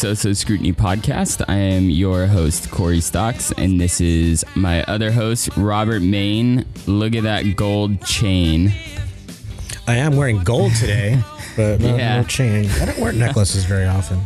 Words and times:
The 0.00 0.14
So-So 0.14 0.32
Scrutiny 0.32 0.72
Podcast. 0.72 1.44
I 1.48 1.56
am 1.56 1.90
your 1.90 2.26
host, 2.26 2.70
Corey 2.70 3.00
Stocks, 3.00 3.52
and 3.52 3.80
this 3.80 4.00
is 4.00 4.44
my 4.54 4.82
other 4.84 5.10
host, 5.10 5.48
Robert 5.56 6.02
Main. 6.02 6.64
Look 6.86 7.14
at 7.14 7.24
that 7.24 7.56
gold 7.56 8.04
chain. 8.04 8.72
I 9.86 9.96
am 9.96 10.16
wearing 10.16 10.44
gold 10.44 10.74
today, 10.74 11.20
but 11.56 11.80
no, 11.80 11.96
Yeah. 11.96 12.20
no 12.20 12.24
chain. 12.26 12.70
I 12.80 12.84
don't 12.84 12.98
wear 12.98 13.12
necklaces 13.12 13.64
very 13.64 13.86
often. 13.86 14.20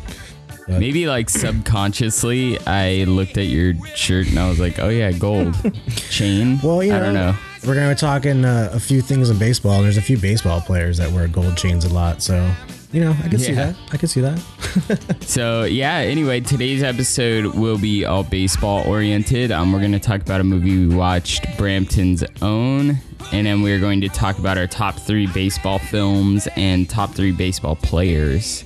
Maybe 0.69 1.07
like 1.07 1.31
subconsciously, 1.31 2.59
I 2.67 3.05
looked 3.05 3.39
at 3.39 3.47
your 3.47 3.75
shirt 3.95 4.29
and 4.29 4.39
I 4.39 4.49
was 4.49 4.59
like, 4.61 4.79
oh 4.79 4.89
yeah, 4.91 5.11
gold 5.13 5.55
chain. 6.11 6.59
Well, 6.63 6.83
you 6.83 6.91
know, 6.91 6.97
I 6.97 7.01
don't 7.01 7.15
know. 7.15 7.37
We're 7.67 7.75
gonna 7.75 7.91
be 7.95 7.99
talking 7.99 8.45
uh, 8.45 8.71
a 8.73 8.81
few 8.81 9.01
things 9.01 9.31
in 9.31 9.39
baseball. 9.39 9.83
There's 9.83 9.97
a 9.97 10.03
few 10.03 10.19
baseball 10.19 10.61
players 10.61 10.99
that 10.99 11.11
wear 11.13 11.29
gold 11.29 11.57
chains 11.57 11.85
a 11.85 11.93
lot, 11.93 12.21
so 12.23 12.53
you 12.93 13.01
know, 13.01 13.17
I 13.25 13.29
can 13.29 13.39
see 13.39 13.53
that. 13.53 13.75
I 13.91 13.97
can 13.97 14.09
see 14.09 14.21
that. 14.21 14.39
So 15.23 15.65
yeah, 15.65 15.97
anyway, 15.97 16.41
today's 16.41 16.83
episode 16.83 17.55
will 17.55 17.79
be 17.79 18.05
all 18.05 18.23
baseball 18.25 18.87
oriented. 18.87 19.51
Um, 19.53 19.73
we're 19.73 19.81
gonna 19.81 19.99
talk 19.99 20.21
about 20.21 20.41
a 20.41 20.45
movie 20.45 20.87
we 20.87 20.95
watched, 20.95 21.47
Brampton's 21.57 22.23
Own, 22.43 22.99
and 23.33 23.47
then 23.47 23.63
we're 23.63 23.79
going 23.81 24.01
to 24.03 24.09
talk 24.09 24.39
about 24.39 24.59
our 24.59 24.67
top 24.67 24.97
three 24.97 25.27
baseball 25.29 25.79
films 25.79 26.49
and 26.57 26.89
top 26.89 27.11
three 27.15 27.33
baseball 27.33 27.77
players. 27.77 28.65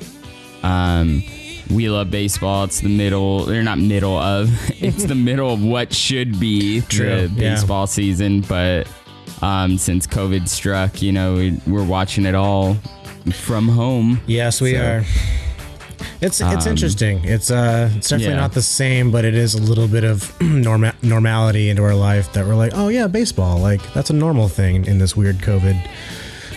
Um, 0.63 1.23
we 1.71 1.89
love 1.89 2.11
baseball. 2.11 2.65
It's 2.65 2.81
the 2.81 2.89
middle, 2.89 3.45
they're 3.45 3.63
not 3.63 3.79
middle 3.79 4.17
of, 4.17 4.51
it's 4.83 5.05
the 5.05 5.15
middle 5.15 5.53
of 5.53 5.63
what 5.63 5.93
should 5.93 6.39
be 6.41 6.81
True, 6.83 7.29
the 7.29 7.35
yeah. 7.35 7.55
baseball 7.55 7.87
season, 7.87 8.41
but 8.43 8.89
um, 9.43 9.77
since 9.79 10.07
COVID 10.07 10.49
struck, 10.49 11.03
you 11.03 11.13
know, 11.13 11.35
we, 11.35 11.61
we're 11.67 11.85
watching 11.85 12.25
it 12.27 12.35
all 12.35 12.75
from 13.33 13.69
home. 13.69 14.21
Yes, 14.27 14.61
we 14.61 14.73
So- 14.75 14.81
are. 14.85 15.05
It's 16.21 16.41
it's 16.41 16.67
interesting. 16.67 17.25
It's 17.25 17.51
uh 17.51 17.91
it's 17.95 18.09
definitely 18.09 18.35
yeah. 18.35 18.41
not 18.41 18.53
the 18.53 18.63
same, 18.63 19.11
but 19.11 19.25
it 19.25 19.35
is 19.35 19.55
a 19.55 19.61
little 19.61 19.89
bit 19.89 20.05
of 20.05 20.41
norma- 20.41 20.95
normality 21.03 21.69
into 21.69 21.83
our 21.83 21.95
life 21.95 22.33
that 22.33 22.47
we're 22.47 22.55
like, 22.55 22.73
oh 22.75 22.89
yeah, 22.89 23.07
baseball. 23.07 23.59
Like 23.59 23.83
that's 23.93 24.11
a 24.11 24.15
normal 24.15 24.49
thing 24.49 24.87
in 24.87 24.99
this 24.99 25.17
weird 25.17 25.37
COVID 25.37 25.89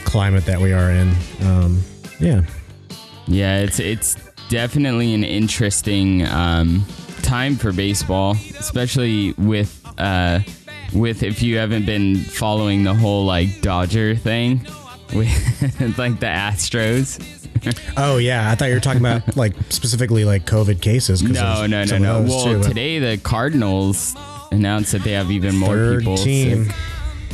climate 0.05 0.45
that 0.45 0.59
we 0.59 0.71
are 0.71 0.91
in. 0.91 1.13
Um, 1.41 1.83
yeah. 2.19 2.43
Yeah, 3.27 3.59
it's 3.59 3.79
it's 3.79 4.15
definitely 4.49 5.13
an 5.13 5.23
interesting 5.23 6.25
um, 6.25 6.85
time 7.21 7.55
for 7.55 7.71
baseball, 7.71 8.31
especially 8.59 9.33
with 9.33 9.85
uh, 9.97 10.39
with 10.93 11.21
if 11.21 11.43
you 11.43 11.57
haven't 11.57 11.85
been 11.85 12.15
following 12.15 12.83
the 12.83 12.93
whole 12.93 13.25
like 13.25 13.61
Dodger 13.61 14.15
thing 14.15 14.65
with 15.13 15.97
like 15.97 16.19
the 16.19 16.25
Astros. 16.27 17.19
Oh 17.97 18.15
yeah, 18.17 18.49
I 18.49 18.55
thought 18.55 18.69
you 18.69 18.73
were 18.75 18.79
talking 18.79 19.01
about 19.01 19.35
like 19.35 19.53
specifically 19.67 20.23
like 20.23 20.45
COVID 20.45 20.79
cases. 20.81 21.21
No, 21.21 21.65
no, 21.65 21.83
no, 21.83 21.97
no. 21.97 22.21
Well, 22.21 22.45
too, 22.45 22.63
today 22.63 22.99
the 22.99 23.17
Cardinals 23.17 24.15
announced 24.53 24.93
that 24.93 25.03
they 25.03 25.11
have 25.11 25.29
even 25.29 25.57
more 25.57 25.75
third 25.75 25.99
people. 25.99 26.15
team. 26.15 26.71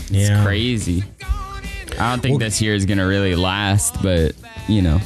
it's 0.06 0.12
yeah. 0.12 0.44
crazy. 0.44 1.04
I 2.00 2.10
don't 2.12 2.22
think 2.22 2.32
Well- 2.32 2.40
this 2.40 2.60
year 2.60 2.74
is 2.74 2.88
gonna 2.88 3.06
really 3.06 3.36
last, 3.36 4.02
but 4.02 4.34
you 4.68 4.82
know. 4.82 5.00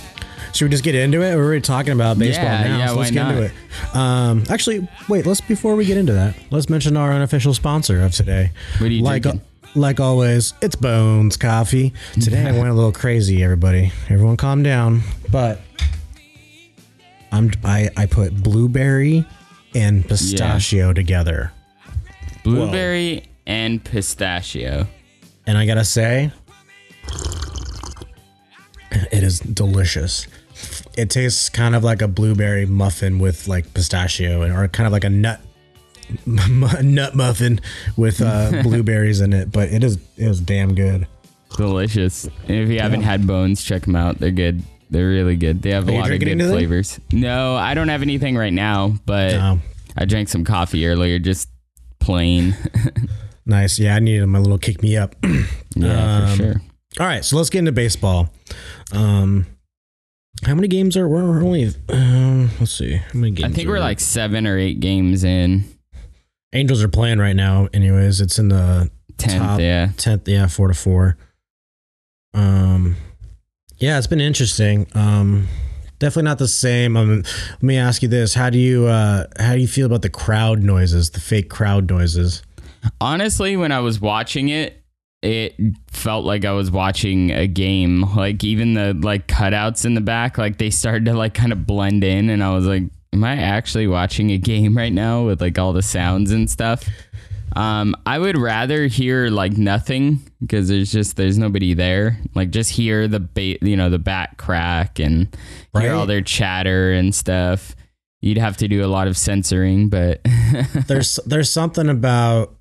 Should 0.54 0.66
we 0.66 0.70
just 0.72 0.84
get 0.86 0.96
into 0.96 1.22
it? 1.22 1.36
We're 1.36 1.44
already 1.44 1.62
talking 1.62 1.92
about 1.94 2.18
baseball 2.18 2.46
Yeah, 2.46 2.64
now, 2.68 2.78
yeah, 2.80 2.88
so 2.88 2.96
let's 2.96 3.12
why 3.12 3.14
get 3.14 3.24
not? 3.24 3.32
into 3.36 3.44
it. 3.46 3.96
Um, 3.96 4.44
actually, 4.50 4.88
wait. 5.10 5.26
Let's 5.26 5.42
before 5.42 5.76
we 5.76 5.86
get 5.86 5.98
into 5.98 6.14
that, 6.14 6.36
let's 6.50 6.70
mention 6.70 6.96
our 6.98 7.12
unofficial 7.12 7.54
sponsor 7.54 8.02
of 8.02 8.14
today. 8.14 8.52
What 8.80 8.88
are 8.90 8.94
you 8.94 9.04
like, 9.04 9.24
drinking? 9.24 9.42
Like 9.76 10.00
always, 10.00 10.54
it's 10.62 10.76
Bones 10.76 11.38
Coffee. 11.38 11.94
Today 12.14 12.48
I 12.48 12.52
went 12.52 12.70
a 12.70 12.74
little 12.74 12.92
crazy. 12.92 13.44
Everybody, 13.44 13.92
everyone, 14.10 14.38
calm 14.38 14.64
down. 14.64 15.02
But 15.32 15.62
I'm 17.32 17.52
I 17.64 17.90
I 17.96 18.06
put 18.06 18.36
blueberry 18.44 19.26
and 19.76 20.08
pistachio 20.08 20.94
together, 20.94 21.52
Blueberry 22.44 23.24
and 23.46 23.84
pistachio. 23.84 24.88
and 25.46 25.58
I 25.58 25.66
gotta 25.66 25.86
say, 25.86 26.32
it 28.92 29.24
is 29.24 29.40
delicious. 29.40 30.28
It 30.98 31.10
tastes 31.10 31.50
kind 31.50 31.76
of 31.76 31.84
like 31.84 32.02
a 32.02 32.08
blueberry 32.08 32.66
muffin 32.66 33.20
with 33.20 33.48
like 33.48 33.74
pistachio, 33.74 34.42
and 34.42 34.52
or 34.54 34.68
kind 34.68 34.88
of 34.88 34.92
like 34.94 35.04
a 35.04 35.10
nut 35.10 35.40
nut 36.26 37.16
muffin 37.16 37.60
with 37.98 38.22
uh, 38.22 38.62
blueberries 38.64 39.22
in 39.22 39.34
it. 39.34 39.52
But 39.52 39.70
it 39.70 39.84
is 39.84 39.96
it 40.18 40.28
is 40.28 40.40
damn 40.40 40.76
good. 40.76 41.08
Delicious. 41.58 42.26
And 42.26 42.58
if 42.58 42.70
you 42.70 42.80
haven't 42.80 43.02
had 43.02 43.26
bones, 43.28 43.64
check 43.64 43.84
them 43.84 43.96
out. 43.96 44.20
They're 44.20 44.32
good. 44.32 44.64
They're 44.90 45.08
really 45.10 45.36
good. 45.36 45.62
They 45.62 45.72
have 45.72 45.88
a 45.88 45.92
Are 45.92 45.94
you 45.96 46.02
lot 46.02 46.12
of 46.12 46.20
good 46.20 46.40
flavors. 46.50 47.00
No, 47.12 47.56
I 47.56 47.74
don't 47.74 47.90
have 47.90 48.02
anything 48.02 48.36
right 48.38 48.54
now, 48.54 48.96
but 49.06 49.34
Oh. 49.34 49.60
I 49.98 50.06
drank 50.06 50.30
some 50.30 50.44
coffee 50.44 50.86
earlier, 50.88 51.20
just 51.20 51.50
plain. 52.00 52.56
Nice. 53.46 53.80
Yeah, 53.80 53.96
I 53.96 54.00
needed 54.00 54.28
my 54.28 54.38
little 54.38 54.60
kick 54.60 54.84
me 54.84 54.96
up. 54.96 55.16
yeah, 55.76 56.18
Um, 56.18 56.30
for 56.30 56.36
sure. 56.44 56.62
All 57.00 57.08
right, 57.08 57.26
so 57.26 57.36
let's 57.36 57.50
get 57.50 57.60
into 57.60 57.72
baseball. 57.72 58.30
Um, 58.92 59.48
how 60.44 60.54
many 60.54 60.68
games 60.68 60.96
are 60.96 61.08
we're 61.08 61.44
only? 61.44 61.74
Um, 61.90 62.52
let's 62.60 62.72
see. 62.72 62.98
How 62.98 63.06
many 63.20 63.32
games? 63.32 63.52
I 63.52 63.56
think 63.56 63.68
we're 63.68 63.80
like 63.80 64.00
seven 64.00 64.46
or 64.46 64.56
eight 64.58 64.80
games 64.80 65.24
in. 65.24 65.64
Angels 66.54 66.84
are 66.84 66.88
playing 66.90 67.20
right 67.20 67.36
now. 67.36 67.68
Anyways, 67.74 68.22
it's 68.22 68.40
in 68.40 68.50
the 68.50 68.90
Tenth, 69.18 69.42
Top. 69.42 69.60
yeah. 69.60 69.90
tenth. 69.98 70.28
Yeah, 70.28 70.48
four 70.48 70.70
to 70.70 70.74
four. 70.74 71.18
Um, 72.34 72.96
yeah, 73.78 73.98
it's 73.98 74.08
been 74.08 74.22
interesting. 74.22 74.88
Um, 74.96 75.48
definitely 76.00 76.24
not 76.24 76.38
the 76.40 76.48
same. 76.48 76.96
Um, 76.98 77.24
let 77.52 77.64
me 77.64 77.78
ask 77.78 78.02
you 78.02 78.08
this: 78.08 78.34
How 78.34 78.50
do 78.50 78.58
you 78.58 78.86
uh, 78.88 79.26
how 79.38 79.54
do 79.54 79.60
you 79.60 79.68
feel 79.68 79.86
about 79.86 80.02
the 80.02 80.10
crowd 80.10 80.64
noises, 80.64 81.12
the 81.12 81.20
fake 81.20 81.50
crowd 81.50 81.90
noises? 81.90 82.44
Honestly, 83.02 83.58
when 83.58 83.72
I 83.74 83.82
was 83.82 84.00
watching 84.00 84.48
it, 84.50 84.82
it 85.22 85.56
felt 85.88 86.24
like 86.26 86.46
I 86.46 86.54
was 86.54 86.72
watching 86.72 87.32
a 87.32 87.46
game. 87.46 88.02
Like 88.16 88.44
even 88.44 88.74
the 88.74 88.94
like 88.94 89.28
cutouts 89.28 89.86
in 89.86 89.94
the 89.96 90.02
back, 90.02 90.38
like 90.38 90.58
they 90.58 90.70
started 90.70 91.06
to 91.06 91.14
like 91.14 91.34
kind 91.34 91.52
of 91.52 91.66
blend 91.68 92.04
in, 92.04 92.30
and 92.30 92.44
I 92.44 92.54
was 92.54 92.66
like, 92.66 92.84
"Am 93.14 93.24
I 93.24 93.36
actually 93.36 93.88
watching 93.88 94.32
a 94.32 94.38
game 94.38 94.78
right 94.78 94.94
now 94.94 95.26
with 95.26 95.42
like 95.42 95.58
all 95.58 95.74
the 95.74 95.82
sounds 95.82 96.32
and 96.32 96.50
stuff?" 96.50 96.84
Um, 97.56 97.96
I 98.06 98.20
would 98.20 98.38
rather 98.38 98.88
hear 98.88 99.30
like 99.30 99.58
nothing 99.58 100.20
because 100.40 100.70
there's 100.70 100.92
just 100.92 101.16
there's 101.18 101.38
nobody 101.38 101.74
there. 101.74 102.20
Like 102.36 102.52
just 102.52 102.72
hear 102.72 103.08
the 103.08 103.20
ba- 103.20 103.66
you 103.66 103.76
know 103.76 103.90
the 103.90 104.00
bat 104.00 104.38
crack 104.38 105.00
and 105.00 105.36
hear 105.78 105.94
all 105.94 106.06
their 106.06 106.22
chatter 106.22 106.92
and 106.94 107.14
stuff. 107.14 107.76
You'd 108.22 108.38
have 108.38 108.58
to 108.58 108.68
do 108.68 108.86
a 108.86 108.88
lot 108.88 109.08
of 109.08 109.18
censoring, 109.18 109.90
but 109.90 110.22
there's 110.88 111.20
there's 111.26 111.52
something 111.52 111.90
about 111.90 112.56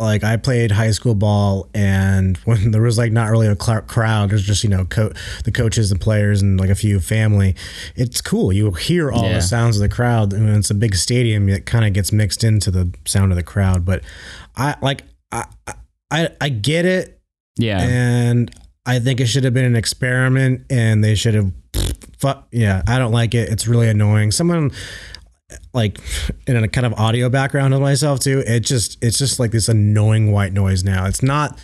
like 0.00 0.24
I 0.24 0.36
played 0.36 0.70
high 0.72 0.90
school 0.92 1.14
ball, 1.14 1.68
and 1.74 2.36
when 2.44 2.70
there 2.70 2.82
was 2.82 2.98
like 2.98 3.12
not 3.12 3.30
really 3.30 3.46
a 3.46 3.54
crowd, 3.56 4.30
there's 4.30 4.42
just 4.44 4.64
you 4.64 4.70
know 4.70 4.84
co- 4.86 5.12
the 5.44 5.52
coaches, 5.52 5.90
the 5.90 5.96
players, 5.98 6.42
and 6.42 6.58
like 6.58 6.70
a 6.70 6.74
few 6.74 6.98
family. 7.00 7.54
It's 7.96 8.20
cool. 8.20 8.52
You 8.52 8.70
hear 8.72 9.10
all 9.12 9.24
Yeah. 9.24 9.34
the 9.34 9.42
sounds 9.42 9.76
of 9.76 9.82
the 9.82 9.88
crowd, 9.88 10.32
and 10.32 10.46
when 10.46 10.56
it's 10.56 10.70
a 10.70 10.74
big 10.74 10.94
stadium, 10.96 11.48
it 11.48 11.66
kind 11.66 11.84
of 11.84 11.92
gets 11.92 12.12
mixed 12.12 12.42
into 12.42 12.70
the 12.70 12.92
sound 13.06 13.30
of 13.32 13.36
the 13.36 13.42
crowd. 13.44 13.84
But 13.84 14.02
I 14.56 14.74
like 14.82 15.04
I 15.30 15.44
I, 16.10 16.28
I 16.40 16.48
get 16.48 16.86
it, 16.86 17.20
Yeah. 17.56 17.78
and 17.80 18.50
I 18.86 18.98
think 18.98 19.20
it 19.20 19.26
should 19.26 19.44
have 19.44 19.54
been 19.54 19.64
an 19.66 19.76
experiment, 19.76 20.64
and 20.70 21.04
they 21.04 21.14
should 21.14 21.34
have. 21.34 21.52
Fuck 22.18 22.48
yeah, 22.52 22.82
I 22.86 22.98
don't 22.98 23.12
like 23.12 23.34
it. 23.34 23.48
It's 23.48 23.66
really 23.66 23.88
annoying. 23.88 24.30
Someone 24.30 24.72
like 25.72 25.98
in 26.46 26.56
a 26.56 26.68
kind 26.68 26.86
of 26.86 26.94
audio 26.94 27.28
background 27.28 27.74
of 27.74 27.80
myself 27.80 28.20
too. 28.20 28.42
It 28.46 28.60
just 28.60 29.02
it's 29.02 29.18
just 29.18 29.38
like 29.40 29.50
this 29.50 29.68
annoying 29.68 30.32
white 30.32 30.52
noise 30.52 30.84
now. 30.84 31.06
It's 31.06 31.22
not 31.22 31.58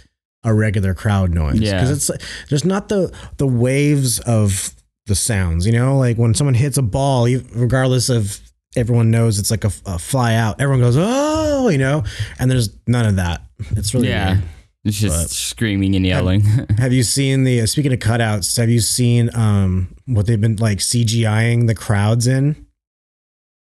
a 0.45 0.55
regular 0.55 0.95
crowd 0.95 1.33
noise 1.35 1.61
Yeah. 1.61 1.73
because 1.81 1.91
it's 2.11 2.25
there's 2.49 2.65
not 2.65 2.89
the 2.89 3.13
the 3.39 3.47
waves 3.47 4.21
of 4.21 4.71
the 5.07 5.15
sounds. 5.15 5.67
You 5.67 5.73
know, 5.73 5.97
like 5.99 6.17
when 6.17 6.35
someone 6.35 6.55
hits 6.55 6.79
a 6.79 6.83
ball, 6.83 7.29
regardless 7.55 8.09
of 8.09 8.41
everyone 8.77 9.11
knows 9.11 9.39
it's 9.39 9.51
like 9.51 9.65
a, 9.65 9.71
a 9.87 9.99
fly 9.99 10.35
out. 10.35 10.61
Everyone 10.61 10.81
goes 10.83 10.97
oh, 10.99 11.69
you 11.69 11.79
know, 11.79 12.05
and 12.39 12.51
there's 12.51 12.77
none 12.87 13.07
of 13.07 13.17
that. 13.17 13.43
It's 13.71 13.95
really 13.95 14.09
yeah. 14.09 14.33
weird. 14.35 14.45
It's 14.85 15.01
just 15.01 15.23
But- 15.25 15.31
screaming 15.31 15.97
and 15.97 16.07
yelling. 16.07 16.43
Have 16.79 16.93
you 16.93 17.03
seen 17.03 17.43
the 17.45 17.63
uh, 17.63 17.67
speaking 17.67 17.93
of 17.93 17.99
cutouts? 17.99 18.57
Have 18.57 18.69
you 18.71 18.81
seen 18.81 19.31
um 19.35 19.95
what 20.07 20.27
they've 20.27 20.41
been 20.41 20.57
like 20.57 20.79
CGIing 20.79 21.67
the 21.67 21.75
crowds 21.75 22.27
in? 22.29 22.66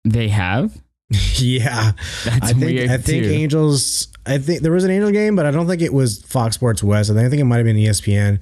They 0.09 0.29
have? 0.29 0.81
yeah, 1.37 1.93
That's 2.23 2.51
I 2.51 2.53
think 2.53 2.89
I 2.89 2.97
think 2.97 3.23
too. 3.23 3.31
Angels. 3.31 4.07
I 4.25 4.37
think 4.37 4.61
there 4.61 4.71
was 4.71 4.83
an 4.83 4.91
Angel 4.91 5.11
game, 5.11 5.35
but 5.35 5.45
I 5.45 5.51
don't 5.51 5.67
think 5.67 5.81
it 5.81 5.93
was 5.93 6.21
Fox 6.23 6.55
Sports 6.55 6.83
West. 6.83 7.09
I 7.09 7.13
think, 7.13 7.25
I 7.25 7.29
think 7.29 7.41
it 7.41 7.45
might 7.45 7.57
have 7.57 7.65
been 7.65 7.77
ESPN. 7.77 8.39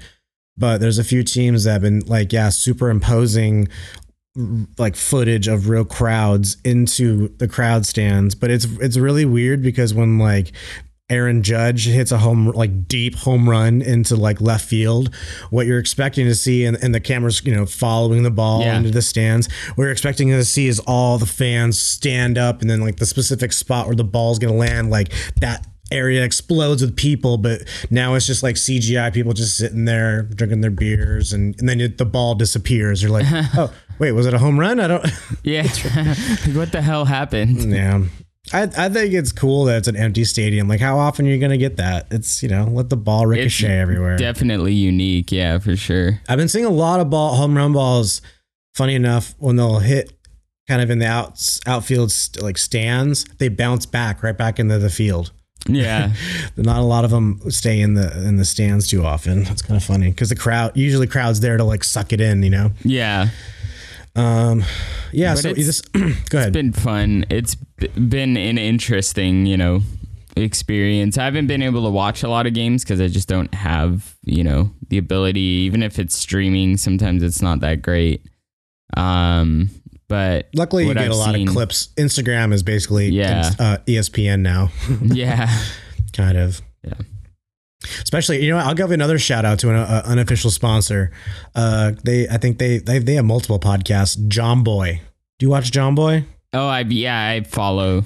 But 0.57 0.79
there's 0.79 0.97
a 0.97 1.03
few 1.03 1.23
teams 1.23 1.63
that 1.63 1.73
have 1.73 1.81
been 1.81 1.99
like, 2.07 2.33
yeah, 2.33 2.49
superimposing 2.49 3.69
like 4.77 4.95
footage 4.95 5.47
of 5.47 5.67
real 5.67 5.85
crowds 5.85 6.57
into 6.63 7.29
the 7.37 7.47
crowd 7.47 7.85
stands. 7.85 8.35
But 8.35 8.51
it's 8.51 8.65
it's 8.79 8.97
really 8.97 9.25
weird 9.25 9.61
because 9.61 9.93
when 9.93 10.17
like 10.17 10.51
Aaron 11.09 11.41
Judge 11.41 11.85
hits 11.85 12.11
a 12.11 12.17
home 12.17 12.47
like 12.51 12.87
deep 12.87 13.15
home 13.15 13.49
run 13.49 13.81
into 13.81 14.15
like 14.17 14.41
left 14.41 14.65
field, 14.65 15.13
what 15.51 15.65
you're 15.65 15.79
expecting 15.79 16.25
to 16.25 16.35
see 16.35 16.65
and, 16.65 16.75
and 16.83 16.93
the 16.93 16.99
cameras, 16.99 17.41
you 17.45 17.55
know, 17.55 17.65
following 17.65 18.23
the 18.23 18.31
ball 18.31 18.61
Yeah. 18.61 18.77
into 18.77 18.91
the 18.91 19.01
stands, 19.01 19.47
what 19.75 19.83
you're 19.85 19.91
expecting 19.91 20.27
to 20.29 20.43
see 20.43 20.67
is 20.67 20.79
all 20.81 21.17
the 21.17 21.25
fans 21.25 21.79
stand 21.79 22.37
up 22.37 22.59
and 22.61 22.69
then 22.69 22.81
like 22.81 22.97
the 22.97 23.05
specific 23.05 23.53
spot 23.53 23.87
where 23.87 23.95
the 23.95 24.03
ball's 24.03 24.37
gonna 24.37 24.53
land, 24.53 24.89
like 24.89 25.13
that 25.39 25.65
area 25.89 26.25
explodes 26.25 26.81
with 26.81 26.97
people, 26.97 27.37
but 27.37 27.61
now 27.89 28.13
it's 28.15 28.27
just 28.27 28.43
like 28.43 28.55
CGI 28.55 29.13
people 29.13 29.31
just 29.31 29.55
sitting 29.55 29.85
there 29.85 30.23
drinking 30.23 30.59
their 30.59 30.71
beers 30.71 31.31
and, 31.31 31.57
and 31.57 31.69
then 31.69 31.79
it, 31.79 31.97
the 31.97 32.05
ball 32.05 32.35
disappears. 32.35 33.01
You're 33.01 33.11
like, 33.11 33.25
oh, 33.57 33.73
wait, 33.97 34.11
was 34.11 34.25
it 34.25 34.33
a 34.33 34.39
home 34.39 34.59
run? 34.59 34.81
I 34.81 34.87
don't 34.87 35.05
Yeah. 35.43 35.63
what 36.53 36.73
the 36.73 36.81
hell 36.81 37.05
happened? 37.05 37.71
Yeah. 37.71 38.03
I, 38.53 38.63
I 38.63 38.89
think 38.89 39.13
it's 39.13 39.31
cool 39.31 39.65
that 39.65 39.77
it's 39.77 39.87
an 39.87 39.95
empty 39.95 40.23
stadium. 40.23 40.67
Like, 40.67 40.79
how 40.79 40.97
often 40.97 41.27
are 41.27 41.29
you 41.29 41.37
going 41.39 41.51
to 41.51 41.57
get 41.57 41.77
that? 41.77 42.07
It's, 42.11 42.41
you 42.41 42.49
know, 42.49 42.65
let 42.65 42.89
the 42.89 42.97
ball 42.97 43.25
ricochet 43.27 43.79
everywhere. 43.79 44.17
Definitely 44.17 44.73
unique. 44.73 45.31
Yeah, 45.31 45.57
for 45.59 45.75
sure. 45.75 46.21
I've 46.29 46.37
been 46.37 46.47
seeing 46.47 46.65
a 46.65 46.69
lot 46.69 46.99
of 46.99 47.09
ball 47.09 47.35
home 47.35 47.55
run 47.55 47.73
balls. 47.73 48.21
Funny 48.75 48.95
enough, 48.95 49.33
when 49.39 49.55
they'll 49.55 49.79
hit 49.79 50.13
kind 50.67 50.81
of 50.81 50.89
in 50.89 50.99
the 50.99 51.07
outs, 51.07 51.59
outfield 51.65 52.11
st- 52.11 52.43
like 52.43 52.57
stands, 52.57 53.25
they 53.39 53.49
bounce 53.49 53.85
back 53.85 54.21
right 54.21 54.37
back 54.37 54.59
into 54.59 54.77
the 54.77 54.89
field. 54.89 55.31
Yeah. 55.67 56.13
Not 56.55 56.77
a 56.79 56.83
lot 56.85 57.03
of 57.03 57.09
them 57.11 57.41
stay 57.49 57.81
in 57.81 57.95
the 57.95 58.25
in 58.27 58.37
the 58.37 58.45
stands 58.45 58.87
too 58.87 59.03
often. 59.03 59.43
That's 59.43 59.61
kind 59.61 59.75
of 59.77 59.83
funny 59.83 60.09
because 60.11 60.29
the 60.29 60.35
crowd 60.35 60.77
usually 60.77 61.07
crowds 61.07 61.39
there 61.39 61.57
to 61.57 61.63
like 61.63 61.83
suck 61.83 62.13
it 62.13 62.21
in, 62.21 62.43
you 62.43 62.49
know. 62.51 62.71
yeah. 62.83 63.29
Um, 64.17 64.63
yeah. 65.11 65.33
But 65.35 65.41
so 65.43 65.49
it's- 65.49 65.65
this, 65.65 65.81
go 66.29 66.37
ahead. 66.39 66.47
It's 66.49 66.53
been 66.53 66.73
fun. 66.73 67.25
It's 67.29 67.55
been 67.55 68.35
an 68.37 68.57
interesting, 68.57 69.45
you 69.45 69.57
know, 69.57 69.81
experience. 70.35 71.17
I 71.17 71.25
haven't 71.25 71.47
been 71.47 71.61
able 71.61 71.83
to 71.83 71.89
watch 71.89 72.23
a 72.23 72.29
lot 72.29 72.45
of 72.47 72.53
games 72.53 72.83
because 72.83 72.99
I 72.99 73.07
just 73.07 73.27
don't 73.27 73.53
have, 73.53 74.15
you 74.23 74.43
know, 74.43 74.71
the 74.89 74.97
ability. 74.97 75.39
Even 75.39 75.83
if 75.83 75.99
it's 75.99 76.15
streaming, 76.15 76.77
sometimes 76.77 77.23
it's 77.23 77.41
not 77.41 77.59
that 77.61 77.81
great. 77.81 78.25
Um, 78.95 79.69
but 80.07 80.47
Luckily, 80.55 80.87
you 80.87 80.93
get 80.93 81.03
I've 81.03 81.11
a 81.11 81.15
lot 81.15 81.35
seen- 81.35 81.47
of 81.49 81.53
clips. 81.53 81.89
Instagram 81.97 82.53
is 82.53 82.63
basically 82.63 83.09
Yeah. 83.09 83.51
uh, 83.59 83.77
ESPN 83.87 84.39
now. 84.41 84.71
yeah, 85.01 85.49
kind 86.13 86.37
of. 86.37 86.61
Yeah. 86.83 86.93
Especially, 87.83 88.43
you 88.43 88.51
know, 88.51 88.57
I'll 88.57 88.73
give 88.73 88.91
another 88.91 89.19
shout 89.19 89.45
out 89.45 89.59
to 89.59 89.69
an 89.69 89.75
uh, 89.75 90.01
unofficial 90.05 90.49
sponsor. 90.49 91.11
Uh, 91.53 91.91
they, 92.03 92.27
I 92.27 92.37
think 92.37 92.57
they, 92.57 92.79
they, 92.79 92.99
they 92.99 93.13
have 93.15 93.25
multiple 93.25 93.59
podcasts. 93.59 94.17
Jomboy. 94.27 94.99
Do 95.39 95.45
you 95.45 95.49
watch 95.49 95.71
Jomboy? 95.71 96.25
oh, 96.53 96.67
I 96.67 96.79
yeah, 96.81 97.29
I 97.29 97.43
follow, 97.43 98.03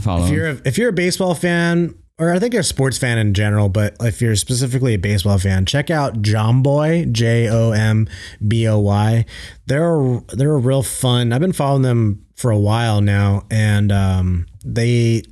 follow. 0.00 0.24
If 0.24 0.30
you're 0.30 0.48
a, 0.48 0.60
if 0.64 0.78
you're 0.78 0.88
a 0.88 0.94
baseball 0.94 1.34
fan, 1.34 1.94
or 2.18 2.32
I 2.32 2.38
think 2.38 2.54
you're 2.54 2.60
a 2.60 2.64
sports 2.64 2.98
fan 2.98 3.18
in 3.18 3.34
general, 3.34 3.68
but 3.68 3.96
if 4.00 4.22
you're 4.22 4.36
specifically 4.36 4.94
a 4.94 4.98
baseball 4.98 5.38
fan, 5.38 5.66
check 5.66 5.90
out 5.90 6.22
Jomboy, 6.22 7.12
J 7.12 7.48
O 7.48 7.72
M 7.72 8.08
B 8.46 8.66
O 8.68 8.78
Y. 8.78 9.24
They're 9.66 10.20
they're 10.28 10.54
a 10.54 10.58
real 10.58 10.82
fun. 10.82 11.32
I've 11.32 11.40
been 11.40 11.52
following 11.52 11.82
them 11.82 12.24
for 12.36 12.50
a 12.50 12.58
while 12.58 13.00
now, 13.00 13.44
and 13.50 13.92
um, 13.92 14.46
they 14.64 15.22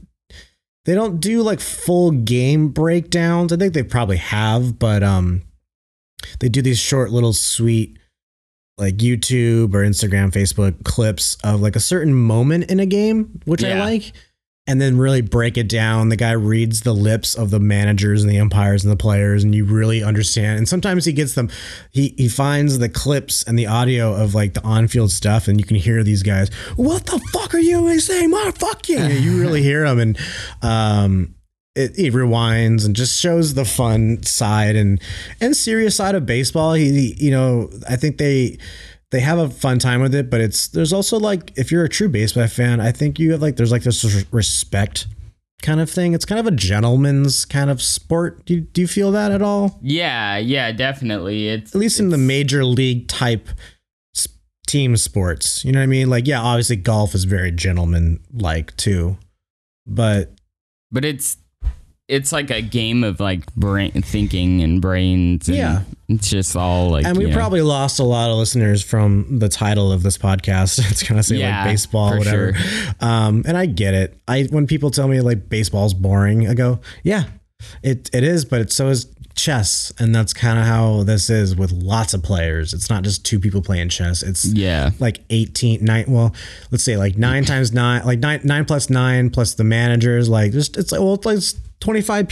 they 0.90 0.96
don't 0.96 1.20
do 1.20 1.42
like 1.42 1.60
full 1.60 2.10
game 2.10 2.70
breakdowns. 2.70 3.52
I 3.52 3.56
think 3.56 3.74
they 3.74 3.84
probably 3.84 4.16
have, 4.16 4.76
but 4.76 5.04
um, 5.04 5.42
they 6.40 6.48
do 6.48 6.62
these 6.62 6.80
short 6.80 7.12
little 7.12 7.32
sweet 7.32 7.96
like 8.76 8.96
YouTube 8.96 9.72
or 9.72 9.84
Instagram, 9.84 10.32
Facebook 10.32 10.82
clips 10.82 11.36
of 11.44 11.60
like 11.60 11.76
a 11.76 11.80
certain 11.80 12.12
moment 12.12 12.72
in 12.72 12.80
a 12.80 12.86
game, 12.86 13.40
which 13.44 13.62
I 13.62 13.78
like, 13.78 14.12
and 14.66 14.80
then 14.80 14.98
really 14.98 15.20
break 15.20 15.56
it 15.56 15.68
down. 15.68 16.10
The 16.10 16.16
guy 16.16 16.32
reads 16.32 16.82
the 16.82 16.92
lips 16.92 17.34
of 17.34 17.50
the 17.50 17.58
managers 17.58 18.22
and 18.22 18.30
the 18.30 18.38
umpires 18.38 18.84
and 18.84 18.92
the 18.92 18.96
players, 18.96 19.42
and 19.42 19.54
you 19.54 19.64
really 19.64 20.02
understand. 20.02 20.58
And 20.58 20.68
sometimes 20.68 21.04
he 21.04 21.12
gets 21.12 21.34
them, 21.34 21.50
he 21.90 22.14
he 22.16 22.28
finds 22.28 22.78
the 22.78 22.88
clips 22.88 23.42
and 23.42 23.58
the 23.58 23.66
audio 23.66 24.14
of 24.14 24.34
like 24.34 24.54
the 24.54 24.62
on-field 24.62 25.10
stuff, 25.10 25.48
and 25.48 25.58
you 25.58 25.66
can 25.66 25.76
hear 25.76 26.04
these 26.04 26.22
guys. 26.22 26.52
What 26.76 27.06
the 27.06 27.18
fuck 27.32 27.54
are 27.54 27.58
you 27.58 27.98
saying? 28.00 28.32
Fuck 28.54 28.88
you! 28.88 29.00
you 29.00 29.40
really 29.40 29.62
hear 29.62 29.88
them, 29.88 29.98
and 29.98 30.18
um, 30.62 31.34
it, 31.74 31.98
it 31.98 32.12
rewinds 32.12 32.84
and 32.84 32.94
just 32.94 33.18
shows 33.18 33.54
the 33.54 33.64
fun 33.64 34.22
side 34.22 34.76
and 34.76 35.00
and 35.40 35.56
serious 35.56 35.96
side 35.96 36.14
of 36.14 36.26
baseball. 36.26 36.74
He, 36.74 37.14
you 37.18 37.30
know, 37.30 37.70
I 37.88 37.96
think 37.96 38.18
they 38.18 38.58
they 39.10 39.20
have 39.20 39.38
a 39.38 39.48
fun 39.50 39.78
time 39.78 40.00
with 40.00 40.14
it, 40.14 40.30
but 40.30 40.40
it's 40.40 40.68
there's 40.68 40.92
also 40.92 41.18
like 41.18 41.52
if 41.56 41.72
you're 41.72 41.84
a 41.84 41.88
true 41.88 42.08
baseball 42.08 42.46
fan, 42.46 42.80
I 42.80 42.92
think 42.92 43.18
you 43.18 43.32
have 43.32 43.42
like 43.42 43.56
there's 43.56 43.72
like 43.72 43.82
this 43.82 44.04
respect 44.32 45.06
kind 45.62 45.80
of 45.80 45.90
thing. 45.90 46.14
It's 46.14 46.24
kind 46.24 46.38
of 46.38 46.46
a 46.46 46.56
gentleman's 46.56 47.44
kind 47.44 47.70
of 47.70 47.82
sport. 47.82 48.44
Do 48.46 48.54
you, 48.54 48.60
do 48.62 48.80
you 48.80 48.86
feel 48.86 49.12
that 49.12 49.32
at 49.32 49.42
all? 49.42 49.78
yeah, 49.82 50.38
yeah, 50.38 50.72
definitely. 50.72 51.48
It's 51.48 51.74
At 51.74 51.80
least 51.80 52.00
in 52.00 52.10
the 52.10 52.18
major 52.18 52.64
league 52.64 53.08
type 53.08 53.48
team 54.66 54.96
sports. 54.96 55.64
You 55.64 55.72
know 55.72 55.80
what 55.80 55.84
I 55.84 55.86
mean? 55.86 56.08
Like 56.08 56.26
yeah, 56.26 56.40
obviously 56.40 56.76
golf 56.76 57.14
is 57.14 57.24
very 57.24 57.50
gentleman 57.50 58.20
like 58.32 58.76
too. 58.76 59.18
But 59.86 60.32
but 60.92 61.04
it's 61.04 61.36
it's 62.10 62.32
like 62.32 62.50
a 62.50 62.60
game 62.60 63.04
of 63.04 63.20
like 63.20 63.46
brain 63.54 63.92
thinking 64.02 64.62
and 64.62 64.82
brains. 64.82 65.48
And 65.48 65.56
Yeah. 65.56 65.82
it's 66.08 66.28
just 66.28 66.56
all 66.56 66.90
like 66.90 67.06
and 67.06 67.16
we 67.16 67.26
know, 67.26 67.34
probably 67.34 67.62
lost 67.62 68.00
a 68.00 68.04
lot 68.04 68.30
of 68.30 68.36
listeners 68.36 68.82
from 68.82 69.38
the 69.38 69.48
title 69.48 69.92
of 69.92 70.02
this 70.02 70.18
podcast. 70.18 70.78
It's 70.90 71.02
gonna 71.04 71.22
say 71.22 71.36
Yeah, 71.36 71.62
like 71.62 71.72
baseball, 71.72 72.18
whatever. 72.18 72.54
Um, 73.00 73.44
and 73.46 73.56
I 73.56 73.66
get 73.66 73.94
it. 73.94 74.18
I 74.26 74.42
when 74.50 74.66
people 74.66 74.90
tell 74.90 75.06
me 75.08 75.20
like 75.20 75.48
baseball's 75.48 75.94
boring, 75.94 76.48
I 76.48 76.54
go, 76.54 76.80
yeah, 77.04 77.24
it 77.82 78.10
it 78.12 78.24
is, 78.24 78.44
but 78.44 78.60
it's 78.60 78.74
so 78.74 78.88
is 78.88 79.06
chess, 79.36 79.92
and 80.00 80.12
that's 80.12 80.34
kind 80.34 80.58
of 80.58 80.66
how 80.66 81.04
this 81.04 81.30
is 81.30 81.54
with 81.54 81.70
lots 81.70 82.12
of 82.12 82.22
players. 82.24 82.74
It's 82.74 82.90
not 82.90 83.04
just 83.04 83.24
two 83.24 83.38
people 83.38 83.62
playing 83.62 83.88
chess. 83.88 84.22
It's 84.22 84.44
yeah. 84.44 84.90
like 84.98 85.20
18 85.30 85.84
nine 85.84 86.06
well 86.08 86.34
let's 86.72 86.82
say 86.82 86.96
like 86.96 87.16
nine 87.16 87.44
times 87.44 87.72
nine 87.72 88.04
like 88.04 88.18
nine 88.18 88.40
nine 88.42 88.64
plus 88.64 88.90
nine 88.90 89.30
plus 89.30 89.54
the 89.54 89.64
managers 89.64 90.28
like 90.28 90.50
just 90.52 90.76
it's 90.76 90.90
like 90.90 91.00
well 91.00 91.14
it's 91.14 91.24
like 91.24 91.38
25 91.80 92.30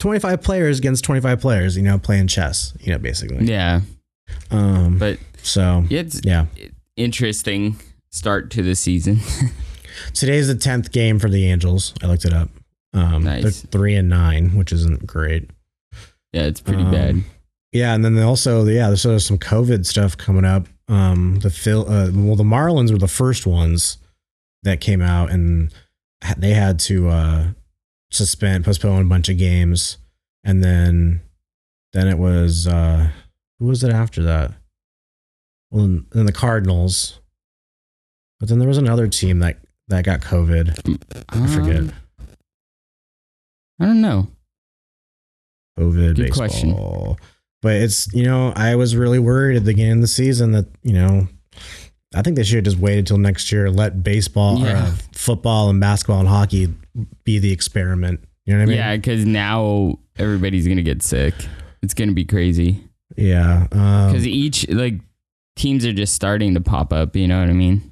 25 0.00 0.42
players 0.42 0.78
against 0.78 1.04
25 1.04 1.40
players 1.40 1.76
you 1.76 1.82
know 1.82 1.98
playing 1.98 2.26
chess 2.26 2.74
you 2.80 2.92
know 2.92 2.98
basically. 2.98 3.44
Yeah, 3.46 3.80
um 4.50 4.98
but 4.98 5.18
so 5.42 5.84
it's 5.90 6.20
yeah. 6.24 6.46
interesting 6.96 7.76
start 8.10 8.50
to 8.52 8.62
the 8.62 8.74
season. 8.74 9.20
today's 10.14 10.48
the 10.48 10.54
10th 10.54 10.90
game 10.92 11.18
for 11.18 11.28
the 11.28 11.46
angels. 11.46 11.94
I 12.02 12.06
looked 12.06 12.24
it 12.24 12.32
up. 12.32 12.48
Um 12.92 13.24
Nice. 13.24 13.42
they're 13.42 13.50
three 13.70 13.94
and 13.94 14.08
nine 14.08 14.56
which 14.56 14.72
isn't 14.72 15.06
great. 15.06 15.50
Yeah, 16.32 16.42
it's 16.42 16.60
pretty 16.60 16.82
Um, 16.82 16.90
bad. 16.90 17.22
yeah 17.72 17.94
and 17.94 18.04
then 18.04 18.14
they 18.14 18.22
also 18.22 18.64
yeah 18.66 18.88
there's 18.88 19.02
sort 19.02 19.14
of 19.14 19.22
some 19.22 19.38
covid 19.38 19.86
stuff 19.86 20.16
coming 20.16 20.44
up. 20.44 20.66
Um 20.88 21.38
the 21.40 21.50
Phil 21.50 21.82
uh, 21.88 22.10
well 22.12 22.36
the 22.36 22.44
marlins 22.44 22.90
were 22.92 22.98
the 22.98 23.08
first 23.08 23.46
ones 23.46 23.98
that 24.64 24.80
came 24.80 25.00
out 25.02 25.30
and 25.30 25.72
they 26.38 26.54
had 26.54 26.78
to 26.80 27.08
uh 27.08 27.46
suspend 28.14 28.64
postpone 28.64 29.02
a 29.02 29.08
bunch 29.08 29.28
of 29.28 29.38
games, 29.38 29.98
and 30.44 30.62
then 30.62 31.20
then 31.92 32.08
it 32.08 32.18
was 32.18 32.66
uh, 32.66 33.10
who 33.58 33.66
was 33.66 33.84
it 33.84 33.92
after 33.92 34.22
that? 34.22 34.52
Well, 35.70 36.00
then 36.12 36.26
the 36.26 36.32
Cardinals, 36.32 37.20
but 38.40 38.48
then 38.48 38.58
there 38.58 38.68
was 38.68 38.78
another 38.78 39.08
team 39.08 39.40
that 39.40 39.58
that 39.88 40.04
got 40.04 40.20
COVID. 40.20 40.98
I 41.28 41.46
forget. 41.46 41.76
Um, 41.78 41.92
I 43.80 43.86
don't 43.86 44.00
know. 44.00 44.28
COVID 45.78 46.14
Good 46.14 46.16
baseball. 46.16 46.36
question. 46.36 47.16
But 47.60 47.76
it's 47.76 48.12
you 48.14 48.24
know 48.24 48.52
I 48.54 48.76
was 48.76 48.94
really 48.94 49.18
worried 49.18 49.56
at 49.56 49.64
the 49.64 49.72
beginning 49.72 49.94
of 49.94 50.00
the 50.02 50.06
season 50.06 50.52
that 50.52 50.66
you 50.82 50.92
know 50.92 51.28
I 52.14 52.22
think 52.22 52.36
they 52.36 52.44
should 52.44 52.56
have 52.56 52.64
just 52.64 52.78
waited 52.78 53.00
until 53.00 53.18
next 53.18 53.50
year, 53.52 53.70
let 53.70 54.02
baseball, 54.02 54.62
or, 54.62 54.66
Yeah. 54.68 54.84
uh, 54.84 54.94
football, 55.12 55.70
and 55.70 55.80
basketball 55.80 56.20
and 56.20 56.28
hockey 56.28 56.72
be 57.24 57.38
the 57.38 57.50
experiment. 57.52 58.20
You 58.46 58.52
know 58.54 58.60
what 58.60 58.62
I 58.64 58.66
mean? 58.66 58.76
yeah, 58.76 58.96
because 58.96 59.24
now 59.24 59.98
everybody's 60.16 60.68
gonna 60.68 60.82
get 60.82 61.02
sick. 61.02 61.34
It's 61.82 61.94
gonna 61.94 62.12
be 62.12 62.24
crazy. 62.24 62.84
Yeah. 63.16 63.66
Um, 63.72 64.12
Because 64.12 64.26
each 64.26 64.68
like 64.68 65.00
teams 65.56 65.84
are 65.86 65.92
just 65.92 66.14
starting 66.14 66.54
to 66.54 66.60
pop 66.60 66.92
up. 66.92 67.14
You 67.16 67.26
know 67.28 67.40
what 67.40 67.48
I 67.50 67.52
mean? 67.54 67.90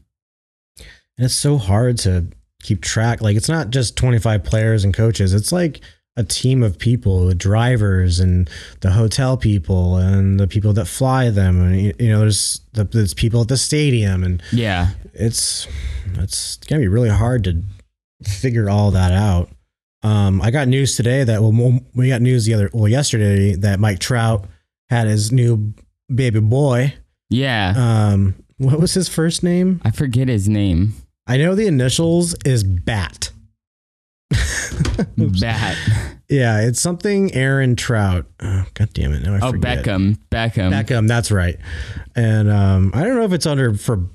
and 1.19 1.27
it's 1.27 1.35
so 1.35 1.59
hard 1.59 1.99
to 1.99 2.27
keep 2.63 2.81
track. 2.83 3.21
Like 3.21 3.37
it's 3.37 3.49
not 3.49 3.71
just 3.71 3.97
25 3.97 4.43
players 4.45 4.83
and 4.85 4.95
coaches. 4.95 5.35
It's 5.35 5.53
like 5.53 5.81
a 6.17 6.25
team 6.25 6.63
of 6.63 6.79
people, 6.79 7.27
the 7.27 7.35
drivers 7.35 8.21
and 8.21 8.51
the 8.81 8.91
hotel 8.93 9.37
people 9.37 9.97
and 9.97 10.39
the 10.39 10.47
people 10.47 10.73
that 10.75 10.85
fly 10.87 11.31
them. 11.31 11.61
And 11.63 11.81
you 11.99 12.09
know, 12.09 12.21
there's 12.21 12.61
the, 12.75 12.85
there's 12.85 13.15
people 13.15 13.41
at 13.43 13.49
the 13.49 13.57
stadium 13.57 14.23
and 14.23 14.43
Yeah. 14.53 14.91
it's 15.15 15.67
it's 16.15 16.57
gonna 16.59 16.81
be 16.83 16.89
really 16.89 17.09
hard 17.09 17.45
to 17.45 17.63
figure 18.23 18.69
all 18.69 18.91
that 18.91 19.13
out. 19.13 19.51
Um, 20.03 20.43
I 20.43 20.51
got 20.51 20.69
news 20.69 20.97
today 20.97 21.25
that 21.25 21.41
well, 21.43 21.81
we 21.95 22.09
got 22.09 22.21
news 22.21 22.45
the 22.45 22.55
other 22.55 22.69
well 22.75 22.89
yesterday 22.89 23.55
that 23.57 23.81
Mike 23.81 23.99
Trout 24.01 24.47
had 24.91 25.07
his 25.07 25.33
new 25.33 25.73
baby 26.15 26.41
boy. 26.41 26.95
Yeah. 27.31 27.73
Um, 27.77 28.35
what 28.59 28.79
was 28.81 28.93
his 28.95 29.09
first 29.09 29.43
name? 29.43 29.81
I 29.85 29.91
forget 29.91 30.29
his 30.29 30.49
name. 30.49 30.93
I 31.27 31.37
know 31.39 31.55
the 31.55 31.67
initials 31.67 32.35
is 32.45 32.63
Bat. 32.65 33.31
Bat. 35.41 35.77
Yeah, 36.29 36.61
it's 36.63 36.81
something 36.81 37.33
Aaron 37.35 37.77
Trout. 37.77 38.27
Oh, 38.41 38.65
God 38.75 38.89
damn 38.95 39.13
it! 39.13 39.23
Now 39.23 39.35
I 39.35 39.41
Oh, 39.43 39.51
forget. 39.53 39.85
Beckham. 39.85 40.19
Beckham. 40.31 40.71
Beckham. 40.73 41.09
That's 41.09 41.31
right. 41.31 41.57
And 42.17 42.51
um, 42.51 42.91
I 42.95 43.03
don't 43.05 43.17
know 43.17 43.25
if 43.25 43.33
it's 43.33 43.47
under 43.47 43.75
for 43.75 44.07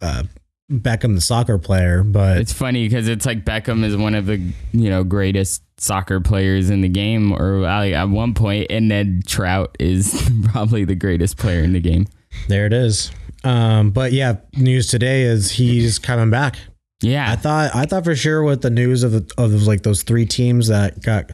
uh, 0.00 0.22
Beckham, 0.70 1.14
the 1.14 1.20
soccer 1.20 1.58
player, 1.58 2.02
but 2.02 2.38
It's 2.38 2.52
funny 2.52 2.86
because 2.88 3.08
it's 3.08 3.26
like 3.26 3.44
Beckham 3.44 3.84
is 3.84 3.96
one 3.96 4.14
of 4.14 4.26
the 4.26 4.38
you 4.72 4.88
know 4.88 5.04
greatest 5.04 5.62
soccer 5.78 6.20
players 6.20 6.70
in 6.70 6.80
the 6.80 6.88
game, 6.88 7.32
or 7.32 7.58
like, 7.60 7.92
at 7.92 8.08
one 8.08 8.32
point, 8.34 8.68
and 8.70 8.90
then 8.90 9.20
Trout 9.26 9.76
is 9.78 10.30
probably 10.44 10.84
the 10.84 10.94
greatest 10.94 11.36
player 11.36 11.62
in 11.62 11.72
the 11.74 11.80
game. 11.80 12.06
There 12.48 12.64
it 12.66 12.72
is. 12.72 13.10
Um, 13.44 13.90
but 13.90 14.12
yeah, 14.12 14.36
news 14.56 14.86
today 14.86 15.22
is 15.22 15.50
he's 15.50 15.98
coming 15.98 16.30
back. 16.30 16.56
Yeah, 17.02 17.30
I 17.30 17.36
thought 17.36 17.74
I 17.74 17.84
thought 17.84 18.04
for 18.04 18.14
sure 18.16 18.42
with 18.42 18.62
the 18.62 18.70
news 18.70 19.02
of 19.02 19.12
the, 19.12 19.34
of 19.36 19.50
those, 19.50 19.66
like 19.66 19.82
those 19.82 20.02
three 20.02 20.26
teams 20.26 20.68
that 20.68 21.02
got 21.02 21.30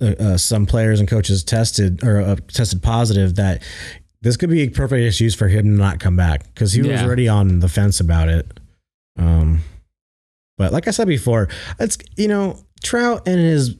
uh, 0.00 0.14
uh, 0.18 0.36
some 0.36 0.66
players 0.66 1.00
and 1.00 1.08
coaches 1.08 1.44
tested 1.44 2.02
or 2.02 2.20
uh, 2.20 2.36
tested 2.48 2.82
positive 2.82 3.36
that 3.36 3.62
this 4.22 4.36
could 4.36 4.50
be 4.50 4.62
a 4.62 4.68
perfect 4.70 5.04
excuse 5.06 5.34
for 5.34 5.48
him 5.48 5.64
to 5.64 5.70
not 5.70 6.00
come 6.00 6.16
back 6.16 6.52
because 6.54 6.72
he 6.72 6.82
was 6.82 7.02
already 7.02 7.28
on 7.28 7.60
the 7.60 7.68
fence 7.68 8.00
about 8.00 8.28
it. 8.28 8.58
Um, 9.18 9.60
but 10.56 10.72
like 10.72 10.88
I 10.88 10.92
said 10.92 11.08
before, 11.08 11.48
it's 11.78 11.98
you 12.16 12.28
know 12.28 12.58
Trout 12.82 13.28
and 13.28 13.38
his 13.38 13.76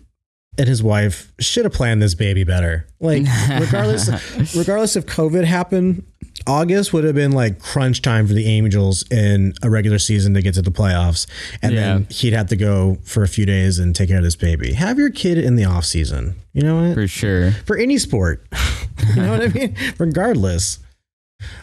and 0.59 0.69
his 0.69 0.83
wife 0.83 1.33
should 1.41 1.65
have 1.65 1.73
planned 1.73 2.03
this 2.03 2.15
baby 2.15 2.45
better. 2.45 2.87
Like 3.01 3.23
regardless 3.49 4.09
regardless 4.55 4.97
if 4.97 5.07
COVID 5.07 5.45
happened, 5.45 6.05
August 6.47 6.93
would 6.93 7.05
have 7.05 7.15
been 7.15 7.33
like 7.33 7.59
crunch 7.59 8.03
time 8.03 8.27
for 8.27 8.35
the 8.35 8.47
Angels 8.47 9.05
in 9.11 9.55
a 9.63 9.71
regular 9.71 9.99
season 9.99 10.35
to 10.35 10.43
get 10.43 10.55
to 10.55 10.63
the 10.63 10.71
playoffs, 10.71 11.27
and 11.63 11.77
then 11.77 12.07
he'd 12.11 12.33
have 12.33 12.49
to 12.49 12.57
go 12.57 12.99
for 13.05 13.23
a 13.23 13.29
few 13.29 13.47
days 13.47 13.79
and 13.79 13.97
take 13.97 14.09
care 14.09 14.19
of 14.19 14.25
this 14.25 14.37
baby. 14.37 14.75
Have 14.75 14.99
your 14.99 15.11
kid 15.11 15.39
in 15.39 15.57
the 15.57 15.65
off 15.65 15.85
season. 15.85 16.37
You 16.53 16.63
know 16.63 16.83
what? 16.83 16.95
for 16.95 17.07
sure. 17.09 17.53
for 17.67 17.77
any 17.77 17.99
sport. 17.99 18.47
you 19.15 19.23
know 19.23 19.31
what 19.31 19.43
I 19.43 19.49
mean? 19.49 19.77
Regardless. 19.99 20.79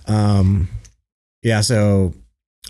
Um, 0.07 0.67
yeah. 1.43 1.61
So, 1.61 2.13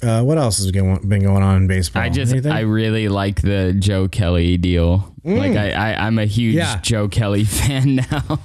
uh, 0.03 0.23
what 0.23 0.37
else 0.37 0.57
has 0.57 0.69
going, 0.71 1.07
been 1.07 1.23
going 1.23 1.43
on 1.43 1.57
in 1.57 1.67
baseball? 1.67 2.01
I 2.01 2.09
just 2.09 2.31
Anything? 2.31 2.51
I 2.51 2.61
really 2.61 3.07
like 3.07 3.41
the 3.41 3.75
Joe 3.77 4.07
Kelly 4.07 4.57
deal. 4.57 5.13
Mm. 5.25 5.37
Like 5.37 5.55
I, 5.55 5.71
I 5.71 6.05
I'm 6.07 6.17
a 6.19 6.25
huge 6.25 6.55
Yeah. 6.55 6.79
Joe 6.81 7.07
Kelly 7.07 7.43
fan 7.45 7.95
now. 7.95 8.39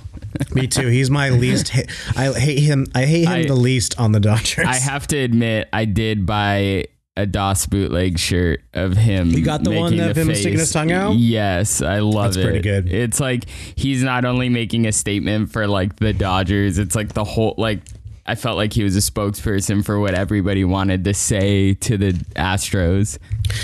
Me 0.55 0.67
too. 0.67 0.89
He's 0.89 1.11
my 1.11 1.31
least. 1.31 1.71
Ha- 1.71 1.83
I 2.17 2.33
hate 2.39 2.61
him. 2.61 2.87
I 2.95 3.05
hate 3.05 3.25
him 3.25 3.33
I- 3.33 3.45
the 3.47 3.55
least 3.55 3.99
on 3.99 4.13
the 4.13 4.21
Dodgers. 4.21 4.67
I 4.67 4.77
have 4.77 5.07
to 5.09 5.17
admit, 5.19 5.69
I 5.73 5.85
did 5.85 6.27
buy 6.27 6.85
a 7.19 7.25
DOS 7.25 7.65
bootleg 7.67 8.19
shirt 8.19 8.61
of 8.75 8.95
him. 8.97 9.31
You 9.31 9.43
got 9.43 9.65
the 9.65 9.71
one 9.71 9.91
making 9.97 10.11
of 10.11 10.19
him 10.19 10.35
sticking 10.35 10.59
his 10.59 10.71
tongue 10.71 10.93
out? 10.93 11.15
Yes, 11.17 11.81
I 11.81 12.01
love 12.01 12.35
That's 12.35 12.37
it. 12.37 12.43
pretty 12.45 12.61
good. 12.61 12.93
It's 12.93 13.21
like 13.21 13.49
he's 13.49 14.03
not 14.03 14.25
only 14.27 14.49
making 14.51 14.87
a 14.87 14.93
statement 14.93 15.51
for 15.51 15.67
like 15.67 15.97
the 15.97 16.13
Dodgers, 16.13 16.79
it's 16.79 16.95
like 16.95 17.15
the 17.15 17.25
whole 17.25 17.55
like 17.57 17.81
I 18.27 18.35
felt 18.35 18.57
like 18.57 18.73
he 18.75 18.83
was 18.83 18.97
a 18.97 19.01
spokesperson 19.01 19.83
for 19.85 19.99
what 20.01 20.13
everybody 20.15 20.65
wanted 20.65 21.05
to 21.05 21.15
say 21.15 21.75
to 21.75 21.97
the 21.97 22.13
Astros. 22.35 23.19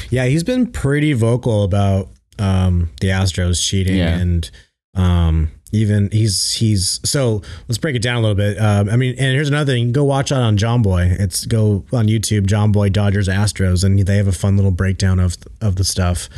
Yeah, 0.08 0.24
he's 0.26 0.44
been 0.44 0.70
pretty 0.70 1.12
vocal 1.12 1.64
about 1.64 2.08
um, 2.38 2.88
the 3.00 3.08
Astros 3.08 3.62
cheating 3.62 3.96
Yeah. 3.96 4.16
and 4.18 4.50
um, 4.94 5.50
even 5.72 6.10
he's 6.12 6.52
he's 6.52 7.00
so 7.02 7.42
let's 7.66 7.78
break 7.78 7.96
it 7.96 8.02
down 8.02 8.18
a 8.18 8.20
little 8.20 8.34
bit. 8.36 8.58
Um, 8.60 8.88
I 8.88 8.96
mean, 8.96 9.10
and 9.18 9.34
here's 9.34 9.48
another 9.48 9.72
thing: 9.72 9.90
go 9.92 10.04
watch 10.04 10.28
that 10.30 10.40
on 10.40 10.56
Jomboy. 10.56 11.18
It's 11.18 11.46
go 11.46 11.84
on 11.92 12.06
YouTube, 12.06 12.46
Jomboy 12.46 12.92
Dodgers 12.92 13.28
Astros, 13.28 13.82
and 13.82 13.98
they 13.98 14.16
have 14.16 14.28
a 14.28 14.32
fun 14.32 14.56
little 14.56 14.70
breakdown 14.70 15.18
of 15.18 15.36
of 15.60 15.76
the 15.76 15.84
stuff. 15.84 16.28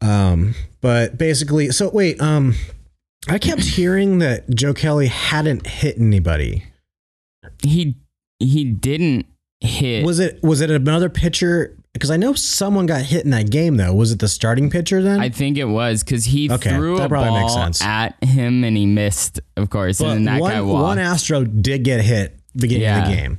Um, 0.00 0.54
but 0.80 1.18
basically, 1.18 1.70
so 1.70 1.90
wait, 1.90 2.20
um, 2.20 2.54
I 3.28 3.38
kept 3.38 3.62
hearing 3.64 4.18
that 4.18 4.48
Joe 4.50 4.72
Kelly 4.72 5.08
hadn't 5.08 5.66
hit 5.66 5.98
anybody. 5.98 6.64
He 7.62 7.96
he 8.38 8.64
didn't 8.64 9.26
hit 9.60 10.04
Was 10.04 10.20
it 10.20 10.42
was 10.42 10.60
it 10.60 10.70
another 10.70 11.08
pitcher? 11.08 11.74
Because 11.98 12.10
I 12.10 12.16
know 12.16 12.32
someone 12.34 12.86
got 12.86 13.02
hit 13.02 13.24
in 13.24 13.30
that 13.32 13.50
game 13.50 13.76
though. 13.76 13.92
Was 13.92 14.12
it 14.12 14.18
the 14.20 14.28
starting 14.28 14.70
pitcher 14.70 15.02
then? 15.02 15.20
I 15.20 15.28
think 15.28 15.58
it 15.58 15.64
was 15.64 16.02
because 16.04 16.24
he 16.26 16.50
Okay, 16.50 16.70
threw 16.70 17.00
a 17.00 17.08
ball 17.08 17.36
at 17.82 18.24
him 18.24 18.64
and 18.64 18.76
he 18.76 18.86
missed, 18.86 19.40
of 19.56 19.68
course, 19.70 19.98
But 20.00 20.16
and 20.16 20.26
that 20.28 20.40
one, 20.40 20.52
guy 20.52 20.60
walked. 20.62 20.82
one 20.82 20.98
Astro 20.98 21.44
did 21.44 21.82
get 21.84 22.00
hit 22.02 22.38
beginning 22.56 22.88
of 22.88 23.04
the 23.08 23.14
game, 23.14 23.38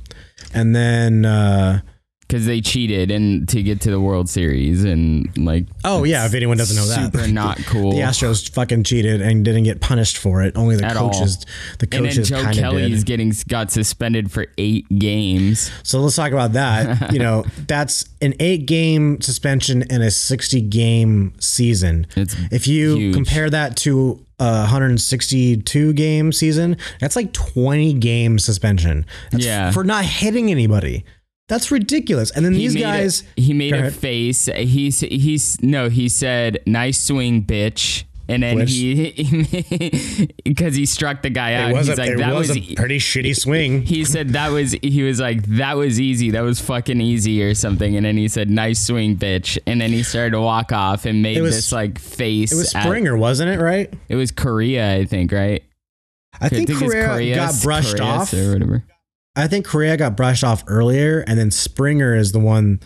and 0.54 0.74
then 0.76 1.24
uh, 1.24 1.80
because 2.30 2.46
they 2.46 2.60
cheated 2.60 3.10
and 3.10 3.48
to 3.48 3.62
get 3.62 3.80
to 3.80 3.90
the 3.90 4.00
World 4.00 4.28
Series 4.28 4.84
and 4.84 5.28
like 5.36 5.66
oh 5.84 6.04
yeah, 6.04 6.24
if 6.26 6.34
anyone 6.34 6.56
doesn't 6.56 6.76
know 6.76 6.86
that, 6.86 7.12
super 7.12 7.26
not 7.28 7.58
cool. 7.66 7.90
the 7.92 7.98
Astros 7.98 8.48
fucking 8.52 8.84
cheated 8.84 9.20
and 9.20 9.44
didn't 9.44 9.64
get 9.64 9.80
punished 9.80 10.16
for 10.18 10.42
it. 10.42 10.56
Only 10.56 10.76
the 10.76 10.84
At 10.84 10.96
all. 10.96 11.10
coaches, 11.10 11.38
the 11.78 11.88
and 11.92 12.04
then 12.04 12.12
coaches 12.12 12.28
Joe 12.28 12.42
Kelly's 12.52 12.98
did. 13.00 13.06
getting 13.06 13.32
got 13.48 13.70
suspended 13.72 14.30
for 14.30 14.46
eight 14.58 14.86
games. 14.98 15.70
So 15.82 16.00
let's 16.00 16.16
talk 16.16 16.32
about 16.32 16.52
that. 16.52 17.12
you 17.12 17.18
know, 17.18 17.44
that's 17.66 18.04
an 18.22 18.34
eight 18.38 18.66
game 18.66 19.20
suspension 19.20 19.82
and 19.90 20.02
a 20.02 20.10
sixty 20.10 20.60
game 20.60 21.34
season. 21.40 22.06
It's 22.16 22.36
if 22.52 22.66
you 22.68 22.96
huge. 22.96 23.14
compare 23.14 23.50
that 23.50 23.76
to 23.78 24.24
a 24.38 24.60
162 24.60 25.92
game 25.94 26.32
season, 26.32 26.76
that's 27.00 27.16
like 27.16 27.32
20 27.32 27.94
game 27.94 28.38
suspension. 28.38 29.04
That's 29.30 29.44
Yeah. 29.44 29.70
for 29.70 29.84
not 29.84 30.04
hitting 30.04 30.50
anybody. 30.50 31.04
That's 31.50 31.70
ridiculous. 31.70 32.30
And 32.30 32.44
then 32.46 32.54
He 32.54 32.60
these 32.60 32.74
made 32.76 32.80
a- 32.80 32.84
guys, 32.84 33.24
he 33.36 33.52
made 33.52 33.74
a 33.74 33.90
face. 33.90 34.46
He's 34.46 35.00
he's 35.00 35.60
no. 35.62 35.88
He 35.90 36.08
said, 36.08 36.60
"Nice 36.64 37.02
swing, 37.02 37.44
bitch." 37.44 38.04
And 38.28 38.44
then 38.44 38.54
Which- 38.58 38.70
he 38.70 40.30
because 40.44 40.76
he 40.76 40.86
struck 40.86 41.22
the 41.22 41.30
guy 41.30 41.54
out. 41.54 41.70
it 41.70 41.74
was, 41.74 41.88
He's 41.88 41.98
a, 41.98 42.00
like, 42.00 42.16
"That 42.18 42.32
was, 42.32 42.48
was." 42.48 42.56
a 42.56 42.60
e-" 42.60 42.74
pretty 42.76 42.98
shitty 42.98 43.36
swing. 43.36 43.82
he 43.86 44.04
said 44.04 44.28
that 44.30 44.52
was 44.52 44.70
he 44.82 45.02
was 45.02 45.18
like 45.18 45.42
that 45.56 45.76
was 45.76 45.98
easy 46.00 46.30
that 46.30 46.42
was 46.42 46.60
fucking 46.60 47.00
easy 47.00 47.42
or 47.42 47.54
something 47.54 47.96
and 47.96 48.06
then 48.06 48.16
he 48.16 48.28
said 48.28 48.48
nice 48.48 48.86
swing 48.86 49.16
bitch 49.16 49.58
and 49.66 49.80
then 49.80 49.90
he 49.90 50.04
started 50.04 50.30
to 50.30 50.40
walk 50.40 50.70
off 50.70 51.06
and 51.06 51.22
made 51.22 51.40
was- 51.42 51.56
this 51.56 51.72
like 51.72 51.98
face 51.98 52.52
It 52.52 52.56
was 52.56 52.72
at- 52.74 52.84
Springer, 52.84 53.16
wasn't 53.16 53.50
it? 53.50 53.58
Right? 53.60 53.92
it 54.08 54.14
was 54.14 54.30
Correa 54.30 54.94
i 54.94 55.04
think 55.04 55.32
right 55.32 55.64
I 56.40 56.48
think, 56.48 56.70
Correa 56.72 57.08
Correas- 57.08 57.36
got 57.36 57.62
brushed 57.64 58.00
off. 58.00 58.32
or 58.32 58.52
whatever 58.52 58.84
I 59.36 59.46
think 59.46 59.66
Correa 59.66 59.96
got 59.96 60.16
brushed 60.16 60.44
off 60.44 60.64
earlier, 60.66 61.20
and 61.26 61.38
then 61.38 61.50
Springer 61.50 62.14
is 62.14 62.32
the 62.32 62.40
one 62.40 62.80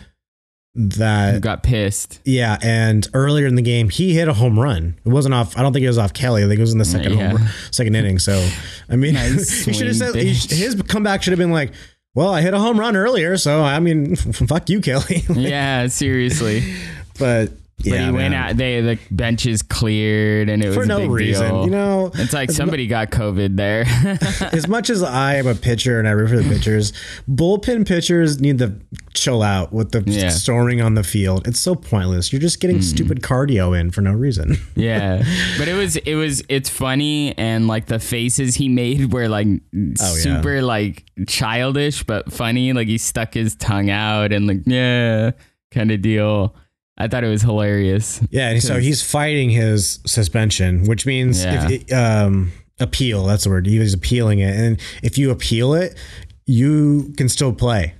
who 0.75 0.87
that 0.89 1.41
got 1.41 1.63
pissed 1.63 2.19
Yeah, 2.25 2.57
and 2.61 3.07
earlier 3.13 3.47
in 3.47 3.55
the 3.55 3.61
game, 3.61 3.89
he 3.89 4.13
hit 4.13 4.27
a 4.27 4.33
home 4.33 4.59
run. 4.59 4.99
It 5.05 5.09
wasn't 5.09 5.33
off. 5.33 5.57
I 5.57 5.61
don't 5.61 5.71
think 5.71 5.83
it 5.85 5.87
was 5.87 5.97
off 5.97 6.13
Kelly. 6.13 6.43
I 6.43 6.47
think 6.47 6.57
it 6.57 6.61
was 6.61 6.73
in 6.73 6.79
the 6.79 6.85
second 6.85 7.13
Yeah. 7.17 7.29
home, 7.29 7.37
run- 7.37 7.49
second 7.71 7.95
inning. 7.95 8.19
So, 8.19 8.45
I 8.89 8.95
mean, 8.97 9.13
Nice 9.15 9.63
he 9.65 9.71
should 9.73 9.87
have 9.87 9.95
said 9.95 10.15
he- 10.15 10.33
his 10.33 10.81
comeback 10.87 11.23
should 11.23 11.31
have 11.31 11.39
been 11.39 11.51
like, 11.53 11.71
"Well, 12.13 12.29
I 12.29 12.41
hit 12.41 12.53
a 12.53 12.59
home 12.59 12.77
run 12.79 12.95
earlier, 12.97 13.37
so 13.37 13.63
I 13.63 13.79
mean, 13.79 14.15
fuck 14.17 14.69
you, 14.69 14.81
Kelly." 14.81 15.23
yeah 15.33 15.87
seriously 15.87 16.75
but 17.17 17.51
But 17.77 17.85
Yeah, 17.87 18.05
he 18.05 18.11
went 18.11 18.31
man. 18.31 18.33
out. 18.33 18.57
They 18.57 18.79
the 18.81 18.97
benches 19.11 19.61
cleared, 19.61 20.49
and 20.49 20.63
it 20.63 20.67
was 20.67 20.77
for 20.77 20.85
no 20.85 20.99
big 20.99 21.11
reason. 21.11 21.49
deal. 21.51 21.65
You 21.65 21.71
know, 21.71 22.11
it's 22.15 22.31
like 22.33 22.49
somebody 22.49 22.87
got 22.87 23.11
COVID 23.11 23.57
there. 23.57 23.83
as 24.53 24.67
much 24.67 24.89
as 24.89 25.03
I 25.03 25.35
am 25.35 25.47
a 25.47 25.55
pitcher 25.55 25.99
and 25.99 26.07
I 26.07 26.11
root 26.11 26.29
for 26.29 26.37
the 26.37 26.47
pitchers, 26.49 26.93
bullpen 27.29 27.85
pitchers 27.85 28.39
need 28.39 28.59
to 28.59 28.79
chill 29.13 29.41
out 29.43 29.73
with 29.73 29.91
the 29.91 30.01
Yeah. 30.09 30.29
storming 30.29 30.81
on 30.81 30.93
the 30.95 31.03
field. 31.03 31.47
It's 31.47 31.59
so 31.59 31.75
pointless. 31.75 32.31
You're 32.31 32.41
just 32.41 32.59
getting 32.61 32.77
mm-hmm. 32.77 32.83
stupid 32.95 33.21
cardio 33.21 33.77
in 33.77 33.91
for 33.91 34.01
no 34.01 34.13
reason. 34.13 34.55
yeah, 34.75 35.23
but 35.57 35.67
it 35.67 35.73
was 35.73 35.97
it 35.97 36.15
was 36.15 36.43
it's 36.47 36.69
funny 36.69 37.37
and 37.37 37.67
like 37.67 37.87
the 37.87 37.99
faces 37.99 38.55
he 38.55 38.69
made 38.69 39.11
were 39.13 39.27
like 39.27 39.47
Oh, 39.47 39.59
yeah. 39.73 39.95
super 40.07 40.61
like 40.61 41.03
childish 41.27 42.03
but 42.03 42.31
funny. 42.31 42.71
Like 42.73 42.87
he 42.87 42.97
stuck 42.97 43.33
his 43.33 43.55
tongue 43.55 43.89
out 43.89 44.31
and 44.31 44.47
like 44.47 44.59
yeah 44.65 45.31
kind 45.71 45.91
of 45.91 46.01
deal. 46.01 46.55
I 46.97 47.07
thought 47.07 47.23
it 47.23 47.29
was 47.29 47.41
hilarious. 47.41 48.21
Yeah, 48.29 48.49
and 48.51 48.63
so 48.63 48.79
he's 48.79 49.01
fighting 49.03 49.49
his 49.49 49.99
suspension, 50.05 50.85
which 50.85 51.05
means 51.05 51.43
Yeah. 51.43 51.65
if 51.65 51.71
it, 51.71 51.93
um, 51.93 52.51
appeal. 52.79 53.25
That's 53.25 53.43
the 53.43 53.49
word. 53.49 53.67
He 53.67 53.79
was 53.79 53.93
appealing 53.93 54.39
it, 54.39 54.55
and 54.55 54.79
if 55.03 55.17
you 55.17 55.31
appeal 55.31 55.73
it, 55.73 55.97
you 56.45 57.13
can 57.17 57.27
still 57.29 57.51
play 57.53 57.95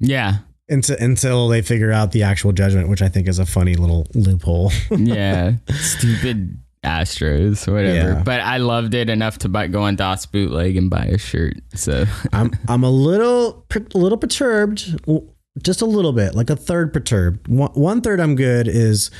Yeah, 0.00 0.38
until 0.68 0.96
until 0.98 1.48
they 1.48 1.62
figure 1.62 1.92
out 1.92 2.12
the 2.12 2.22
actual 2.24 2.52
judgment, 2.52 2.88
which 2.88 3.02
I 3.02 3.08
think 3.08 3.28
is 3.28 3.38
a 3.38 3.46
funny 3.46 3.74
little 3.74 4.06
loophole. 4.14 4.72
yeah, 4.90 5.52
stupid 5.74 6.58
Astros, 6.84 7.70
whatever. 7.70 8.12
Yeah. 8.14 8.22
But 8.24 8.40
I 8.40 8.56
loved 8.56 8.94
it 8.94 9.10
enough 9.10 9.38
to 9.38 9.48
buy, 9.50 9.66
go 9.66 9.82
on 9.82 9.96
DOS 9.96 10.24
bootleg 10.26 10.76
and 10.76 10.88
buy 10.88 11.04
a 11.04 11.18
shirt. 11.18 11.54
So 11.74 12.06
I'm 12.32 12.52
I'm 12.68 12.84
a 12.84 12.90
little 12.90 13.66
a 13.94 13.98
little 13.98 14.16
perturbed, 14.18 14.98
just 15.62 15.82
a 15.82 15.86
little 15.86 16.12
bit, 16.12 16.34
like 16.34 16.50
a 16.50 16.56
third 16.56 16.92
perturbed. 16.92 17.48
One, 17.48 17.70
one 17.72 18.00
third 18.00 18.20
I'm 18.20 18.36
good 18.36 18.68
is 18.68 19.10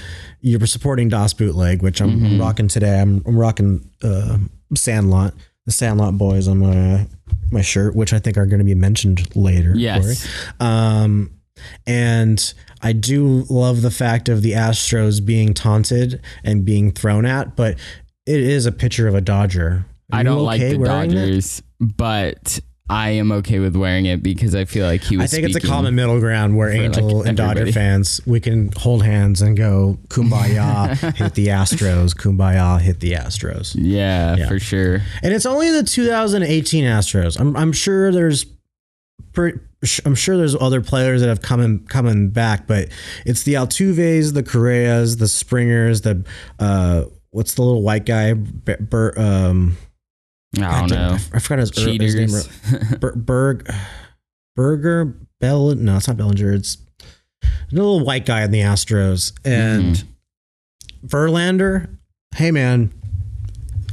you're 0.40 0.64
supporting 0.66 1.08
DOS 1.08 1.34
bootleg, 1.34 1.82
which 1.82 2.00
I'm, 2.00 2.25
I'm 2.25 2.40
rocking 2.40 2.68
today. 2.68 3.00
I'm, 3.00 3.22
I'm 3.26 3.38
rocking 3.38 3.88
uh, 4.02 4.38
Sandlot, 4.75 5.34
the 5.66 5.72
Sandlot 5.72 6.16
boys 6.16 6.49
on 6.49 6.58
my 6.58 7.06
my 7.52 7.62
shirt, 7.62 7.96
which 7.96 8.12
I 8.12 8.18
think 8.20 8.37
are 8.37 8.46
going 8.46 8.60
to 8.60 8.64
be 8.64 8.75
mentioned 8.75 9.34
later. 9.34 9.72
Yes. 9.76 10.26
Um, 10.60 11.32
and 11.87 12.54
I 12.80 12.92
do 12.92 13.44
love 13.50 13.82
the 13.82 13.90
fact 13.90 14.28
of 14.28 14.42
the 14.42 14.52
Astros 14.52 15.25
being 15.25 15.52
taunted 15.52 16.22
and 16.44 16.64
being 16.64 16.92
thrown 16.92 17.26
at, 17.26 17.56
but 17.56 17.78
it 18.26 18.40
is 18.40 18.66
a 18.66 18.72
picture 18.72 19.08
of 19.08 19.14
a 19.14 19.20
Dodger. 19.20 19.84
Are 20.12 20.20
I 20.20 20.22
don't 20.22 20.44
like 20.44 20.60
the? 20.60 20.78
Dodgers, 20.78 21.62
but 21.80 22.60
I 22.90 23.11
am 23.11 23.30
okay 23.32 23.61
with 23.61 23.76
wearing 23.76 24.06
it 24.06 24.20
because 24.23 24.54
I 24.56 24.64
feel 24.64 24.85
like 24.85 25.02
he 25.02 25.16
was. 25.16 25.32
I 25.32 25.37
think 25.37 25.47
it's 25.54 25.64
a 25.64 25.66
common 25.66 25.94
middle 25.94 26.18
ground 26.18 26.56
where 26.56 26.70
Angel 26.70 27.18
like, 27.20 27.28
and 27.28 27.37
Dodger 27.37 27.70
fans 27.70 28.20
we 28.26 28.40
can 28.40 28.73
hold 28.76 29.04
hands 29.04 29.40
and 29.42 29.56
go 29.56 29.99
kumbaya, 30.09 30.97
hit 31.16 31.35
the 31.35 31.47
Astros, 31.49 32.16
kumbaya, 32.16 32.80
hit 32.80 32.99
the 32.99 33.12
Astros. 33.12 33.76
Yeah, 33.78 34.37
Yeah. 34.37 34.49
for 34.49 34.59
sure. 34.59 35.02
And 35.23 35.32
it's 35.32 35.47
only 35.47 35.70
the 35.70 35.85
2018 35.85 36.85
Astros. 36.85 37.38
I'm, 37.38 37.56
I'm 37.56 37.73
sure 37.73 38.11
there's 38.11 38.44
I'm 40.04 40.14
sure 40.16 40.37
there's 40.37 40.56
other 40.56 40.80
players 40.80 41.20
that 41.20 41.28
have 41.28 41.40
come 41.40 41.87
coming 41.87 42.30
back, 42.30 42.66
but 42.66 42.88
it's 43.25 43.44
the 43.44 43.54
Altuves, 43.54 44.35
the 44.35 44.42
Correas, 44.42 45.16
the 45.16 45.28
Springers, 45.28 46.00
the 46.00 46.25
uh, 46.59 47.04
what's 47.30 47.54
the 47.54 47.62
little 47.62 47.82
white 47.82 48.04
guy? 48.04 48.35
Ber, 48.35 49.14
I 50.59 50.80
don't 50.80 50.90
know. 50.90 51.16
I 51.33 51.38
forgot 51.38 51.59
his, 51.61 51.78
er- 51.78 51.90
his 52.02 52.14
name. 52.14 52.99
Ber- 53.00 53.14
Berg, 53.16 53.71
Burger, 54.57 55.16
Bell. 55.38 55.75
No, 55.75 55.97
it's 55.97 56.09
not 56.09 56.16
Bellinger. 56.16 56.52
It's 56.52 56.76
a 57.42 57.47
little 57.75 58.04
white 58.04 58.26
guy 58.26 58.42
in 58.42 58.50
the 58.50 58.61
Astros 58.61 59.33
and 59.45 59.95
Mm-hmm. 59.97 61.07
Verlander. 61.07 61.97
Hey 62.37 62.50
man, 62.50 62.92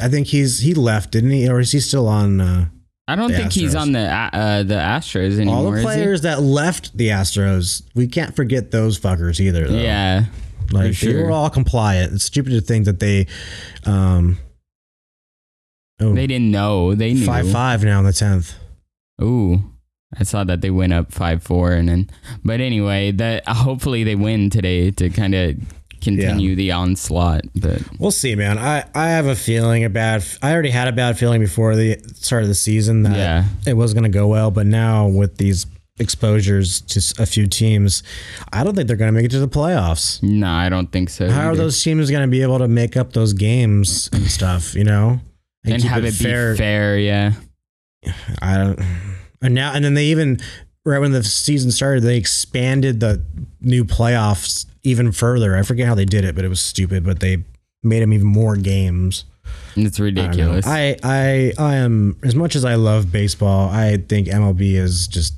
I 0.01 0.09
think 0.09 0.27
he's 0.27 0.59
he 0.59 0.73
left, 0.73 1.11
didn't 1.11 1.31
he, 1.31 1.47
or 1.49 1.59
is 1.59 1.71
he 1.71 1.79
still 1.79 2.07
on? 2.07 2.41
Uh, 2.41 2.65
I 3.07 3.15
don't 3.15 3.31
think 3.31 3.53
he's 3.53 3.75
on 3.75 3.93
the 3.93 3.99
uh, 4.01 4.63
the 4.63 4.73
Astros 4.75 5.35
anymore. 5.37 5.55
all 5.55 5.71
the 5.71 5.81
players 5.81 6.21
that 6.21 6.41
left 6.41 6.95
the 6.97 7.07
Astros, 7.09 7.83
we 7.95 8.07
can't 8.07 8.35
forget 8.35 8.71
those 8.71 8.99
fuckers 8.99 9.39
either. 9.39 9.67
Though. 9.67 9.77
Yeah, 9.77 10.25
like 10.71 10.87
they 10.87 10.93
sure. 10.93 11.25
were 11.25 11.31
all 11.31 11.49
compliant. 11.49 12.13
It's 12.13 12.25
stupid 12.25 12.49
to 12.51 12.61
think 12.61 12.85
that 12.85 12.99
they, 12.99 13.27
um, 13.85 14.37
oh, 15.99 16.13
they 16.13 16.27
didn't 16.27 16.51
know. 16.51 16.95
They 16.95 17.13
knew. 17.13 17.25
five 17.25 17.49
five 17.51 17.83
now 17.83 17.99
in 17.99 18.05
the 18.05 18.13
tenth. 18.13 18.53
Ooh, 19.21 19.63
I 20.17 20.23
saw 20.23 20.43
that 20.43 20.61
they 20.61 20.69
went 20.69 20.93
up 20.93 21.11
five 21.11 21.43
four, 21.43 21.73
and 21.73 21.89
then. 21.89 22.09
But 22.43 22.61
anyway, 22.61 23.11
that 23.11 23.47
hopefully 23.47 24.03
they 24.03 24.15
win 24.15 24.49
today 24.49 24.91
to 24.91 25.09
kind 25.09 25.33
of 25.35 25.55
continue 26.01 26.55
the 26.55 26.71
onslaught. 26.71 27.41
But 27.55 27.81
We'll 27.99 28.11
see, 28.11 28.35
man. 28.35 28.59
I, 28.59 28.85
I 28.93 29.07
have 29.09 29.25
a 29.25 29.35
feeling 29.35 29.83
a 29.83 29.89
bad. 29.89 30.23
I 30.43 30.53
already 30.53 30.69
had 30.69 30.87
a 30.87 30.91
bad 30.91 31.17
feeling 31.17 31.41
before 31.41 31.75
the 31.75 31.97
start 32.13 32.43
of 32.43 32.49
the 32.49 32.55
season 32.55 33.01
that 33.03 33.17
Yeah. 33.17 33.45
it 33.65 33.73
was 33.73 33.93
going 33.95 34.03
to 34.03 34.09
go 34.09 34.27
well, 34.27 34.51
but 34.51 34.67
now 34.67 35.07
with 35.07 35.37
these 35.37 35.65
exposures 35.99 36.81
to 36.81 36.99
a 37.21 37.25
few 37.25 37.47
teams, 37.47 38.03
I 38.53 38.63
don't 38.63 38.75
think 38.75 38.87
they're 38.87 38.95
going 38.97 39.11
to 39.11 39.11
make 39.19 39.25
it 39.25 39.31
to 39.31 39.39
the 39.39 39.47
playoffs. 39.47 40.21
no, 40.21 40.47
I 40.47 40.69
don't 40.69 40.91
think 40.91 41.09
so. 41.09 41.29
How 41.31 41.47
are 41.49 41.55
those 41.55 41.81
teams 41.83 42.11
going 42.11 42.21
to 42.21 42.27
be 42.31 42.43
able 42.43 42.59
to 42.59 42.67
make 42.67 42.95
up 42.95 43.13
those 43.13 43.33
games 43.33 44.07
and 44.13 44.23
stuff? 44.29 44.75
You 44.75 44.83
know, 44.83 45.19
and 45.73 45.83
have 45.83 46.03
it, 46.03 46.17
be 46.17 46.55
fair? 46.55 46.97
Yeah, 46.97 47.33
I 48.41 48.57
don't. 48.57 48.79
And 49.41 49.53
now, 49.53 49.73
and 49.73 49.85
then 49.85 49.93
they 49.93 50.05
even 50.05 50.39
right 50.85 50.99
when 50.99 51.11
the 51.11 51.23
season 51.23 51.71
started, 51.71 52.03
they 52.03 52.17
expanded 52.17 52.99
the 52.99 53.23
new 53.61 53.85
playoffs 53.85 54.65
even 54.83 55.11
further. 55.11 55.55
I 55.55 55.63
forget 55.63 55.87
how 55.87 55.95
they 55.95 56.05
did 56.05 56.25
it, 56.25 56.35
but 56.35 56.45
it 56.45 56.49
was 56.49 56.59
stupid. 56.59 57.03
But 57.03 57.19
they 57.19 57.43
made 57.83 58.01
them 58.01 58.13
even 58.13 58.27
more 58.27 58.55
games. 58.55 59.25
it's 59.75 59.99
I 59.99 60.03
ridiculous. 60.03 60.65
I, 60.65 60.97
I 61.03 61.53
I 61.57 61.75
am 61.75 62.17
as 62.23 62.35
much 62.35 62.55
as 62.55 62.65
I 62.65 62.75
love 62.75 63.11
baseball, 63.11 63.69
I 63.69 63.97
think 63.97 64.27
MLB 64.27 64.73
is 64.73 65.07
just 65.07 65.35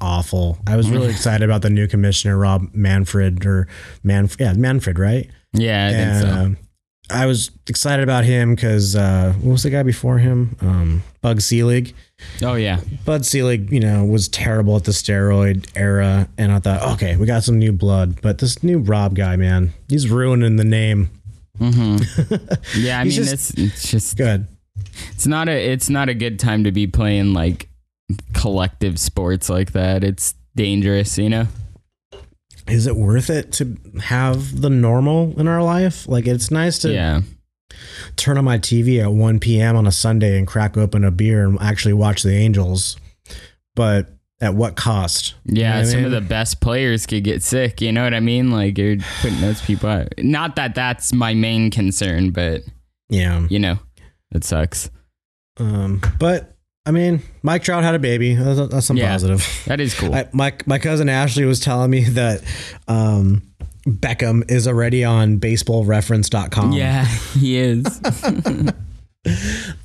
awful. 0.00 0.58
I 0.66 0.76
was 0.76 0.90
really 0.90 1.10
excited 1.10 1.44
about 1.44 1.62
the 1.62 1.70
new 1.70 1.86
commissioner 1.88 2.36
Rob 2.36 2.68
Manfred 2.72 3.44
or 3.44 3.68
Man 4.02 4.28
yeah 4.38 4.52
Manfred 4.54 4.98
right 4.98 5.28
yeah, 5.52 5.86
I 5.86 5.90
think 5.90 6.08
and 6.08 6.22
so. 6.22 6.28
uh, 6.28 6.64
I 7.10 7.26
was 7.26 7.50
excited 7.66 8.02
about 8.02 8.24
him 8.24 8.54
because 8.54 8.94
uh, 8.96 9.34
what 9.40 9.52
was 9.52 9.62
the 9.64 9.70
guy 9.70 9.82
before 9.82 10.18
him 10.18 10.56
um, 10.60 11.02
Bud 11.20 11.42
Selig. 11.42 11.94
oh 12.42 12.54
yeah, 12.54 12.80
Bud 13.04 13.24
Selig, 13.26 13.70
you 13.72 13.80
know, 13.80 14.04
was 14.04 14.28
terrible 14.28 14.76
at 14.76 14.84
the 14.84 14.92
steroid 14.92 15.68
era, 15.74 16.28
and 16.38 16.52
I 16.52 16.58
thought, 16.60 16.82
okay, 16.94 17.16
we 17.16 17.26
got 17.26 17.42
some 17.44 17.58
new 17.58 17.72
blood, 17.72 18.20
but 18.22 18.38
this 18.38 18.62
new 18.62 18.78
Rob 18.78 19.14
guy, 19.14 19.36
man, 19.36 19.72
he's 19.88 20.08
ruining 20.08 20.56
the 20.56 20.64
name. 20.64 21.10
yeah. 21.60 23.00
I 23.00 23.04
mean, 23.04 23.10
just- 23.12 23.32
it's 23.32 23.50
it's 23.50 23.90
just 23.90 24.16
Good. 24.16 24.46
it's 25.12 25.26
not 25.26 25.48
a 25.48 25.52
it's 25.72 25.90
not 25.90 26.08
a 26.08 26.14
good 26.14 26.38
time 26.38 26.64
to 26.64 26.72
be 26.72 26.86
playing 26.86 27.34
like 27.34 27.68
collective 28.32 28.98
sports 28.98 29.48
like 29.50 29.72
that. 29.72 30.02
It's 30.04 30.34
dangerous, 30.56 31.18
you 31.18 31.28
know. 31.28 31.46
Is 32.70 32.86
it 32.86 32.96
worth 32.96 33.30
it 33.30 33.52
to 33.54 33.76
have 34.02 34.60
the 34.60 34.70
normal 34.70 35.38
in 35.38 35.48
our 35.48 35.62
life? 35.62 36.08
Like 36.08 36.26
it's 36.26 36.50
nice 36.50 36.78
to 36.80 36.92
Yeah, 36.92 37.20
turn 38.16 38.38
on 38.38 38.44
my 38.44 38.58
TV 38.58 39.02
at 39.02 39.12
1 39.12 39.40
p.m. 39.40 39.76
on 39.76 39.86
a 39.86 39.92
Sunday 39.92 40.38
and 40.38 40.46
crack 40.46 40.76
open 40.76 41.04
a 41.04 41.10
beer 41.10 41.46
and 41.46 41.60
actually 41.60 41.94
watch 41.94 42.22
the 42.22 42.34
Angels, 42.34 42.96
but 43.74 44.08
at 44.40 44.54
what 44.54 44.74
cost? 44.74 45.34
You 45.44 45.54
know 45.54 45.60
yeah. 45.60 45.78
I 45.78 45.84
some 45.84 46.04
of 46.04 46.10
the 46.10 46.20
best 46.20 46.60
players 46.60 47.06
could 47.06 47.24
get 47.24 47.42
sick. 47.42 47.80
You 47.80 47.92
know 47.92 48.04
what 48.04 48.14
I 48.14 48.20
mean? 48.20 48.50
Like 48.50 48.78
you're 48.78 48.96
putting 49.20 49.40
those 49.40 49.60
people 49.60 49.88
out. 49.88 50.08
Not 50.18 50.56
that 50.56 50.74
that's 50.74 51.12
my 51.12 51.34
main 51.34 51.70
concern, 51.70 52.30
but 52.30 52.62
yeah. 53.08 53.46
you 53.50 53.58
know, 53.58 53.78
it 54.32 54.44
sucks. 54.44 54.90
Um, 55.58 56.00
but 56.18 56.56
I 56.86 56.92
mean, 56.92 57.22
Mike 57.42 57.62
Trout 57.62 57.82
had 57.84 57.94
a 57.94 57.98
baby. 57.98 58.34
That's, 58.34 58.68
that's 58.70 58.86
some 58.86 58.96
Yeah. 58.96 59.12
positive. 59.12 59.46
That 59.66 59.80
is 59.80 59.94
cool. 59.94 60.14
I, 60.14 60.28
my 60.32 60.52
my 60.66 60.78
cousin 60.78 61.08
Ashley 61.08 61.44
was 61.44 61.60
telling 61.60 61.90
me 61.90 62.04
that 62.04 62.42
um, 62.88 63.42
Beckham 63.86 64.50
is 64.50 64.66
already 64.66 65.04
on 65.04 65.38
baseballreference.com. 65.38 66.72
yeah, 66.72 67.04
he 67.38 67.56
is. 67.58 67.84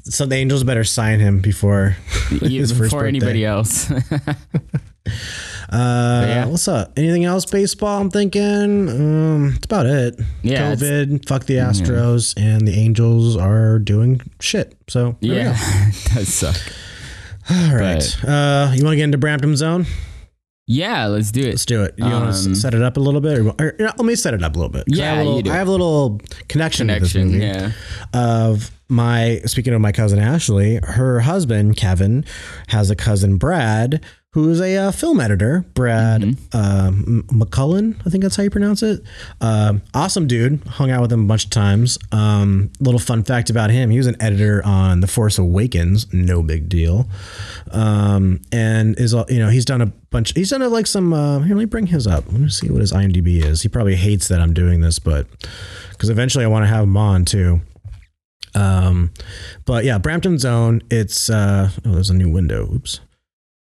So 0.06 0.26
the 0.26 0.36
Angels 0.36 0.64
better 0.64 0.86
sign 0.86 1.20
him 1.20 1.42
before 1.42 1.98
first 2.30 2.42
before 2.80 3.00
birthday. 3.02 3.08
anybody 3.10 3.44
else. 3.44 3.92
Uh, 3.92 4.00
yeah. 5.72 6.46
What's 6.46 6.68
up? 6.70 6.94
Anything 6.98 7.26
else 7.26 7.44
baseball? 7.46 8.00
I'm 8.02 8.10
thinking. 8.10 8.88
Um, 8.90 9.52
that's 9.52 9.66
about 9.66 9.88
it. 9.88 10.16
Yeah, 10.42 10.72
it's- 10.72 10.82
COVID, 10.82 11.28
fuck 11.28 11.46
the 11.48 11.56
Astros, 11.56 12.34
and 12.38 12.66
the 12.66 12.76
Angels 12.80 13.36
are 13.36 13.78
doing 13.80 14.22
shit. 14.40 14.78
So 14.88 15.18
yeah, 15.20 15.52
go. 15.54 15.56
it 15.90 16.14
does 16.14 16.34
suck. 16.34 16.56
All 17.50 17.76
right. 17.76 18.24
Uh, 18.24 18.72
you 18.74 18.84
want 18.84 18.94
to 18.94 18.96
get 18.98 19.04
into 19.04 19.18
Brampton's 19.18 19.62
Own? 19.62 19.86
Yeah, 20.68 21.06
let's 21.08 21.32
do 21.32 21.42
it. 21.42 21.50
Let's 21.50 21.66
do 21.66 21.84
it. 21.84 21.94
You 21.98 22.06
want 22.06 22.26
Um, 22.26 22.32
to 22.32 22.56
set 22.56 22.74
it 22.74 22.82
up 22.82 22.98
a 22.98 23.00
little 23.00 23.22
bit, 23.22 23.38
or, 23.38 23.50
or 23.60 23.76
know, 23.78 23.92
let 23.98 24.00
me 24.00 24.16
set 24.16 24.34
it 24.34 24.42
up 24.44 24.56
a 24.56 24.58
little 24.58 24.72
bit. 24.72 24.86
'Cause 24.88 25.00
I 25.00 25.04
Yeah, 25.04 25.10
have 25.12 25.18
a 25.18 25.24
little, 25.24 25.38
you 25.38 25.44
do. 25.44 25.52
I 25.52 25.56
have 25.58 25.68
a 25.68 25.72
little 25.72 26.22
connection, 26.48 26.88
Connection. 26.88 27.28
movie. 27.34 27.46
Yeah. 27.46 27.72
of 28.14 28.72
my 28.90 29.42
speaking 29.46 29.74
of 29.74 29.82
my 29.82 29.92
cousin 29.92 30.18
Ashley, 30.20 30.80
her 30.84 31.20
husband 31.20 31.76
Kevin 31.78 32.26
has 32.68 32.90
a 32.90 32.96
cousin 32.96 33.38
Brad 33.38 34.02
who 34.36 34.50
is 34.50 34.60
a 34.60 34.76
uh, 34.76 34.92
film 34.92 35.22
editor, 35.22 35.64
Brad 35.76 36.22
um, 36.52 37.24
McCullen. 37.30 37.96
I 38.06 38.10
think 38.10 38.22
that's 38.22 38.36
how 38.36 38.44
you 38.44 38.50
pronounce 38.50 38.84
it. 38.84 39.02
Um, 39.40 39.82
awesome 39.94 40.28
dude. 40.28 40.62
Hung 40.68 40.92
out 40.92 41.02
with 41.02 41.14
him 41.14 41.24
a 41.24 41.26
bunch 41.26 41.46
of 41.46 41.52
times. 41.52 41.98
Um, 42.12 42.70
little 42.82 43.00
fun 43.00 43.24
fact 43.24 43.50
about 43.50 43.70
him: 43.70 43.92
he 43.92 43.98
was 43.98 44.08
an 44.08 44.22
editor 44.22 44.62
on 44.66 45.00
The 45.00 45.08
Force 45.08 45.38
Awakens. 45.38 46.14
No 46.14 46.42
big 46.42 46.68
deal. 46.68 47.08
Um, 47.72 48.42
and 48.52 49.00
is 49.00 49.16
uh, 49.16 49.24
you 49.30 49.40
know 49.40 49.48
he's 49.48 49.64
done 49.64 49.82
a 49.82 49.86
bunch. 49.86 50.34
He's 50.34 50.50
done 50.50 50.62
uh, 50.62 50.68
like 50.68 50.88
some. 50.88 51.14
Uh, 51.14 51.40
here, 51.40 51.56
let 51.56 51.62
me 51.62 51.66
bring 51.66 51.88
his 51.88 52.06
up. 52.06 52.30
Let 52.30 52.42
me 52.42 52.50
see 52.50 52.70
what 52.70 52.82
his 52.82 52.92
IMDb 52.92 53.42
is. 53.42 53.62
He 53.62 53.70
probably 53.70 53.96
hates 53.96 54.28
that 54.28 54.42
I'm 54.42 54.54
doing 54.54 54.82
this, 54.82 55.00
but 55.00 55.28
because 55.92 56.10
eventually 56.10 56.44
I 56.44 56.50
want 56.50 56.64
to 56.64 56.68
have 56.68 56.84
him 56.84 56.98
on 56.98 57.24
too. 57.24 57.62
Um, 58.54 59.14
but 59.64 59.86
yeah, 59.86 59.98
Brampton's 59.98 60.44
Own. 60.44 60.82
It's 60.92 61.30
uh, 61.30 61.70
oh, 61.86 61.92
there's 61.94 62.10
a 62.10 62.14
new 62.14 62.30
window. 62.30 62.70
Oops. 62.74 63.00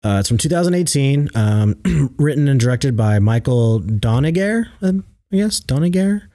Uh, 0.07 0.21
it's 0.21 0.29
from 0.29 0.39
2018. 0.39 1.31
Um, 1.35 2.15
written 2.17 2.47
and 2.47 2.61
directed 2.61 2.97
by 2.97 3.19
Michael 3.19 3.81
Doneger. 3.81 4.69
Um, 4.81 5.05
I 5.33 5.37
guess 5.37 5.59
Doneger. 5.59 6.31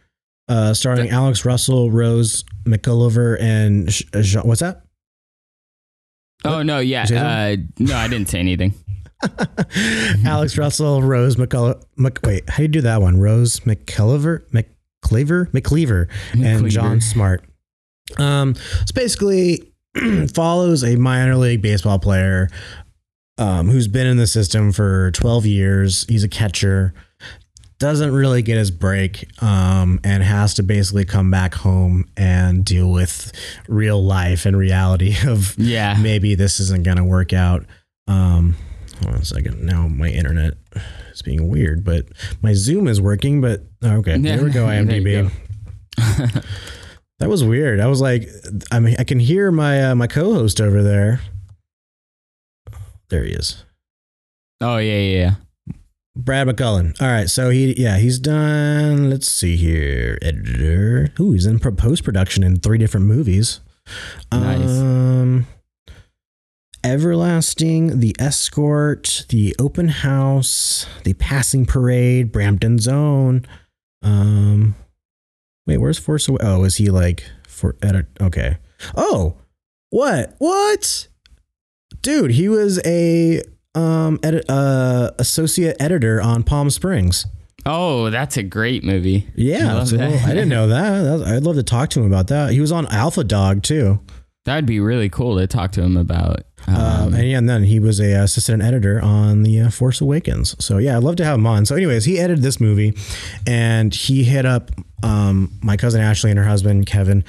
Uh, 0.50 0.74
starring 0.74 1.10
Alex 1.10 1.46
Russell, 1.46 1.90
Rose 1.90 2.44
McIlliver, 2.66 3.40
and 3.40 3.88
uh, 4.14 4.22
Jean- 4.22 4.42
what's 4.42 4.60
that? 4.60 4.82
Oh 6.44 6.62
no, 6.64 6.80
yeah. 6.80 7.04
Uh, 7.04 7.56
no, 7.80 7.96
I 7.96 8.10
didn't 8.10 8.28
say 8.28 8.40
anything. 8.40 8.74
Alex 10.26 10.58
Russell, 10.58 11.02
Rose 11.02 11.38
McCullough. 11.38 11.82
Mc, 11.96 12.20
wait, 12.26 12.50
how 12.50 12.58
do 12.58 12.64
you 12.64 12.68
do 12.68 12.82
that 12.82 13.02
one? 13.02 13.22
Rose 13.22 13.62
McCulliver, 13.62 14.42
McCleaver, 14.50 15.50
McCleaver, 15.52 16.10
and 16.34 16.70
John 16.70 17.00
Smart. 17.00 17.46
Um, 18.18 18.56
it's 18.82 18.92
basically 18.92 19.72
follows 20.34 20.84
a 20.84 20.96
minor 20.96 21.36
league 21.36 21.62
baseball 21.62 22.00
player 22.00 22.50
um, 23.38 23.70
who's 23.70 23.88
been 23.88 24.08
in 24.08 24.18
the 24.18 24.28
system 24.28 24.72
for 24.72 25.12
12 25.12 25.46
years. 25.46 26.06
He's 26.08 26.24
a 26.24 26.30
catcher, 26.30 26.94
doesn't 27.80 28.14
really 28.14 28.42
get 28.42 28.58
his 28.58 28.70
break, 28.72 29.26
um, 29.42 30.00
and 30.04 30.22
has 30.24 30.54
to 30.56 30.64
basically 30.64 31.06
come 31.06 31.32
back 31.32 31.56
home 31.56 32.06
and 32.16 32.64
deal 32.64 32.92
with 32.92 33.32
real 33.68 34.04
life 34.04 34.46
and 34.46 34.56
reality 34.56 35.16
of 35.28 35.56
Yeah. 35.58 35.98
maybe 36.00 36.36
this 36.36 36.60
isn't 36.60 36.84
going 36.84 36.98
to 36.98 37.04
work 37.04 37.34
out. 37.34 37.66
Um, 38.08 38.56
hold 39.02 39.16
on 39.16 39.22
a 39.22 39.26
second. 39.26 39.64
Now 39.64 39.88
my 39.88 40.10
internet 40.10 40.54
is 41.12 41.22
being 41.24 41.48
weird, 41.50 41.84
but 41.84 42.06
my 42.42 42.54
Zoom 42.54 42.88
is 42.88 43.02
working. 43.02 43.42
But 43.42 43.62
oh, 43.82 43.98
okay, 43.98 44.18
there 44.18 44.44
we 44.44 44.52
go. 44.52 44.66
IMDb. 44.68 45.30
go. 45.30 45.32
that 47.20 47.30
was 47.30 47.44
weird. 47.44 47.80
I 47.80 47.88
was 47.88 48.02
like, 48.02 48.28
I 48.72 48.80
mean, 48.80 48.96
I 49.00 49.04
can 49.04 49.20
hear 49.20 49.52
my 49.52 49.92
uh, 49.92 49.96
my 49.96 50.08
co-host 50.08 50.60
over 50.62 50.84
there. 50.84 51.22
There 53.12 53.26
he 53.26 53.34
is. 53.34 53.66
Oh 54.62 54.78
yeah, 54.78 54.98
yeah, 54.98 55.20
yeah. 55.20 55.76
Brad 56.16 56.48
McCullen. 56.48 57.00
All 57.02 57.08
right, 57.08 57.30
so 57.30 57.50
he 57.50 57.74
yeah 57.74 57.98
he's 57.98 58.20
done. 58.20 59.10
Let's 59.10 59.30
see 59.30 59.58
here, 59.58 60.18
editor. 60.22 61.14
Ooh, 61.20 61.34
he's 61.34 61.46
in 61.46 61.60
post 61.60 62.06
production 62.06 62.42
in 62.44 62.60
three 62.60 62.78
different 62.78 63.06
movies. 63.06 63.60
Nice. 64.32 64.80
Um, 64.80 65.46
Everlasting, 66.86 68.00
The 68.00 68.16
Escort, 68.18 69.26
The 69.28 69.56
Open 69.60 69.90
House, 69.90 70.88
The 71.04 71.14
Passing 71.14 71.66
Parade, 71.66 72.32
Brampton's 72.32 72.88
Own. 72.88 73.46
Um, 74.02 74.76
wait, 75.68 75.78
where's 75.80 76.00
Force 76.00 76.30
Away? 76.30 76.40
Oh, 76.42 76.64
is 76.64 76.78
he 76.78 76.90
like 76.90 77.26
for 77.46 77.76
edit? 77.84 78.08
Okay. 78.22 78.58
Oh, 78.96 79.36
what? 79.90 80.36
What? 80.40 81.10
Dude, 82.02 82.32
he 82.32 82.50
was 82.50 82.80
a 82.86 83.42
um 83.74 84.20
edit 84.24 84.46
uh 84.50 85.12
associate 85.20 85.78
editor 85.80 86.22
on 86.22 86.44
Palm 86.44 86.70
Springs. 86.70 87.26
Oh, 87.66 88.10
that's 88.10 88.38
a 88.38 88.44
great 88.44 88.84
movie. 88.84 89.28
Yeah, 89.36 89.84
so. 89.84 89.98
I 89.98 90.30
didn't 90.30 90.50
know 90.50 90.68
that. 90.68 91.02
That- 91.20 91.28
I'd 91.28 91.44
love 91.44 91.56
to 91.58 91.64
talk 91.64 91.90
to 91.92 92.00
him 92.00 92.08
about 92.08 92.28
that. 92.28 92.52
He 92.54 92.60
was 92.60 92.72
on 92.72 92.88
Alpha 92.88 93.24
Dog 93.24 93.62
too. 93.62 94.00
That'd 94.46 94.66
be 94.66 94.80
really 94.80 95.10
cool 95.10 95.38
to 95.38 95.46
talk 95.46 95.72
to 95.74 95.84
him 95.84 95.96
about. 95.96 96.42
Um, 96.68 96.76
Um, 97.12 97.14
and 97.16 97.28
yeah, 97.30 97.38
and 97.38 97.50
then 97.50 97.64
he 97.64 97.80
was 97.80 98.00
a 98.00 98.14
assistant 98.14 98.62
editor 98.62 99.02
on 99.04 99.44
the 99.44 99.62
uh, 99.62 99.70
Force 99.70 100.00
Awakens. 100.02 100.56
So 100.64 100.78
yeah, 100.78 100.96
I'd 100.98 101.04
love 101.04 101.16
to 101.18 101.26
have 101.26 101.36
him 101.36 101.48
on. 101.48 101.66
So, 101.66 101.76
anyways, 101.76 102.06
he 102.06 102.20
edited 102.20 102.44
this 102.44 102.60
movie, 102.60 102.94
and 103.48 103.94
he 103.94 104.24
hit 104.24 104.46
up 104.46 104.72
um, 105.04 105.52
my 105.62 105.76
cousin 105.78 106.00
Ashley 106.00 106.30
and 106.30 106.38
her 106.38 106.46
husband 106.46 106.86
Kevin, 106.86 107.24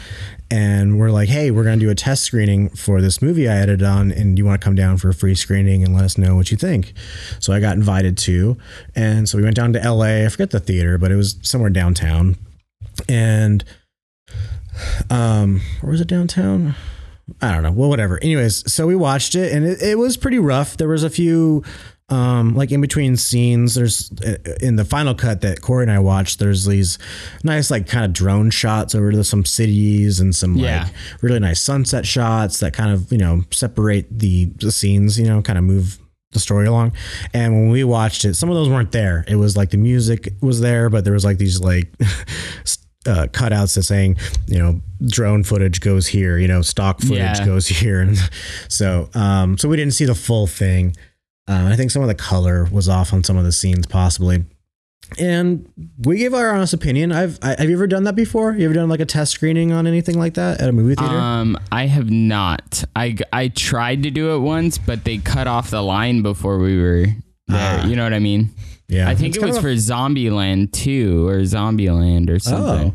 and 0.51 0.99
we're 0.99 1.11
like, 1.11 1.31
"Hey, 1.31 1.51
we're 1.51 1.65
gonna 1.65 1.79
do 1.79 1.89
a 1.91 1.95
test 1.95 2.23
screening 2.25 2.69
for 2.69 3.01
this 3.01 3.23
movie 3.23 3.49
I 3.49 3.57
edited 3.57 3.83
on, 3.87 4.13
and 4.13 4.39
you 4.39 4.45
want 4.45 4.61
to 4.61 4.65
come 4.65 4.75
down 4.75 4.99
for 4.99 5.09
a 5.09 5.15
free 5.15 5.35
screening 5.35 5.83
and 5.83 5.95
let 5.95 6.05
us 6.05 6.19
know 6.19 6.37
what 6.37 6.51
you 6.51 6.57
think?" 6.59 6.93
So 7.41 7.53
I 7.53 7.61
got 7.61 7.75
invited 7.77 8.19
to, 8.19 8.59
and 8.95 9.29
so 9.29 9.39
we 9.39 9.45
went 9.45 9.57
down 9.57 9.73
to 9.73 9.83
L.A. 9.83 10.27
I 10.27 10.29
forget 10.29 10.51
the 10.51 10.61
theater, 10.61 10.99
but 10.99 11.11
it 11.11 11.17
was 11.17 11.37
somewhere 11.43 11.71
downtown, 11.71 12.37
and 13.09 13.65
um, 15.11 15.61
where 15.81 15.93
was 15.93 16.01
it 16.03 16.09
downtown? 16.09 16.75
I 17.41 17.53
don't 17.53 17.63
know. 17.63 17.73
Well, 17.73 17.89
whatever. 17.89 18.19
Anyways, 18.23 18.71
so 18.73 18.87
we 18.87 18.97
watched 18.97 19.35
it 19.35 19.53
and 19.53 19.65
it, 19.65 19.81
it 19.83 19.99
was 19.99 20.17
pretty 20.17 20.39
rough. 20.39 20.77
There 20.77 20.89
was 20.89 21.03
a 21.05 21.11
few 21.11 21.63
um 22.09 22.55
like 22.57 22.73
in 22.73 22.81
between 22.81 23.17
scenes 23.17 23.77
there's 23.77 24.11
uh, 24.27 24.35
in 24.61 24.75
the 24.77 24.85
final 24.85 25.15
cut 25.15 25.41
that 25.41 25.63
Corey 25.63 25.85
and 25.85 25.91
I 25.91 26.01
watched 26.01 26.41
there's 26.41 26.67
these 26.67 26.99
nice 27.45 27.71
like 27.71 27.87
kind 27.87 28.05
of 28.05 28.13
drone 28.13 28.51
shots 28.51 28.95
over 28.97 29.13
to 29.13 29.23
some 29.23 29.45
cities 29.45 30.19
and 30.19 30.35
some 30.35 30.57
Yeah. 30.57 30.83
like 30.85 30.93
really 31.23 31.39
nice 31.39 31.61
sunset 31.61 32.05
shots 32.05 32.59
that 32.59 32.75
kind 32.75 32.91
of 32.93 33.11
you 33.13 33.19
know 33.19 33.45
separate 33.53 34.07
the 34.19 34.47
the 34.57 34.73
scenes 34.73 35.19
you 35.19 35.27
know 35.27 35.41
kind 35.43 35.57
of 35.59 35.65
move 35.65 36.01
the 36.33 36.41
story 36.41 36.67
along 36.67 36.93
and 37.33 37.53
when 37.55 37.69
we 37.71 37.85
watched 37.85 38.25
it 38.25 38.35
some 38.35 38.49
of 38.51 38.57
those 38.57 38.69
weren't 38.69 38.91
there 38.93 39.25
it 39.29 39.37
was 39.37 39.57
like 39.57 39.71
the 39.71 39.77
music 39.79 40.33
was 40.43 40.61
there 40.61 40.91
but 40.91 41.05
there 41.05 41.13
was 41.15 41.25
like 41.25 41.39
these 41.39 41.61
like 41.61 41.89
uh, 43.07 43.27
cutouts 43.33 43.75
that 43.75 43.83
saying, 43.85 44.17
you 44.47 44.59
know, 44.59 44.81
drone 45.07 45.43
footage 45.45 45.81
goes 45.81 46.07
here, 46.07 46.39
you 46.39 46.49
know, 46.49 46.63
stock 46.63 47.01
footage 47.01 47.19
Yeah. 47.39 47.45
goes 47.47 47.67
here, 47.81 48.01
and 48.01 48.17
so 48.69 49.09
um, 49.15 49.59
so 49.59 49.69
we 49.69 49.77
didn't 49.77 49.95
see 49.95 50.05
the 50.05 50.15
full 50.15 50.47
thing. 50.47 50.95
Um, 51.49 51.67
I 51.67 51.75
think 51.77 51.91
some 51.91 52.03
of 52.03 52.09
the 52.09 52.15
color 52.15 52.69
was 52.71 52.89
off 52.89 53.13
on 53.13 53.25
some 53.25 53.37
of 53.37 53.45
the 53.45 53.53
scenes, 53.53 53.87
possibly. 53.87 54.45
And 55.19 55.69
we 55.99 56.17
gave 56.17 56.33
our 56.33 56.55
honest 56.55 56.73
opinion. 56.73 57.13
I've 57.13 57.39
I, 57.43 57.57
have 57.59 57.69
you 57.69 57.75
ever 57.77 57.87
done 57.89 58.05
that 58.05 58.15
before? 58.15 58.55
You 58.55 58.65
ever 58.65 58.73
done 58.75 58.89
like 58.89 59.01
a 59.01 59.05
test 59.05 59.33
screening 59.33 59.71
on 59.73 59.87
anything 59.87 60.19
like 60.19 60.35
that 60.35 60.61
at 60.61 60.69
a 60.69 60.73
movie 60.73 60.95
theater? 60.95 61.15
Um, 61.19 61.59
I 61.71 61.87
have 61.87 62.09
not. 62.11 62.85
I 62.97 63.17
I 63.33 63.49
tried 63.49 64.05
to 64.05 64.11
do 64.11 64.35
it 64.35 64.39
once, 64.39 64.79
but 64.79 65.05
they 65.05 65.19
cut 65.19 65.47
off 65.49 65.71
the 65.71 65.83
line 65.83 66.23
before 66.23 66.59
we 66.59 66.81
were 66.81 67.07
there. 67.49 67.81
Ah. 67.83 67.87
you 67.87 67.97
know 67.97 68.05
what 68.05 68.15
I 68.15 68.21
mean? 68.21 68.51
Yeah, 68.89 69.09
I 69.09 69.15
think 69.15 69.35
It's 69.35 69.43
it 69.43 69.47
was 69.47 69.57
a- 69.57 69.61
for 69.63 69.73
Zombieland 69.75 70.73
2 70.73 71.27
or 71.27 71.39
Zombieland 71.41 72.29
or 72.31 72.35
oh. 72.35 72.39
something. 72.39 72.95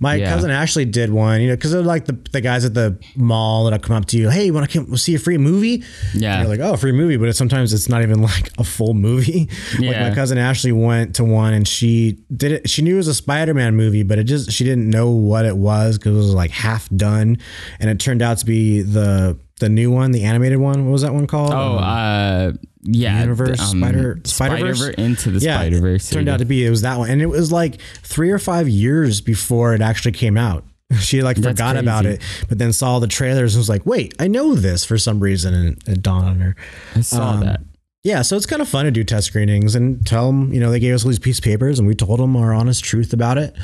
My 0.00 0.14
Yeah. 0.14 0.32
cousin 0.32 0.50
Ashley 0.50 0.86
did 0.86 1.10
one, 1.10 1.42
you 1.42 1.48
know, 1.48 1.56
because 1.56 1.70
they're 1.72 1.82
like 1.82 2.06
the, 2.06 2.16
the 2.32 2.40
guys 2.40 2.64
at 2.64 2.72
the 2.72 2.98
mall 3.16 3.64
that'll 3.64 3.78
come 3.78 3.96
up 3.96 4.06
to 4.06 4.16
you, 4.18 4.30
hey, 4.30 4.46
you 4.46 4.54
want 4.54 4.68
to 4.70 4.78
come 4.78 4.96
see 4.96 5.14
a 5.14 5.18
free 5.18 5.36
movie? 5.36 5.84
Yeah. 6.14 6.38
And 6.40 6.48
you're 6.48 6.56
like, 6.56 6.66
oh, 6.66 6.76
free 6.78 6.92
movie, 6.92 7.18
but 7.18 7.28
it's, 7.28 7.36
sometimes 7.36 7.70
it's 7.74 7.86
not 7.86 8.02
even 8.02 8.22
like 8.32 8.50
a 8.58 8.64
full 8.64 8.94
movie. 8.94 9.50
Like 9.74 9.80
Yeah. 9.82 10.08
my 10.08 10.14
cousin 10.14 10.38
Ashley 10.38 10.72
went 10.72 11.16
to 11.16 11.24
one 11.24 11.52
and 11.52 11.68
she 11.68 12.18
did 12.34 12.52
it. 12.52 12.70
She 12.70 12.80
knew 12.80 12.94
it 12.94 12.96
was 12.96 13.08
a 13.08 13.14
Spider-Man 13.14 13.76
movie, 13.76 14.04
but 14.04 14.18
it 14.18 14.24
just 14.24 14.50
she 14.52 14.64
didn't 14.64 14.88
know 14.88 15.10
what 15.10 15.44
it 15.44 15.56
was 15.58 15.98
because 15.98 16.14
it 16.14 16.16
was 16.16 16.32
like 16.34 16.50
half 16.50 16.88
done, 16.88 17.36
and 17.78 17.90
it 17.90 18.00
turned 18.00 18.22
out 18.22 18.38
to 18.38 18.46
be 18.46 18.80
the 18.80 19.38
the 19.60 19.68
new 19.68 19.90
one, 19.90 20.10
the 20.12 20.24
animated 20.24 20.58
one. 20.58 20.84
What 20.86 20.92
was 20.92 21.02
that 21.02 21.14
one 21.14 21.26
called? 21.26 21.52
Oh, 21.52 21.78
Um, 21.78 21.84
uh, 21.84 22.52
yeah. 22.82 23.20
Universe, 23.20 23.60
um, 23.60 23.80
Spider- 23.80 24.20
Spider-Verse? 24.24 24.78
Spider-Verse? 24.78 24.94
Into 24.96 25.30
the 25.30 25.38
yeah, 25.40 25.58
Spider 25.58 25.80
Verse. 25.80 26.10
Turned 26.10 26.28
out 26.28 26.38
to 26.40 26.44
be 26.44 26.64
it 26.66 26.70
was 26.70 26.82
that 26.82 26.98
one, 26.98 27.10
and 27.10 27.22
it 27.22 27.26
was 27.26 27.50
like 27.52 27.80
three 28.02 28.30
or 28.30 28.38
five 28.38 28.68
years 28.68 29.20
before 29.20 29.74
it 29.74 29.80
actually 29.80 30.12
came 30.12 30.36
out. 30.36 30.64
She 31.00 31.22
like 31.22 31.38
That's 31.38 31.58
forgot 31.58 31.76
about 31.76 32.04
it, 32.06 32.20
but 32.48 32.58
then 32.58 32.72
saw 32.72 32.98
the 32.98 33.06
trailers 33.06 33.54
and 33.54 33.60
was 33.60 33.68
like, 33.70 33.84
"Wait, 33.86 34.14
I 34.20 34.28
know 34.28 34.54
this 34.54 34.84
for 34.84 34.98
some 34.98 35.18
reason," 35.18 35.54
and 35.54 35.88
it 35.88 36.02
dawned 36.02 36.28
on 36.28 36.40
her. 36.40 36.56
I 36.94 37.00
saw 37.00 37.30
um, 37.30 37.40
that. 37.40 37.60
Yeah, 38.04 38.20
so 38.20 38.36
it's 38.36 38.44
kind 38.44 38.60
of 38.60 38.68
fun 38.68 38.84
to 38.84 38.90
do 38.90 39.02
test 39.02 39.28
screenings 39.28 39.74
and 39.74 40.06
tell 40.06 40.26
them, 40.26 40.52
you 40.52 40.60
know, 40.60 40.70
they 40.70 40.78
gave 40.78 40.94
us 40.94 41.04
all 41.04 41.08
these 41.08 41.18
piece 41.18 41.38
of 41.38 41.44
papers 41.44 41.78
and 41.78 41.88
we 41.88 41.94
told 41.94 42.20
them 42.20 42.36
our 42.36 42.52
honest 42.52 42.84
truth 42.84 43.14
about 43.14 43.38
it. 43.38 43.56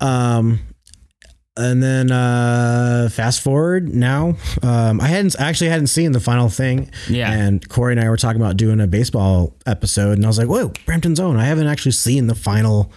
Um, 0.00 0.60
and 1.56 1.82
then 1.82 2.10
uh, 2.10 3.08
fast 3.12 3.40
forward 3.42 3.94
now, 3.94 4.36
um, 4.62 5.00
I 5.00 5.06
hadn't 5.06 5.36
I 5.40 5.48
actually 5.48 5.70
hadn't 5.70 5.86
seen 5.86 6.12
the 6.12 6.20
final 6.20 6.48
thing. 6.48 6.90
Yeah. 7.08 7.30
And 7.30 7.66
Corey 7.68 7.92
and 7.92 8.00
I 8.00 8.08
were 8.08 8.16
talking 8.16 8.40
about 8.40 8.56
doing 8.56 8.80
a 8.80 8.86
baseball 8.86 9.56
episode, 9.66 10.12
and 10.12 10.24
I 10.24 10.28
was 10.28 10.38
like, 10.38 10.48
"Whoa, 10.48 10.72
Brampton's 10.84 11.20
Own! 11.20 11.36
I 11.36 11.44
haven't 11.44 11.68
actually 11.68 11.92
seen 11.92 12.26
the 12.26 12.34
final 12.34 12.92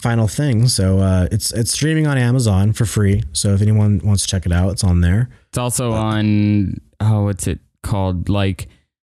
final 0.00 0.28
thing." 0.28 0.68
So 0.68 0.98
uh, 1.00 1.28
it's 1.32 1.52
it's 1.52 1.72
streaming 1.72 2.06
on 2.06 2.16
Amazon 2.18 2.72
for 2.72 2.84
free. 2.84 3.24
So 3.32 3.54
if 3.54 3.62
anyone 3.62 4.00
wants 4.04 4.22
to 4.22 4.28
check 4.28 4.46
it 4.46 4.52
out, 4.52 4.70
it's 4.70 4.84
on 4.84 5.00
there. 5.00 5.28
It's 5.48 5.58
also 5.58 5.92
on, 5.92 6.80
oh, 7.00 7.24
what's 7.24 7.46
it 7.46 7.58
called? 7.82 8.28
Like, 8.28 8.68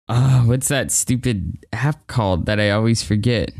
uh, 0.09 0.41
what's 0.41 0.67
that 0.67 0.91
stupid 0.91 1.65
app 1.73 2.05
called 2.07 2.45
that 2.45 2.59
I 2.59 2.69
always 2.69 3.01
forget? 3.01 3.51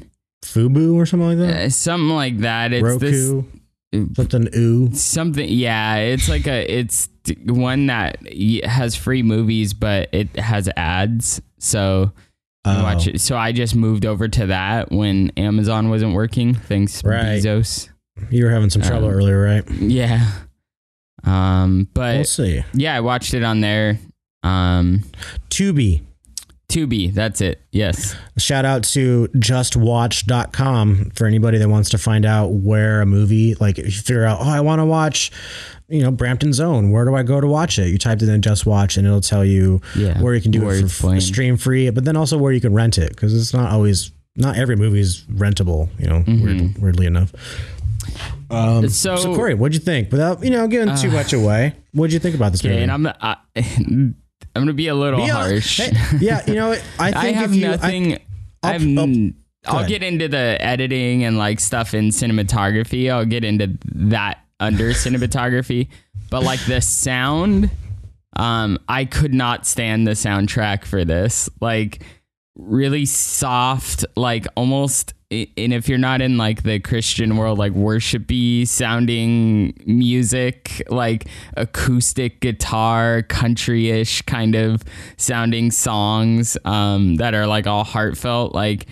Fubu 0.43 0.93
or 0.93 1.07
something 1.07 1.29
like 1.29 1.37
that. 1.39 1.65
Uh, 1.65 1.69
something 1.69 2.09
like 2.09 2.37
that. 2.39 2.73
It's 2.73 2.83
Roku, 2.83 2.99
this 2.99 3.45
something 3.93 4.47
ooh. 4.55 4.93
something. 4.93 5.47
Yeah, 5.47 5.95
it's 5.97 6.27
like 6.29 6.47
a 6.47 6.71
it's 6.71 7.09
one 7.45 7.87
that 7.87 8.17
has 8.63 8.95
free 8.95 9.23
movies, 9.23 9.73
but 9.73 10.09
it 10.11 10.35
has 10.37 10.69
ads. 10.75 11.41
So 11.59 12.11
Oh. 12.67 12.81
watch 12.83 13.05
it. 13.07 13.21
So 13.21 13.37
I 13.37 13.51
just 13.51 13.75
moved 13.75 14.05
over 14.07 14.27
to 14.27 14.47
that 14.47 14.91
when 14.91 15.29
Amazon 15.37 15.89
wasn't 15.89 16.13
working. 16.15 16.55
Thanks, 16.55 17.03
Right. 17.03 17.39
Bezos. 17.41 17.89
You 18.31 18.45
were 18.45 18.49
having 18.49 18.71
some 18.71 18.81
trouble 18.81 19.07
Um, 19.07 19.13
earlier, 19.13 19.39
right? 19.41 19.69
Yeah. 19.71 20.31
Um, 21.23 21.87
but 21.93 22.15
We'll 22.15 22.23
see. 22.23 22.63
yeah, 22.73 22.95
I 22.95 23.01
watched 23.01 23.33
it 23.35 23.43
on 23.43 23.61
there. 23.61 23.99
Um, 24.43 25.03
Tubi. 25.49 26.01
Tubi, 26.67 27.13
that's 27.13 27.41
it. 27.41 27.61
Yes. 27.71 28.15
Shout 28.37 28.65
out 28.65 28.83
to 28.85 29.27
justwatch.com 29.35 31.11
for 31.15 31.27
anybody 31.27 31.57
that 31.59 31.69
wants 31.69 31.89
to 31.91 31.97
find 31.97 32.25
out 32.25 32.47
where 32.51 33.01
a 33.01 33.05
movie, 33.05 33.55
like 33.55 33.77
if 33.79 33.85
you 33.85 33.91
figure 33.91 34.25
out, 34.25 34.39
oh, 34.41 34.49
I 34.49 34.61
want 34.61 34.79
to 34.79 34.85
watch, 34.85 35.31
you 35.87 36.01
know, 36.01 36.11
Brampton's 36.11 36.59
Own. 36.59 36.91
Where 36.91 37.05
do 37.05 37.15
I 37.15 37.23
go 37.23 37.39
to 37.39 37.47
watch 37.47 37.77
it? 37.79 37.89
You 37.89 37.97
type 37.97 38.21
it 38.21 38.29
in 38.29 38.41
Just 38.41 38.65
Watch 38.65 38.97
and 38.97 39.05
it'll 39.05 39.21
tell 39.21 39.45
you 39.45 39.81
Yeah. 39.95 40.19
where 40.21 40.33
you 40.33 40.41
can 40.41 40.51
do 40.51 40.67
it 40.69 40.89
for 40.89 41.19
stream 41.21 41.57
free, 41.57 41.89
but 41.91 42.03
then 42.05 42.17
also 42.17 42.37
where 42.37 42.51
you 42.51 42.61
can 42.61 42.73
rent 42.73 42.97
it 42.97 43.09
because 43.09 43.33
it's 43.35 43.53
not 43.53 43.71
always, 43.71 44.11
not 44.35 44.57
every 44.57 44.75
movie 44.75 44.99
is 44.99 45.21
rentable, 45.31 45.89
you 45.99 46.07
know, 46.07 46.23
weird, 46.27 46.77
weirdly 46.79 47.05
enough. 47.05 47.31
Um, 48.49 48.89
So- 48.89 49.15
so, 49.17 49.35
Corey, 49.35 49.53
what'd 49.53 49.73
you 49.75 49.79
think? 49.79 50.11
Without, 50.11 50.43
you 50.43 50.49
know, 50.49 50.67
giving 50.67 50.95
too 50.95 51.11
much 51.11 51.31
away, 51.33 51.73
what'd 51.93 52.11
you 52.13 52.19
think 52.19 52.35
about 52.35 52.51
this 52.51 52.61
Okay, 52.61 52.69
movie? 52.69 52.83
and 52.83 52.91
I'm 52.91 53.07
I, 53.21 53.35
I'm 54.55 54.61
gonna 54.61 54.73
be 54.73 54.87
a 54.87 54.95
little 54.95 55.19
Be 55.19 55.27
harsh. 55.27 55.79
Hey, 55.79 55.91
yeah, 56.19 56.41
you 56.47 56.53
know. 56.55 56.71
I 56.99 57.11
think 57.11 57.15
I 57.17 57.31
have 57.33 57.51
if 57.51 57.57
you, 57.57 57.67
nothing. 57.67 58.13
I, 58.13 58.19
I'll- 58.63 58.73
have, 58.73 58.81
I'll- 58.81 58.99
n- 59.03 59.35
I'll 59.67 59.77
ahead. 59.79 59.89
get 59.89 60.03
into 60.03 60.27
the 60.27 60.57
editing 60.61 61.23
and 61.23 61.37
like 61.39 61.59
stuff 61.59 61.95
in 61.95 62.09
cinematography. 62.09 63.11
I'll 63.11 63.25
get 63.25 63.43
into 63.43 63.77
that 63.95 64.39
under 64.59 64.89
cinematography, 64.91 65.87
but 66.29 66.43
like 66.43 66.63
the 66.67 66.81
sound, 66.81 67.71
um, 68.35 68.77
I 68.87 69.05
could 69.05 69.33
not 69.33 69.65
stand 69.65 70.05
the 70.05 70.11
soundtrack 70.11 70.85
for 70.85 71.03
this. 71.03 71.49
Like 71.61 72.03
really 72.55 73.05
soft, 73.05 74.05
like 74.15 74.45
almost. 74.55 75.14
And 75.31 75.73
if 75.73 75.89
you're 75.89 75.97
not 75.97 76.21
in 76.21 76.37
like 76.37 76.63
the 76.63 76.79
Christian 76.79 77.35
world, 77.35 77.57
like 77.57 77.73
worshipy 77.73 78.67
sounding 78.67 79.73
music, 79.85 80.83
like 80.89 81.27
acoustic 81.57 82.41
guitar, 82.41 83.23
country-ish 83.23 84.21
kind 84.23 84.55
of 84.55 84.83
sounding 85.17 85.71
songs 85.71 86.57
um, 86.63 87.15
that 87.15 87.33
are 87.33 87.47
like 87.47 87.65
all 87.65 87.83
heartfelt, 87.83 88.53
like 88.53 88.87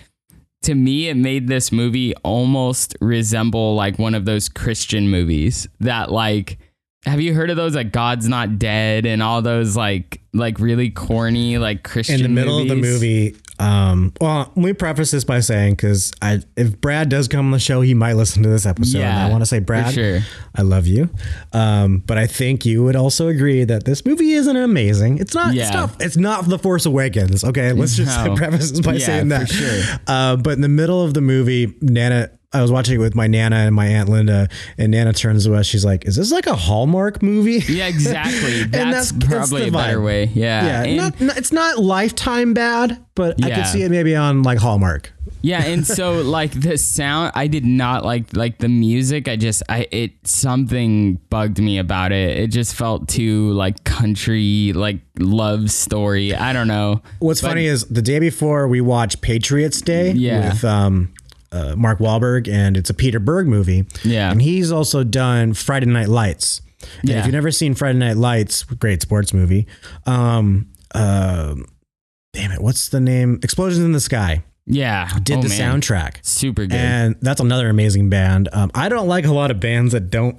to 0.62 0.74
me 0.74 1.08
it 1.08 1.14
made 1.14 1.46
this 1.46 1.70
movie 1.70 2.14
almost 2.24 2.96
resemble 3.00 3.74
like 3.74 3.98
one 3.98 4.14
of 4.14 4.24
those 4.24 4.48
christian 4.48 5.10
movies 5.10 5.68
that 5.80 6.10
like 6.10 6.58
have 7.04 7.20
you 7.20 7.34
heard 7.34 7.50
of 7.50 7.56
those 7.56 7.74
like 7.76 7.92
god's 7.92 8.26
not 8.28 8.58
dead 8.58 9.04
and 9.04 9.22
all 9.22 9.42
those 9.42 9.76
like 9.76 10.22
like 10.32 10.58
really 10.58 10.88
corny 10.88 11.58
like 11.58 11.82
christian 11.82 12.16
in 12.16 12.22
the 12.22 12.28
middle 12.28 12.60
of 12.60 12.68
the 12.68 12.76
movie. 12.76 13.36
Um, 13.58 14.12
well, 14.20 14.52
let 14.54 14.64
me 14.64 14.72
preface 14.72 15.10
this 15.12 15.24
by 15.24 15.40
saying 15.40 15.74
because 15.74 16.12
I, 16.20 16.40
if 16.56 16.80
Brad 16.80 17.08
does 17.08 17.28
come 17.28 17.46
on 17.46 17.52
the 17.52 17.58
show, 17.58 17.80
he 17.82 17.94
might 17.94 18.14
listen 18.14 18.42
to 18.42 18.48
this 18.48 18.66
episode. 18.66 18.98
and 18.98 19.04
Yeah, 19.16 19.26
I 19.26 19.30
want 19.30 19.42
to 19.42 19.46
say, 19.46 19.60
Brad, 19.60 19.94
sure. 19.94 20.20
I 20.56 20.62
love 20.62 20.86
you. 20.86 21.08
Um, 21.52 21.98
but 21.98 22.18
I 22.18 22.26
think 22.26 22.66
you 22.66 22.82
would 22.84 22.96
also 22.96 23.28
agree 23.28 23.64
that 23.64 23.84
this 23.84 24.04
movie 24.04 24.32
isn't 24.32 24.56
amazing. 24.56 25.18
It's 25.18 25.34
not. 25.34 25.48
It's 25.54 25.56
Yeah. 25.56 25.70
not. 25.70 26.02
It's 26.02 26.16
not 26.16 26.48
The 26.48 26.58
Force 26.58 26.84
Awakens. 26.86 27.44
Okay, 27.44 27.72
let's 27.72 27.96
just 27.96 28.24
No. 28.24 28.34
preface 28.36 28.70
this 28.72 28.80
by 28.80 28.94
Yeah, 28.94 29.06
saying 29.06 29.28
that. 29.28 29.48
for 29.48 29.54
sure. 29.54 29.82
Uh, 30.06 30.36
but 30.36 30.54
in 30.54 30.60
the 30.60 30.68
middle 30.68 31.02
of 31.04 31.14
the 31.14 31.20
movie, 31.20 31.74
Nana. 31.80 32.30
I 32.54 32.62
was 32.62 32.70
watching 32.72 32.94
it 32.94 32.98
with 32.98 33.14
my 33.14 33.26
Nana 33.26 33.56
and 33.56 33.74
my 33.74 33.86
Aunt 33.86 34.08
Linda, 34.08 34.48
and 34.78 34.92
Nana 34.92 35.12
turns 35.12 35.44
to 35.44 35.54
us. 35.54 35.66
She's 35.66 35.84
like, 35.84 36.06
"Is 36.06 36.16
this 36.16 36.32
like 36.32 36.46
a 36.46 36.54
Hallmark 36.54 37.22
movie?" 37.22 37.62
yeah 37.72 37.86
exactly 37.88 38.62
that's, 38.64 39.10
that's- 39.10 39.12
that's 39.12 39.26
probably 39.50 39.62
the 39.70 39.76
a 39.76 39.80
better 39.82 40.00
way 40.00 40.24
yeah 40.34 40.84
Yeah, 40.84 40.96
not, 40.96 41.20
not- 41.20 41.36
it's 41.36 41.52
not 41.52 41.78
lifetime 41.78 42.54
bad, 42.54 43.04
but 43.14 43.44
I 43.44 43.50
could 43.50 43.66
see 43.66 43.82
it 43.82 43.90
maybe 43.90 44.14
on 44.16 44.42
like 44.42 44.58
Hallmark. 44.58 45.12
Yeah, 45.42 45.62
and 45.64 45.86
so 45.98 46.22
like 46.22 46.58
the 46.58 46.78
sound, 46.78 47.32
I 47.34 47.48
did 47.48 47.64
not 47.66 48.04
like 48.04 48.34
like 48.36 48.58
the 48.58 48.68
music. 48.68 49.28
I 49.28 49.36
just 49.36 49.62
I 49.68 49.86
it 49.90 50.12
something 50.26 51.16
bugged 51.30 51.58
me 51.58 51.78
about 51.78 52.12
it. 52.12 52.38
It 52.38 52.46
just 52.48 52.74
felt 52.74 53.08
too 53.08 53.50
like 53.52 53.84
country, 53.84 54.72
like 54.74 55.00
love 55.18 55.70
story. 55.70 56.34
I 56.34 56.52
don't 56.52 56.68
know. 56.68 57.02
What's 57.18 57.40
But- 57.40 57.48
funny 57.48 57.66
is 57.66 57.84
the 57.86 58.02
day 58.02 58.18
before 58.20 58.68
we 58.68 58.80
watched 58.80 59.20
Patriots 59.22 59.80
Day 59.80 60.12
Yeah. 60.12 60.50
with 60.52 60.64
um, 60.64 61.12
uh, 61.54 61.74
Mark 61.76 61.98
Wahlberg, 62.00 62.48
and 62.52 62.76
it's 62.76 62.90
a 62.90 62.94
Peter 62.94 63.20
Berg 63.20 63.46
movie. 63.46 63.86
Yeah. 64.02 64.30
and 64.30 64.42
he's 64.42 64.72
also 64.72 65.04
done 65.04 65.54
Friday 65.54 65.86
Night 65.86 66.08
Lights. 66.08 66.60
And 67.00 67.10
Yeah. 67.10 67.20
if 67.20 67.26
you've 67.26 67.32
never 67.34 67.50
seen 67.50 67.74
Friday 67.74 67.98
Night 67.98 68.16
Lights, 68.16 68.62
great 68.64 69.00
sports 69.02 69.32
movie. 69.32 69.66
Um, 70.04 70.68
uh, 70.94 71.54
damn 72.32 72.50
it, 72.52 72.60
what's 72.60 72.88
the 72.88 73.00
name? 73.00 73.38
Explosions 73.42 73.84
in 73.84 73.92
the 73.92 74.00
Sky 74.00 74.42
Yeah, 74.66 75.08
did 75.22 75.38
oh, 75.38 75.42
the 75.42 75.48
man. 75.48 75.80
soundtrack. 75.80 76.16
Super 76.24 76.66
good. 76.66 76.74
And 76.76 77.16
that's 77.22 77.40
another 77.40 77.68
amazing 77.68 78.10
band. 78.10 78.48
Um, 78.52 78.70
I 78.74 78.88
don't 78.88 79.08
like 79.08 79.24
a 79.26 79.32
lot 79.32 79.50
of 79.50 79.60
bands 79.60 79.92
that 79.92 80.10
don't 80.10 80.38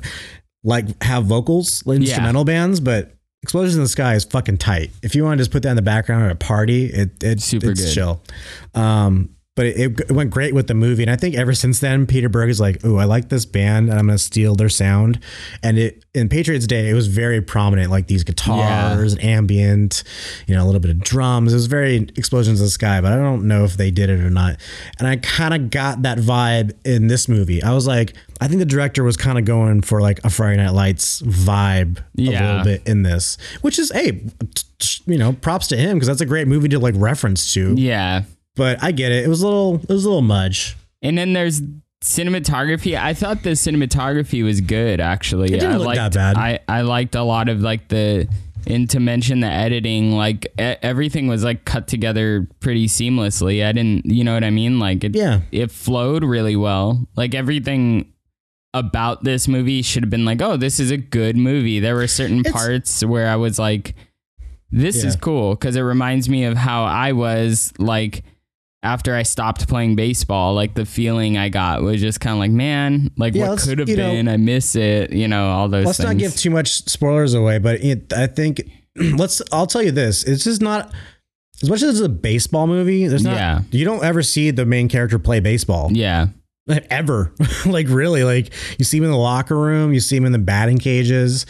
like 0.64 1.02
have 1.04 1.26
vocals, 1.26 1.82
like 1.86 2.00
Yeah. 2.00 2.08
instrumental 2.08 2.44
bands, 2.46 2.80
but 2.80 3.12
Explosions 3.44 3.76
in 3.76 3.84
the 3.84 3.88
Sky 3.90 4.16
is 4.16 4.24
fucking 4.24 4.58
tight. 4.58 4.90
If 5.04 5.14
you 5.14 5.24
want 5.24 5.38
to 5.38 5.42
just 5.42 5.52
put 5.52 5.62
that 5.64 5.70
in 5.70 5.76
the 5.76 5.84
background 5.84 6.26
at 6.26 6.32
a 6.32 6.36
party, 6.36 6.86
it, 6.88 7.24
it 7.24 7.42
Super 7.42 7.70
it's 7.72 7.86
good. 7.86 7.94
chill. 7.94 8.24
Um, 8.74 9.30
but 9.56 9.66
it, 9.66 10.00
it 10.00 10.12
went 10.12 10.32
great 10.32 10.54
with 10.54 10.68
the 10.68 10.74
movie, 10.74 11.02
and 11.02 11.12
I 11.12 11.16
think 11.16 11.36
ever 11.36 11.54
since 11.54 11.80
then, 11.80 12.06
Peter 12.06 12.30
Berg 12.30 12.50
is 12.50 12.60
like, 12.60 12.82
"Oh, 12.84 12.98
I 12.98 13.06
like 13.06 13.30
this 13.30 13.46
band, 13.46 13.90
and 13.90 13.98
I'm 13.98 14.08
gonna 14.08 14.18
steal 14.18 14.56
their 14.56 14.70
sound." 14.70 15.20
And 15.64 15.78
it 15.78 16.04
in 16.14 16.30
Patriots 16.30 16.68
Day, 16.68 16.90
it 16.90 16.94
was 16.94 17.08
very 17.08 17.42
prominent, 17.42 17.90
like 17.90 18.08
these 18.08 18.24
guitars 18.24 19.14
and 19.14 19.24
ambient, 19.24 20.04
you 20.48 20.56
know, 20.56 20.64
a 20.64 20.66
little 20.66 20.82
bit 20.82 20.92
of 20.92 21.00
drums. 21.00 21.54
It 21.54 21.56
was 21.56 21.68
very 21.68 21.96
Explosions 22.16 22.60
in 22.60 22.66
the 22.66 22.70
Sky, 22.70 23.02
but 23.02 23.14
I 23.14 23.16
don't 23.18 23.48
know 23.48 23.64
if 23.64 23.78
they 23.78 23.92
did 23.92 24.10
it 24.10 24.20
or 24.20 24.30
not. 24.30 24.58
And 25.00 25.08
I 25.08 25.18
kind 25.18 25.54
of 25.54 25.70
got 25.70 26.02
that 26.04 26.18
vibe 26.18 26.74
in 26.86 27.08
this 27.08 27.28
movie. 27.28 27.64
I 27.64 27.74
was 27.74 27.88
like, 27.88 28.14
I 28.42 28.48
think 28.48 28.60
the 28.60 28.66
director 28.66 29.04
was 29.04 29.18
kind 29.18 29.38
of 29.38 29.46
going 29.46 29.82
for 29.82 30.02
like 30.02 30.20
a 30.24 30.30
Friday 30.30 30.58
Night 30.58 30.72
Lights 30.72 31.22
vibe 31.22 32.04
yeah. 32.16 32.30
a 32.30 32.44
little 32.48 32.64
bit 32.64 32.88
in 32.88 33.04
this, 33.04 33.38
which 33.62 33.80
is 33.80 33.92
hey, 33.92 34.24
you 35.06 35.18
know, 35.18 35.34
props 35.34 35.68
to 35.68 35.78
him 35.78 35.96
because 35.96 36.08
that's 36.08 36.22
a 36.22 36.26
great 36.26 36.48
movie 36.48 36.68
to 36.70 36.80
like 36.80 36.96
reference 36.98 37.54
to. 37.54 37.74
yeah, 37.78 38.24
But 38.56 38.82
I 38.84 38.92
get 38.92 39.12
it. 39.12 39.26
It 39.26 39.28
was 39.28 39.42
a 39.42 39.48
little, 39.48 39.76
it 39.76 39.90
was 39.90 40.06
a 40.06 40.10
little 40.10 40.22
mudge. 40.22 40.76
and 41.02 41.18
then 41.18 41.34
there's 41.34 41.62
cinematography. 42.02 42.98
I 43.00 43.14
thought 43.14 43.44
the 43.44 43.52
cinematography 43.52 44.44
was 44.44 44.62
good 44.62 45.00
actually. 45.02 45.48
It 45.54 45.60
didn't 45.60 45.74
I 45.74 45.78
look 45.78 45.88
liked, 45.88 46.14
that 46.14 46.14
bad. 46.14 46.38
I 46.38 46.60
I 46.68 46.82
liked 46.82 47.16
a 47.16 47.24
lot 47.24 47.50
of 47.50 47.62
like 47.62 47.88
the. 47.90 48.28
And 48.68 48.90
to 48.90 49.00
mention 49.00 49.42
the 49.42 49.48
editing, 49.48 50.14
like 50.14 50.48
everything 50.58 51.28
was 51.28 51.44
like 51.44 51.66
cut 51.66 51.88
together 51.88 52.48
pretty 52.62 52.88
seamlessly. 52.88 53.64
I 53.64 53.72
didn't, 53.72 54.08
you 54.08 54.24
know 54.24 54.34
what 54.34 54.44
I 54.44 54.50
mean? 54.50 54.80
Like 54.80 55.04
it, 55.04 55.16
Yeah. 55.16 55.42
it 55.52 55.70
flowed 55.70 56.24
really 56.24 56.56
well. 56.56 57.08
Like 57.16 57.36
everything 57.36 58.12
about 58.74 59.24
this 59.24 59.48
movie 59.48 59.84
should 59.84 60.02
have 60.02 60.10
been 60.10 60.26
like, 60.26 60.42
oh, 60.42 60.58
this 60.58 60.80
is 60.80 60.90
a 60.90 60.98
good 60.98 61.38
movie. 61.38 61.80
There 61.80 61.94
were 61.94 62.08
certain 62.08 62.40
It's- 62.40 62.52
parts 62.54 63.06
where 63.06 63.30
I 63.30 63.36
was 63.36 63.60
like, 63.60 63.94
this 64.72 65.04
is 65.04 65.16
cool 65.16 65.54
because 65.54 65.76
it 65.76 65.82
reminds 65.82 66.28
me 66.28 66.46
of 66.46 66.58
how 66.58 66.86
I 66.86 67.12
was 67.12 67.72
like 67.78 68.24
after 68.86 69.16
I 69.16 69.24
stopped 69.24 69.68
playing 69.68 69.96
baseball. 69.96 70.54
Like 70.54 70.76
the 70.76 70.86
feeling 70.86 71.38
I 71.38 71.50
got 71.50 71.82
was 71.82 72.00
just 72.00 72.20
kind 72.20 72.34
of 72.34 72.40
like, 72.40 72.52
man, 72.52 73.12
like 73.18 73.34
Yeah, 73.34 73.50
what 73.50 73.60
could 73.60 73.80
have 73.80 73.90
you 73.90 73.98
know- 73.98 74.12
been. 74.12 74.28
I 74.28 74.38
miss 74.38 74.76
it. 74.76 75.12
You 75.12 75.28
know, 75.28 75.50
all 75.50 75.68
those. 75.68 75.86
Let's 75.86 75.98
things. 75.98 76.08
not 76.10 76.18
give 76.18 76.36
too 76.36 76.52
much 76.52 76.70
spoilers 76.88 77.34
away, 77.34 77.58
but 77.58 77.82
it, 77.84 78.14
I 78.14 78.28
think 78.28 78.62
let's. 78.96 79.42
I'll 79.52 79.68
tell 79.68 79.82
you 79.84 79.92
this: 79.92 80.24
it's 80.24 80.44
just 80.44 80.62
not 80.62 80.94
as 81.62 81.70
much 81.70 81.82
as 81.82 82.00
it's 82.00 82.06
a 82.06 82.10
baseball 82.10 82.68
movie. 82.68 83.08
There's 83.08 83.24
not. 83.24 83.36
Yeah. 83.36 83.62
You 83.72 83.86
don't 83.86 84.04
ever 84.04 84.22
see 84.22 84.52
the 84.52 84.66
main 84.66 84.88
character 84.88 85.18
play 85.20 85.40
baseball 85.40 85.90
yeah, 85.92 86.28
ever. 86.90 87.34
like 87.66 87.88
really, 87.90 88.24
like 88.24 88.54
you 88.78 88.86
see 88.86 88.98
him 88.98 89.04
in 89.06 89.12
the 89.12 89.18
locker 89.18 89.58
room, 89.58 89.94
you 89.94 90.00
see 90.00 90.16
him 90.16 90.26
in 90.26 90.32
the 90.32 90.40
batting 90.40 90.78
cages. 90.78 91.46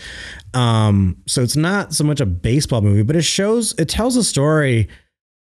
Um, 0.53 1.17
so 1.27 1.41
it's 1.41 1.57
not 1.57 1.93
so 1.93 2.05
much 2.05 2.21
a 2.21 2.25
baseball 2.25 2.81
movie, 2.81 3.03
but 3.03 3.15
it 3.17 3.23
shows. 3.23 3.75
It 3.77 3.89
tells 3.89 4.15
a 4.15 4.23
story 4.23 4.87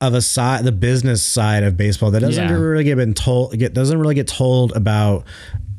of 0.09 0.14
a 0.14 0.23
side, 0.23 0.64
the 0.64 0.73
business 0.73 1.23
side 1.23 1.62
of 1.62 1.77
baseball 1.77 2.11
that 2.12 2.21
doesn't 2.21 2.49
Yeah. 2.49 2.53
really 2.55 2.85
get 2.85 2.97
been 2.97 3.14
told. 3.14 3.59
Get 3.59 3.75
doesn't 3.75 3.99
really 3.99 4.14
get 4.14 4.29
told 4.29 4.73
about 4.77 5.25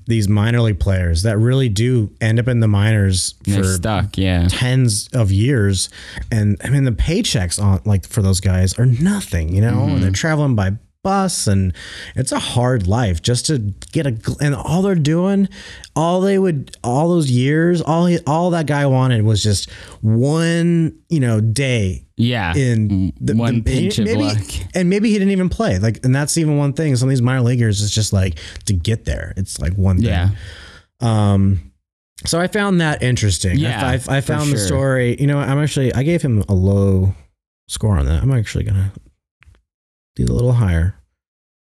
these 0.07 0.27
minor 0.29 0.61
league 0.61 0.79
players 0.79 1.23
that 1.23 1.35
really 1.39 1.67
do 1.67 2.11
end 2.21 2.37
up 2.39 2.47
in 2.47 2.59
the 2.59 2.67
minors 2.67 3.33
they're 3.43 3.63
for 3.63 3.69
stuck. 3.73 4.17
Yeah, 4.19 4.47
tens 4.47 5.09
of 5.13 5.31
years 5.31 5.89
and 6.31 6.61
i 6.63 6.69
mean 6.69 6.83
the 6.83 6.91
paychecks 6.91 7.59
on 7.59 7.81
like 7.85 8.07
for 8.07 8.21
those 8.21 8.39
guys 8.39 8.77
are 8.77 8.85
nothing 8.85 9.51
you 9.55 9.61
know 9.61 9.71
Mm-hmm. 9.71 9.95
and 9.95 10.03
they're 10.03 10.11
traveling 10.11 10.53
by 10.55 10.73
bus 11.05 11.45
and 11.45 11.71
it's 12.15 12.31
a 12.31 12.39
hard 12.39 12.87
life 12.87 13.21
just 13.21 13.45
to 13.45 13.59
get 13.91 14.07
a 14.07 14.17
and 14.41 14.55
all 14.55 14.81
they're 14.81 14.95
doing 14.95 15.47
all 15.95 16.19
they 16.19 16.39
would 16.39 16.75
all 16.83 17.09
those 17.09 17.29
years 17.29 17.79
all 17.79 18.07
he, 18.07 18.17
all 18.25 18.49
that 18.49 18.65
guy 18.65 18.87
wanted 18.87 19.21
was 19.23 19.43
just 19.43 19.71
one 20.01 20.97
you 21.09 21.19
know 21.19 21.39
day 21.39 22.03
yeah. 22.17 22.55
in 22.55 23.13
the, 23.21 23.35
one 23.35 23.61
the- 23.61 23.61
pinch 23.61 23.99
of 23.99 24.05
maybe, 24.05 24.23
luck. 24.23 24.37
and 24.73 24.89
maybe 24.89 25.09
he 25.09 25.15
didn't 25.19 25.31
even 25.31 25.47
play 25.49 25.77
like 25.77 26.03
and 26.03 26.15
that's 26.15 26.37
even 26.39 26.57
one 26.57 26.73
thing 26.73 26.95
some 26.95 27.07
of 27.07 27.11
these 27.11 27.21
minor 27.21 27.41
leaguers 27.41 27.81
is 27.81 27.91
just 27.91 28.11
like 28.11 28.39
to 28.65 28.73
get 28.73 29.05
there 29.05 29.31
it's 29.37 29.59
like 29.59 29.73
one 29.73 29.97
thing 29.97 30.07
Yeah, 30.07 30.29
um, 31.01 31.71
so 32.25 32.39
I 32.39 32.47
found 32.47 32.81
that 32.81 33.03
interesting. 33.03 33.57
Yeah, 33.57 33.85
I, 33.85 33.93
I, 33.93 34.17
I 34.17 34.21
found 34.21 34.51
the 34.51 34.57
story. 34.57 35.17
You 35.19 35.27
know, 35.27 35.37
I'm 35.37 35.59
actually 35.61 35.93
I 35.93 36.03
gave 36.03 36.21
him 36.21 36.43
a 36.47 36.53
low 36.53 37.13
score 37.67 37.97
on 37.97 38.05
that. 38.05 38.23
I'm 38.23 38.31
actually 38.31 38.63
gonna 38.63 38.91
a 40.23 40.31
little 40.31 40.53
higher. 40.53 40.95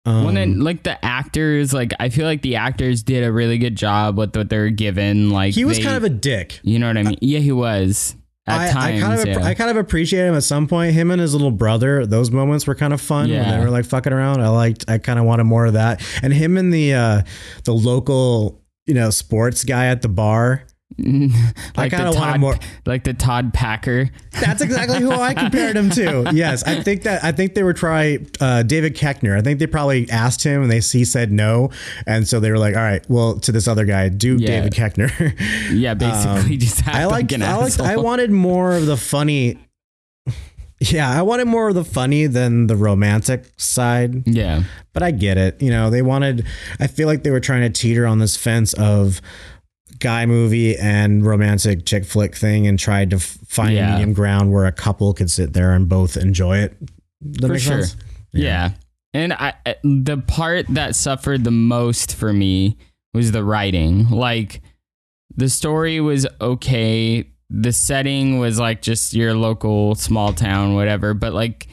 Um, 0.06 0.24
well, 0.24 0.34
then, 0.34 0.62
like 0.62 0.84
the 0.84 1.04
actors, 1.04 1.74
like 1.74 1.94
I 2.00 2.08
feel 2.08 2.26
like 2.26 2.42
the 2.42 2.56
actors 2.56 3.04
did 3.04 3.26
a 3.26 3.32
really 3.32 3.58
good 3.58 3.76
job 3.76 4.18
with 4.18 4.34
what 4.36 4.50
they're 4.50 4.70
given. 4.70 5.30
Like 5.30 5.54
he 5.54 5.66
was 5.66 5.78
they- 5.78 5.84
kind 5.84 5.98
of 5.98 6.06
a 6.06 6.10
dick. 6.10 6.62
you 6.64 6.80
know 6.80 6.88
what 6.88 6.98
I 6.98 7.04
mean? 7.04 7.18
Yeah, 7.22 7.40
he 7.40 7.52
was 7.52 8.16
at 8.48 8.70
I, 8.70 8.72
times. 8.72 9.04
I 9.04 9.06
kind 9.06 9.20
of 9.20 9.28
yeah. 9.28 9.44
I 9.46 9.54
kind 9.54 9.70
of 9.70 9.76
appreciate 9.76 10.26
him 10.26 10.34
at 10.36 10.44
some 10.44 10.66
point. 10.66 10.94
Him 10.94 11.12
and 11.12 11.20
his 11.20 11.34
little 11.34 11.52
brother, 11.52 12.06
those 12.06 12.32
moments 12.32 12.66
were 12.66 12.76
kind 12.76 12.94
of 12.94 13.02
fun 13.02 13.30
when 13.30 13.50
they 13.50 13.60
were 13.60 13.70
like 13.70 13.84
fucking 13.86 14.14
around. 14.14 14.42
I 14.42 14.48
liked. 14.48 14.86
I 14.88 14.98
kind 14.98 15.20
of 15.20 15.26
wanted 15.26 15.44
more 15.44 15.66
of 15.66 15.74
that. 15.74 16.02
And 16.24 16.34
him 16.34 16.56
and 16.56 16.72
the 16.74 16.94
uh, 16.94 17.22
the 17.66 17.74
local 17.74 18.64
you 18.86 18.94
know 18.94 19.10
sports 19.10 19.66
guy 19.66 19.88
at 19.88 20.02
the 20.02 20.10
bar. 20.10 20.64
Like 21.00 21.92
kinda 21.92 22.06
the 22.06 22.12
Todd, 22.14 22.40
more- 22.40 22.58
like 22.86 23.04
the 23.04 23.14
Todd 23.14 23.54
Packer. 23.54 24.10
That's 24.32 24.62
exactly 24.62 25.00
who 25.00 25.12
I 25.12 25.34
compared 25.36 25.76
him 25.76 25.90
to. 25.92 26.32
Yes, 26.34 26.64
I 26.64 26.82
think 26.82 27.04
that 27.04 27.24
I 27.24 27.32
think 27.32 27.54
they 27.54 27.64
were 27.64 27.74
trying 27.74 28.28
uh, 28.42 28.64
David 28.64 28.96
Koechner. 28.96 29.38
I 29.38 29.42
think 29.42 29.60
they 29.60 29.68
probably 29.68 30.10
asked 30.10 30.44
him, 30.44 30.64
and 30.64 30.72
they 30.72 30.80
he 30.80 31.06
said 31.06 31.32
no, 31.32 31.70
and 32.06 32.28
so 32.28 32.40
they 32.40 32.50
were 32.52 32.58
like, 32.58 32.76
"All 32.76 32.82
right, 32.82 33.04
well, 33.10 33.40
to 33.42 33.52
this 33.52 33.68
other 33.68 33.86
guy, 33.86 34.10
do 34.10 34.38
Yeah. 34.40 34.48
David 34.48 34.74
Koechner." 34.74 35.34
Yeah, 35.78 35.94
basically 35.94 36.58
just 36.58 36.88
Um, 36.88 36.96
I 36.96 37.06
like 37.06 37.32
I 37.34 37.56
liked, 37.58 37.80
I 37.80 37.98
wanted 37.98 38.32
more 38.32 38.74
of 38.74 38.86
the 38.88 38.98
funny. 38.98 39.58
Yeah, 40.80 41.10
I 41.10 41.24
wanted 41.24 41.46
more 41.46 41.70
of 41.70 41.76
the 41.76 41.84
funny 41.84 42.28
than 42.28 42.68
the 42.68 42.76
romantic 42.76 43.46
side, 43.58 44.28
Yeah, 44.28 44.64
but 44.94 45.02
I 45.02 45.10
get 45.12 45.38
it. 45.38 45.60
You 45.62 45.72
know, 45.72 45.90
they 45.90 46.02
wanted. 46.04 46.46
I 46.80 46.86
feel 46.88 47.08
like 47.08 47.24
they 47.24 47.32
were 47.32 47.40
trying 47.40 47.62
to 47.62 47.70
teeter 47.70 48.06
on 48.06 48.20
this 48.20 48.38
fence 48.38 48.74
of 48.74 49.20
guy 50.00 50.26
movie 50.26 50.76
and 50.78 51.26
romantic 51.26 51.86
chick 51.86 52.06
flick 52.06 52.36
thing, 52.36 52.68
and 52.68 52.78
tried 52.80 53.10
to 53.12 53.20
find 53.20 53.74
Yeah. 53.74 53.90
a 53.90 53.92
medium 53.94 54.14
ground 54.14 54.52
where 54.52 54.66
a 54.66 54.72
couple 54.72 55.14
could 55.14 55.32
sit 55.32 55.54
there 55.54 55.74
and 55.74 55.88
both 55.90 56.18
enjoy 56.18 56.58
it. 56.60 56.78
That 57.22 57.48
For 57.48 57.60
sure. 57.60 57.84
sense? 57.84 57.98
yeah. 58.34 58.72
And 59.14 59.34
I, 59.34 59.54
the 59.84 60.18
part 60.18 60.68
that 60.70 60.96
suffered 60.96 61.44
the 61.44 61.52
most 61.52 62.14
for 62.16 62.32
me 62.32 62.78
was 63.14 63.32
the 63.32 63.44
writing. 63.44 64.10
Like 64.10 64.62
the 65.36 65.50
story 65.50 66.00
was 66.00 66.28
okay. 66.40 67.28
The 67.50 67.72
setting 67.72 68.38
was 68.38 68.60
like 68.60 68.82
just 68.82 69.14
your 69.14 69.34
local 69.34 69.96
small 69.96 70.34
town, 70.34 70.76
whatever. 70.76 71.14
But 71.16 71.34
like, 71.34 71.68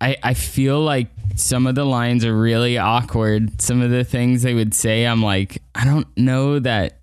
I, 0.00 0.16
I 0.22 0.34
feel 0.34 0.80
like 0.80 1.08
some 1.34 1.66
of 1.66 1.74
the 1.74 1.84
lines 1.86 2.24
are 2.24 2.36
really 2.38 2.76
awkward. 2.78 3.60
Some 3.62 3.80
of 3.80 3.90
the 3.90 4.04
things 4.04 4.42
they 4.42 4.54
would 4.54 4.74
say, 4.74 5.06
I'm 5.06 5.22
like, 5.22 5.62
I 5.74 5.84
don't 5.86 6.06
know 6.16 6.58
that 6.60 7.00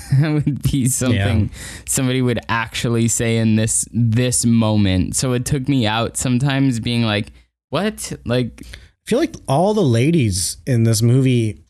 would 0.20 0.62
be 0.62 0.86
something 0.86 1.50
somebody 1.86 2.22
would 2.22 2.40
actually 2.48 3.08
say 3.08 3.36
in 3.36 3.56
this 3.56 3.86
this 3.92 4.44
moment. 4.44 5.16
So 5.16 5.32
it 5.32 5.44
took 5.44 5.68
me 5.68 5.86
out 5.86 6.16
sometimes 6.16 6.80
being 6.80 7.02
like, 7.02 7.32
what? 7.70 8.12
Like, 8.24 8.62
I 8.64 9.08
feel 9.08 9.18
like 9.18 9.34
all 9.48 9.74
the 9.74 9.82
ladies 9.82 10.58
in 10.66 10.84
this 10.84 11.02
movie 11.02 11.64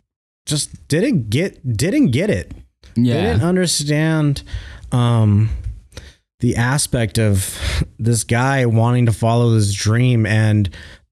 just 0.46 0.88
didn't 0.88 1.30
get 1.30 1.76
didn't 1.76 2.10
get 2.10 2.30
it. 2.30 2.52
They 2.96 3.02
yeah. 3.02 3.32
didn't 3.32 3.42
understand 3.42 4.42
um, 4.92 5.50
the 6.40 6.56
aspect 6.56 7.18
of 7.18 7.84
this 7.98 8.24
guy 8.24 8.66
wanting 8.66 9.06
to 9.06 9.12
follow 9.12 9.54
his 9.54 9.74
dream 9.74 10.26
and 10.26 10.68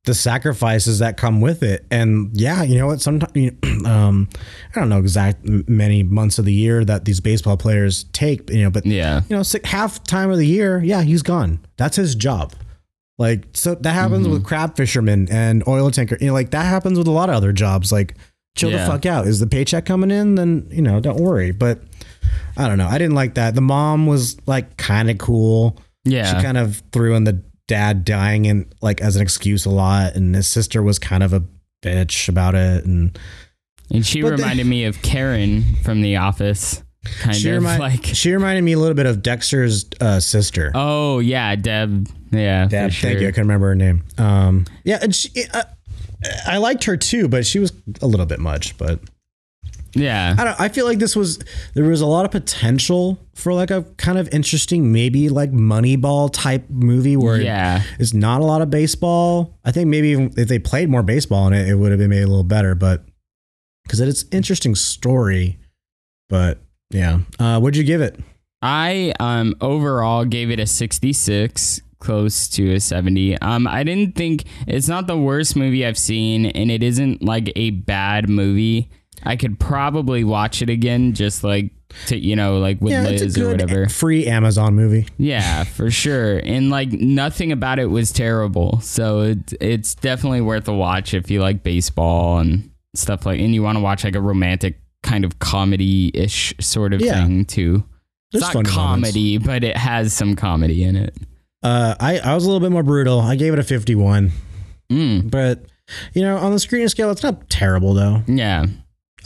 the 0.09 0.15
sacrifices 0.15 0.99
that 0.99 1.17
come 1.17 1.41
with 1.41 1.63
it. 1.63 1.87
And 1.91 2.31
yeah, 2.33 2.63
you 2.65 2.77
know 2.79 2.87
what? 2.89 3.01
Sometimes, 3.01 3.33
um, 3.87 4.29
I 4.75 4.81
don't 4.81 4.89
know 4.89 4.99
exact 4.99 5.45
many 5.45 6.03
months 6.03 6.39
of 6.41 6.45
the 6.45 6.53
year 6.53 6.85
that 6.85 7.05
these 7.05 7.21
baseball 7.21 7.57
players 7.57 8.05
take, 8.13 8.51
you 8.51 8.63
know, 8.65 8.71
but 8.71 8.85
Yeah. 8.85 9.21
you 9.29 9.37
know, 9.37 9.43
half 9.65 10.03
time 10.05 10.31
of 10.31 10.39
the 10.39 10.47
year, 10.47 10.83
yeah, 10.83 11.03
he's 11.03 11.23
gone. 11.23 11.61
That's 11.77 11.97
his 11.97 12.15
job. 12.15 12.53
Like 13.19 13.47
so 13.55 13.75
that 13.77 13.93
happens 13.93 14.25
Mm-hmm. 14.27 14.33
with 14.35 14.45
crab 14.45 14.77
fishermen 14.77 15.29
and 15.31 15.63
oil 15.69 15.91
tanker. 15.91 16.17
You 16.21 16.29
know, 16.29 16.33
like 16.33 16.51
that 16.51 16.65
happens 16.67 16.99
with 16.99 17.07
a 17.09 17.13
lot 17.13 17.29
of 17.29 17.35
other 17.37 17.53
jobs. 17.53 17.93
Like 17.93 18.15
chill 18.57 18.71
Yeah. 18.71 18.85
the 18.87 18.91
fuck 18.93 19.07
out. 19.07 19.27
Is 19.27 19.41
the 19.41 19.47
paycheck 19.47 19.85
coming 19.87 20.11
in? 20.11 20.35
Then 20.37 20.69
you 20.71 20.83
know, 20.83 21.01
don't 21.01 21.19
worry. 21.21 21.51
But 21.53 21.81
I 22.57 22.67
don't 22.69 22.79
know. 22.79 22.89
I 22.89 22.97
didn't 22.99 23.15
like 23.17 23.35
that. 23.35 23.55
The 23.55 23.61
mom 23.61 24.07
was 24.07 24.37
like 24.47 24.77
kind 24.77 25.11
of 25.11 25.19
cool. 25.19 25.79
Yeah. 26.05 26.25
She 26.37 26.43
kind 26.43 26.57
of 26.57 26.83
threw 26.93 27.15
in 27.17 27.25
the 27.25 27.43
dad 27.69 28.05
dying 28.05 28.49
and 28.49 28.75
like 28.83 29.01
as 29.01 29.15
an 29.15 29.23
excuse 29.23 29.65
a 29.65 29.71
lot, 29.71 30.17
and 30.17 30.35
his 30.35 30.49
sister 30.49 30.83
was 30.83 30.99
kind 30.99 31.23
of 31.23 31.33
a 31.33 31.45
bitch 31.83 32.29
about 32.29 32.57
it. 32.57 32.85
And 32.85 33.17
and 33.93 34.05
she 34.05 34.23
but 34.23 34.33
reminded 34.33 34.67
me 34.67 34.85
of 34.85 35.01
Karen 35.03 35.63
from 35.85 36.03
The 36.03 36.17
Office. 36.17 36.83
Kind 37.21 37.37
she, 37.37 37.49
of 37.51 37.57
remind, 37.59 37.81
like, 37.81 38.05
she 38.05 38.33
reminded 38.33 38.63
me 38.63 38.73
a 38.73 38.79
little 38.79 38.97
bit 38.97 39.07
of 39.07 39.23
Dexter's 39.23 39.87
uh, 40.01 40.21
sister. 40.21 40.73
oh, 40.75 41.21
yeah, 41.21 41.55
Deb. 41.55 42.09
Yeah. 42.33 42.67
Deb, 42.67 42.91
sure. 42.91 43.11
thank 43.11 43.21
you. 43.21 43.29
I 43.29 43.31
couldn't 43.31 43.45
remember 43.45 43.69
her 43.69 43.75
name. 43.75 44.05
Um, 44.19 44.67
yeah, 44.85 44.99
and 45.01 45.15
she, 45.15 45.31
uh, 45.55 45.63
I 46.47 46.59
liked 46.59 46.85
her 46.85 46.97
too, 46.97 47.29
but 47.29 47.47
she 47.47 47.61
was 47.61 47.73
a 48.03 48.07
little 48.07 48.27
bit 48.27 48.41
much. 48.41 48.77
But 48.77 49.01
Yeah. 49.99 50.35
I 50.39 50.45
don't. 50.45 50.61
I 50.61 50.69
feel 50.69 50.87
like 50.87 50.99
this 50.99 51.15
was 51.17 51.39
there 51.75 51.85
was 51.85 52.01
a 52.01 52.07
lot 52.07 52.25
of 52.25 52.31
potential 52.31 53.19
for 53.35 53.53
like 53.53 53.71
a 53.71 53.83
kind 53.99 54.19
of 54.19 54.29
interesting, 54.33 54.93
maybe 54.93 55.29
like 55.29 55.53
Moneyball 55.53 56.31
type 56.33 56.65
movie 56.71 57.17
where 57.17 57.41
Yeah. 57.41 57.83
it's 57.99 58.15
not 58.15 58.41
a 58.41 58.45
lot 58.45 58.63
of 58.63 58.71
baseball. 58.71 59.59
I 59.65 59.71
think 59.73 59.89
maybe 59.89 60.09
even 60.09 60.33
if 60.37 60.49
they 60.49 60.59
played 60.59 60.89
more 60.89 61.03
baseball 61.03 61.47
in 61.49 61.53
it, 61.53 61.69
it 61.69 61.75
would 61.75 61.91
have 61.91 61.99
been 61.99 62.11
made 62.11 62.23
a 62.23 62.27
little 62.27 62.45
better. 62.45 62.75
But 62.75 63.05
because 63.85 64.01
it's 64.01 64.23
an 64.23 64.29
interesting 64.33 64.75
story, 64.75 65.59
but 66.29 66.59
yeah, 66.91 67.21
uh, 67.39 67.59
what'd 67.61 67.77
you 67.77 67.85
give 67.85 68.01
it? 68.01 68.19
I 68.63 69.13
um 69.21 69.55
overall 69.61 70.25
gave 70.25 70.51
it 70.51 70.59
a 70.59 70.67
66, 70.67 71.81
close 72.01 72.49
to 72.49 72.75
a 72.75 72.81
70. 72.81 73.39
Um 73.39 73.67
I 73.69 73.85
didn't 73.85 74.17
think 74.17 74.45
it's 74.67 74.89
not 74.89 75.07
the 75.07 75.17
worst 75.17 75.55
movie 75.57 75.87
I've 75.87 75.99
seen 75.99 76.47
and 76.47 76.71
it 76.71 76.83
isn't 76.83 77.23
like 77.23 77.53
a 77.57 77.71
bad 77.71 78.29
movie. 78.29 78.91
I 79.25 79.37
could 79.37 79.59
probably 79.59 80.25
watch 80.25 80.63
it 80.63 80.71
again 80.71 81.13
just 81.15 81.43
like 81.45 81.71
to 82.07 82.17
you 82.19 82.37
know 82.37 82.59
like 82.59 82.81
with 82.81 82.93
Yeah, 82.93 83.03
Liz 83.05 83.23
it's 83.23 83.37
a 83.37 83.45
or 83.47 83.51
whatever. 83.51 83.89
free 83.89 84.27
Amazon 84.27 84.75
movie. 84.75 85.07
Yeah, 85.17 85.65
for 85.65 85.91
sure. 85.91 86.39
And 86.39 86.71
like 86.71 86.91
nothing 86.93 87.51
about 87.53 87.79
it 87.79 87.87
was 87.87 88.13
terrible. 88.13 88.81
So 88.81 89.21
it, 89.23 89.53
it's 89.61 89.95
definitely 89.95 90.41
worth 90.43 90.69
a 90.69 90.75
watch 90.75 91.15
if 91.15 91.31
you 91.31 91.41
like 91.41 91.63
baseball 91.63 92.39
and 92.39 92.71
stuff 92.95 93.25
like 93.27 93.41
and 93.41 93.55
you 93.55 93.63
want 93.63 93.77
to 93.77 93.81
watch 93.83 94.05
like 94.05 94.15
a 94.15 94.21
romantic 94.21 94.79
kind 95.03 95.25
of 95.25 95.39
comedy-ish 95.39 96.55
sort 96.61 96.93
of 96.93 97.01
Yeah. 97.01 97.25
thing 97.25 97.45
too. 97.45 97.85
There's 98.33 98.43
it's 98.45 98.55
not 98.55 98.65
funny 98.67 98.77
moments. 98.77 99.09
comedy, 99.13 99.39
but 99.39 99.65
it 99.65 99.77
has 99.77 100.13
some 100.13 100.37
comedy 100.37 100.85
in 100.85 100.97
it. 100.97 101.17
Uh, 101.63 101.95
I 101.99 102.19
I 102.19 102.35
was 102.35 102.45
a 102.45 102.47
little 102.49 102.61
bit 102.61 102.71
more 102.73 102.83
brutal. 102.83 103.21
I 103.21 103.35
gave 103.37 103.53
it 103.53 103.59
a 103.59 103.63
fifty-one. 103.63 104.31
Mm, 104.93 105.31
But 105.31 105.65
you 106.15 106.23
know, 106.23 106.37
on 106.37 106.53
the 106.53 106.59
screening 106.59 106.89
scale, 106.89 107.11
it's 107.11 107.23
not 107.23 107.49
terrible 107.49 107.95
though. 107.95 108.23
yeah. 108.27 108.67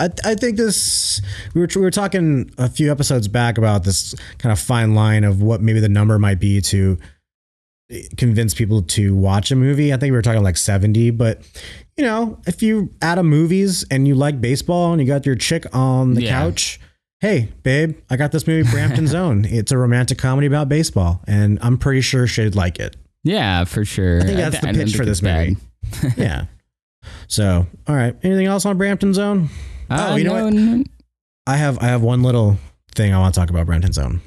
I 0.00 0.09
I 0.24 0.35
think 0.35 0.57
this 0.57 1.20
we 1.55 1.61
were 1.61 1.68
we 1.76 1.83
were 1.83 1.90
talking 1.90 2.50
a 2.59 2.68
few 2.68 2.90
episodes 2.90 3.28
back 3.28 3.59
about 3.59 3.85
this 3.85 4.14
kind 4.38 4.52
of 4.52 4.59
fine 4.59 4.94
line 4.94 5.24
of 5.24 5.42
what 5.42 5.61
maybe 5.61 5.81
the 5.81 5.88
number 5.88 6.18
might 6.18 6.40
be 6.40 6.61
to 6.62 6.98
convince 8.16 8.55
people 8.55 8.83
to 8.83 9.14
watch 9.14 9.50
a 9.50 9.57
movie. 9.57 9.92
I 9.92 9.96
think 9.98 10.12
we 10.12 10.16
were 10.16 10.22
talking 10.22 10.42
like 10.42 10.57
70, 10.57 11.11
but 11.11 11.42
you 11.96 12.05
know, 12.05 12.38
if 12.46 12.62
you 12.62 12.90
add 13.02 13.18
a 13.18 13.22
movies 13.22 13.85
and 13.90 14.09
you 14.09 14.14
like 14.14 14.40
baseball 14.40 14.92
and 14.92 15.00
you 15.02 15.07
got 15.07 15.26
your 15.26 15.35
chick 15.35 15.66
on 15.74 16.14
the 16.14 16.22
Yeah. 16.22 16.31
couch, 16.31 16.81
hey, 17.20 17.48
babe, 17.62 17.98
I 18.09 18.16
got 18.16 18.33
this 18.33 18.46
movie 18.46 18.68
Brampton 18.70 19.07
Zone. 19.09 19.44
It's 19.44 19.72
a 19.72 19.76
romantic 19.76 20.16
comedy 20.16 20.46
about 20.46 20.70
baseball 20.70 21.20
and 21.26 21.59
I'm 21.61 21.76
pretty 21.76 22.00
sure 22.00 22.26
she'd 22.26 22.55
like 22.55 22.78
it. 22.78 22.96
Yeah, 23.24 23.64
for 23.64 23.85
sure. 23.85 24.20
I 24.20 24.24
think 24.24 24.37
that's 24.38 24.61
the 24.61 24.68
I 24.68 24.72
don't 24.72 24.85
pitch 24.87 24.96
for 24.96 25.05
this 25.05 25.20
movie. 25.20 25.57
yeah. 26.16 26.46
So, 27.28 27.66
all 27.87 27.94
right. 27.94 28.16
Anything 28.22 28.46
else 28.46 28.64
on 28.64 28.78
Brampton's 28.78 29.18
Own? 29.18 29.50
Uh, 29.92 30.09
Oh, 30.12 30.16
you 30.16 30.24
know 30.24 30.37
no, 30.38 30.44
what? 30.44 30.55
no- 30.55 30.85
I 31.46 31.57
have 31.57 31.78
I 31.81 31.87
have 31.87 32.02
one 32.02 32.22
little 32.22 32.57
thing 32.94 33.12
I 33.12 33.18
want 33.18 33.35
to 33.35 33.40
talk 33.40 33.50
about 33.50 33.66
Brampton's 33.66 33.98
Own. 33.98 34.20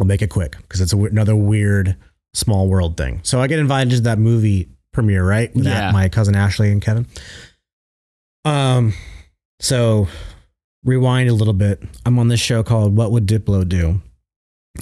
I'll 0.00 0.06
make 0.06 0.22
it 0.22 0.30
quick 0.30 0.56
because 0.62 0.80
it's 0.80 0.92
w- 0.92 1.10
another 1.10 1.34
weird 1.36 1.96
small 2.32 2.68
world 2.68 2.96
thing. 2.96 3.20
So 3.22 3.40
I 3.40 3.46
get 3.46 3.58
invited 3.58 3.90
to 3.90 4.00
that 4.02 4.18
movie 4.18 4.68
premiere, 4.92 5.24
right? 5.26 5.54
With 5.54 5.66
Yeah. 5.66 5.90
my 5.92 6.08
cousin 6.08 6.34
Ashley 6.36 6.70
and 6.70 6.80
Kevin. 6.82 7.06
Um, 8.44 8.92
so 9.60 10.08
rewind 10.84 11.28
a 11.28 11.34
little 11.34 11.54
bit. 11.54 11.82
I'm 12.04 12.18
on 12.18 12.28
this 12.28 12.40
show 12.40 12.62
called 12.62 12.96
What 12.96 13.10
Would 13.12 13.26
Diplo 13.26 13.68
Do? 13.68 14.00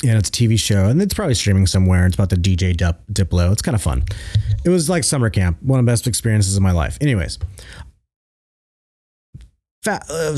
And 0.03 0.17
it's 0.19 0.31
a 0.31 0.33
TV 0.33 0.59
show, 0.59 0.87
and 0.87 1.01
it's 1.03 1.13
probably 1.13 1.35
streaming 1.35 1.67
somewhere. 1.67 2.07
It's 2.07 2.15
about 2.15 2.31
the 2.31 2.37
DJ 2.37 2.73
Dip- 2.75 3.07
Diplo. 3.13 3.53
It's 3.53 3.61
kind 3.63 3.75
of 3.75 3.83
fun. 3.83 4.05
It 4.65 4.71
was 4.71 4.89
like 4.89 5.05
summer 5.05 5.29
camp, 5.29 5.59
one 5.63 5.79
of 5.79 5.85
the 5.85 5.93
best 5.93 6.07
experiences 6.07 6.57
of 6.57 6.63
my 6.63 6.73
life. 6.73 6.97
Anyways, 7.03 7.39
fa- 9.83 10.03
uh, 10.09 10.37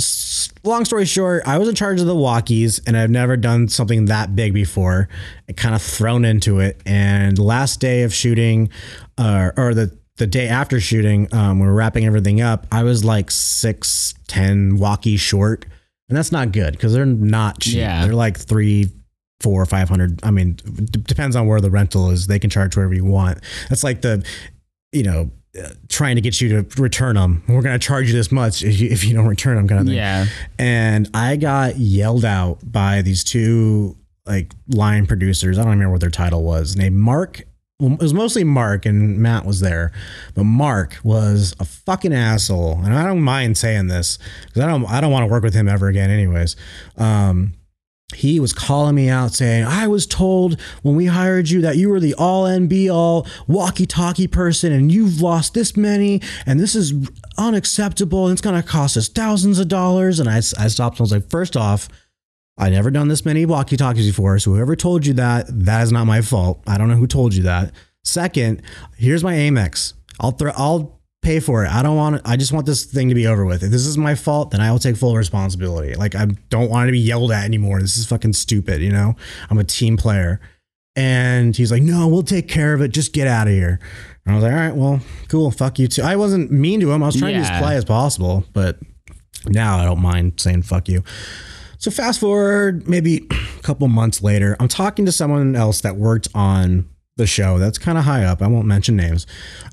long 0.65 0.85
story 0.85 1.05
short, 1.05 1.43
I 1.47 1.59
was 1.59 1.69
in 1.69 1.75
charge 1.75 2.01
of 2.01 2.07
the 2.07 2.15
walkies, 2.15 2.81
and 2.87 2.97
I've 2.97 3.11
never 3.11 3.37
done 3.37 3.69
something 3.69 4.07
that 4.07 4.35
big 4.35 4.53
before. 4.55 5.09
I 5.49 5.53
kind 5.53 5.75
of 5.75 5.83
thrown 5.83 6.25
into 6.25 6.61
it, 6.61 6.81
and 6.87 7.39
last 7.39 7.81
day 7.81 8.03
of 8.03 8.13
shooting, 8.15 8.71
uh, 9.19 9.51
or 9.57 9.75
the 9.75 9.97
the 10.17 10.27
day 10.27 10.47
after 10.47 10.81
shooting, 10.81 11.33
um, 11.35 11.59
we 11.59 11.67
we're 11.67 11.73
wrapping 11.75 12.05
everything 12.07 12.41
up. 12.41 12.67
I 12.71 12.85
was 12.85 13.05
like 13.05 13.31
six 13.31 14.15
ten 14.29 14.77
walkie 14.77 15.17
short, 15.17 15.67
and 16.09 16.17
that's 16.17 16.31
not 16.33 16.53
good 16.53 16.73
because 16.73 16.93
they're 16.93 17.05
not 17.07 17.61
cheap. 17.61 17.77
Yeah. 17.77 18.05
They're 18.05 18.15
like 18.15 18.39
three. 18.39 18.91
Four 19.41 19.61
or 19.61 19.67
five 19.67 19.91
hundred. 19.91 20.21
I 20.23 20.31
mean, 20.31 20.53
d- 20.55 21.01
depends 21.01 21.37
on 21.37 21.47
where 21.47 21.61
the 21.61 21.71
rental 21.71 22.09
is. 22.11 22.29
They 22.29 22.39
can 22.39 22.49
charge 22.49 22.77
whatever 22.77 22.95
you 22.95 23.05
want. 23.05 23.41
That's 23.69 23.85
like 23.85 24.01
the, 24.01 24.25
you 24.93 25.03
know, 25.03 25.29
trying 25.89 26.17
to 26.17 26.21
get 26.21 26.41
you 26.41 26.63
to 26.63 26.83
return 26.83 27.17
them. 27.17 27.43
We're 27.49 27.63
going 27.63 27.79
to 27.79 27.85
charge 27.85 28.09
you 28.09 28.13
this 28.13 28.33
much 28.33 28.63
if 28.63 28.81
you, 28.81 28.91
if 28.91 29.05
you 29.05 29.15
don't 29.15 29.27
return 29.27 29.57
them, 29.57 29.69
kind 29.69 29.81
of 29.81 29.87
thing. 29.87 29.97
Yeah. 29.97 30.27
And 30.59 31.09
I 31.15 31.37
got 31.37 31.77
yelled 31.79 32.25
out 32.25 32.59
by 32.63 33.03
these 33.03 33.23
two 33.25 33.97
like 34.27 34.53
line 34.69 35.07
producers. 35.07 35.59
I 35.59 35.63
don't 35.63 35.73
remember 35.73 35.93
what 35.93 36.01
their 36.01 36.11
title 36.11 36.43
was. 36.43 36.77
Named 36.77 36.97
Mark. 36.97 37.43
Well, 37.81 37.95
it 37.95 38.01
was 38.01 38.15
mostly 38.15 38.45
Mark 38.45 38.87
and 38.87 39.19
Matt 39.19 39.45
was 39.45 39.61
there, 39.61 39.93
but 40.35 40.45
Mark 40.45 40.99
was 41.03 41.57
a 41.59 41.65
fucking 41.65 42.15
asshole. 42.15 42.81
And 42.85 42.95
I 42.95 43.05
don't 43.05 43.21
mind 43.21 43.59
saying 43.59 43.89
this 43.89 44.19
because 44.47 44.63
I 44.63 44.67
don't 44.67 44.87
I 44.87 45.01
don't 45.01 45.11
want 45.11 45.25
to 45.25 45.27
work 45.27 45.43
with 45.43 45.55
him 45.55 45.69
ever 45.69 45.89
again. 45.89 46.11
Anyways, 46.11 46.57
um, 46.97 47.55
he 48.13 48.39
was 48.39 48.53
calling 48.53 48.95
me 48.95 49.09
out 49.09 49.33
saying, 49.33 49.65
I 49.65 49.87
was 49.87 50.07
told 50.07 50.61
when 50.83 50.95
we 50.95 51.07
hired 51.07 51.49
you 51.49 51.63
that 51.63 51.77
you 51.77 51.89
were 51.89 52.01
the 52.01 52.15
all 52.15 52.45
and 52.45 52.69
be 52.69 52.91
all 52.91 53.27
walkie 53.47 53.87
talkie 53.87 54.27
person 54.27 54.73
and 54.73 54.93
you've 54.93 55.23
lost 55.23 55.55
this 55.55 55.77
many 55.77 56.21
and 56.45 56.61
this 56.61 56.75
is 56.75 56.93
unacceptable 57.39 58.27
and 58.27 58.33
it's 58.33 58.43
going 58.43 58.61
to 58.61 58.67
cost 58.67 58.97
us 58.97 59.09
thousands 59.09 59.59
of 59.59 59.69
dollars. 59.69 60.21
And 60.21 60.29
I, 60.29 60.37
I 60.37 60.69
stopped 60.69 60.97
and 60.97 61.01
I 61.01 61.03
was 61.03 61.13
like, 61.13 61.31
first 61.31 61.57
off, 61.57 61.89
I 62.59 62.69
never 62.69 62.91
done 62.91 63.09
this 63.09 63.25
many 63.25 63.47
walkie 63.47 63.77
talkies 63.77 64.07
before. 64.07 64.39
So 64.39 64.53
whoever 64.53 64.77
told 64.77 65.07
you 65.07 65.15
that, 65.15 65.47
that 65.49 65.83
is 65.83 65.91
not 65.91 66.05
my 66.05 66.21
fault. 66.21 66.63
I 66.67 66.77
don't 66.77 66.89
know 66.89 66.97
who 66.97 67.07
told 67.07 67.35
you 67.35 67.43
that. 67.45 67.73
Second, 68.05 68.63
here's 68.97 69.25
my 69.25 69.35
Amex. 69.35 69.95
I'll 70.21 70.31
throw, 70.33 70.53
I'll 70.55 70.94
pay 71.25 71.41
for 71.41 71.65
it. 71.65 71.71
I 71.71 71.83
don't 71.83 71.97
want 71.97 72.21
I 72.25 72.37
just 72.37 72.53
want 72.53 72.67
this 72.67 72.85
thing 72.85 73.09
to 73.09 73.15
be 73.15 73.27
over 73.27 73.45
with. 73.45 73.63
If 73.65 73.71
this 73.71 73.87
is 73.87 73.99
my 73.99 74.15
fault, 74.15 74.51
then 74.53 74.61
I 74.61 74.71
will 74.71 74.79
take 74.79 74.97
full 74.97 75.17
responsibility. 75.17 75.95
Like 75.95 76.15
I 76.15 76.27
don't 76.51 76.71
want 76.71 76.87
to 76.89 76.93
be 76.93 76.99
yelled 77.01 77.33
at 77.33 77.45
anymore. 77.45 77.81
This 77.81 77.97
is 77.97 78.07
fucking 78.07 78.35
stupid, 78.35 78.81
you 78.81 78.93
know? 78.93 79.17
I'm 79.51 79.59
a 79.59 79.65
team 79.65 79.97
player. 79.97 80.41
And 80.97 81.57
he's 81.57 81.73
like, 81.73 81.83
"No, 81.83 82.07
we'll 82.07 82.23
take 82.23 82.47
care 82.47 82.73
of 82.73 82.81
it. 82.81 82.93
Just 82.93 83.13
get 83.13 83.27
out 83.27 83.49
of 83.49 83.53
here." 83.53 83.81
And 84.25 84.33
I 84.33 84.35
was 84.37 84.45
like, 84.45 84.53
"All 84.53 84.59
right, 84.59 84.77
well, 84.77 85.01
cool. 85.27 85.51
Fuck 85.51 85.81
you 85.81 85.89
too." 85.89 86.03
I 86.03 86.15
wasn't 86.15 86.53
mean 86.53 86.79
to 86.81 86.93
him. 86.93 87.03
I 87.03 87.07
was 87.07 87.17
trying 87.17 87.33
to 87.35 87.39
be 87.41 87.43
as 87.43 87.49
Yeah. 87.51 87.59
polite 87.59 87.77
as 87.79 87.85
possible, 87.85 88.45
but 88.53 88.79
now 89.49 89.79
I 89.79 89.85
don't 89.85 90.01
mind 90.01 90.35
saying 90.37 90.63
fuck 90.63 90.89
you. 90.89 91.03
So 91.79 91.91
fast 91.91 92.21
forward 92.21 92.89
maybe 92.89 93.27
a 93.59 93.63
couple 93.63 93.89
months 93.89 94.23
later, 94.23 94.57
I'm 94.61 94.69
talking 94.69 95.05
to 95.07 95.11
someone 95.13 95.57
else 95.57 95.81
that 95.81 95.97
worked 95.97 96.29
on 96.33 96.87
the 97.17 97.27
show 97.27 97.59
that's 97.59 97.79
kind 97.79 97.97
of 97.97 98.05
high 98.05 98.25
up. 98.25 98.43
I 98.43 98.49
won't 98.49 98.67
mention 98.67 98.97
names. 98.97 99.27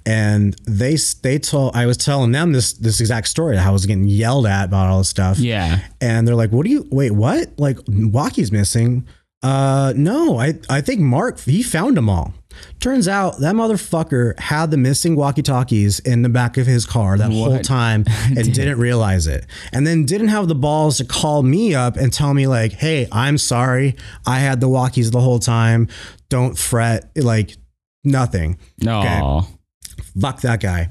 And 0.05 0.55
they 0.65 0.97
they 1.23 1.39
told 1.39 1.75
I 1.75 1.85
was 1.85 1.97
telling 1.97 2.31
them 2.31 2.51
this 2.51 2.73
this 2.73 2.99
exact 2.99 3.27
story 3.27 3.57
how 3.57 3.69
I 3.69 3.73
was 3.73 3.85
getting 3.85 4.07
yelled 4.07 4.45
at 4.45 4.65
about 4.65 4.87
all 4.87 4.99
this 4.99 5.09
stuff. 5.09 5.39
Yeah. 5.39 5.79
And 5.99 6.27
they're 6.27 6.35
like, 6.35 6.51
"What 6.51 6.65
do 6.65 6.71
you 6.71 6.87
wait? 6.91 7.11
What? 7.11 7.49
Like 7.57 7.77
Walkie's 7.77 8.51
missing?" 8.51 9.07
Uh, 9.43 9.91
no. 9.95 10.39
I 10.39 10.59
I 10.69 10.81
think 10.81 10.99
Mark 10.99 11.39
he 11.39 11.63
found 11.63 11.97
them 11.97 12.09
all. 12.09 12.33
Turns 12.79 13.07
out 13.07 13.39
that 13.39 13.55
motherfucker 13.55 14.37
had 14.37 14.71
the 14.71 14.77
missing 14.77 15.15
walkie-talkies 15.15 15.99
in 15.99 16.21
the 16.21 16.27
back 16.27 16.57
of 16.57 16.67
his 16.67 16.85
car 16.85 17.17
that 17.17 17.31
whole 17.31 17.57
time 17.59 18.03
and 18.25 18.53
didn't 18.53 18.77
realize 18.77 19.25
it. 19.25 19.45
And 19.71 19.87
then 19.87 20.05
didn't 20.05 20.27
have 20.27 20.49
the 20.49 20.55
balls 20.55 20.97
to 20.97 21.05
call 21.05 21.43
me 21.43 21.73
up 21.73 21.95
and 21.95 22.11
tell 22.11 22.33
me 22.33 22.47
like, 22.47 22.73
"Hey, 22.73 23.07
I'm 23.11 23.37
sorry. 23.37 23.95
I 24.27 24.39
had 24.39 24.59
the 24.59 24.67
walkies 24.67 25.11
the 25.11 25.21
whole 25.21 25.39
time. 25.39 25.87
Don't 26.31 26.57
fret." 26.57 27.11
Like 27.15 27.55
nothing. 28.03 28.57
No. 28.81 29.45
Fuck 30.19 30.41
that 30.41 30.61
guy. 30.61 30.89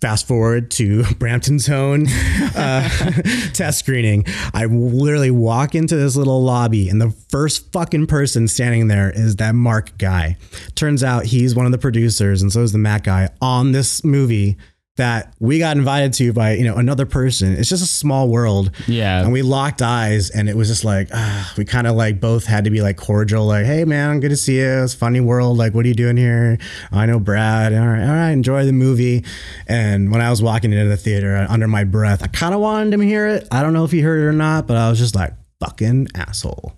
Fast 0.00 0.28
forward 0.28 0.70
to 0.72 1.02
Brampton's 1.18 1.68
own 1.68 2.06
uh, 2.08 2.88
test 3.52 3.80
screening. 3.80 4.24
I 4.54 4.66
literally 4.66 5.30
walk 5.30 5.74
into 5.74 5.96
this 5.96 6.16
little 6.16 6.42
lobby, 6.42 6.88
and 6.88 7.00
the 7.00 7.10
first 7.28 7.72
fucking 7.72 8.06
person 8.06 8.46
standing 8.48 8.86
there 8.88 9.10
is 9.10 9.36
that 9.36 9.54
Mark 9.54 9.98
guy. 9.98 10.36
Turns 10.74 11.02
out 11.02 11.26
he's 11.26 11.54
one 11.54 11.66
of 11.66 11.72
the 11.72 11.78
producers, 11.78 12.40
and 12.40 12.52
so 12.52 12.62
is 12.62 12.72
the 12.72 12.78
Matt 12.78 13.02
guy 13.04 13.28
on 13.42 13.72
this 13.72 14.04
movie 14.04 14.56
that 15.00 15.32
we 15.40 15.58
got 15.58 15.78
invited 15.78 16.12
to 16.12 16.30
by 16.34 16.52
you 16.52 16.64
know 16.64 16.76
another 16.76 17.06
person. 17.06 17.54
It's 17.54 17.70
just 17.70 17.82
a 17.82 17.86
small 17.86 18.28
world. 18.28 18.70
Yeah. 18.86 19.22
And 19.22 19.32
we 19.32 19.40
locked 19.40 19.80
eyes, 19.80 20.28
and 20.28 20.46
it 20.46 20.56
was 20.56 20.68
just 20.68 20.84
like 20.84 21.08
ah, 21.12 21.54
we 21.56 21.64
kind 21.64 21.86
of 21.86 21.96
like 21.96 22.20
both 22.20 22.44
had 22.44 22.64
to 22.64 22.70
be 22.70 22.82
like 22.82 22.98
cordial, 22.98 23.46
like, 23.46 23.64
"Hey 23.64 23.86
man, 23.86 24.20
good 24.20 24.28
to 24.28 24.36
see 24.36 24.58
you. 24.58 24.84
It's 24.84 24.92
a 24.92 24.98
funny 24.98 25.20
world. 25.20 25.56
Like, 25.56 25.72
what 25.72 25.86
are 25.86 25.88
you 25.88 25.94
doing 25.94 26.18
here? 26.18 26.58
I 26.92 27.06
know 27.06 27.18
Brad. 27.18 27.72
All 27.72 27.86
right, 27.86 28.02
all 28.02 28.14
right, 28.14 28.30
enjoy 28.30 28.66
the 28.66 28.72
movie." 28.72 29.24
And 29.66 30.12
when 30.12 30.20
I 30.20 30.28
was 30.28 30.42
walking 30.42 30.72
into 30.72 30.88
the 30.88 30.98
theater, 30.98 31.34
uh, 31.34 31.46
under 31.48 31.66
my 31.66 31.84
breath, 31.84 32.22
I 32.22 32.26
kind 32.26 32.54
of 32.54 32.60
wanted 32.60 32.92
him 32.92 33.00
to 33.00 33.06
hear 33.06 33.26
it. 33.26 33.48
I 33.50 33.62
don't 33.62 33.72
know 33.72 33.84
if 33.84 33.92
he 33.92 34.02
heard 34.02 34.20
it 34.20 34.26
or 34.26 34.32
not, 34.32 34.66
but 34.66 34.76
I 34.76 34.90
was 34.90 34.98
just 34.98 35.14
like, 35.14 35.32
"Fucking 35.60 36.08
asshole." 36.14 36.74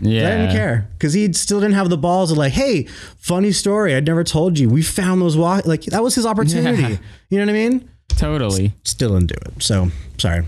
Yeah. 0.00 0.28
I 0.28 0.36
didn't 0.36 0.52
care 0.52 0.88
because 0.92 1.12
he 1.12 1.32
still 1.32 1.60
didn't 1.60 1.74
have 1.74 1.90
the 1.90 1.98
balls 1.98 2.30
of 2.30 2.38
like, 2.38 2.52
hey, 2.52 2.84
funny 3.18 3.52
story. 3.52 3.94
I'd 3.94 4.06
never 4.06 4.24
told 4.24 4.58
you. 4.58 4.68
We 4.68 4.82
found 4.82 5.20
those 5.22 5.36
walk 5.36 5.66
like 5.66 5.82
that 5.84 6.02
was 6.02 6.14
his 6.14 6.26
opportunity. 6.26 6.82
Yeah. 6.82 6.96
You 7.30 7.38
know 7.38 7.44
what 7.44 7.50
I 7.50 7.68
mean? 7.68 7.90
Totally. 8.08 8.72
Still 8.84 9.10
didn't 9.14 9.28
do 9.28 9.34
it. 9.34 9.62
So 9.62 9.90
sorry. 10.18 10.44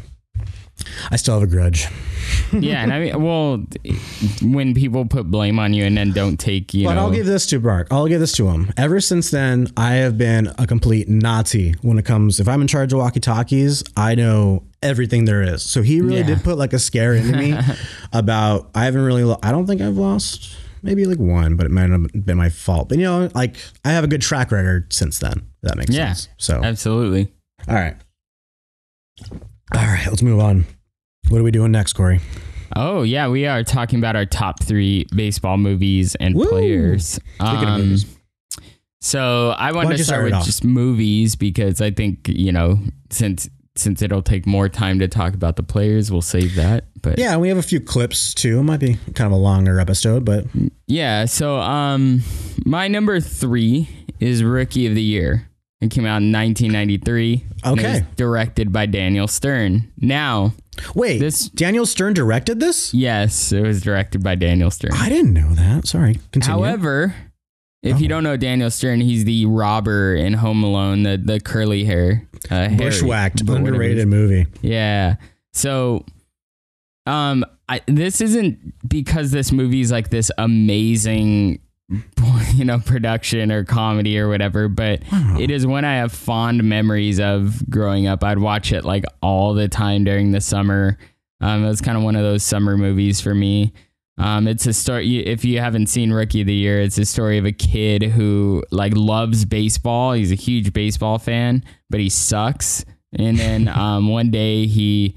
I 1.11 1.17
still 1.17 1.35
have 1.39 1.43
a 1.43 1.51
grudge. 1.51 1.87
Yeah, 2.53 2.83
and 2.83 2.93
I 2.93 3.01
mean, 3.01 3.23
well, 3.23 3.65
when 4.43 4.75
people 4.75 5.07
put 5.07 5.31
blame 5.31 5.59
on 5.59 5.73
you 5.73 5.85
and 5.85 5.97
then 5.97 6.13
don't 6.13 6.37
take, 6.39 6.75
you 6.75 6.87
But 6.87 6.95
know, 6.95 7.01
I'll 7.03 7.11
give 7.11 7.27
this 7.27 7.47
to 7.47 7.61
Mark. 7.61 7.89
I'll 7.91 8.07
give 8.07 8.21
this 8.21 8.33
to 8.33 8.49
him. 8.49 8.71
Ever 8.77 9.01
since 9.01 9.31
then, 9.31 9.69
I 9.77 9.95
have 9.95 10.19
been 10.19 10.53
a 10.59 10.67
complete 10.67 11.09
Nazi 11.09 11.75
when 11.83 11.99
it 11.99 12.05
comes. 12.05 12.39
If 12.41 12.47
I'm 12.49 12.61
in 12.61 12.69
charge 12.69 12.93
of 12.93 12.99
walkie 12.99 13.21
talkies, 13.21 13.83
I 13.97 14.15
know 14.15 14.65
everything 14.83 15.25
there 15.25 15.43
is. 15.43 15.63
So 15.63 15.81
he 15.83 16.01
really 16.01 16.19
Yeah. 16.19 16.27
did 16.27 16.45
put 16.45 16.59
like 16.59 16.73
a 16.75 16.79
scare 16.79 17.15
into 17.15 17.37
me 17.37 17.59
about. 18.13 18.71
I 18.75 18.85
haven't 18.85 19.03
really. 19.03 19.35
I 19.43 19.51
don't 19.51 19.67
think 19.67 19.81
I've 19.81 19.97
lost. 19.97 20.55
Maybe 20.83 21.07
like 21.07 21.19
one, 21.19 21.57
but 21.57 21.67
it 21.67 21.73
might 21.73 21.91
have 21.91 22.07
been 22.25 22.37
my 22.37 22.51
fault. 22.51 22.89
But 22.91 22.99
you 22.99 23.05
know, 23.05 23.29
like 23.35 23.57
I 23.85 23.91
have 23.93 24.05
a 24.05 24.07
good 24.07 24.23
track 24.23 24.53
record 24.53 24.93
since 24.93 25.19
then. 25.19 25.39
If 25.63 25.71
that 25.71 25.77
makes 25.79 25.91
Yeah. 25.95 26.13
sense. 26.13 26.29
So 26.37 26.61
absolutely. 26.63 27.33
all 27.67 27.75
right, 27.75 27.97
all 29.75 29.87
right. 29.87 30.07
Let's 30.07 30.23
move 30.23 30.41
on. 30.41 30.67
What 31.29 31.41
are 31.41 31.45
we 31.45 31.51
doing 31.51 31.73
next, 31.73 31.93
Corey? 31.93 32.21
Oh 32.75 33.03
yeah, 33.03 33.29
we 33.29 33.47
are 33.47 33.63
talking 33.63 33.99
about 33.99 34.17
our 34.17 34.25
top 34.25 34.63
three 34.63 35.07
baseball 35.15 35.59
movies 35.59 36.15
and 36.15 36.35
Woo! 36.35 36.47
players. 36.49 37.21
Um, 37.39 37.81
movies. 37.81 38.07
So 39.01 39.51
I 39.51 39.73
wanted 39.73 39.99
to 39.99 40.05
start 40.05 40.29
start 40.29 40.33
with 40.33 40.45
just 40.47 40.65
movies 40.65 41.37
because 41.37 41.81
I 41.81 41.91
think 41.91 42.29
you 42.29 42.51
know 42.53 42.79
since 43.11 43.49
since 43.77 44.03
it'll 44.03 44.23
take 44.23 44.47
more 44.47 44.69
time 44.69 44.99
to 44.99 45.09
talk 45.09 45.35
about 45.35 45.57
the 45.57 45.63
players, 45.63 46.11
we'll 46.11 46.23
save 46.23 46.55
that. 46.57 46.87
But 47.01 47.19
Yeah, 47.19 47.37
we 47.37 47.49
have 47.49 47.59
a 47.59 47.63
few 47.63 47.81
clips 47.81 48.35
too. 48.35 48.59
It 48.59 48.65
might 48.65 48.81
be 48.81 48.95
kind 49.15 49.27
of 49.27 49.33
a 49.33 49.41
longer 49.41 49.79
episode, 49.79 50.25
but 50.25 50.47
Yeah, 50.87 51.27
so 51.27 51.59
um 51.59 52.23
my 52.65 52.89
number 52.89 53.21
3 53.21 53.89
is 54.19 54.43
Rookie 54.43 54.87
of 54.87 54.95
the 54.95 55.03
Year. 55.03 55.48
It 55.81 55.91
came 55.93 56.05
out 56.07 56.23
in 56.23 56.33
1993. 56.33 57.45
and 57.65 57.79
it 57.81 57.83
was 57.85 57.97
Okay. 57.97 58.07
directed 58.17 58.73
by 58.73 58.87
Daniel 58.87 59.29
Stern. 59.29 59.89
Now, 59.97 60.55
wait. 60.95 61.19
This- 61.19 61.49
Daniel 61.49 61.87
Stern 61.87 62.15
directed 62.15 62.59
this. 62.61 62.93
yes, 62.93 63.53
it 63.53 63.63
was 63.63 63.81
directed 63.81 64.23
by 64.23 64.35
Daniel 64.35 64.71
Stern. 64.73 64.91
I 64.95 65.09
didn't 65.09 65.33
know 65.35 65.55
that. 65.55 65.87
Sorry. 65.87 66.19
Continue. 66.33 66.59
However, 66.63 67.15
if 67.85 68.01
you 68.01 68.07
Oh. 68.07 68.09
don't 68.09 68.25
know 68.25 68.37
Daniel 68.37 68.71
Stern, 68.71 69.01
he's 69.01 69.25
the 69.25 69.47
robber 69.47 70.17
in 70.17 70.33
Home 70.35 70.65
Alone, 70.65 71.05
the 71.05 71.17
the 71.17 71.39
curly 71.39 71.85
hair, 71.85 72.25
uh, 72.51 72.71
bushwhacked, 72.71 73.43
or 73.43 73.45
whatever 73.45 73.59
it 73.59 73.63
is. 73.63 73.69
underrated 74.03 74.09
movie. 74.09 74.47
Yeah. 74.63 75.15
So, 75.53 76.05
um, 77.07 77.45
I, 77.69 77.81
this 77.87 78.21
isn't 78.21 78.59
because 78.89 79.31
this 79.31 79.53
movie's 79.53 79.93
like 79.93 80.11
this 80.11 80.31
amazing, 80.39 81.61
you 82.55 82.65
know, 82.65 82.79
production 82.79 83.51
or 83.51 83.65
comedy 83.65 84.19
or 84.19 84.29
whatever, 84.29 84.69
but 84.69 85.03
it 85.41 85.51
is 85.51 85.67
one 85.67 85.85
I 85.85 85.97
have 85.97 86.13
fond 86.13 86.65
memories 86.65 87.19
of 87.19 87.69
growing 87.71 88.07
up. 88.07 88.23
I'd 88.23 88.39
watch 88.39 88.73
it 88.73 88.85
like 88.85 89.05
all 89.23 89.55
the 89.55 89.69
time 89.69 90.05
during 90.05 90.33
the 90.33 90.41
summer. 90.41 90.99
Um, 91.41 91.65
it 91.65 91.69
was 91.69 91.81
kind 91.81 91.97
of 91.97 92.05
one 92.05 92.17
of 92.17 92.23
those 92.23 92.45
summer 92.45 92.77
movies 92.77 93.21
for 93.21 93.35
me. 93.35 93.73
Um, 94.19 94.49
it's 94.49 94.67
a 94.67 94.73
story. 94.73 95.25
If 95.25 95.45
you 95.45 95.61
haven't 95.61 95.87
seen 95.87 96.13
Rookie 96.13 96.41
of 96.41 96.49
the 96.49 96.55
Year, 96.55 96.81
it's 96.81 96.99
a 96.99 97.05
story 97.05 97.39
of 97.39 97.47
a 97.47 97.53
kid 97.53 98.03
who 98.03 98.65
like 98.71 98.93
loves 98.95 99.45
baseball. 99.45 100.13
He's 100.13 100.33
a 100.33 100.37
huge 100.37 100.73
baseball 100.73 101.19
fan, 101.19 101.65
but 101.89 102.01
he 102.01 102.09
sucks. 102.09 102.85
And 103.13 103.39
then 103.39 103.69
um, 103.75 104.09
one 104.09 104.31
day 104.31 104.67
he 104.67 105.15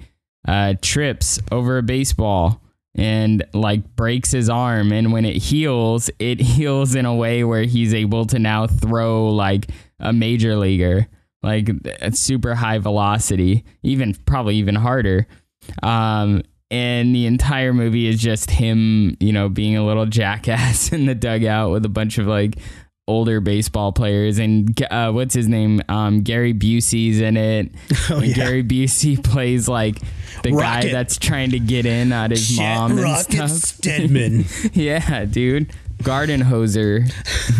uh, 0.48 0.76
trips 0.82 1.40
over 1.52 1.80
a 1.80 1.84
baseball 1.84 2.62
and 2.96 3.44
like 3.54 3.96
breaks 3.96 4.32
his 4.32 4.50
arm. 4.50 4.92
And 4.92 5.12
when 5.14 5.26
it 5.26 5.38
heals, 5.38 6.10
it 6.20 6.40
heals 6.42 6.96
in 6.96 7.06
a 7.06 7.16
way 7.16 7.44
where 7.44 7.64
he's 7.64 7.94
able 7.94 8.26
to 8.28 8.40
now 8.40 8.68
throw 8.68 9.30
like 9.30 9.70
a 10.00 10.14
major 10.14 10.56
leaguer, 10.56 11.08
like 11.44 11.70
at 12.00 12.16
super 12.18 12.56
high 12.56 12.80
velocity, 12.80 13.64
even 13.84 14.14
probably 14.26 14.56
even 14.56 14.76
harder. 14.76 15.28
Um, 15.84 16.44
and 16.70 17.14
the 17.14 17.26
entire 17.26 17.74
movie 17.74 18.08
is 18.08 18.20
just 18.20 18.50
him, 18.50 19.18
you 19.20 19.34
know, 19.34 19.50
being 19.50 19.76
a 19.78 19.86
little 19.86 20.06
jackass 20.08 20.92
in 20.92 21.06
the 21.06 21.16
dugout 21.16 21.72
with 21.72 21.86
a 21.86 21.90
bunch 21.90 22.18
of 22.18 22.28
like 22.28 22.56
older 23.08 23.42
baseball 23.42 23.92
players 23.92 24.38
and 24.38 24.82
uh, 24.90 25.12
what's 25.12 25.34
his 25.34 25.48
name? 25.48 25.82
Um, 25.90 26.22
Gary 26.22 26.54
Busey's 26.54 27.20
in 27.20 27.36
it. 27.36 27.72
Oh, 28.10 28.18
and 28.18 28.28
yeah. 28.28 28.34
Gary 28.36 28.64
Busey 28.64 29.22
plays 29.24 29.68
like 29.68 30.00
the 30.44 30.52
guy 30.52 30.92
that's 30.92 31.18
trying 31.18 31.52
to 31.52 31.60
get 31.60 31.86
in 31.86 32.12
at 32.12 32.32
his 32.32 32.58
mom 32.58 32.98
and 32.98 33.18
stuff. 33.18 33.50
Steadman. 33.50 34.46
yeah, 34.74 35.26
dude. 35.26 35.72
Garden 36.04 36.42
hoser. 36.42 37.08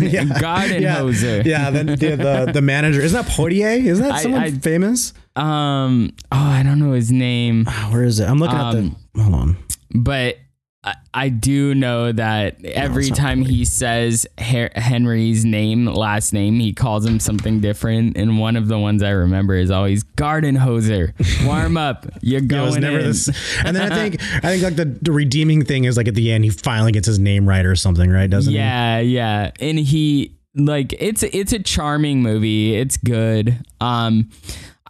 yeah. 0.00 0.24
Garden 0.40 0.82
yeah, 0.82 0.96
hoser. 0.96 1.44
Yeah, 1.44 1.70
the, 1.70 1.84
the, 1.84 2.16
the, 2.16 2.50
the 2.54 2.62
manager. 2.62 3.00
Isn't 3.00 3.24
that 3.24 3.30
Poitier? 3.32 3.84
Isn't 3.84 4.04
that 4.04 4.14
I- 4.14 4.22
someone 4.22 4.42
I- 4.42 4.50
famous? 4.50 5.12
Um. 5.36 6.10
Oh, 6.30 6.36
I 6.36 6.62
don't 6.62 6.78
know 6.78 6.92
his 6.92 7.10
name, 7.10 7.64
Ah, 7.66 7.88
Where 7.90 8.04
is 8.04 8.20
it? 8.20 8.28
I'm 8.28 8.38
looking 8.38 8.58
Um, 8.58 8.76
at 8.76 8.94
the. 9.14 9.22
Hold 9.22 9.34
on. 9.34 9.56
but 9.94 10.36
I, 10.84 10.94
I 11.14 11.28
do 11.28 11.74
know 11.74 12.10
that 12.10 12.64
every 12.64 13.08
not 13.10 13.16
time 13.16 13.42
he 13.42 13.64
says 13.64 14.26
Henry's 14.36 15.44
name, 15.44 15.86
last 15.86 16.32
name, 16.32 16.58
he 16.58 16.72
calls 16.72 17.06
him 17.06 17.20
something 17.20 17.60
different. 17.60 18.16
And 18.16 18.40
one 18.40 18.56
of 18.56 18.66
the 18.66 18.78
ones 18.78 19.02
I 19.02 19.10
remember 19.10 19.54
is 19.54 19.70
always 19.70 20.02
Garden 20.02 20.56
hoser. 20.56 21.12
Warm 21.46 21.76
up. 21.76 22.06
You're 22.20 22.40
going 22.40 22.82
in. 22.82 22.94
this. 22.94 23.28
And 23.64 23.76
then 23.76 23.92
I 23.92 23.94
think 23.94 24.14
I 24.36 24.40
think 24.40 24.62
like 24.64 24.76
the, 24.76 24.86
the 24.86 25.12
redeeming 25.12 25.64
thing 25.64 25.84
is 25.84 25.96
like 25.96 26.08
at 26.08 26.16
the 26.16 26.32
end 26.32 26.44
he 26.44 26.50
finally 26.50 26.90
gets 26.90 27.06
his 27.06 27.20
name 27.20 27.48
right 27.48 27.64
or 27.64 27.76
something, 27.76 28.10
right? 28.10 28.28
Doesn't 28.28 28.50
he? 28.50 28.58
Yeah, 28.58 28.98
yeah. 28.98 29.52
And 29.60 29.78
he 29.78 30.36
like 30.56 30.94
it's 30.98 31.22
it's 31.22 31.52
a 31.52 31.60
charming 31.60 32.22
movie. 32.22 32.74
It's 32.74 32.96
good. 32.96 33.64
Um 33.80 34.30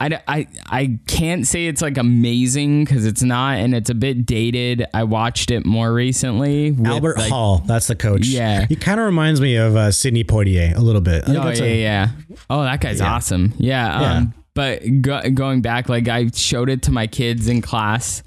I, 0.02 0.20
I, 0.26 0.46
I 0.66 0.98
can't 1.06 1.46
say 1.46 1.66
it's 1.66 1.80
like 1.80 1.96
amazing 1.96 2.84
because 2.84 3.06
it's 3.06 3.22
not 3.22 3.58
and 3.58 3.72
it's 3.72 3.88
a 3.88 3.94
bit 3.94 4.26
dated. 4.26 4.84
I 4.92 5.04
watched 5.04 5.52
it 5.52 5.64
more 5.64 5.92
recently. 5.92 6.76
Albert 6.84 7.18
like, 7.18 7.30
Hall, 7.30 7.58
that's 7.58 7.86
the 7.86 7.94
coach. 7.94 8.26
Yeah. 8.26 8.66
he 8.66 8.74
kind 8.74 8.98
of 8.98 9.06
reminds 9.06 9.40
me 9.40 9.56
of 9.56 9.76
uh, 9.76 9.92
Sidney 9.92 10.24
Poitier 10.24 10.76
a 10.76 10.80
little 10.80 11.00
bit. 11.00 11.24
Oh 11.28 11.32
yeah, 11.32 11.62
a- 11.62 11.80
yeah. 11.80 12.08
Oh, 12.50 12.62
that 12.62 12.80
guy's 12.80 13.00
awesome. 13.00 13.54
Yeah. 13.58 14.00
Yeah. 14.00 14.12
Um, 14.14 14.34
but 14.54 14.82
go, 15.00 15.22
going 15.30 15.62
back, 15.62 15.88
like 15.88 16.08
I 16.08 16.28
showed 16.28 16.68
it 16.68 16.82
to 16.82 16.90
my 16.90 17.06
kids 17.06 17.48
in 17.48 17.62
class. 17.62 18.22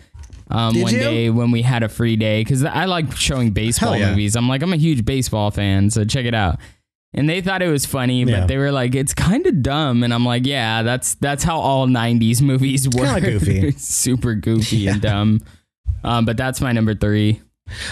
Um, 0.48 0.80
one 0.80 0.94
you? 0.94 1.00
day 1.00 1.30
when 1.32 1.50
we 1.50 1.64
had 1.64 1.82
a 1.82 1.90
free 1.90 2.16
day, 2.16 2.42
because 2.42 2.64
I 2.64 2.86
like 2.86 3.16
showing 3.16 3.52
baseball 3.52 3.98
yeah. 3.98 4.12
movies. 4.12 4.36
I'm 4.36 4.48
like, 4.48 4.62
I'm 4.62 4.74
a 4.74 4.78
huge 4.78 5.04
baseball 5.04 5.50
fan, 5.50 5.90
so 5.90 6.06
check 6.06 6.26
it 6.26 6.36
out. 6.36 6.60
And 7.16 7.28
they 7.30 7.40
thought 7.42 7.62
it 7.62 7.70
was 7.70 7.86
funny, 7.86 8.24
Yeah. 8.24 8.42
but 8.42 8.48
they 8.48 8.58
were 8.58 8.72
like, 8.72 8.94
"It's 8.94 9.14
kind 9.14 9.48
of 9.48 9.64
dumb." 9.64 10.04
And 10.04 10.14
I'm 10.14 10.26
like, 10.26 10.46
"Yeah, 10.46 10.84
that's 10.84 11.16
that's 11.16 11.44
how 11.44 11.58
all 11.60 11.88
'90s 11.88 12.42
movies 12.42 12.88
were. 12.90 13.06
kinda 13.06 13.22
goofy. 13.32 13.72
super 13.78 14.36
goofy 14.36 14.88
and 14.88 15.02
dumb." 15.02 15.40
Um, 16.04 16.26
but 16.26 16.36
that's 16.38 16.60
my 16.62 16.72
number 16.74 16.94
three. 16.94 17.42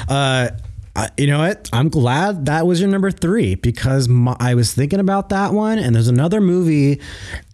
Uh, 0.07 0.49
I- 0.95 1.09
you 1.17 1.25
know 1.25 1.39
what? 1.39 1.69
I'm 1.73 1.89
glad 1.89 2.45
that 2.45 2.67
was 2.67 2.79
your 2.79 2.89
number 2.89 3.09
three 3.09 3.55
because 3.55 4.07
my, 4.07 4.35
I 4.39 4.53
was 4.55 4.73
thinking 4.73 4.99
about 4.99 5.29
that 5.29 5.53
one, 5.53 5.79
and 5.79 5.95
there's 5.95 6.09
another 6.09 6.39
movie, 6.41 6.99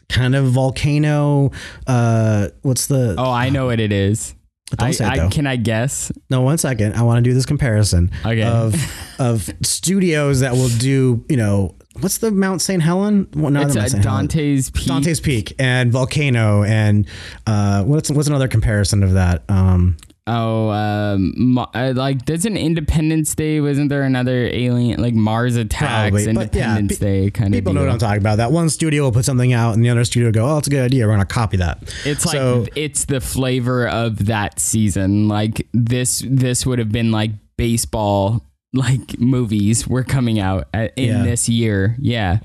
kind 0.09 0.35
of 0.35 0.47
volcano. 0.47 1.51
Uh, 1.87 2.49
what's 2.63 2.87
the? 2.87 3.15
Oh, 3.17 3.31
I 3.31 3.49
know 3.49 3.67
what 3.67 3.79
it 3.79 3.91
is. 3.93 4.33
Don't 4.77 4.87
I, 4.87 4.91
say 4.91 5.05
it, 5.05 5.19
I, 5.19 5.27
can 5.29 5.47
I 5.47 5.55
guess? 5.55 6.11
No, 6.29 6.41
one 6.41 6.57
second. 6.57 6.95
I 6.95 7.01
want 7.01 7.23
to 7.23 7.29
do 7.29 7.33
this 7.33 7.45
comparison 7.45 8.11
Okay. 8.25 8.43
of 8.43 8.75
of 9.19 9.49
studios 9.63 10.41
that 10.41 10.53
will 10.53 10.69
do. 10.69 11.23
You 11.29 11.37
know, 11.37 11.75
what's 12.01 12.19
the 12.19 12.31
Mount 12.31 12.61
St. 12.61 12.81
Helen? 12.81 13.27
Well, 13.35 13.51
not 13.51 13.65
It's 13.67 13.75
Mount 13.75 13.89
St. 13.91 14.03
Helen. 14.03 14.27
Dante's 14.27 14.69
Peak. 14.69 14.87
Dante's 14.87 15.19
Peak 15.19 15.53
and 15.59 15.91
Volcano 15.91 16.63
and 16.63 17.07
uh, 17.47 17.83
what's 17.83 18.09
what's 18.11 18.27
another 18.27 18.47
comparison 18.47 19.01
of 19.03 19.13
that? 19.13 19.43
Um, 19.49 19.97
Oh, 20.31 20.69
um, 20.69 21.57
uh, 21.57 21.93
like 21.95 22.23
doesn't 22.23 22.55
Independence 22.55 23.33
Day? 23.33 23.59
Wasn't 23.61 23.89
there 23.89 24.03
another 24.03 24.45
alien 24.51 25.01
like 25.01 25.15
Mars 25.15 25.55
attacks? 25.55 26.11
Probably, 26.11 26.33
but 26.33 26.53
yeah, 26.53 26.77
Independence 26.77 26.99
Day 26.99 27.31
kind 27.31 27.53
of. 27.53 27.57
people 27.57 27.73
know 27.73 27.81
what 27.81 27.89
I'm 27.89 27.97
talking 27.97 28.21
about. 28.21 28.35
That 28.35 28.51
one 28.51 28.69
studio 28.69 29.03
will 29.03 29.11
put 29.11 29.25
something 29.25 29.53
out, 29.53 29.73
and 29.73 29.83
the 29.83 29.89
other 29.89 30.05
studio 30.05 30.27
will 30.27 30.33
go, 30.33 30.45
"Oh, 30.47 30.57
it's 30.59 30.67
a 30.67 30.71
good 30.71 30.83
idea. 30.85 31.07
We're 31.07 31.15
going 31.15 31.25
to 31.27 31.33
copy 31.33 31.57
that." 31.57 31.79
It's 32.05 32.25
like 32.25 32.69
it's 32.75 33.05
the 33.05 33.21
flavor 33.21 33.87
of 33.87 34.27
that 34.27 34.59
season. 34.59 35.27
Like 35.27 35.67
this, 35.73 36.23
this 36.27 36.65
would 36.65 36.77
have 36.77 36.91
been 36.91 37.11
like 37.11 37.31
baseball 37.57 38.45
like 38.73 39.19
movies 39.19 39.87
were 39.87 40.03
coming 40.03 40.39
out 40.39 40.67
in 40.75 40.91
Yeah. 41.09 41.23
this 41.23 41.49
year. 41.49 41.95
Yeah. 41.99 42.39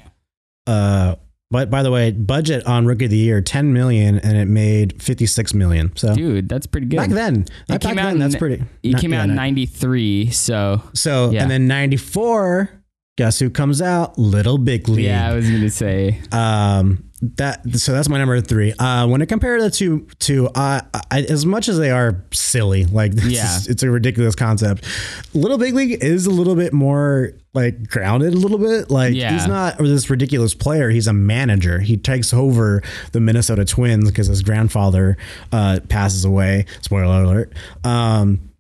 Uh, 0.67 1.17
but 1.55 1.71
by 1.71 1.85
the 1.85 1.91
way, 1.93 2.11
budget 2.11 2.67
on 2.67 2.85
Rookie 2.85 3.05
of 3.05 3.13
the 3.13 3.17
Year 3.17 3.41
ten 3.41 3.73
million, 3.73 4.19
and 4.19 4.37
it 4.37 4.47
made 4.49 5.01
fifty 5.01 5.25
six 5.25 5.55
million. 5.55 5.95
So 5.95 6.13
Dude, 6.13 6.49
that's 6.49 6.67
pretty 6.67 6.89
good. 6.89 6.97
back 6.97 7.11
then, 7.11 7.47
back 7.69 7.81
came 7.81 7.97
out 7.97 8.07
then, 8.11 8.19
that's 8.19 8.35
pretty. 8.35 8.65
It 8.83 8.91
not- 8.91 9.01
came 9.01 9.13
yeah, 9.13 9.23
out 9.23 9.29
in 9.29 9.37
'93, 9.37 10.31
so 10.31 10.83
So 10.95 11.31
Yeah. 11.31 11.43
and 11.43 11.51
then 11.53 11.69
ninety 11.69 11.97
four. 11.97 12.71
Guess 13.17 13.39
who 13.39 13.51
comes 13.51 13.81
out? 13.81 14.19
Little 14.19 14.59
Big 14.59 14.89
League. 14.89 15.05
yeah, 15.05 15.31
I 15.31 15.35
was 15.37 15.49
gonna 15.49 15.71
say. 15.71 16.21
um 16.33 17.04
that 17.23 17.63
so 17.79 17.93
that's 17.93 18.09
my 18.09 18.19
number 18.19 18.41
three. 18.41 18.73
Uh 18.75 19.07
when 19.07 19.23
I 19.23 19.25
compare 19.25 19.61
the 19.63 19.71
two 19.71 20.07
to 20.21 20.49
uh 20.49 20.81
I, 21.11 21.23
as 21.23 21.47
much 21.47 21.69
as 21.69 21.79
they 21.79 21.91
are 21.91 22.23
silly 22.33 22.85
like 22.87 23.13
this 23.15 23.25
Yeah. 23.33 23.57
is- 23.57 23.69
it's 23.69 23.83
a 23.83 23.91
ridiculous 23.91 24.35
concept 24.35 24.85
little 25.33 25.57
big 25.59 25.75
league 25.75 26.03
is 26.03 26.27
a 26.27 26.31
little 26.31 26.55
bit 26.55 26.73
more 26.73 27.33
like 27.55 27.87
grounded 27.89 28.35
a 28.35 28.37
little 28.37 28.59
bit. 28.59 28.91
Like 28.91 29.15
Yeah. 29.15 29.33
he's 29.33 29.47
not 29.47 29.79
this 29.79 30.11
ridiculous 30.11 30.55
player. 30.55 30.91
He's 30.91 31.07
a 31.07 31.13
manager. 31.13 31.79
He 31.79 31.97
takes 31.97 32.35
over 32.35 32.83
the 33.13 33.21
minnesota 33.21 33.65
twins 33.65 34.11
because 34.11 34.27
his 34.27 34.43
grandfather 34.43 35.17
uh 35.53 35.81
passes 35.89 36.25
away. 36.25 36.67
Spoiler 36.83 37.23
alert. 37.23 37.53
Um 37.85 38.51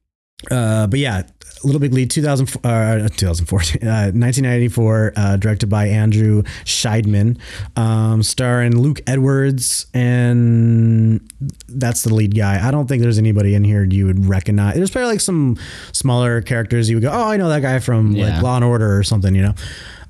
uh, 0.50 0.86
but 0.88 0.98
yeah, 0.98 1.22
Little 1.64 1.80
Big 1.80 1.92
League 1.94 2.10
2000, 2.10 2.56
uh, 2.64 3.08
2014, 3.08 3.82
uh, 3.88 4.12
1994, 4.12 5.12
uh, 5.16 5.36
directed 5.36 5.68
by 5.68 5.86
Andrew 5.88 6.42
Scheinman, 6.64 7.38
um, 7.76 8.22
starring 8.22 8.76
Luke 8.76 9.00
Edwards, 9.06 9.86
and 9.94 11.20
that's 11.68 12.02
the 12.02 12.14
lead 12.14 12.36
guy. 12.36 12.66
I 12.66 12.70
don't 12.70 12.86
think 12.86 13.02
there's 13.02 13.18
anybody 13.18 13.54
in 13.54 13.64
here 13.64 13.84
you 13.84 14.06
would 14.06 14.26
recognize. 14.26 14.74
There's 14.76 14.90
probably 14.90 15.12
like 15.12 15.20
some 15.20 15.58
smaller 15.92 16.40
characters 16.42 16.88
you 16.90 16.96
would 16.96 17.02
go, 17.02 17.10
oh, 17.10 17.28
I 17.30 17.36
know 17.36 17.48
that 17.48 17.60
guy 17.60 17.78
from 17.78 18.12
Yeah. 18.12 18.34
like 18.34 18.42
Law 18.42 18.56
and 18.56 18.64
Order 18.64 18.96
or 18.96 19.02
something, 19.02 19.34
you 19.34 19.42
know. 19.42 19.54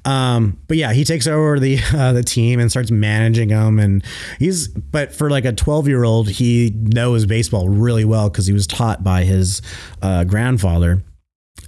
Um, 0.07 0.59
but 0.69 0.77
yeah, 0.77 0.93
he 0.93 1.03
takes 1.05 1.27
over 1.27 1.59
the 1.59 1.79
uh, 1.95 2.13
the 2.13 2.23
team 2.23 2.61
and 2.61 2.71
starts 2.71 2.91
managing 2.91 3.49
them, 3.49 3.79
and 3.79 4.05
he's 4.39 4.69
but 4.69 5.15
for 5.15 5.31
like 5.31 5.47
a 5.47 5.53
twelve 5.53 5.89
year 5.89 6.05
old, 6.05 6.29
he 6.29 6.73
knows 6.75 7.25
baseball 7.25 7.71
really 7.71 8.05
well 8.05 8.29
because 8.29 8.47
he 8.47 8.53
was 8.53 8.67
taught 8.67 9.03
by 9.03 9.25
his 9.25 9.63
uh, 10.03 10.25
grandfather. 10.25 11.03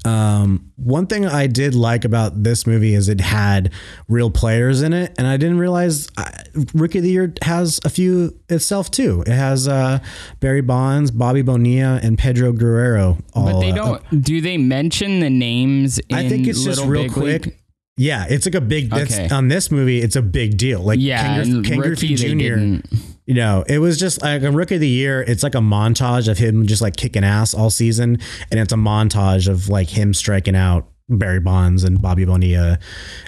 Um, 0.05 0.72
one 0.76 1.07
thing 1.07 1.26
I 1.26 1.47
did 1.49 1.74
like 1.74 2.05
about 2.05 2.43
this 2.45 2.66
movie 2.66 2.95
is 2.95 3.09
it 3.09 3.20
had 3.20 3.72
real 4.09 4.30
players 4.30 4.82
in 4.82 4.93
it, 4.93 5.12
and 5.18 5.26
I 5.26 5.37
didn't 5.37 5.59
realize 5.59 6.09
uh, 6.16 6.30
Rookie 6.74 6.99
of 6.99 7.05
the 7.05 7.11
Year 7.11 7.34
has 7.43 7.80
a 7.84 7.91
few 7.91 8.39
itself 8.49 8.91
too. 8.91 9.22
It 9.26 9.32
has 9.32 9.66
uh, 9.66 9.99
Barry 10.41 10.61
Bonds, 10.61 11.11
Bobby 11.11 11.43
Bonilla, 11.43 11.99
and 12.03 12.16
Pedro 12.18 12.53
Guerrero. 12.53 13.18
All, 13.34 13.47
But 13.47 13.61
they 13.61 13.72
uh, 13.72 13.74
don't. 13.74 14.22
do 14.22 14.41
they 14.41 14.59
mention 14.59 15.20
the 15.20 15.30
names? 15.30 15.99
In 16.09 16.16
I 16.16 16.28
think 16.28 16.47
it's 16.47 16.62
just 16.62 16.84
real 16.84 17.05
Big 17.05 17.12
quick. 17.12 17.47
League? 17.47 17.57
Yeah, 17.97 18.26
it's 18.28 18.45
like 18.47 18.55
a 18.55 18.61
big. 18.61 18.93
Okay. 18.93 19.28
On 19.30 19.49
this 19.49 19.70
movie, 19.70 20.01
it's 20.03 20.16
a 20.16 20.22
big 20.22 20.59
deal. 20.59 20.80
Like 20.80 20.99
Yeah, 21.01 21.22
Ken, 21.22 21.41
and 21.41 21.64
Ken 21.64 21.78
rookie, 21.78 22.14
Griffey 22.14 22.14
Jr. 22.14 22.87
You 23.27 23.35
know, 23.35 23.64
it 23.68 23.79
was 23.79 23.99
just 23.99 24.22
like 24.22 24.43
a 24.43 24.53
rookie 24.53 24.77
of 24.77 24.81
the 24.81 24.89
year. 24.89 25.20
It's 25.20 25.43
like 25.43 25.57
a 25.57 25.59
montage 25.59 26.29
of 26.29 26.39
him 26.39 26.66
just 26.66 26.81
like 26.81 26.97
kicking 26.97 27.24
ass 27.24 27.55
all 27.55 27.70
season, 27.70 28.18
and 28.51 28.61
it's 28.61 28.72
a 28.72 28.77
montage 28.77 29.49
of 29.49 29.68
like 29.68 29.89
him 29.89 30.14
striking 30.14 30.55
out 30.55 30.87
Barry 31.09 31.41
Bonds 31.41 31.83
and 31.83 32.01
Bobby 32.01 32.24
Bonilla. 32.24 32.79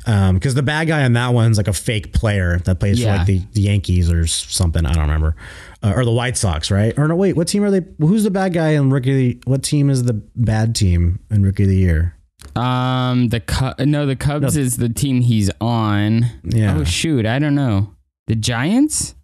Because 0.05 0.55
the 0.55 0.63
bad 0.63 0.87
guy 0.87 1.05
on 1.05 1.15
that 1.15 1.35
one's 1.35 1.57
like 1.57 1.67
a 1.69 1.73
fake 1.73 2.13
player 2.13 2.59
that 2.61 2.79
plays 2.79 3.03
for 3.03 3.09
like 3.09 3.27
the, 3.27 3.43
the 3.53 3.63
Yankees 3.63 4.11
or 4.11 4.27
something. 4.27 4.87
I 4.87 4.93
don't 4.93 5.03
remember, 5.03 5.35
uh, 5.83 5.93
or 5.97 6.05
the 6.05 6.13
White 6.13 6.37
Sox, 6.37 6.71
right? 6.71 6.97
Or 6.97 7.09
no, 7.09 7.17
wait, 7.17 7.35
what 7.35 7.49
team 7.49 7.65
are 7.65 7.71
they? 7.71 7.85
Who's 7.99 8.23
the 8.23 8.31
bad 8.31 8.53
guy 8.53 8.71
in 8.71 8.91
rookie? 8.91 9.11
Of 9.11 9.17
the, 9.17 9.51
what 9.51 9.65
team 9.65 9.91
is 9.91 10.05
the 10.05 10.15
bad 10.37 10.77
team 10.77 11.19
in 11.29 11.43
rookie 11.43 11.65
of 11.65 11.71
the 11.71 11.77
year? 11.77 12.15
Um, 12.55 13.31
the. 13.31 13.75
No, 13.81 14.07
the 14.07 14.15
Cubs 14.15 14.57
is 14.57 14.77
the 14.77 14.89
team 14.89 15.23
he's 15.23 15.51
on. 15.61 16.27
Yeah. 16.45 16.79
Oh 16.79 16.85
shoot, 16.85 17.27
I 17.27 17.41
don't 17.41 17.57
know. 17.57 17.95
The 18.29 18.37
Giants. 18.37 19.17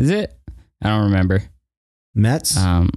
Is 0.00 0.08
it? 0.08 0.34
I 0.82 0.88
don't 0.88 1.04
remember. 1.04 1.42
Mets. 2.14 2.56
Um. 2.56 2.88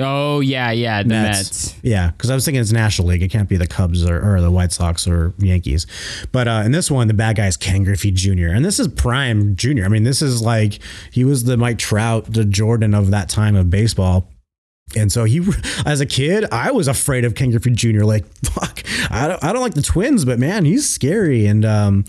Oh 0.00 0.40
yeah, 0.40 0.72
yeah, 0.72 1.02
the 1.04 1.08
Mets. 1.08 1.76
Yeah, 1.82 2.10
because 2.10 2.30
I 2.30 2.34
was 2.34 2.44
thinking 2.44 2.60
it's 2.60 2.72
National 2.72 3.08
League. 3.08 3.22
It 3.22 3.28
can't 3.28 3.48
be 3.48 3.56
the 3.56 3.68
Cubs 3.68 4.08
or, 4.08 4.34
or 4.34 4.40
the 4.40 4.50
White 4.50 4.72
Sox 4.72 5.06
or 5.06 5.34
Yankees. 5.38 5.86
But 6.32 6.48
uh, 6.48 6.62
in 6.64 6.72
this 6.72 6.90
one, 6.90 7.06
the 7.06 7.14
bad 7.14 7.36
guy 7.36 7.46
is 7.46 7.56
Ken 7.56 7.84
Griffey 7.84 8.10
Jr. 8.10 8.48
And 8.48 8.64
this 8.64 8.80
is 8.80 8.88
prime 8.88 9.54
Jr. 9.54 9.84
I 9.84 9.88
mean, 9.88 10.02
this 10.02 10.20
is 10.20 10.42
like 10.42 10.80
he 11.12 11.24
was 11.24 11.44
the 11.44 11.56
Mike 11.56 11.78
Trout, 11.78 12.32
the 12.32 12.44
Jordan 12.44 12.92
of 12.92 13.12
that 13.12 13.28
time 13.28 13.54
of 13.54 13.70
baseball. 13.70 14.28
And 14.96 15.12
so 15.12 15.24
he, 15.24 15.46
as 15.86 16.00
a 16.00 16.06
kid, 16.06 16.44
I 16.50 16.72
was 16.72 16.88
afraid 16.88 17.24
of 17.24 17.36
Ken 17.36 17.50
Griffey 17.50 17.70
Jr. 17.70 18.04
Like, 18.04 18.26
fuck, 18.44 18.82
I 19.10 19.28
don't, 19.28 19.44
I 19.44 19.52
don't 19.52 19.62
like 19.62 19.74
the 19.74 19.82
twins, 19.82 20.24
but 20.24 20.40
man, 20.40 20.64
he's 20.64 20.88
scary. 20.88 21.46
And 21.46 21.64
um, 21.64 22.04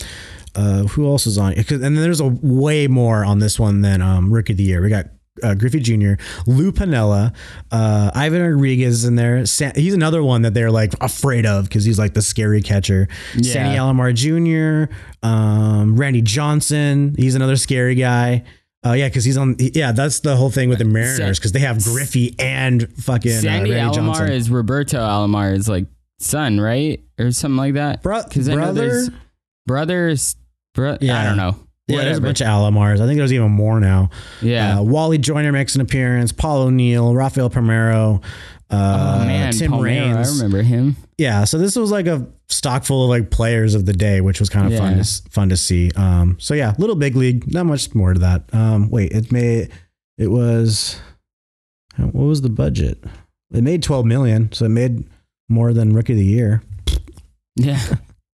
uh, 0.56 0.84
who 0.84 1.08
else 1.08 1.28
is 1.28 1.38
on? 1.38 1.54
And 1.54 1.66
then 1.68 1.96
there's 1.96 2.20
a 2.20 2.28
way 2.28 2.88
more 2.88 3.24
on 3.26 3.40
this 3.40 3.60
one 3.60 3.82
than 3.82 4.02
um, 4.02 4.32
Rookie 4.32 4.54
of 4.54 4.58
the 4.58 4.64
Year. 4.64 4.82
We 4.82 4.90
got 4.90 5.06
uh, 5.44 5.54
Griffey 5.56 5.80
Jr., 5.80 6.14
Lou 6.48 6.72
Piniella, 6.72 7.34
uh, 7.72 8.12
Ivan 8.14 8.42
Rodriguez 8.42 9.06
in 9.06 9.16
there. 9.16 9.46
Sa- 9.46 9.72
he's 9.76 9.94
another 9.94 10.24
one 10.24 10.42
that 10.42 10.54
they're 10.54 10.72
like 10.72 10.94
afraid 11.02 11.46
of 11.46 11.66
because 11.66 11.86
he's 11.86 12.00
like 12.00 12.14
the 12.14 12.22
scary 12.22 12.62
catcher. 12.62 13.08
Yeah. 13.36 13.54
Sandy 13.54 13.78
Alomar 13.78 14.14
Jr., 14.14 14.94
um, 15.26 15.96
Randy 15.96 16.22
Johnson. 16.22 17.16
He's 17.18 17.36
another 17.36 17.56
scary 17.56 17.96
guy. 17.96 18.44
Uh, 18.86 18.94
yeah, 18.94 19.10
because 19.10 19.26
he's 19.26 19.36
on. 19.38 19.58
Yeah, 19.60 19.92
that's 19.92 20.22
the 20.22 20.38
whole 20.38 20.50
thing 20.50 20.70
with 20.70 20.80
the 20.80 20.86
Mariners 20.86 21.38
because 21.38 21.52
they 21.52 21.60
have 21.60 21.84
Griffey 21.84 22.34
and 22.40 22.92
fucking 23.04 23.32
uh, 23.32 23.42
Sandy 23.42 23.72
Randy 23.72 23.98
Alomar 23.98 24.16
Johnson. 24.16 24.32
is 24.32 24.50
Roberto 24.50 24.98
Alomar 25.00 25.54
is 25.54 25.68
like 25.68 25.86
son, 26.20 26.62
right, 26.62 27.04
or 27.20 27.32
something 27.32 27.58
like 27.58 27.74
that. 27.74 28.02
Bro- 28.02 28.24
brother? 28.46 29.10
brothers. 29.66 30.36
Bro- 30.80 31.14
I 31.14 31.24
don't 31.24 31.38
know. 31.38 31.56
Yeah, 31.88 32.04
there's 32.04 32.20
a 32.20 32.22
bunch 32.22 32.42
of 32.42 32.48
Alomars. 32.48 33.02
I 33.02 33.08
think 33.08 33.18
there's 33.18 33.34
even 33.34 33.52
more 33.52 33.80
now. 33.80 34.12
Yeah. 34.42 34.80
Uh, 34.80 34.84
Wally 34.84 35.18
Joyner 35.18 35.52
makes 35.52 35.74
an 35.74 35.82
appearance. 35.82 36.32
Paul 36.32 36.64
O'Neill, 36.64 37.16
Rafael 37.16 37.50
Primero, 37.50 38.22
uh, 38.70 39.20
oh 39.22 39.26
man, 39.26 39.52
Tim 39.54 39.72
Palmeiro, 39.72 39.84
Raines. 39.84 40.30
I 40.30 40.44
remember 40.44 40.62
him. 40.62 40.96
Yeah, 41.18 41.46
so 41.46 41.58
this 41.58 41.76
was 41.76 41.90
like 41.90 42.06
a 42.06 42.28
stock 42.48 42.86
full 42.86 43.04
of 43.04 43.10
like 43.10 43.32
players 43.32 43.74
of 43.74 43.86
the 43.88 43.94
day, 43.94 44.22
which 44.22 44.40
was 44.40 44.50
kind 44.50 44.72
of 44.72 44.78
fun 44.80 44.98
to 44.98 45.04
fun 45.32 45.50
to 45.50 45.58
see. 45.58 45.90
Um, 45.96 46.38
so 46.40 46.54
yeah, 46.54 46.76
little 46.78 46.96
big 46.96 47.16
league, 47.16 47.52
not 47.52 47.66
much 47.66 47.94
more 47.96 48.14
to 48.14 48.20
that. 48.20 48.44
Um, 48.54 48.90
wait, 48.92 49.12
it 49.12 49.32
made 49.32 49.72
it 50.20 50.28
was 50.28 51.00
what 51.98 52.14
was 52.26 52.42
the 52.42 52.50
budget? 52.50 53.04
It 53.52 53.64
made 53.64 53.82
twelve 53.82 54.06
million, 54.06 54.52
so 54.52 54.66
it 54.66 54.70
made 54.70 55.06
more 55.50 55.74
than 55.74 55.94
Rookie 55.94 56.14
of 56.14 56.20
the 56.20 56.26
Year. 56.26 56.62
Yeah, 57.56 57.82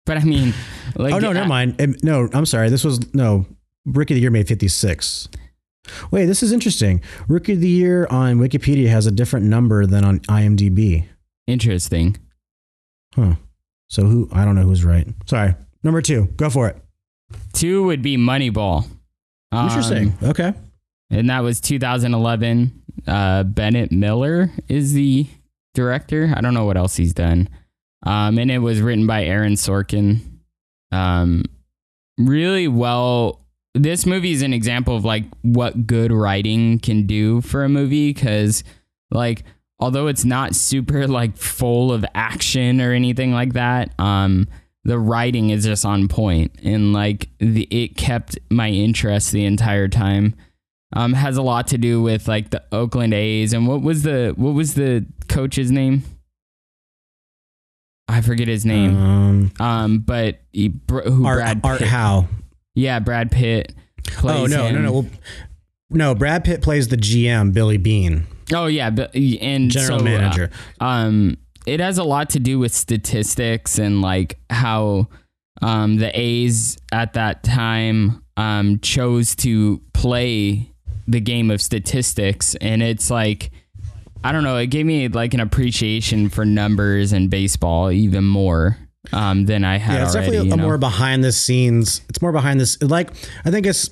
but 0.06 0.16
I 0.18 0.24
mean, 0.24 0.52
like, 0.96 1.14
oh 1.14 1.18
no, 1.18 1.30
I- 1.30 1.32
never 1.32 1.48
mind. 1.48 1.98
No, 2.02 2.28
I'm 2.32 2.46
sorry. 2.46 2.68
This 2.70 2.84
was 2.84 3.12
no 3.14 3.46
Rookie 3.86 4.14
of 4.14 4.16
the 4.16 4.20
Year 4.22 4.30
made 4.30 4.48
fifty 4.48 4.68
six. 4.68 5.28
Wait, 6.10 6.26
this 6.26 6.42
is 6.42 6.52
interesting. 6.52 7.02
Rookie 7.28 7.54
of 7.54 7.60
the 7.60 7.68
Year 7.68 8.06
on 8.10 8.36
Wikipedia 8.38 8.88
has 8.88 9.06
a 9.06 9.10
different 9.10 9.46
number 9.46 9.86
than 9.86 10.04
on 10.04 10.20
IMDb. 10.20 11.06
Interesting. 11.46 12.16
Huh. 13.14 13.34
So 13.88 14.04
who? 14.04 14.28
I 14.32 14.44
don't 14.44 14.54
know 14.54 14.62
who's 14.62 14.84
right. 14.84 15.08
Sorry. 15.26 15.54
Number 15.82 16.00
two. 16.02 16.26
Go 16.36 16.50
for 16.50 16.68
it. 16.68 16.76
Two 17.52 17.84
would 17.84 18.02
be 18.02 18.16
Moneyball. 18.16 18.86
Um, 19.52 19.66
Interesting. 19.68 20.14
okay. 20.22 20.52
and 21.10 21.28
that 21.30 21.40
was 21.40 21.60
2011. 21.60 22.82
Uh, 23.06 23.42
Bennett 23.44 23.90
Miller 23.90 24.50
is 24.68 24.92
the 24.92 25.26
director. 25.74 26.32
I 26.36 26.40
don't 26.40 26.54
know 26.54 26.66
what 26.66 26.76
else 26.76 26.94
he's 26.96 27.14
done. 27.14 27.48
Um, 28.04 28.38
and 28.38 28.50
it 28.50 28.58
was 28.58 28.80
written 28.80 29.06
by 29.06 29.24
Aaron 29.24 29.54
Sorkin. 29.54 30.20
Um, 30.92 31.44
really 32.18 32.68
well. 32.68 33.46
This 33.74 34.06
movie 34.06 34.32
is 34.32 34.42
an 34.42 34.52
example 34.52 34.96
of 34.96 35.04
like 35.04 35.24
what 35.42 35.86
good 35.86 36.12
writing 36.12 36.78
can 36.80 37.06
do 37.06 37.40
for 37.40 37.62
a 37.62 37.68
movie 37.68 38.12
because, 38.12 38.64
like, 39.10 39.44
although 39.78 40.08
it's 40.08 40.24
not 40.24 40.54
super 40.54 41.06
like 41.06 41.36
full 41.36 41.92
of 41.92 42.04
action 42.14 42.80
or 42.80 42.92
anything 42.92 43.32
like 43.32 43.52
that, 43.52 43.92
um, 44.00 44.48
the 44.84 44.98
writing 44.98 45.50
is 45.50 45.64
just 45.64 45.84
on 45.84 46.08
point 46.08 46.52
and 46.62 46.92
like 46.92 47.28
the 47.38 47.68
it 47.70 47.96
kept 47.96 48.38
my 48.50 48.70
interest 48.70 49.30
the 49.30 49.44
entire 49.44 49.88
time 49.88 50.34
um, 50.92 51.12
has 51.12 51.36
a 51.36 51.42
lot 51.42 51.66
to 51.68 51.78
do 51.78 52.02
with 52.02 52.26
like 52.26 52.50
the 52.50 52.62
Oakland 52.72 53.14
A's 53.14 53.52
and 53.52 53.66
what 53.66 53.82
was 53.82 54.02
the 54.02 54.32
what 54.36 54.54
was 54.54 54.74
the 54.74 55.06
coach's 55.28 55.70
name? 55.70 56.02
I 58.10 58.20
forget 58.22 58.48
his 58.48 58.64
name. 58.66 58.96
Um, 58.96 59.52
Um, 59.60 59.98
but 60.00 60.40
he, 60.52 60.74
who 60.90 61.24
Art, 61.26 61.38
Brad 61.40 61.60
Art 61.64 61.78
Pitt, 61.78 61.88
Howe. 61.88 62.26
Yeah, 62.74 62.98
Brad 62.98 63.30
Pitt. 63.30 63.74
Plays 64.04 64.36
Oh 64.38 64.46
no, 64.46 64.66
him. 64.66 64.74
no, 64.76 64.80
no, 64.82 64.92
well, 64.92 65.06
no. 65.90 66.14
Brad 66.14 66.44
Pitt 66.44 66.62
plays 66.62 66.88
the 66.88 66.96
GM, 66.96 67.52
Billy 67.52 67.76
Beane, 67.76 68.26
Oh 68.52 68.66
yeah, 68.66 68.88
and 68.88 69.70
general 69.70 69.98
so, 70.00 70.04
uh, 70.04 70.08
manager. 70.08 70.50
um 70.80 71.36
it 71.66 71.78
has 71.78 71.98
a 71.98 72.04
lot 72.04 72.30
to 72.30 72.40
do 72.40 72.58
with 72.58 72.72
statistics 72.74 73.78
and 73.78 74.00
like 74.02 74.38
how 74.48 75.06
um 75.62 75.96
the 75.96 76.10
A's 76.18 76.78
at 76.90 77.12
that 77.12 77.42
time 77.44 78.22
um 78.36 78.80
chose 78.80 79.36
to 79.36 79.80
play 79.92 80.72
the 81.06 81.20
game 81.20 81.50
of 81.50 81.60
statistics 81.60 82.54
and 82.56 82.82
it's 82.82 83.10
like 83.10 83.50
I 84.22 84.32
don't 84.32 84.44
know, 84.44 84.56
it 84.58 84.66
gave 84.66 84.86
me 84.86 85.08
like 85.08 85.34
an 85.34 85.40
appreciation 85.40 86.28
for 86.28 86.44
numbers 86.44 87.12
and 87.12 87.30
baseball 87.30 87.90
even 87.90 88.24
more 88.24 88.76
um 89.12 89.46
than 89.46 89.64
I 89.64 89.78
had 89.78 89.94
yeah, 89.94 90.04
it's 90.04 90.14
already. 90.14 90.26
definitely 90.32 90.50
a 90.50 90.50
you 90.50 90.56
know? 90.58 90.62
more 90.62 90.78
behind 90.78 91.24
the 91.24 91.32
scenes. 91.32 92.02
It's 92.10 92.20
more 92.20 92.32
behind 92.32 92.60
this. 92.60 92.80
Like 92.82 93.10
I 93.44 93.50
think 93.50 93.66
it's. 93.66 93.88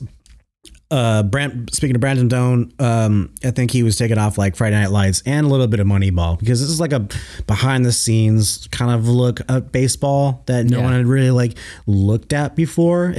Uh, 0.90 1.22
Brand, 1.22 1.68
speaking 1.74 1.94
of 1.96 2.00
Brampton's 2.00 2.32
Own, 2.32 2.72
um, 2.78 3.34
I 3.44 3.50
think 3.50 3.70
he 3.70 3.82
was 3.82 3.96
taking 3.96 4.16
off 4.16 4.38
like 4.38 4.56
Friday 4.56 4.74
Night 4.80 4.90
Lights 4.90 5.22
and 5.26 5.44
a 5.44 5.48
little 5.50 5.66
bit 5.66 5.80
of 5.80 5.86
Moneyball 5.86 6.38
because 6.38 6.60
this 6.62 6.70
is 6.70 6.80
like 6.80 6.92
a 6.92 7.06
behind 7.46 7.84
the 7.84 7.92
scenes 7.92 8.66
kind 8.70 8.90
of 8.90 9.06
look 9.06 9.40
at 9.50 9.70
baseball 9.70 10.42
that 10.46 10.64
no 10.64 10.78
Yeah. 10.78 10.84
one 10.84 10.92
had 10.94 11.06
really 11.06 11.30
like 11.30 11.58
looked 11.86 12.32
at 12.32 12.56
before. 12.56 13.14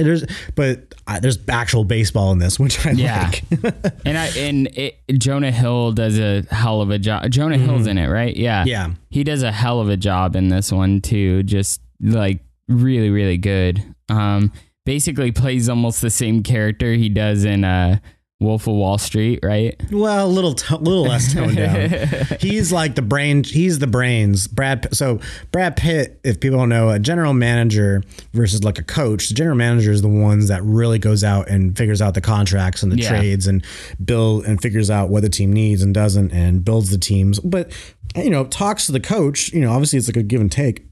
But 0.56 0.94
uh, 1.06 1.20
there's 1.20 1.38
actual 1.48 1.84
baseball 1.84 2.32
in 2.32 2.38
this, 2.40 2.58
which 2.58 2.84
I 2.84 2.90
Yeah. 2.90 3.26
like. 3.30 3.44
and 4.04 4.18
I 4.18 4.26
and 4.36 4.66
it, 4.76 4.96
Jonah 5.18 5.52
Hill 5.52 5.92
does 5.92 6.18
a 6.18 6.42
hell 6.50 6.80
of 6.80 6.90
a 6.90 6.98
job. 6.98 7.30
Jonah 7.30 7.56
Hill's 7.58 7.86
in 7.86 7.98
it, 7.98 8.08
right? 8.08 8.36
Yeah. 8.36 8.62
Mm-hmm. 8.62 8.68
Yeah. 8.68 8.90
He 9.10 9.22
does 9.22 9.44
a 9.44 9.52
hell 9.52 9.80
of 9.80 9.88
a 9.88 9.96
job 9.96 10.34
in 10.34 10.48
this 10.48 10.72
one 10.72 11.00
too. 11.00 11.44
Just 11.44 11.80
like 12.00 12.40
really, 12.68 13.10
really 13.10 13.38
good. 13.38 13.80
Um, 14.08 14.50
basically 14.90 15.30
plays 15.30 15.68
almost 15.68 16.00
the 16.00 16.10
same 16.10 16.42
character 16.42 16.94
he 16.94 17.08
does 17.08 17.44
in 17.44 17.62
uh 17.62 17.96
Wolf 18.40 18.66
of 18.66 18.74
Wall 18.74 18.96
Street, 18.98 19.38
right? 19.42 19.78
Well, 19.92 20.26
a 20.26 20.32
little, 20.36 20.54
t- 20.54 20.74
little 20.74 21.02
less 21.02 21.30
toned 21.34 21.56
down. 21.58 21.90
he's 22.40 22.72
like 22.72 22.94
the 22.94 23.02
brain. 23.02 23.44
He's 23.44 23.78
the 23.80 23.86
brains. 23.86 24.48
Brad. 24.48 24.80
Pitt- 24.82 24.94
So 24.96 25.20
Brad 25.52 25.76
Pitt, 25.76 26.18
if 26.24 26.40
people 26.40 26.58
don't 26.58 26.70
know, 26.70 26.88
a 26.88 26.98
general 26.98 27.34
manager 27.34 28.02
versus 28.32 28.64
like 28.64 28.78
a 28.78 28.82
coach. 28.82 29.28
The 29.28 29.34
general 29.34 29.56
manager 29.56 29.92
is 29.92 30.00
the 30.00 30.08
ones 30.08 30.48
that 30.48 30.62
really 30.64 30.98
goes 30.98 31.22
out 31.22 31.48
and 31.50 31.76
figures 31.76 32.00
out 32.00 32.14
the 32.14 32.22
contracts 32.22 32.82
and 32.82 32.90
the 32.90 32.96
Yeah. 32.96 33.10
trades 33.10 33.46
and 33.46 33.62
build 34.02 34.46
and 34.46 34.60
figures 34.60 34.90
out 34.90 35.10
what 35.10 35.20
the 35.22 35.28
team 35.28 35.52
needs 35.52 35.82
and 35.82 35.92
doesn't 35.92 36.32
and 36.32 36.64
builds 36.64 36.88
the 36.90 36.98
teams. 36.98 37.38
But 37.40 37.70
you 38.16 38.30
know, 38.30 38.44
talks 38.46 38.86
to 38.86 38.92
the 38.92 39.00
coach. 39.00 39.52
You 39.52 39.60
know, 39.60 39.70
obviously 39.70 39.98
it's 39.98 40.08
like 40.08 40.16
a 40.16 40.22
give 40.22 40.40
and 40.40 40.50
take, 40.50 40.86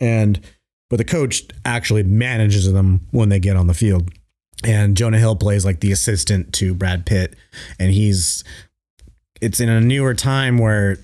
and 0.00 0.40
but 0.90 0.96
the 0.96 1.04
coach 1.04 1.42
actually 1.64 2.02
manages 2.02 2.70
them 2.72 3.06
when 3.10 3.28
they 3.28 3.40
get 3.40 3.56
on 3.56 3.66
the 3.66 3.74
field. 3.74 4.10
And 4.62 4.96
Jonah 4.96 5.18
Hill 5.18 5.36
plays 5.36 5.64
like 5.64 5.80
the 5.80 5.92
assistant 5.92 6.52
to 6.54 6.74
Brad 6.74 7.04
Pitt, 7.04 7.36
and 7.78 7.90
he's 7.92 8.44
it's 9.40 9.60
in 9.60 9.68
a 9.68 9.80
newer 9.80 10.14
time 10.14 10.58
where 10.58 10.96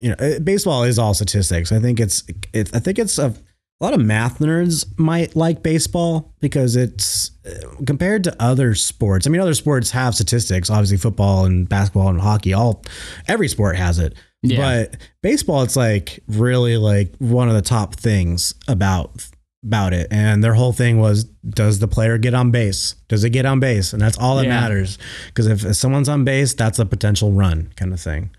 you 0.00 0.10
know 0.10 0.38
baseball 0.40 0.82
is 0.82 0.98
all 0.98 1.14
statistics. 1.14 1.72
I 1.72 1.78
think 1.78 2.00
it's 2.00 2.24
it's 2.52 2.74
I 2.74 2.78
think 2.78 2.98
it's 2.98 3.18
a, 3.18 3.28
a 3.28 3.84
lot 3.84 3.94
of 3.94 4.00
math 4.00 4.38
nerds 4.38 4.86
might 4.98 5.34
like 5.36 5.62
baseball 5.62 6.34
because 6.40 6.76
it's 6.76 7.30
uh, 7.46 7.82
compared 7.86 8.24
to 8.24 8.42
other 8.42 8.74
sports. 8.74 9.26
I 9.26 9.30
mean, 9.30 9.40
other 9.40 9.54
sports 9.54 9.90
have 9.92 10.14
statistics. 10.14 10.68
Obviously, 10.68 10.98
football 10.98 11.46
and 11.46 11.68
basketball 11.68 12.08
and 12.08 12.20
hockey, 12.20 12.52
all 12.52 12.84
every 13.28 13.48
sport 13.48 13.76
has 13.76 13.98
it. 13.98 14.14
Yeah. 14.42 14.58
But 14.90 14.96
baseball, 15.22 15.62
it's 15.62 15.76
like 15.76 16.20
really 16.28 16.76
like 16.76 17.14
one 17.18 17.48
of 17.48 17.54
the 17.54 17.62
top 17.62 17.94
things 17.96 18.54
about 18.68 19.26
about 19.64 19.92
it. 19.92 20.06
And 20.12 20.44
their 20.44 20.54
whole 20.54 20.72
thing 20.72 21.00
was, 21.00 21.24
does 21.24 21.80
the 21.80 21.88
player 21.88 22.18
get 22.18 22.34
on 22.34 22.52
base? 22.52 22.94
Does 23.08 23.24
it 23.24 23.30
get 23.30 23.44
on 23.46 23.58
base? 23.58 23.92
And 23.92 24.00
that's 24.00 24.16
all 24.16 24.36
that 24.36 24.44
Yeah. 24.44 24.60
matters. 24.60 24.96
Because 25.26 25.48
if, 25.48 25.64
if 25.64 25.74
someone's 25.74 26.08
on 26.08 26.22
base, 26.24 26.54
that's 26.54 26.78
a 26.78 26.86
potential 26.86 27.32
run 27.32 27.72
kind 27.74 27.92
of 27.92 28.00
thing. 28.00 28.30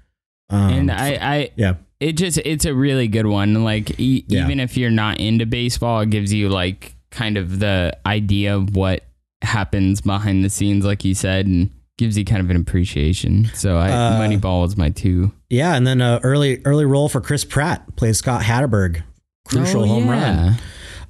Um, 0.50 0.72
and 0.74 0.92
I, 0.92 1.10
I 1.20 1.52
yeah, 1.58 1.74
it 2.00 2.14
just 2.14 2.38
it's 2.40 2.64
a 2.64 2.74
really 2.74 3.10
good 3.10 3.26
one. 3.26 3.66
Like 3.66 4.00
e- 4.00 4.24
Yeah. 4.28 4.46
even 4.46 4.62
if 4.62 4.78
you're 4.78 4.90
not 4.92 5.20
into 5.20 5.46
baseball, 5.46 6.00
it 6.02 6.10
gives 6.12 6.32
you 6.32 6.48
like 6.48 6.96
kind 7.12 7.36
of 7.38 7.60
the 7.60 7.98
idea 8.06 8.56
of 8.56 8.76
what 8.76 9.04
happens 9.42 10.00
behind 10.00 10.46
the 10.46 10.50
scenes, 10.50 10.86
like 10.86 11.04
you 11.04 11.14
said, 11.14 11.46
and 11.48 11.72
gives 11.98 12.18
you 12.18 12.24
kind 12.26 12.42
of 12.42 12.50
an 12.50 12.56
appreciation. 12.58 13.46
So 13.56 13.78
I, 13.78 13.90
Uh, 13.92 14.20
Moneyball 14.22 14.66
is 14.68 14.78
my 14.78 14.90
two. 14.90 15.32
yeah. 15.50 15.76
And 15.76 15.86
then 15.88 16.02
uh, 16.02 16.20
early 16.24 16.62
early 16.66 16.86
role 16.86 17.10
for 17.10 17.22
Chris 17.22 17.44
Pratt 17.44 17.96
plays 17.96 18.18
Scott 18.20 18.42
Hatteberg, 18.44 19.04
crucial 19.48 19.84
Oh, 19.84 19.88
home 19.88 20.06
yeah. 20.06 20.46
run. 20.46 20.56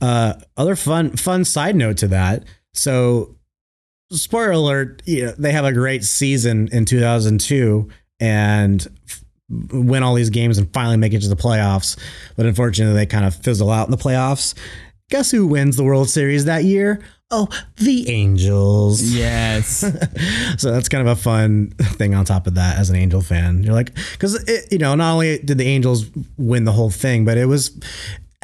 Uh, 0.02 0.34
other 0.56 0.76
fun 0.76 1.12
fun 1.18 1.44
side 1.44 1.76
note 1.76 1.98
to 1.98 2.08
that. 2.10 2.44
So, 2.74 3.36
spoiler 4.12 4.52
alert, 4.52 5.02
you 5.06 5.26
know, 5.26 5.34
they 5.38 5.52
have 5.52 5.66
a 5.66 5.74
great 5.74 6.04
season 6.04 6.70
in 6.72 6.86
2002 6.86 7.90
and 8.20 8.88
f- 9.10 9.24
win 9.72 10.04
all 10.04 10.14
these 10.14 10.30
games 10.30 10.58
and 10.58 10.72
finally 10.74 10.98
make 10.98 11.14
it 11.14 11.22
to 11.22 11.28
the 11.30 11.36
playoffs. 11.36 11.98
But 12.36 12.46
unfortunately, 12.46 12.96
they 12.96 13.06
kind 13.08 13.26
of 13.26 13.36
fizzle 13.36 13.72
out 13.72 13.88
in 13.88 13.92
the 13.92 13.98
playoffs. 13.98 14.54
Guess 15.10 15.32
who 15.32 15.48
wins 15.48 15.76
the 15.78 15.84
World 15.84 16.10
Series 16.10 16.46
that 16.46 16.64
year? 16.66 17.02
Oh, 17.30 17.50
the 17.76 18.10
Angels. 18.10 19.02
Yes. 19.02 19.80
so 20.58 20.72
that's 20.72 20.88
kind 20.88 21.06
of 21.06 21.18
a 21.18 21.22
fun 21.22 21.72
thing 21.78 22.16
on 22.16 22.24
top 22.24 22.48
of 22.48 22.56
that 22.56 22.78
as 22.78 22.90
an 22.90 22.96
Angel 22.96 23.22
fan. 23.22 23.64
You're 23.64 23.74
like, 23.74 23.94
because 24.14 24.50
you 24.72 24.78
know, 24.78 24.96
not 24.96 25.14
only 25.14 25.40
did 25.40 25.58
the 25.58 25.68
Angels 25.68 26.06
win 26.38 26.64
the 26.64 26.72
whole 26.72 26.90
thing, 26.90 27.26
but 27.26 27.38
it 27.38 27.46
was 27.46 27.78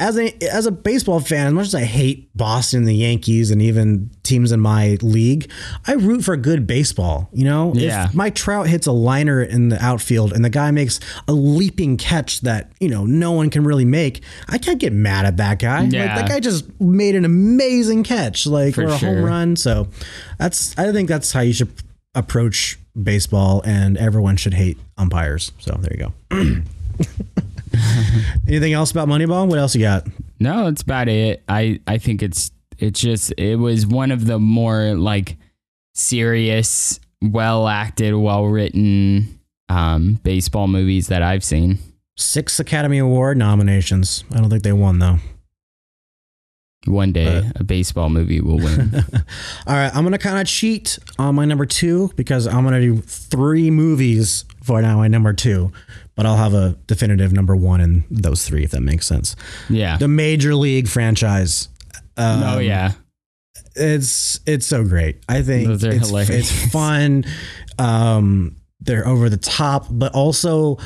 as 0.00 0.18
a 0.18 0.32
as 0.52 0.66
a 0.66 0.72
baseball 0.72 1.20
fan. 1.20 1.46
As 1.46 1.52
much 1.52 1.66
as 1.68 1.74
I 1.74 1.84
hate 1.84 2.28
Boston, 2.36 2.84
the 2.84 2.94
Yankees, 2.94 3.50
and 3.52 3.62
even 3.62 4.10
teams 4.24 4.50
in 4.50 4.58
my 4.58 4.98
league, 5.02 5.48
I 5.86 5.92
root 5.92 6.24
for 6.24 6.36
good 6.36 6.66
baseball. 6.66 7.28
You 7.32 7.44
know, 7.44 7.72
Yeah. 7.74 8.06
if 8.06 8.14
Mike 8.14 8.34
Trout 8.34 8.66
hits 8.66 8.86
a 8.88 8.92
liner 8.92 9.40
in 9.40 9.68
the 9.68 9.80
outfield 9.84 10.32
and 10.32 10.44
the 10.44 10.50
guy 10.50 10.72
makes 10.72 10.98
a 11.28 11.32
leaping 11.32 11.96
catch 11.96 12.40
that 12.40 12.72
you 12.80 12.88
know 12.88 13.06
no 13.06 13.30
one 13.32 13.50
can 13.50 13.62
really 13.64 13.84
make, 13.84 14.22
I 14.48 14.58
can't 14.58 14.80
get 14.80 14.92
mad 14.92 15.26
at 15.26 15.36
that 15.36 15.60
guy. 15.60 15.82
Like, 15.82 15.92
Yeah. 15.92 16.16
that 16.20 16.28
guy 16.28 16.40
just 16.40 16.64
made 16.80 17.14
an 17.14 17.24
amazing 17.24 18.02
catch, 18.02 18.46
like 18.46 18.74
For 18.74 18.82
or 18.82 18.88
a 18.88 18.96
home 18.98 19.22
run. 19.22 19.54
So 19.56 19.86
that's 20.38 20.76
I 20.76 20.90
think 20.90 21.08
that's 21.08 21.30
how 21.32 21.40
you 21.42 21.52
should 21.52 21.70
approach 22.16 22.78
baseball, 23.00 23.62
and 23.64 23.96
everyone 23.96 24.36
should 24.36 24.54
hate 24.54 24.78
umpires. 24.98 25.52
So 25.58 25.78
there 25.80 25.92
you 25.96 26.12
go. 26.30 26.62
Anything 28.48 28.72
else 28.72 28.90
about 28.90 29.08
Moneyball? 29.08 29.48
What 29.48 29.58
else 29.58 29.74
you 29.74 29.80
got? 29.80 30.06
No, 30.38 30.64
that's 30.64 30.82
about 30.82 31.08
it. 31.08 31.42
I 31.48 31.80
I 31.86 31.98
think 31.98 32.22
it's 32.22 32.50
it's 32.78 33.00
just 33.00 33.32
it 33.38 33.56
was 33.56 33.86
one 33.86 34.10
of 34.10 34.26
the 34.26 34.38
more 34.38 34.94
like 34.94 35.36
serious, 35.94 37.00
well 37.22 37.68
acted, 37.68 38.14
well 38.14 38.46
written 38.46 39.38
um, 39.68 40.20
baseball 40.22 40.68
movies 40.68 41.08
that 41.08 41.22
I've 41.22 41.44
seen. 41.44 41.78
Six 42.16 42.60
Academy 42.60 42.98
Award 42.98 43.36
nominations. 43.38 44.24
I 44.32 44.38
don't 44.38 44.50
think 44.50 44.62
they 44.62 44.72
won 44.72 44.98
though. 44.98 45.18
One 46.86 47.12
day, 47.12 47.50
a 47.56 47.64
baseball 47.64 48.10
movie 48.10 48.42
will 48.42 48.58
win. 48.58 48.92
All 49.66 49.74
right, 49.74 49.94
I'm 49.94 50.04
gonna 50.04 50.18
kind 50.18 50.38
of 50.38 50.46
cheat 50.46 50.98
on 51.18 51.34
my 51.34 51.46
number 51.46 51.64
two 51.64 52.10
because 52.14 52.46
I'm 52.46 52.62
gonna 52.62 52.80
do 52.80 52.98
three 53.00 53.70
movies 53.70 54.44
for 54.62 54.82
now 54.82 54.98
my 54.98 55.08
number 55.08 55.32
two, 55.32 55.72
but 56.16 56.26
I'll 56.26 56.36
have 56.36 56.54
a 56.54 56.76
definitive 56.86 57.32
number 57.32 57.56
one 57.56 57.80
in 57.80 58.04
those 58.10 58.46
three 58.46 58.64
if 58.64 58.70
that 58.72 58.82
makes 58.82 59.06
sense. 59.06 59.36
yeah. 59.68 59.96
The 59.96 60.08
Major 60.08 60.54
League 60.54 60.88
franchise. 60.88 61.68
Um, 62.16 62.42
oh 62.44 62.58
yeah. 62.58 62.92
it's 63.74 64.40
it's 64.46 64.66
so 64.66 64.84
great. 64.84 65.22
I 65.28 65.42
think 65.42 65.66
Those 65.68 65.84
are 65.84 65.90
it's, 65.92 66.08
hilarious. 66.08 66.30
it's 66.30 66.72
fun. 66.72 67.24
Um, 67.78 68.56
they're 68.80 69.06
over 69.06 69.28
the 69.28 69.36
top, 69.36 69.86
but 69.90 70.14
also 70.14 70.78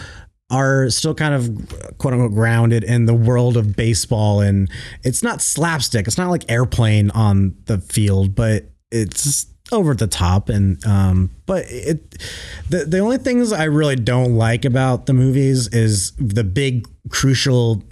are 0.51 0.89
still 0.89 1.15
kind 1.15 1.35
of 1.35 1.99
quote 1.99 2.15
unquote 2.15 2.33
grounded 2.33 2.83
in 2.83 3.05
the 3.05 3.13
world 3.15 3.57
of 3.59 3.77
baseball. 3.77 4.41
And 4.41 4.71
it's 5.03 5.23
not 5.23 5.43
slapstick. 5.43 6.07
It's 6.07 6.17
not 6.17 6.31
like 6.31 6.51
airplane 6.51 7.11
on 7.11 7.55
the 7.67 7.79
field, 7.79 8.35
but 8.35 8.65
it's 8.91 9.47
over 9.73 9.95
the 9.95 10.07
top. 10.07 10.49
And 10.49 10.85
um, 10.87 11.31
but 11.47 11.65
it 11.69 12.23
the 12.69 12.85
the 12.85 12.99
only 12.99 13.19
things 13.19 13.53
I 13.53 13.65
really 13.65 13.97
don't 13.97 14.35
like 14.35 14.65
about 14.65 15.07
the 15.07 15.13
movies 15.13 15.69
is 15.69 16.13
the 16.19 16.45
big 16.45 16.87
crucial 17.09 17.83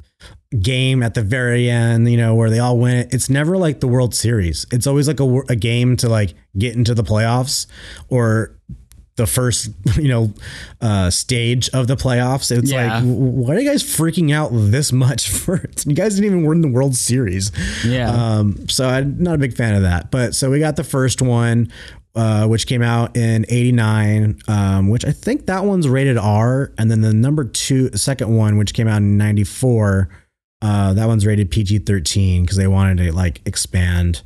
game 0.60 1.02
at 1.02 1.14
the 1.14 1.22
very 1.22 1.68
end, 1.68 2.10
you 2.10 2.16
know, 2.16 2.34
where 2.34 2.50
they 2.50 2.58
all 2.58 2.78
win 2.78 2.96
it. 2.98 3.12
It's 3.12 3.28
never 3.28 3.56
like 3.56 3.80
the 3.80 3.88
World 3.88 4.14
Series. 4.14 4.66
It's 4.70 4.86
always 4.86 5.08
like 5.08 5.20
a, 5.20 5.40
a 5.48 5.56
game 5.56 5.96
to 5.98 6.08
like 6.08 6.34
get 6.56 6.76
into 6.76 6.94
the 6.94 7.02
playoffs 7.02 7.66
or 8.08 8.56
the 9.16 9.26
first, 9.26 9.70
you 9.96 10.08
know, 10.08 10.32
uh, 10.80 11.10
stage 11.10 11.68
of 11.70 11.86
the 11.86 11.96
playoffs. 11.96 12.50
It's 12.56 12.70
Yeah. 12.70 12.98
like, 12.98 13.04
why 13.04 13.56
are 13.56 13.60
you 13.60 13.68
guys 13.68 13.82
freaking 13.82 14.32
out 14.34 14.50
this 14.52 14.92
much 14.92 15.28
for? 15.30 15.64
You 15.86 15.94
guys 15.94 16.14
didn't 16.14 16.26
even 16.26 16.44
win 16.46 16.60
the 16.60 16.68
World 16.68 16.94
Series. 16.96 17.50
Yeah. 17.84 18.10
Um, 18.10 18.68
so 18.68 18.88
I'm 18.88 19.22
not 19.22 19.34
a 19.34 19.38
big 19.38 19.54
fan 19.56 19.74
of 19.74 19.82
that. 19.82 20.10
But 20.10 20.34
so 20.34 20.50
we 20.50 20.58
got 20.58 20.76
the 20.76 20.84
first 20.84 21.22
one, 21.22 21.72
uh, 22.14 22.46
which 22.46 22.66
came 22.66 22.82
out 22.82 23.16
in 23.16 23.44
'89, 23.48 24.40
um, 24.48 24.88
which 24.88 25.04
I 25.04 25.12
think 25.12 25.46
that 25.46 25.64
one's 25.64 25.88
rated 25.88 26.16
R, 26.18 26.72
and 26.78 26.90
then 26.90 27.00
the 27.02 27.12
number 27.12 27.44
two 27.44 27.90
second 27.96 28.34
one, 28.34 28.56
which 28.56 28.72
came 28.74 28.88
out 28.88 28.98
in 28.98 29.16
'94, 29.18 30.08
uh, 30.62 30.94
that 30.94 31.06
one's 31.06 31.26
rated 31.26 31.50
PG-13 31.50 32.40
because 32.42 32.56
they 32.56 32.66
wanted 32.66 32.96
to 33.04 33.12
like 33.12 33.42
expand 33.44 34.22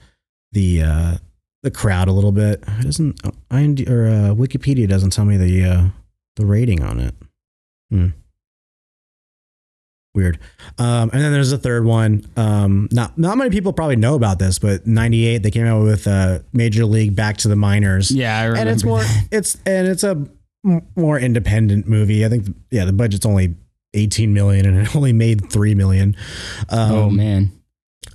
the 0.53 0.83
uh, 0.83 1.15
the 1.63 1.71
crowd 1.71 2.09
a 2.09 2.13
little 2.13 2.33
bit. 2.33 2.63
It 2.67 2.83
doesn't 2.85 3.21
IMD 3.51 3.89
or 3.89 4.07
uh, 4.07 4.35
Wikipedia 4.35 4.89
doesn't 4.89 5.11
tell 5.11 5.25
me 5.25 5.37
the 5.37 5.65
uh, 5.65 5.89
the 6.37 6.47
rating 6.47 6.83
on 6.83 7.01
it. 7.01 7.15
Hmm. 7.91 8.09
Weird. 10.13 10.41
Um, 10.77 11.11
and 11.13 11.23
then 11.23 11.33
there's 11.33 11.53
a 11.53 11.59
third 11.59 11.85
one. 11.85 12.25
Um, 12.37 12.89
not 12.91 13.17
not 13.17 13.39
many 13.39 13.51
people 13.51 13.73
probably 13.73 13.97
know 13.97 14.17
about 14.17 14.39
this, 14.41 14.59
but 14.59 14.87
'98 14.87 15.43
they 15.43 15.51
came 15.53 15.67
out 15.67 15.85
with 15.85 16.07
uh, 16.09 16.41
Major 16.53 16.85
League 16.85 17.15
Back 17.15 17.37
to 17.39 17.49
the 17.49 17.55
Minors. 17.57 18.11
yeah, 18.11 18.39
I 18.39 18.45
remember. 18.47 18.61
and 18.61 18.71
it's 18.71 18.85
more 18.85 19.03
it's 19.31 19.57
and 19.67 19.87
it's 19.87 20.03
a 20.03 20.27
more 20.97 21.19
independent 21.19 21.87
movie. 21.87 22.25
I 22.25 22.29
think 22.29 22.49
yeah, 22.71 22.85
the 22.85 22.93
budget's 22.93 23.25
only 23.25 23.55
18 23.95 24.35
million 24.35 24.67
and 24.67 24.79
it 24.87 24.97
only 24.97 25.13
made 25.13 25.51
3 25.51 25.75
million. 25.75 26.17
Um, 26.69 26.93
oh 26.93 27.11
man. 27.11 27.53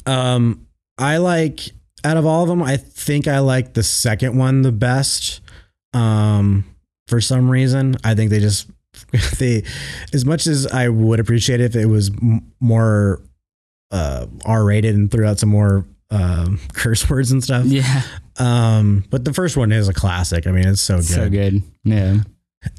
um, 0.06 0.68
I 0.98 1.18
like 1.18 1.60
out 2.06 2.18
of 2.18 2.26
all 2.26 2.44
of 2.44 2.50
them, 2.50 2.62
I 2.64 2.78
think 2.78 3.28
I 3.28 3.40
like 3.40 3.74
the 3.74 3.84
second 3.84 4.38
one 4.38 4.62
the 4.62 4.72
best. 4.72 5.42
Um, 5.94 6.64
for 7.08 7.20
some 7.20 7.50
reason, 7.50 7.96
I 8.04 8.16
think 8.16 8.30
they 8.30 8.40
just 8.40 8.70
they 9.40 9.64
as 10.14 10.26
much 10.26 10.48
as 10.48 10.68
I 10.68 10.88
would 10.90 11.20
appreciate 11.20 11.60
it 11.62 11.76
if 11.76 11.76
it 11.76 11.86
was 11.88 12.10
m- 12.10 12.52
more 12.60 13.22
uh 13.92 14.26
R 14.46 14.64
rated 14.64 14.96
and 14.96 15.12
threw 15.12 15.26
out 15.26 15.40
some 15.40 15.50
more 15.50 15.86
um 16.10 16.60
curse 16.74 17.10
words 17.10 17.32
and 17.32 17.44
stuff. 17.44 17.66
Yeah. 17.66 18.02
Um, 18.38 19.06
but 19.10 19.24
the 19.26 19.34
first 19.34 19.56
one 19.58 19.72
is 19.72 19.88
a 19.88 19.94
classic. 19.94 20.48
I 20.48 20.52
mean, 20.52 20.68
it's 20.68 20.82
so 20.82 20.98
good. 20.98 21.06
So 21.06 21.30
good. 21.30 21.64
Yeah. 21.84 22.18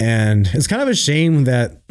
And 0.00 0.48
it's 0.52 0.66
kind 0.66 0.82
of 0.82 0.88
a 0.88 0.94
shame 0.94 1.44
that, 1.44 1.82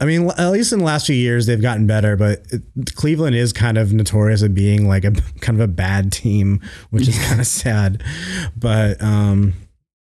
I 0.00 0.04
mean, 0.04 0.30
at 0.36 0.50
least 0.50 0.72
in 0.72 0.80
the 0.80 0.84
last 0.84 1.06
few 1.06 1.16
years, 1.16 1.46
they've 1.46 1.60
gotten 1.60 1.86
better, 1.86 2.16
but 2.16 2.46
it, 2.50 2.62
Cleveland 2.94 3.36
is 3.36 3.52
kind 3.52 3.78
of 3.78 3.92
notorious 3.92 4.42
of 4.42 4.54
being 4.54 4.88
like 4.88 5.04
a 5.04 5.10
kind 5.40 5.60
of 5.60 5.60
a 5.60 5.72
bad 5.72 6.12
team, 6.12 6.60
which 6.90 7.08
is 7.08 7.18
kind 7.26 7.40
of 7.40 7.46
sad. 7.46 8.02
But 8.56 9.02
um, 9.02 9.54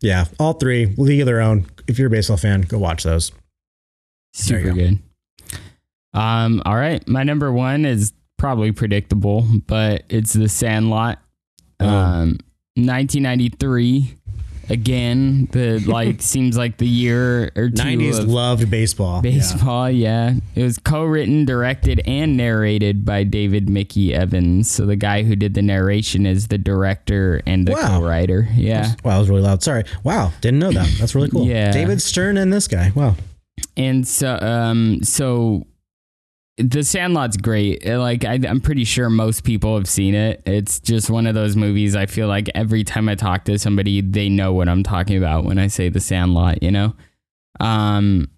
yeah, 0.01 0.27
all 0.39 0.55
three, 0.55 0.87
league 0.97 1.21
of 1.21 1.27
their 1.27 1.41
own. 1.41 1.67
If 1.87 1.99
you're 1.99 2.09
a 2.09 2.11
baseball 2.11 2.37
fan, 2.37 2.63
go 2.63 2.79
watch 2.79 3.03
those. 3.03 3.33
There 4.49 4.59
you 4.59 4.67
Super 4.67 4.75
good. 4.75 4.99
Um, 6.13 6.63
all 6.65 6.77
right. 6.77 7.07
My 7.09 7.25
number 7.25 7.53
one 7.53 7.85
is 7.85 8.13
probably 8.37 8.73
predictable, 8.73 9.47
but 9.67 10.05
it's 10.09 10.33
the 10.33 10.49
Sandlot. 10.49 11.19
Oh. 11.81 11.89
Um, 11.89 12.39
1993. 12.77 14.17
Again, 14.71 15.49
the 15.53 15.79
like 15.87 16.23
seems 16.23 16.57
like 16.57 16.77
the 16.79 16.87
year 16.87 17.45
or 17.57 17.69
two 17.71 17.83
90s 17.83 18.19
of 18.21 18.29
loved 18.29 18.71
baseball. 18.71 19.17
Yeah. 19.17 19.21
baseball. 19.23 19.91
Yeah. 19.91 20.35
it 20.55 20.63
was 20.63 20.79
co-written, 20.79 21.45
directed, 21.45 22.01
and 22.07 22.37
narrated 22.37 23.05
by 23.05 23.25
David 23.25 23.69
Mickey 23.69 24.15
Evans. 24.15 24.71
So 24.71 24.87
the 24.87 24.97
guy 24.97 25.23
who 25.23 25.37
did 25.37 25.55
the 25.55 25.63
narration 25.63 26.27
is 26.27 26.49
the 26.49 26.59
director 26.59 27.41
and 27.47 27.67
the 27.67 27.73
Wow. 27.73 27.99
co-writer. 28.01 28.49
Yeah. 28.55 28.95
Wow, 29.05 29.13
that 29.15 29.19
was 29.21 29.31
really 29.31 29.43
loud. 29.43 29.63
Sorry. 29.63 29.85
Wow, 30.03 30.33
didn't 30.41 30.59
know 30.61 30.73
that. 30.73 30.89
That's 30.99 31.15
really 31.15 31.29
cool. 31.31 31.47
Yeah. 31.55 31.73
David 31.73 32.01
Stern 32.01 32.37
and 32.37 32.53
this 32.53 32.67
guy. 32.69 32.93
Wow. 32.95 33.17
and 33.77 34.07
so 34.07 34.39
um 34.41 35.03
so 35.03 35.67
the 36.57 36.85
sandlot's 36.85 37.37
great. 37.37 37.85
Uh, 37.87 37.99
like 38.01 38.25
I, 38.25 38.39
i'm 38.49 38.61
pretty 38.61 38.85
sure 38.85 39.11
most 39.11 39.43
people 39.45 39.77
have 39.77 39.89
seen 39.89 40.15
it. 40.15 40.43
It's 40.47 40.79
just 40.81 41.11
one 41.11 41.27
of 41.27 41.35
those 41.35 41.57
movies 41.57 41.97
i 41.97 42.07
feel 42.07 42.29
like 42.29 42.49
every 42.55 42.85
time 42.85 43.09
i 43.09 43.15
talk 43.17 43.45
to 43.47 43.59
somebody 43.59 44.01
they 44.01 44.29
know 44.29 44.53
what 44.53 44.69
i'm 44.69 44.83
talking 44.85 45.17
about 45.17 45.45
when 45.45 45.59
i 45.59 45.67
say 45.67 45.89
the 45.89 46.01
sandlot 46.01 46.63
you 46.63 46.71
know? 46.71 46.95
Um 47.61 48.29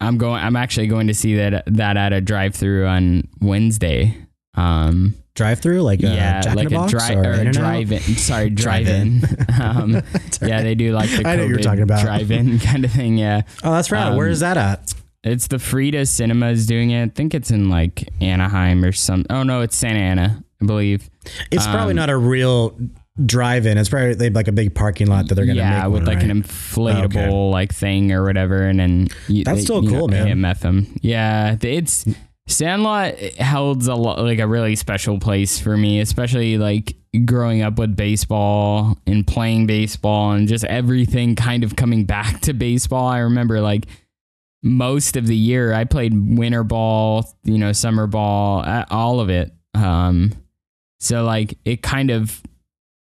i'm 0.00 0.18
going 0.18 0.40
i'm 0.42 0.56
actually 0.56 0.86
going 0.86 1.06
to 1.08 1.14
see 1.14 1.34
that 1.36 1.64
that 1.66 1.96
at 1.96 2.12
a 2.12 2.20
drive-through 2.20 2.86
on 2.86 3.26
wednesday. 3.40 4.16
Um 4.54 5.14
Drive 5.34 5.60
through 5.60 5.82
like 5.82 6.02
uh, 6.02 6.06
yeah 6.06 6.40
Jack 6.40 6.54
like 6.56 6.66
in 6.68 6.72
a 6.72 6.76
Box 6.78 6.92
drive 6.92 7.18
or 7.18 7.28
or 7.28 7.32
a 7.32 7.52
drive-in 7.52 8.00
sorry 8.00 8.48
Drive-in. 8.64 9.18
drive-in. 9.20 9.46
Um 9.60 10.02
yeah 10.40 10.62
they 10.62 10.74
do 10.74 10.92
like 10.92 11.10
the 11.10 11.26
I 11.28 11.36
know 11.36 11.44
you're 11.44 11.58
COVID 11.58 11.62
talking 11.62 11.82
about. 11.82 12.02
drive-in 12.02 12.58
kind 12.60 12.84
of 12.86 12.92
thing 12.92 13.18
yeah. 13.18 13.42
Oh, 13.62 13.72
that's 13.72 13.90
right. 13.90 14.14
Where 14.16 14.26
Um, 14.26 14.32
is 14.32 14.40
that 14.40 14.56
at? 14.56 14.94
It's 15.26 15.48
the 15.48 15.58
Frida 15.58 16.06
Cinemas 16.06 16.66
doing 16.66 16.90
it. 16.90 17.04
I 17.04 17.08
think 17.08 17.34
it's 17.34 17.50
in 17.50 17.68
like 17.68 18.08
Anaheim 18.20 18.84
or 18.84 18.92
some. 18.92 19.24
Oh 19.30 19.42
no, 19.42 19.60
it's 19.62 19.76
Santa 19.76 19.98
Ana, 20.00 20.44
I 20.62 20.66
believe. 20.66 21.08
It's 21.50 21.66
probably 21.66 21.92
um, 21.92 21.96
not 21.96 22.10
a 22.10 22.16
real 22.16 22.76
drive-in. 23.24 23.78
It's 23.78 23.88
probably 23.88 24.14
they 24.14 24.26
have 24.26 24.34
like 24.34 24.48
a 24.48 24.52
big 24.52 24.74
parking 24.74 25.06
lot 25.06 25.28
that 25.28 25.34
they're 25.34 25.46
gonna 25.46 25.58
yeah, 25.58 25.84
make 25.84 25.92
with 25.92 26.02
one, 26.02 26.04
like 26.04 26.18
right? 26.18 26.30
an 26.30 26.42
inflatable 26.42 27.04
Okay. 27.04 27.30
like 27.30 27.74
thing 27.74 28.12
or 28.12 28.24
whatever, 28.24 28.62
and 28.62 28.78
then 28.78 29.08
you, 29.28 29.44
That's 29.44 29.62
still 29.62 29.82
you 29.82 29.90
cool, 29.90 30.08
man. 30.08 30.26
AMF 30.28 30.60
them. 30.60 30.94
Yeah, 31.00 31.56
it's 31.60 32.04
Sandlot 32.48 33.14
holds 33.40 33.88
a 33.88 33.94
lot 33.94 34.20
like 34.20 34.38
a 34.38 34.46
really 34.46 34.76
special 34.76 35.18
place 35.18 35.58
for 35.58 35.76
me, 35.76 36.00
especially 36.00 36.58
like 36.58 36.94
growing 37.24 37.62
up 37.62 37.78
with 37.78 37.96
baseball 37.96 38.98
and 39.06 39.26
playing 39.26 39.66
baseball 39.66 40.32
and 40.32 40.46
just 40.46 40.64
everything 40.64 41.34
kind 41.34 41.64
of 41.64 41.74
coming 41.74 42.04
back 42.06 42.40
to 42.42 42.52
baseball. 42.52 43.08
I 43.08 43.18
remember 43.18 43.60
like 43.60 43.86
most 44.62 45.16
of 45.16 45.26
the 45.26 45.36
year 45.36 45.72
I 45.72 45.84
played 45.84 46.12
winter 46.38 46.64
ball, 46.64 47.28
you 47.44 47.58
know, 47.58 47.72
summer 47.72 48.06
ball, 48.06 48.64
all 48.90 49.20
of 49.20 49.28
it. 49.30 49.52
Um, 49.74 50.32
so 51.00 51.24
like 51.24 51.58
it 51.64 51.82
kind 51.82 52.10
of 52.10 52.42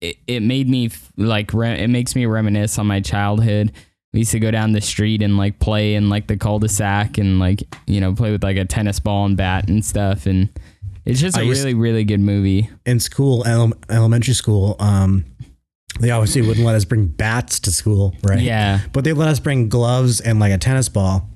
it, 0.00 0.16
it 0.26 0.40
made 0.40 0.68
me 0.68 0.90
like 1.16 1.52
re- 1.52 1.78
it 1.82 1.88
makes 1.88 2.14
me 2.14 2.26
reminisce 2.26 2.78
on 2.78 2.86
my 2.86 3.00
childhood. 3.00 3.72
We 4.12 4.20
used 4.20 4.32
to 4.32 4.40
go 4.40 4.50
down 4.50 4.72
the 4.72 4.80
street 4.80 5.22
and 5.22 5.36
like 5.36 5.58
play 5.60 5.94
in 5.94 6.08
like 6.08 6.26
the 6.26 6.36
cul-de-sac 6.36 7.18
and 7.18 7.38
like 7.38 7.62
you 7.86 8.00
know 8.00 8.14
play 8.14 8.32
with 8.32 8.42
like 8.42 8.56
a 8.56 8.64
tennis 8.64 8.98
ball 9.00 9.26
and 9.26 9.36
bat 9.36 9.68
and 9.68 9.84
stuff 9.84 10.26
and 10.26 10.48
it's 11.04 11.20
just 11.20 11.36
a 11.36 11.44
used- 11.44 11.62
really 11.62 11.74
really 11.74 12.04
good 12.04 12.20
movie. 12.20 12.68
in 12.86 13.00
school, 13.00 13.44
ele- 13.46 13.72
elementary 13.88 14.34
school. 14.34 14.76
Um, 14.78 15.24
they 15.98 16.10
obviously 16.10 16.42
wouldn't 16.42 16.64
let 16.64 16.76
us 16.76 16.84
bring 16.84 17.06
bats 17.06 17.58
to 17.60 17.70
school, 17.72 18.14
right? 18.22 18.38
Yeah. 18.40 18.80
but 18.92 19.04
they 19.04 19.12
let 19.12 19.28
us 19.28 19.38
bring 19.40 19.68
gloves 19.68 20.20
and 20.20 20.38
like 20.40 20.52
a 20.52 20.58
tennis 20.58 20.88
ball, 20.88 21.28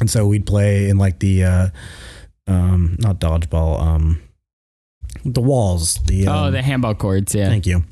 and 0.00 0.10
so 0.10 0.26
we'd 0.26 0.46
play 0.46 0.88
in 0.88 0.98
like 0.98 1.18
the 1.20 1.44
uh, 1.44 1.68
um, 2.46 2.96
not 2.98 3.20
dodgeball, 3.20 3.80
um, 3.80 4.22
the 5.24 5.40
walls. 5.42 5.94
The 6.06 6.26
oh, 6.28 6.32
um, 6.44 6.52
the 6.52 6.62
handball 6.62 6.94
courts. 6.94 7.34
Yeah. 7.34 7.48
Thank 7.48 7.66
you. 7.66 7.84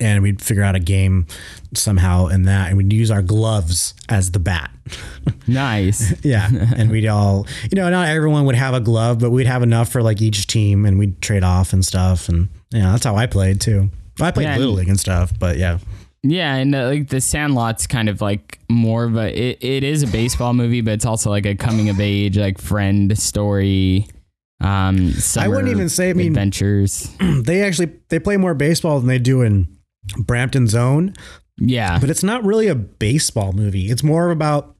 and 0.00 0.22
we'd 0.22 0.40
figure 0.42 0.62
out 0.62 0.76
a 0.76 0.80
game 0.80 1.26
somehow 1.74 2.26
in 2.26 2.42
that, 2.44 2.68
and 2.68 2.76
we'd 2.76 2.92
use 2.92 3.10
our 3.10 3.22
gloves 3.22 3.94
as 4.08 4.30
the 4.32 4.38
bat. 4.38 4.70
Nice. 5.46 6.14
yeah, 6.24 6.48
and 6.76 6.90
we'd 6.90 7.06
all, 7.06 7.46
you 7.70 7.76
know, 7.76 7.88
not 7.90 8.08
everyone 8.08 8.44
would 8.46 8.54
have 8.54 8.74
a 8.74 8.80
glove, 8.80 9.18
but 9.18 9.30
we'd 9.30 9.46
have 9.46 9.62
enough 9.62 9.90
for 9.90 10.02
like 10.02 10.20
each 10.20 10.46
team, 10.46 10.84
and 10.86 10.98
we'd 10.98 11.20
trade 11.22 11.42
off 11.42 11.72
and 11.72 11.84
stuff, 11.84 12.28
and 12.28 12.48
yeah, 12.70 12.92
that's 12.92 13.04
how 13.04 13.16
I 13.16 13.26
played 13.26 13.60
too. 13.60 13.90
I 14.20 14.30
played 14.30 14.44
Yeah, 14.44 14.56
little 14.58 14.74
league 14.74 14.88
and 14.88 14.98
stuff, 15.00 15.32
but 15.38 15.56
yeah, 15.58 15.78
Yeah, 16.22 16.54
and 16.56 16.74
uh, 16.74 16.86
like 16.88 17.08
the 17.08 17.20
Sandlot's 17.20 17.86
kind 17.86 18.08
of 18.08 18.20
like 18.20 18.58
more 18.68 19.04
of 19.04 19.16
a 19.16 19.28
it, 19.32 19.58
it 19.62 19.84
is 19.84 20.02
a 20.02 20.06
baseball 20.08 20.52
movie, 20.52 20.80
but 20.80 20.94
it's 20.94 21.06
also 21.06 21.30
like 21.30 21.46
a 21.46 21.54
coming 21.54 21.88
of 21.88 22.00
age 22.00 22.36
like 22.36 22.58
friend 22.60 23.16
story. 23.18 24.08
Um, 24.60 25.12
I 25.36 25.46
wouldn't 25.46 25.68
even 25.68 25.88
say- 25.88 26.10
I 26.10 26.14
mean- 26.14 26.28
adventures. 26.28 27.08
they 27.44 27.62
actually 27.62 27.92
they 28.08 28.18
play 28.18 28.36
more 28.36 28.54
baseball 28.54 28.98
than 28.98 29.08
they 29.08 29.20
do 29.20 29.42
in 29.42 29.68
Brampton's 30.18 30.74
Own, 30.74 31.14
Yeah, 31.58 31.98
but 32.00 32.10
it's 32.10 32.24
not 32.24 32.42
really 32.44 32.66
a 32.66 32.74
baseball 32.74 33.52
movie. 33.52 33.90
It's 33.90 34.02
more 34.02 34.30
about 34.32 34.74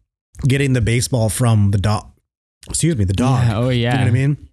getting 0.48 0.72
the 0.72 0.80
baseball 0.80 1.28
from 1.28 1.70
the 1.70 1.78
dog. 1.78 2.10
Excuse 2.68 2.96
me, 2.96 3.04
the 3.04 3.12
dog. 3.12 3.44
Yeah, 3.46 3.56
oh 3.58 3.68
yeah, 3.68 3.92
You 3.92 3.98
know 3.98 4.04
what 4.04 4.08
I 4.08 4.10
mean? 4.10 4.48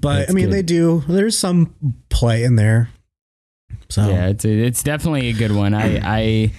But 0.00 0.14
That's 0.18 0.30
I 0.30 0.34
mean, 0.34 0.46
good. 0.46 0.52
they 0.54 0.62
do. 0.62 1.04
There's 1.06 1.38
some 1.38 1.74
play 2.08 2.42
in 2.42 2.56
there. 2.56 2.88
So 3.88 4.08
Yeah, 4.08 4.28
it's 4.28 4.44
it's 4.44 4.82
definitely 4.82 5.28
a 5.28 5.32
good 5.32 5.52
one. 5.52 5.74
I, 5.74 5.98
I, 5.98 6.52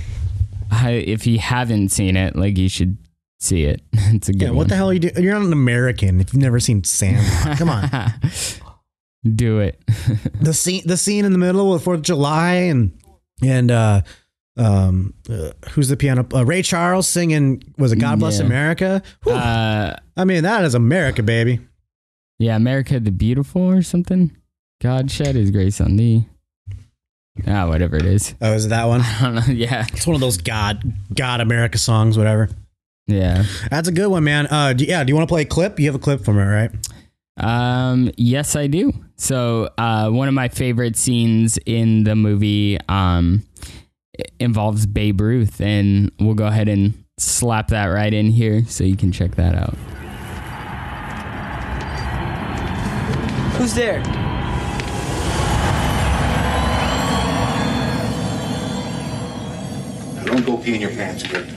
I, 0.71 0.91
if 0.91 1.25
you 1.27 1.39
haven't 1.39 1.89
seen 1.89 2.15
it, 2.17 2.35
like 2.35 2.57
you 2.57 2.69
should 2.69 2.97
see 3.39 3.63
it. 3.65 3.81
It's 4.13 4.29
a 4.29 4.33
good 4.33 4.41
yeah. 4.41 4.47
one. 4.49 4.57
What 4.57 4.69
the 4.69 4.75
hell 4.75 4.89
are 4.89 4.93
you 4.93 4.99
doing? 4.99 5.21
You're 5.23 5.33
not 5.33 5.45
an 5.45 5.53
American 5.53 6.19
if 6.21 6.33
you've 6.33 6.41
never 6.41 6.59
seen 6.59 6.83
Sandlot. 6.83 7.57
Come 7.57 7.69
on. 7.69 7.89
Do 9.35 9.59
it. 9.59 9.81
the 10.41 10.53
scene, 10.53 10.83
the 10.85 10.95
scene 10.95 11.25
in 11.25 11.33
the 11.33 11.37
middle 11.37 11.73
of 11.73 11.83
Fourth 11.83 11.97
of 11.99 12.03
July, 12.03 12.53
and 12.53 12.97
and 13.43 13.69
uh, 13.71 14.01
um, 14.57 15.13
uh, 15.29 15.51
who's 15.71 15.89
the 15.89 15.97
piano? 15.97 16.25
Uh, 16.33 16.45
Ray 16.45 16.61
Charles 16.61 17.07
singing. 17.07 17.61
Was 17.77 17.91
it 17.91 17.97
God 17.97 18.19
Bless 18.19 18.39
Yeah. 18.39 18.45
America? 18.45 19.01
Uh, 19.25 19.95
I 20.15 20.23
mean, 20.23 20.43
that 20.43 20.63
is 20.63 20.75
America, 20.75 21.23
baby. 21.23 21.59
yeah, 22.39 22.55
America 22.55 22.99
the 23.01 23.11
Beautiful 23.11 23.61
or 23.63 23.81
something. 23.81 24.35
God 24.81 25.11
shed 25.11 25.35
His 25.35 25.51
grace 25.51 25.81
on 25.81 25.97
thee. 25.97 26.27
Ah, 27.45 27.67
whatever 27.67 27.95
it 27.97 28.05
is. 28.05 28.33
Oh, 28.41 28.53
is 28.53 28.65
it 28.65 28.69
that 28.69 28.85
one? 28.85 29.01
I 29.03 29.19
don't 29.21 29.35
know. 29.35 29.53
Yeah, 29.53 29.85
It's 29.93 30.07
one 30.07 30.15
of 30.15 30.21
those 30.21 30.37
God, 30.37 30.81
God 31.13 31.41
America 31.41 31.77
songs, 31.77 32.17
whatever. 32.17 32.49
yeah. 33.07 33.43
That's 33.69 33.87
a 33.87 33.91
good 33.91 34.07
one, 34.07 34.23
man. 34.23 34.47
Uh, 34.47 34.73
do, 34.73 34.85
yeah. 34.85 35.03
Do 35.03 35.11
you 35.11 35.15
want 35.15 35.27
to 35.29 35.31
play 35.31 35.41
a 35.43 35.45
clip? 35.45 35.79
You 35.79 35.85
have 35.87 35.95
a 35.95 35.99
clip 35.99 36.23
from 36.25 36.39
it, 36.39 36.45
right? 36.45 36.71
Um, 37.39 38.09
yes, 38.17 38.55
I 38.55 38.67
do. 38.67 38.91
So, 39.15 39.69
uh, 39.77 40.09
one 40.09 40.27
of 40.27 40.33
my 40.33 40.47
favorite 40.47 40.95
scenes 40.97 41.59
in 41.65 42.03
the 42.03 42.15
movie 42.15 42.79
um, 42.89 43.43
involves 44.39 44.85
Babe 44.87 45.21
Ruth, 45.21 45.61
and 45.61 46.11
we'll 46.19 46.33
go 46.35 46.47
ahead 46.47 46.67
and 46.67 46.93
slap 47.19 47.67
that 47.69 47.85
right 47.85 48.13
in 48.13 48.29
here 48.31 48.63
so 48.65 48.83
you 48.83 48.95
can 48.97 49.11
check 49.11 49.35
that 49.35 49.53
out. 49.55 49.75
Who's 53.57 53.73
there? 53.73 54.03
Don't 60.37 60.57
go 60.57 60.63
pee 60.63 60.75
in 60.75 60.81
your 60.81 60.91
pants, 60.91 61.23
kid. 61.23 61.47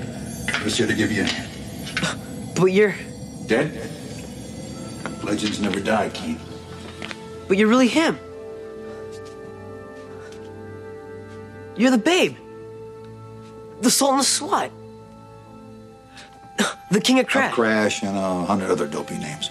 I'm 0.55 0.63
just 0.63 0.79
here 0.79 0.87
to 0.87 0.95
give 0.95 1.13
you 1.13 1.23
a 1.23 1.27
hand. 1.27 2.55
But 2.55 2.67
you're. 2.67 2.95
Dead? 3.47 3.91
Legends 5.23 5.61
never 5.61 5.81
die, 5.81 6.09
Keen. 6.11 6.39
But 7.49 7.59
you're 7.59 7.69
really 7.69 7.89
him. 7.89 8.19
You're 11.77 11.91
the 11.91 11.99
babe. 11.99 12.37
The 13.81 13.91
Sultan 13.91 14.21
of 14.21 14.25
the 14.25 14.31
SWAT. 14.31 14.71
The 16.91 17.01
King 17.01 17.19
of 17.19 17.27
Of 17.27 17.31
Crack. 17.31 17.53
Crash 17.53 18.03
and 18.03 18.17
a 18.17 18.45
hundred 18.45 18.71
other 18.71 18.87
dopey 18.87 19.19
names. 19.19 19.51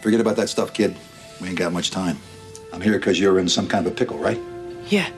Forget 0.00 0.20
about 0.20 0.36
that 0.36 0.48
stuff, 0.48 0.72
kid. 0.72 0.96
We 1.40 1.48
ain't 1.48 1.58
got 1.58 1.72
much 1.72 1.90
time. 1.90 2.18
I'm 2.72 2.80
here 2.80 2.98
because 2.98 3.20
you're 3.20 3.38
in 3.38 3.48
some 3.48 3.68
kind 3.68 3.86
of 3.86 3.92
a 3.92 3.94
pickle, 3.94 4.18
right? 4.18 4.40
Yeah. 4.86 5.08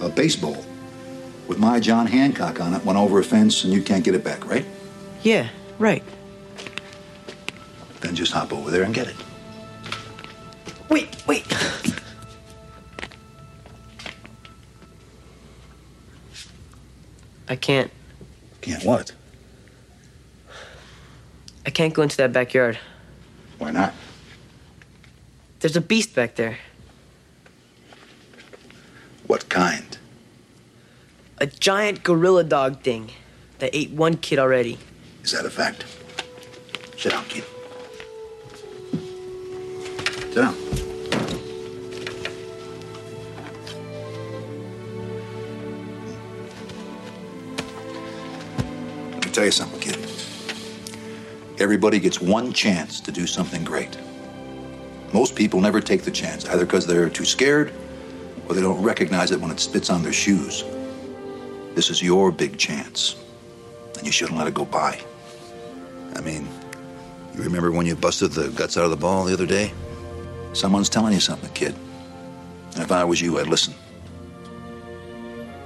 A 0.00 0.08
baseball 0.08 0.56
with 1.48 1.58
my 1.58 1.80
John 1.80 2.06
Hancock 2.06 2.60
on 2.60 2.74
it 2.74 2.84
went 2.84 2.98
over 2.98 3.18
a 3.18 3.24
fence 3.24 3.64
and 3.64 3.72
you 3.72 3.82
can't 3.82 4.04
get 4.04 4.14
it 4.14 4.22
back, 4.22 4.46
right? 4.46 4.66
Yeah, 5.22 5.48
right. 5.78 6.04
Then 8.00 8.14
just 8.14 8.32
hop 8.32 8.52
over 8.52 8.70
there 8.70 8.84
and 8.84 8.94
get 8.94 9.08
it. 9.08 9.16
Wait, 10.88 11.08
wait. 11.26 11.44
I 17.48 17.56
can't. 17.56 17.90
Can't 18.60 18.84
what? 18.84 19.12
I 21.64 21.70
can't 21.70 21.94
go 21.94 22.02
into 22.02 22.16
that 22.18 22.32
backyard. 22.32 22.78
Why 23.58 23.70
not? 23.70 23.94
There's 25.60 25.76
a 25.76 25.80
beast 25.80 26.14
back 26.14 26.36
there. 26.36 26.58
What 29.26 29.48
kind? 29.48 29.98
A 31.40 31.46
giant 31.46 32.02
gorilla 32.02 32.42
dog 32.42 32.80
thing 32.80 33.12
that 33.60 33.70
ate 33.72 33.90
one 33.92 34.16
kid 34.16 34.40
already. 34.40 34.76
Is 35.22 35.30
that 35.30 35.46
a 35.46 35.50
fact? 35.50 35.84
Sit 36.96 37.12
down, 37.12 37.24
kid. 37.26 37.44
Sit 40.04 40.34
down. 40.34 40.56
Let 49.12 49.24
me 49.24 49.30
tell 49.30 49.44
you 49.44 49.52
something, 49.52 49.78
kid. 49.78 49.96
Everybody 51.60 52.00
gets 52.00 52.20
one 52.20 52.52
chance 52.52 53.00
to 53.00 53.12
do 53.12 53.28
something 53.28 53.62
great. 53.62 53.96
Most 55.12 55.36
people 55.36 55.60
never 55.60 55.80
take 55.80 56.02
the 56.02 56.10
chance, 56.10 56.48
either 56.48 56.64
because 56.64 56.84
they're 56.84 57.08
too 57.08 57.24
scared 57.24 57.72
or 58.48 58.56
they 58.56 58.60
don't 58.60 58.82
recognize 58.82 59.30
it 59.30 59.40
when 59.40 59.52
it 59.52 59.60
spits 59.60 59.88
on 59.88 60.02
their 60.02 60.12
shoes. 60.12 60.64
This 61.78 61.90
is 61.90 62.02
your 62.02 62.32
big 62.32 62.58
chance, 62.58 63.14
and 63.96 64.04
you 64.04 64.10
shouldn't 64.10 64.36
let 64.36 64.48
it 64.48 64.54
go 64.54 64.64
by. 64.64 65.00
I 66.16 66.20
mean, 66.20 66.48
you 67.36 67.40
remember 67.44 67.70
when 67.70 67.86
you 67.86 67.94
busted 67.94 68.32
the 68.32 68.48
guts 68.48 68.76
out 68.76 68.82
of 68.82 68.90
the 68.90 68.96
ball 68.96 69.24
the 69.24 69.32
other 69.32 69.46
day? 69.46 69.72
Someone's 70.54 70.88
telling 70.88 71.12
you 71.12 71.20
something, 71.20 71.48
kid. 71.52 71.76
And 72.74 72.82
if 72.82 72.90
I 72.90 73.04
was 73.04 73.20
you, 73.20 73.38
I'd 73.38 73.46
listen. 73.46 73.74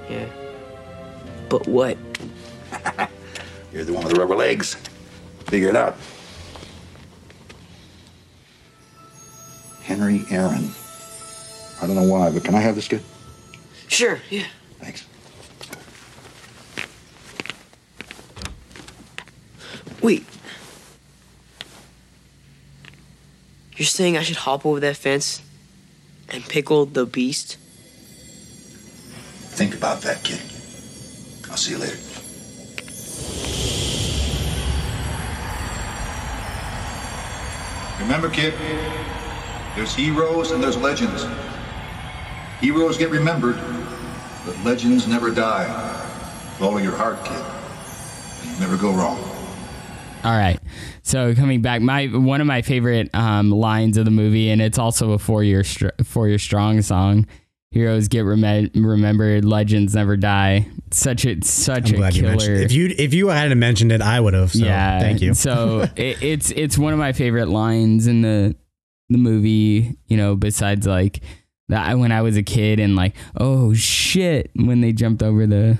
Yeah. 0.07 0.27
But 1.49 1.67
what? 1.67 1.97
You're 3.73 3.83
the 3.83 3.93
one 3.93 4.03
with 4.03 4.13
the 4.13 4.19
rubber 4.19 4.35
legs. 4.35 4.75
Figure 5.47 5.69
it 5.69 5.75
out. 5.75 5.97
Henry 9.81 10.25
Aaron. 10.29 10.69
I 11.81 11.87
don't 11.87 11.95
know 11.95 12.07
why, 12.07 12.29
but 12.29 12.43
can 12.43 12.53
I 12.53 12.59
have 12.59 12.75
this 12.75 12.87
kid? 12.87 13.01
Sure, 13.87 14.19
yeah. 14.29 14.45
Thanks. 14.77 15.07
Wait. 20.03 20.25
You're 23.77 23.85
saying 23.85 24.17
I 24.17 24.21
should 24.23 24.35
hop 24.35 24.65
over 24.65 24.81
that 24.81 24.97
fence 24.97 25.41
and 26.27 26.43
pickle 26.43 26.85
the 26.85 27.05
beast? 27.05 27.55
Think 29.55 29.73
about 29.75 30.01
that, 30.01 30.21
kid. 30.23 30.41
I'll 31.49 31.55
see 31.55 31.71
you 31.71 31.77
later. 31.77 31.97
Remember, 38.01 38.29
kid, 38.29 38.53
there's 39.77 39.95
heroes 39.95 40.51
and 40.51 40.61
there's 40.61 40.75
legends. 40.75 41.25
Heroes 42.59 42.97
get 42.97 43.09
remembered, 43.09 43.57
but 44.45 44.57
legends 44.65 45.07
never 45.07 45.31
die. 45.31 45.65
Follow 46.59 46.77
your 46.77 46.95
heart, 46.95 47.23
kid. 47.23 48.51
You 48.51 48.59
never 48.59 48.75
go 48.75 48.91
wrong. 48.91 49.22
All 50.23 50.31
right. 50.31 50.59
So 51.01 51.35
coming 51.35 51.61
back, 51.61 51.81
my 51.81 52.07
one 52.07 52.39
of 52.39 52.47
my 52.47 52.61
favorite 52.61 53.13
um, 53.13 53.51
lines 53.51 53.97
of 53.97 54.05
the 54.05 54.11
movie, 54.11 54.49
and 54.49 54.61
it's 54.61 54.77
also 54.77 55.11
a 55.11 55.19
four 55.19 55.43
year 55.43 55.63
str- 55.63 55.89
four 56.03 56.27
year 56.29 56.39
strong 56.39 56.81
song. 56.81 57.27
Heroes 57.71 58.07
get 58.07 58.19
rem- 58.19 58.69
remembered, 58.75 59.45
legends 59.45 59.95
never 59.95 60.15
die. 60.15 60.67
Such 60.91 61.25
a 61.25 61.43
such 61.43 61.91
I'm 61.91 62.01
a 62.01 62.05
you 62.09 62.21
killer. 62.21 62.29
mentioned. 62.29 62.57
If 62.59 62.71
you 62.71 62.93
if 62.97 63.13
you 63.13 63.29
hadn't 63.29 63.59
mentioned 63.59 63.91
it, 63.91 64.01
I 64.01 64.19
would 64.19 64.33
have. 64.33 64.51
So 64.51 64.63
yeah. 64.63 64.99
thank 64.99 65.21
you. 65.21 65.33
so 65.33 65.87
it, 65.95 66.21
it's 66.21 66.51
it's 66.51 66.77
one 66.77 66.93
of 66.93 66.99
my 66.99 67.13
favorite 67.13 67.47
lines 67.47 68.07
in 68.07 68.21
the 68.21 68.55
the 69.09 69.17
movie. 69.17 69.97
You 70.07 70.17
know, 70.17 70.35
besides 70.35 70.85
like 70.87 71.21
that 71.69 71.97
when 71.97 72.11
I 72.11 72.21
was 72.21 72.37
a 72.37 72.43
kid 72.43 72.79
and 72.79 72.95
like 72.95 73.15
oh 73.37 73.73
shit 73.73 74.51
when 74.55 74.81
they 74.81 74.93
jumped 74.93 75.23
over 75.23 75.47
the 75.47 75.79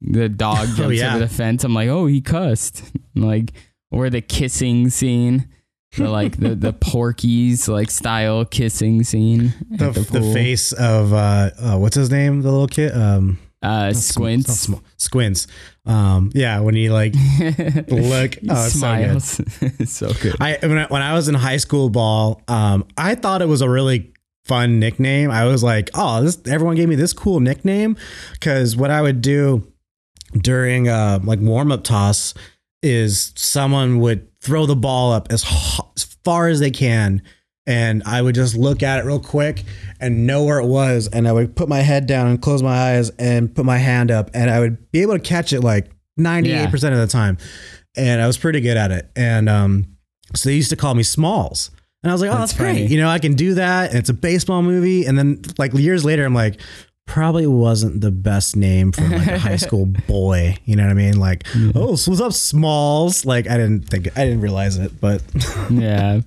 the 0.00 0.28
dog 0.28 0.66
jumps 0.76 0.80
Oh, 0.80 0.88
yeah. 0.90 1.10
over 1.16 1.20
the 1.26 1.28
fence. 1.28 1.64
I'm 1.64 1.74
like 1.74 1.88
oh 1.88 2.06
he 2.06 2.20
cussed 2.20 2.82
like 3.14 3.52
or 3.90 4.10
the 4.10 4.20
kissing 4.20 4.90
scene. 4.90 5.48
the 5.96 6.08
like 6.10 6.38
the 6.38 6.54
the 6.54 6.72
Porky's 6.80 7.68
like 7.68 7.90
style 7.90 8.44
kissing 8.44 9.02
scene. 9.04 9.54
The, 9.70 9.90
the, 9.90 10.00
the 10.20 10.32
face 10.34 10.72
of 10.72 11.12
uh, 11.12 11.50
uh, 11.58 11.78
what's 11.78 11.96
his 11.96 12.10
name? 12.10 12.42
The 12.42 12.50
little 12.50 12.66
kid. 12.66 12.94
Um, 12.94 13.38
uh, 13.62 13.92
squints, 13.94 14.52
Sm- 14.60 14.74
Squints. 14.96 15.46
Um, 15.86 16.30
yeah, 16.34 16.60
when 16.60 16.74
he 16.74 16.90
like 16.90 17.14
look, 17.88 18.36
oh, 18.48 18.66
it's 18.66 18.78
so 18.78 18.96
good. 18.96 19.88
so 19.88 20.12
good. 20.20 20.36
I 20.40 20.58
when, 20.62 20.78
I 20.78 20.86
when 20.86 21.02
I 21.02 21.14
was 21.14 21.28
in 21.28 21.34
high 21.34 21.56
school 21.56 21.88
ball, 21.88 22.42
um, 22.48 22.84
I 22.98 23.14
thought 23.14 23.40
it 23.42 23.48
was 23.48 23.62
a 23.62 23.70
really 23.70 24.12
fun 24.44 24.78
nickname. 24.78 25.30
I 25.30 25.46
was 25.46 25.62
like, 25.64 25.90
oh, 25.94 26.22
this 26.22 26.38
everyone 26.46 26.76
gave 26.76 26.88
me 26.88 26.94
this 26.96 27.12
cool 27.12 27.40
nickname 27.40 27.96
because 28.34 28.76
what 28.76 28.90
I 28.90 29.00
would 29.02 29.20
do 29.22 29.66
during 30.32 30.88
uh, 30.88 31.20
like 31.22 31.38
warm 31.40 31.72
up 31.72 31.84
toss 31.84 32.34
is 32.82 33.32
someone 33.36 34.00
would 34.00 34.28
throw 34.40 34.66
the 34.66 34.76
ball 34.76 35.12
up 35.12 35.28
as, 35.30 35.42
ho- 35.44 35.90
as 35.96 36.04
far 36.24 36.48
as 36.48 36.60
they 36.60 36.70
can. 36.70 37.22
And 37.68 38.02
I 38.06 38.22
would 38.22 38.34
just 38.36 38.54
look 38.54 38.82
at 38.84 39.00
it 39.00 39.04
real 39.04 39.18
quick 39.18 39.64
and 39.98 40.26
know 40.26 40.44
where 40.44 40.60
it 40.60 40.66
was. 40.66 41.08
And 41.08 41.26
I 41.26 41.32
would 41.32 41.56
put 41.56 41.68
my 41.68 41.80
head 41.80 42.06
down 42.06 42.28
and 42.28 42.40
close 42.40 42.62
my 42.62 42.92
eyes 42.92 43.10
and 43.18 43.52
put 43.52 43.64
my 43.64 43.78
hand 43.78 44.10
up. 44.12 44.30
And 44.34 44.50
I 44.50 44.60
would 44.60 44.90
be 44.92 45.02
able 45.02 45.14
to 45.14 45.20
catch 45.20 45.52
it 45.52 45.62
like 45.62 45.90
98% 46.18 46.72
of 46.92 46.98
the 46.98 47.08
time. 47.08 47.38
And 47.96 48.22
I 48.22 48.26
was 48.28 48.38
pretty 48.38 48.60
good 48.60 48.76
at 48.76 48.92
it. 48.92 49.10
And 49.16 49.48
um, 49.48 49.96
so 50.34 50.48
they 50.48 50.54
used 50.54 50.70
to 50.70 50.76
call 50.76 50.94
me 50.94 51.02
Smalls. 51.02 51.72
And 52.04 52.10
I 52.12 52.14
was 52.14 52.20
like, 52.20 52.30
oh, 52.30 52.38
that's, 52.38 52.52
That's 52.52 52.60
great. 52.60 52.88
You 52.88 52.98
know, 53.00 53.08
I 53.08 53.18
can 53.18 53.34
do 53.34 53.54
that. 53.54 53.90
And 53.90 53.98
it's 53.98 54.10
a 54.10 54.14
baseball 54.14 54.62
movie. 54.62 55.06
And 55.06 55.18
then 55.18 55.42
like 55.58 55.72
years 55.74 56.04
later, 56.04 56.24
I'm 56.24 56.34
like, 56.34 56.60
probably 57.06 57.46
wasn't 57.46 58.00
the 58.00 58.10
best 58.10 58.56
name 58.56 58.92
for 58.92 59.02
like 59.02 59.26
a 59.26 59.38
high 59.38 59.56
school 59.66 59.86
boy. 59.86 60.56
You 60.64 60.76
know 60.76 60.84
what 60.84 60.90
I 60.90 60.94
mean? 60.94 61.18
Like, 61.18 61.44
oh, 61.74 61.96
so 61.96 62.10
what's 62.10 62.20
up, 62.20 62.32
Smalls? 62.32 63.24
Like, 63.24 63.48
I 63.48 63.56
didn't 63.56 63.88
think, 63.88 64.08
I 64.18 64.24
didn't 64.24 64.40
realize 64.40 64.76
it, 64.76 65.00
but 65.00 65.22
yeah, 65.70 66.20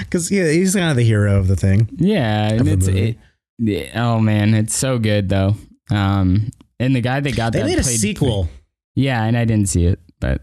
because 0.00 0.30
yeah, 0.30 0.48
he's 0.50 0.74
kind 0.74 0.90
of 0.90 0.96
the 0.96 1.04
hero 1.04 1.38
of 1.38 1.48
the 1.48 1.56
thing. 1.56 1.88
yeah, 1.96 2.48
and 2.52 2.66
it's 2.68 2.86
movie. 2.86 3.10
it, 3.10 3.18
Oh 3.94 4.18
man, 4.20 4.52
it's 4.54 4.76
so 4.76 4.98
good 4.98 5.28
though. 5.28 5.54
Um, 5.90 6.50
and 6.78 6.94
the 6.94 7.00
guy 7.00 7.20
that 7.20 7.36
got 7.36 7.52
They 7.52 7.60
that 7.60 7.66
made 7.66 7.78
a 7.78 7.84
sequel. 7.84 8.48
Yeah, 8.94 9.22
and 9.24 9.36
I 9.36 9.44
didn't 9.44 9.68
see 9.68 9.86
it, 9.86 10.00
but 10.20 10.42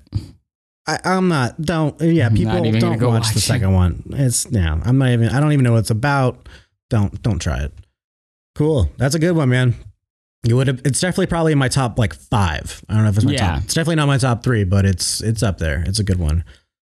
I, 0.87 0.99
I'm 1.03 1.27
not. 1.27 1.61
Don't. 1.61 1.99
Yeah, 2.01 2.27
I'm 2.27 2.35
people 2.35 2.53
not 2.53 2.65
even 2.65 2.79
gonna 2.79 2.93
don't 2.93 2.99
go 2.99 3.09
watch, 3.09 3.25
watch 3.25 3.33
the 3.33 3.39
second 3.41 3.73
one. 3.73 4.03
It's 4.11 4.47
yeah. 4.49 4.79
I'm 4.83 4.97
not 4.97 5.09
even. 5.09 5.29
I 5.29 5.39
don't 5.39 5.51
even 5.51 5.63
know 5.63 5.73
what 5.73 5.79
it's 5.79 5.89
about. 5.91 6.47
Don't 6.89 7.21
don't 7.21 7.39
try 7.39 7.59
it. 7.63 7.73
Cool. 8.55 8.89
That's 8.97 9.15
a 9.15 9.19
good 9.19 9.35
one, 9.35 9.49
man. 9.49 9.75
You 10.45 10.57
would 10.57 10.67
have. 10.67 10.81
It's 10.85 10.99
definitely 10.99 11.27
probably 11.27 11.53
in 11.53 11.57
my 11.57 11.69
top 11.69 11.97
like 11.97 12.13
five. 12.13 12.83
I 12.89 12.93
don't 12.95 13.03
know 13.03 13.09
if 13.09 13.15
it's 13.15 13.25
my 13.25 13.31
Yeah. 13.31 13.53
top. 13.55 13.63
It's 13.63 13.73
definitely 13.73 13.95
not 13.95 14.07
my 14.07 14.17
top 14.17 14.43
three, 14.43 14.63
but 14.65 14.85
it's 14.85 15.21
it's 15.21 15.41
up 15.41 15.57
there. 15.57 15.83
It's 15.87 15.99
a 15.99 16.03
good 16.03 16.19
one. 16.19 16.43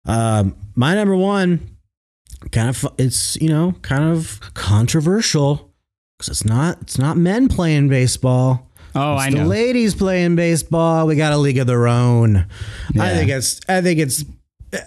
Um, 0.06 0.56
my 0.76 0.94
number 0.94 1.16
one, 1.16 1.78
kind 2.52 2.70
of. 2.70 2.86
It's 2.98 3.38
you 3.38 3.50
know 3.50 3.74
kind 3.82 4.04
of 4.04 4.40
controversial 4.54 5.74
because 6.18 6.30
it's 6.30 6.46
not. 6.46 6.80
It's 6.82 7.00
not 7.00 7.16
men 7.18 7.48
playing 7.48 7.88
baseball. 7.88 8.70
oh, 8.94 9.14
It's 9.16 9.24
I 9.24 9.30
the 9.32 9.38
know. 9.38 9.46
ladies 9.48 9.96
playing 9.96 10.36
baseball. 10.36 11.08
We 11.08 11.16
got 11.16 11.32
a 11.34 11.38
league 11.38 11.58
of 11.58 11.66
their 11.66 11.88
own. 11.88 12.46
I 13.00 13.14
think 13.14 13.32
it's. 13.32 13.62
I 13.70 13.82
think 13.82 14.00
it's. 14.00 14.24
uh, 14.74 14.78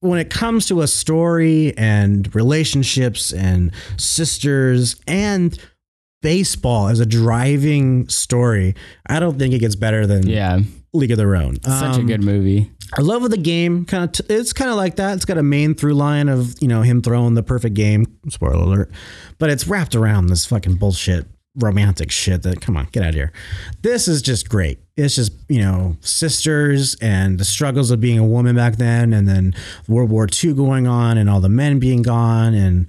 When 0.00 0.18
it 0.18 0.30
comes 0.30 0.64
to 0.68 0.80
a 0.80 0.86
story 0.88 1.76
and 1.76 2.34
relationships 2.34 3.30
and 3.34 3.70
sisters 3.98 4.96
and 5.06 5.58
baseball 6.22 6.88
as 6.88 7.00
a 7.00 7.06
driving 7.06 8.08
story, 8.08 8.74
I 9.06 9.20
don't 9.20 9.38
think 9.38 9.54
it 9.54 9.58
gets 9.60 9.76
better 9.76 10.06
than 10.06 10.26
yeah, 10.26 10.60
League 10.92 11.10
of 11.10 11.18
Their 11.18 11.36
Own. 11.36 11.60
such 11.62 11.96
a 11.96 12.00
Um, 12.00 12.06
good 12.06 12.22
movie. 12.22 12.70
I 12.98 13.02
love 13.02 13.28
the 13.30 13.36
game. 13.36 13.84
Kind 13.84 14.04
of, 14.04 14.12
t- 14.26 14.34
it's 14.34 14.52
kind 14.52 14.68
of 14.70 14.76
like 14.76 14.96
that. 14.96 15.14
It's 15.14 15.24
got 15.24 15.38
a 15.38 15.42
main 15.44 15.74
through 15.74 15.94
line 15.94 16.28
of 16.28 16.56
you 16.60 16.66
know 16.68 16.82
him 16.82 17.00
throwing 17.02 17.34
the 17.34 17.42
perfect 17.42 17.74
game. 17.74 18.06
Spoiler 18.28 18.54
alert, 18.54 18.90
but 19.38 19.48
it's 19.50 19.66
wrapped 19.68 19.94
around 19.94 20.26
this 20.26 20.44
fucking 20.46 20.74
bullshit, 20.74 21.26
romantic 21.54 22.10
shit. 22.10 22.42
That 22.42 22.60
come 22.60 22.76
on, 22.76 22.88
get 22.90 23.04
out 23.04 23.10
of 23.10 23.14
here. 23.14 23.32
This 23.82 24.08
is 24.08 24.22
just 24.22 24.48
great. 24.48 24.80
It's 24.96 25.14
just 25.14 25.32
you 25.48 25.60
know 25.60 25.96
sisters 26.00 26.96
and 27.00 27.38
the 27.38 27.44
struggles 27.44 27.92
of 27.92 28.00
being 28.00 28.18
a 28.18 28.26
woman 28.26 28.56
back 28.56 28.74
then, 28.76 29.12
and 29.12 29.28
then 29.28 29.54
World 29.86 30.10
War 30.10 30.26
II 30.42 30.54
going 30.54 30.88
on, 30.88 31.16
and 31.16 31.30
all 31.30 31.40
the 31.40 31.48
men 31.48 31.78
being 31.78 32.02
gone, 32.02 32.54
and 32.54 32.86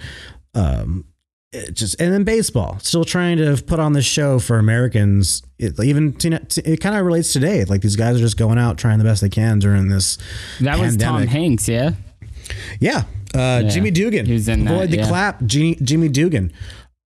um, 0.56 1.06
it 1.54 1.74
just 1.74 1.99
and 1.99 2.14
then 2.14 2.24
baseball 2.24 2.80
still 2.80 3.04
trying 3.04 3.38
to 3.38 3.62
put 3.62 3.80
on 3.80 3.93
this 3.93 4.06
show 4.06 4.39
for 4.39 4.58
Americans. 4.58 5.43
It, 5.60 5.80
even 5.80 6.16
it 6.20 6.80
kind 6.80 6.95
of 6.95 7.06
relates 7.06 7.34
today. 7.34 7.66
Like 7.66 7.82
these 7.82 7.95
guys 7.95 8.16
are 8.16 8.20
just 8.20 8.38
going 8.38 8.58
out 8.58 8.78
trying 8.78 8.97
the 8.99 9.04
best 9.04 9.22
they 9.22 9.30
can 9.30 9.60
during 9.60 9.89
this. 9.89 10.18
That 10.62 10.80
was 10.80 10.95
Tom. 10.97 11.28
Hanks, 11.28 11.68
yeah. 11.68 11.91
Yeah, 12.80 13.04
uh, 13.34 13.64
Jimmy 13.64 13.91
Dugan. 13.91 14.30
Was 14.30 14.47
in 14.47 14.66
that, 14.66 14.74
Avoid 14.74 14.91
the 14.91 14.97
yeah. 14.97 15.08
clap, 15.08 15.43
Jimmy, 15.45 15.76
Jimmy 15.76 16.10
Dugan. 16.10 16.52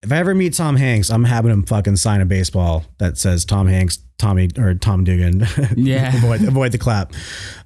If 0.04 0.12
I 0.12 0.18
ever 0.18 0.36
meet 0.36 0.54
Tom 0.54 0.76
Hanks, 0.76 1.10
I'm 1.10 1.24
having 1.24 1.52
him 1.52 1.64
fucking 1.64 1.96
sign 1.96 2.22
a 2.22 2.26
baseball 2.26 2.86
that 3.00 3.18
says 3.18 3.46
Tom 3.46 3.68
Hanks, 3.68 4.00
Tommy 4.18 4.50
or 4.58 4.76
Tom 4.76 5.04
Dugan. 5.04 5.46
Yeah. 5.76 6.16
avoid 6.16 6.44
avoid 6.44 6.72
the 6.72 6.78
clap. 6.78 7.14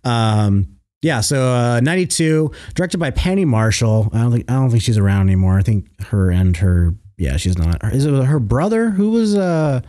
Um, 0.04 0.79
yeah, 1.02 1.22
so 1.22 1.54
uh, 1.54 1.80
92, 1.82 2.52
directed 2.76 2.98
by 2.98 3.12
Penny 3.12 3.46
Marshall. 3.46 4.10
I 4.14 4.20
don't 4.22 4.32
think 4.32 4.50
I 4.52 4.54
don't 4.56 4.70
think 4.70 4.84
she's 4.84 4.98
around 4.98 5.28
anymore. 5.28 5.58
I 5.58 5.62
think 5.62 5.88
her 6.06 6.30
and 6.30 6.56
her 6.58 6.94
yeah, 7.18 7.38
she's 7.38 7.58
not. 7.58 7.84
Is 7.94 8.06
it 8.06 8.24
her 8.26 8.40
brother 8.40 8.92
who 8.92 9.12
was 9.12 9.36
uh 9.36 9.82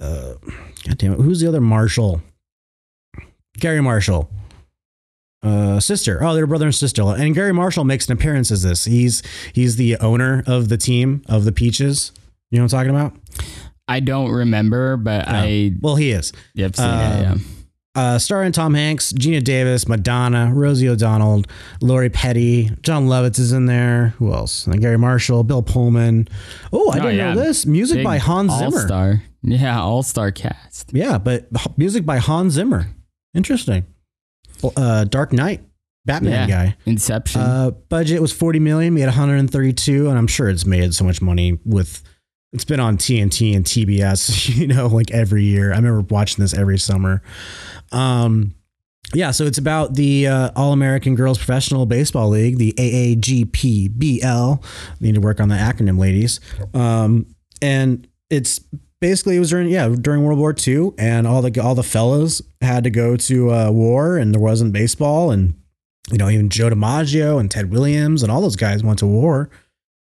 uh 0.00 0.32
God 0.86 0.98
damn 0.98 1.12
it, 1.12 1.20
who's 1.20 1.40
the 1.40 1.48
other 1.48 1.60
Marshall? 1.60 2.20
Garry 3.58 3.80
Marshall. 3.80 4.30
Uh, 5.42 5.78
sister. 5.78 6.18
Oh, 6.24 6.34
they're 6.34 6.46
brother 6.46 6.64
and 6.66 6.74
sister. 6.74 7.02
And 7.02 7.32
Garry 7.34 7.52
Marshall 7.52 7.84
makes 7.84 8.06
an 8.06 8.12
appearance 8.12 8.50
as 8.50 8.62
this. 8.62 8.84
He's 8.84 9.22
he's 9.52 9.76
the 9.76 9.96
owner 9.98 10.42
of 10.46 10.68
the 10.68 10.76
team 10.76 11.22
of 11.28 11.44
the 11.44 11.52
Peaches. 11.52 12.10
You 12.50 12.58
know 12.58 12.64
what 12.64 12.74
I'm 12.74 12.86
talking 12.86 12.90
about? 12.90 13.16
I 13.88 14.00
don't 14.00 14.30
remember, 14.32 14.96
but 14.96 15.26
I 15.28 15.72
Well, 15.80 15.94
he 15.96 16.10
is. 16.10 16.32
yep, 16.54 16.74
seen 16.74 16.86
it, 16.86 16.90
yeah. 16.90 17.34
Uh, 17.96 18.18
starring 18.18 18.52
Tom 18.52 18.74
Hanks, 18.74 19.12
Geena 19.14 19.42
Davis, 19.42 19.88
Madonna, 19.88 20.52
Rosie 20.54 20.88
O'Donnell, 20.88 21.44
Lori 21.80 22.10
Petty, 22.10 22.70
Jon 22.82 23.06
Lovitz 23.06 23.38
is 23.38 23.52
in 23.52 23.64
there. 23.66 24.08
Who 24.18 24.32
else? 24.34 24.66
And 24.66 24.80
Garry 24.80 24.98
Marshall, 24.98 25.44
Bill 25.44 25.62
Pullman. 25.62 26.28
Oh, 26.72 26.90
I 26.90 26.98
Oh, 26.98 27.00
didn't 27.02 27.16
yeah. 27.16 27.32
know 27.32 27.40
this. 27.42 27.64
Music 27.64 27.96
Big 27.98 28.04
by 28.04 28.18
Hans 28.18 28.52
Zimmer. 28.52 28.80
All-star. 28.80 29.22
Yeah, 29.42 29.80
all-star 29.80 30.30
cast. 30.30 30.90
Yeah, 30.92 31.16
but 31.18 31.48
music 31.78 32.04
by 32.04 32.18
Hans 32.18 32.52
Zimmer. 32.52 32.88
Interesting. 33.34 33.84
Uh, 34.76 35.04
Dark 35.04 35.32
Knight, 35.32 35.62
Batman 36.04 36.48
yeah. 36.48 36.64
guy. 36.66 36.76
Inception. 36.86 37.40
Uh, 37.40 37.70
budget 37.70 38.20
was 38.20 38.32
40 38.32 38.58
million, 38.58 38.92
made 38.94 39.04
132, 39.06 40.08
and 40.08 40.18
I'm 40.18 40.26
sure 40.26 40.48
it's 40.48 40.66
made 40.66 40.94
so 40.94 41.04
much 41.04 41.22
money 41.22 41.58
with 41.64 42.02
it's 42.52 42.64
been 42.64 42.80
on 42.80 42.96
TNT 42.96 43.54
and 43.54 43.64
TBS, 43.64 44.56
you 44.56 44.66
know, 44.66 44.86
like 44.86 45.10
every 45.10 45.44
year. 45.44 45.72
I 45.72 45.76
remember 45.76 46.00
watching 46.02 46.42
this 46.42 46.54
every 46.54 46.78
summer. 46.78 47.22
Um, 47.92 48.54
yeah, 49.14 49.30
so 49.30 49.44
it's 49.44 49.58
about 49.58 49.94
the 49.94 50.26
uh, 50.26 50.50
All 50.56 50.72
American 50.72 51.14
Girls 51.14 51.38
Professional 51.38 51.86
Baseball 51.86 52.28
League, 52.28 52.58
the 52.58 52.72
AAGPBL. 52.72 54.64
I 54.64 54.94
Need 55.00 55.14
to 55.14 55.20
work 55.20 55.40
on 55.40 55.48
the 55.48 55.54
acronym, 55.54 55.98
ladies. 55.98 56.40
Um, 56.74 57.26
and 57.62 58.08
it's 58.30 58.60
basically 59.00 59.36
it 59.36 59.40
was 59.40 59.50
during 59.50 59.68
yeah 59.68 59.88
during 59.88 60.24
World 60.24 60.38
War 60.38 60.54
II, 60.66 60.90
and 60.98 61.26
all 61.26 61.42
the 61.42 61.60
all 61.60 61.74
the 61.74 61.82
fellas 61.82 62.42
had 62.60 62.84
to 62.84 62.90
go 62.90 63.16
to 63.16 63.52
uh, 63.52 63.70
war, 63.70 64.16
and 64.16 64.34
there 64.34 64.40
wasn't 64.40 64.72
baseball, 64.72 65.30
and 65.30 65.54
you 66.10 66.18
know 66.18 66.28
even 66.28 66.48
Joe 66.48 66.70
DiMaggio 66.70 67.38
and 67.38 67.50
Ted 67.50 67.70
Williams 67.70 68.22
and 68.22 68.32
all 68.32 68.40
those 68.40 68.56
guys 68.56 68.82
went 68.82 68.98
to 69.00 69.06
war. 69.06 69.50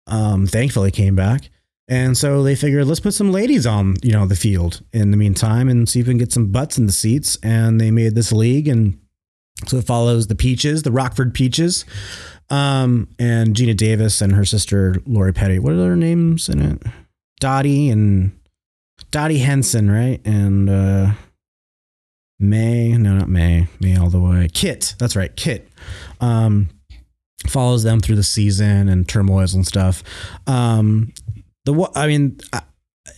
Um, 0.06 0.46
thankfully, 0.46 0.90
came 0.90 1.14
back. 1.14 1.48
And 1.90 2.16
so 2.16 2.42
they 2.44 2.54
figured, 2.54 2.86
let's 2.86 3.00
put 3.00 3.14
some 3.14 3.32
ladies 3.32 3.66
on, 3.66 3.96
you 4.00 4.12
know, 4.12 4.24
the 4.24 4.36
field 4.36 4.80
in 4.92 5.10
the 5.10 5.16
meantime 5.16 5.68
and 5.68 5.88
see 5.88 5.98
if 6.00 6.06
we 6.06 6.12
can 6.12 6.18
get 6.18 6.32
some 6.32 6.52
butts 6.52 6.78
in 6.78 6.86
the 6.86 6.92
seats. 6.92 7.36
And 7.42 7.80
they 7.80 7.90
made 7.90 8.14
this 8.14 8.30
league, 8.30 8.68
and 8.68 8.96
so 9.66 9.78
it 9.78 9.86
follows 9.86 10.28
the 10.28 10.36
Peaches, 10.36 10.84
the 10.84 10.92
Rockford 10.92 11.34
Peaches, 11.34 11.84
um, 12.48 13.08
and 13.18 13.56
Geena 13.56 13.76
Davis 13.76 14.22
and 14.22 14.32
her 14.32 14.44
sister 14.44 14.96
Lori 15.04 15.32
Petty. 15.32 15.58
What 15.58 15.72
are 15.72 15.78
their 15.78 15.96
names 15.96 16.48
in 16.48 16.62
it? 16.62 16.82
Dottie 17.40 17.90
and 17.90 18.38
Dottie 19.10 19.38
Henson, 19.38 19.90
right? 19.90 20.20
And 20.24 20.70
uh, 20.70 21.12
May, 22.38 22.96
no, 22.96 23.14
not 23.14 23.28
May, 23.28 23.66
May 23.80 23.96
all 23.96 24.10
the 24.10 24.20
way. 24.20 24.48
Kit, 24.52 24.94
that's 24.98 25.16
right, 25.16 25.34
Kit. 25.34 25.68
Um, 26.20 26.68
follows 27.48 27.82
them 27.82 28.00
through 28.00 28.16
the 28.16 28.22
season 28.22 28.88
and 28.88 29.08
turmoils 29.08 29.54
and 29.54 29.66
stuff. 29.66 30.02
Um, 30.46 31.12
the 31.72 31.90
I 31.94 32.06
mean, 32.06 32.38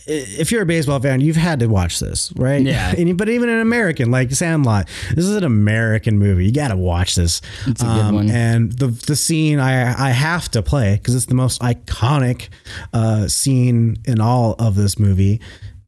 if 0.07 0.51
you're 0.51 0.61
a 0.63 0.65
baseball 0.65 0.99
fan, 0.99 1.21
you've 1.21 1.35
had 1.35 1.59
to 1.59 1.67
watch 1.67 1.99
this, 1.99 2.31
right? 2.35 2.61
Yeah. 2.61 2.93
And- 2.97 3.17
but 3.17 3.29
even 3.29 3.49
an 3.49 3.59
American 3.59 4.11
like 4.11 4.31
Sandlot, 4.31 4.87
this 5.15 5.25
is 5.25 5.35
an 5.35 5.43
American 5.43 6.17
movie. 6.19 6.45
You 6.45 6.51
got 6.53 6.69
to 6.69 6.77
watch 6.77 7.15
this. 7.15 7.41
It's 7.67 7.81
a 7.81 7.85
good 7.85 8.13
one. 8.13 8.29
And 8.29 8.71
the 8.73 8.87
the 8.87 9.15
scene 9.15 9.59
I 9.59 10.07
I 10.07 10.11
have 10.11 10.49
to 10.51 10.61
play 10.61 10.95
because 10.95 11.15
it's 11.15 11.25
the 11.27 11.35
most 11.35 11.61
iconic 11.61 12.49
uh, 12.93 13.27
scene 13.27 13.97
in 14.05 14.19
all 14.19 14.55
of 14.59 14.75
this 14.75 14.97
movie 14.99 15.39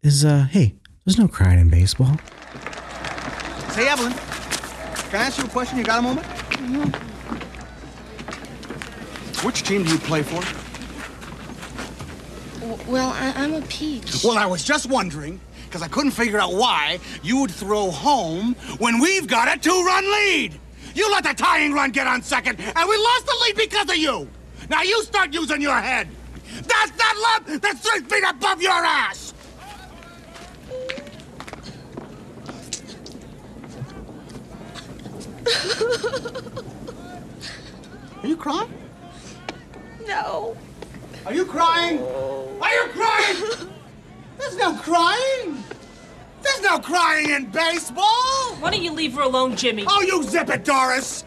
is 0.04 0.24
uh 0.24 0.46
hey, 0.52 0.76
there's 1.06 1.18
no 1.18 1.28
crying 1.28 1.60
in 1.60 1.70
baseball. 1.70 2.18
Say, 3.72 3.88
Evelyn, 3.90 4.14
can 4.14 5.20
I 5.20 5.26
ask 5.26 5.38
you 5.38 5.46
a 5.46 5.50
question? 5.50 5.78
You 5.78 5.84
got 5.84 6.00
a 6.00 6.02
moment? 6.02 6.26
Which 9.44 9.64
team 9.64 9.84
do 9.84 9.92
you 9.92 10.00
play 10.00 10.24
for? 10.24 10.42
W- 12.60 12.92
Well, 12.92 13.10
I, 13.10 13.34
I'm 13.36 13.54
a 13.54 13.62
peach. 13.62 14.24
Well, 14.24 14.38
I 14.38 14.46
was 14.46 14.64
just 14.64 14.88
wondering, 14.90 15.40
because 15.66 15.82
I 15.82 15.88
couldn't 15.88 16.12
figure 16.12 16.40
out 16.40 16.54
why 16.54 17.00
you 17.24 17.40
would 17.42 17.52
throw 17.52 17.92
home 17.92 18.56
when 18.78 19.00
we've 19.00 19.28
got 19.28 19.54
a 19.56 19.60
two-run 19.60 20.12
lead. 20.12 20.60
You 20.94 21.12
let 21.12 21.24
the 21.26 21.34
tying 21.34 21.74
run 21.74 21.92
get 21.92 22.08
on 22.08 22.22
second, 22.22 22.60
and 22.60 22.90
we 22.90 22.98
lost 22.98 23.26
the 23.26 23.36
lead 23.44 23.56
because 23.58 23.90
of 23.90 23.98
you. 23.98 24.30
Now 24.70 24.82
you 24.82 25.04
start 25.04 25.34
using 25.34 25.62
your 25.62 25.78
head. 25.80 26.08
That's 26.56 26.92
that 26.92 27.44
lump 27.48 27.62
that's 27.62 27.82
three 27.82 28.00
feet 28.02 28.24
above 28.28 28.62
your 28.62 28.72
ass. 28.72 29.34
Are 38.24 38.28
you 38.28 38.38
crying? 38.38 38.72
No. 40.08 40.56
Are 41.26 41.34
you 41.34 41.46
crying? 41.46 42.00
Are 42.00 42.72
you 42.72 42.88
crying? 42.90 43.70
There's 44.38 44.58
no 44.58 44.76
crying. 44.76 45.64
There's 46.42 46.62
no 46.62 46.78
crying 46.78 47.32
in 47.32 47.50
baseball. 47.50 48.56
Why 48.60 48.70
don't 48.72 48.84
you 48.84 48.92
leave 48.92 49.14
her 49.14 49.24
alone, 49.24 49.56
Jimmy? 49.56 49.86
Oh, 49.88 50.02
you 50.02 50.22
zip 50.24 50.50
it, 50.50 50.64
Doris. 50.64 51.24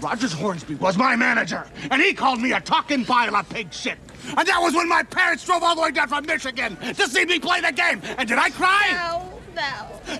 Rogers 0.00 0.32
Hornsby 0.32 0.76
was 0.76 0.96
my 0.96 1.16
manager, 1.16 1.66
and 1.90 2.00
he 2.00 2.14
called 2.14 2.40
me 2.40 2.52
a 2.52 2.60
talking 2.60 3.04
pile 3.04 3.36
of 3.36 3.48
pig 3.50 3.72
shit. 3.72 3.98
And 4.36 4.48
that 4.48 4.58
was 4.60 4.74
when 4.74 4.88
my 4.88 5.02
parents 5.02 5.44
drove 5.44 5.62
all 5.62 5.74
the 5.74 5.82
way 5.82 5.90
down 5.90 6.08
from 6.08 6.24
Michigan 6.24 6.76
to 6.76 7.08
see 7.08 7.26
me 7.26 7.38
play 7.38 7.60
the 7.60 7.72
game. 7.72 8.00
And 8.16 8.26
did 8.26 8.38
I 8.38 8.48
cry? 8.50 8.90
No. 8.92 9.40
No. 9.54 10.18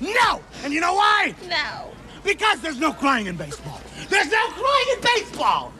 No. 0.00 0.12
No. 0.22 0.42
And 0.64 0.72
you 0.72 0.80
know 0.80 0.94
why? 0.94 1.34
No. 1.46 1.92
Because 2.24 2.60
there's 2.60 2.80
no 2.80 2.92
crying 2.92 3.26
in 3.26 3.36
baseball. 3.36 3.80
There's 4.08 4.30
no 4.30 4.46
crying 4.48 4.86
in 4.94 5.00
baseball. 5.02 5.72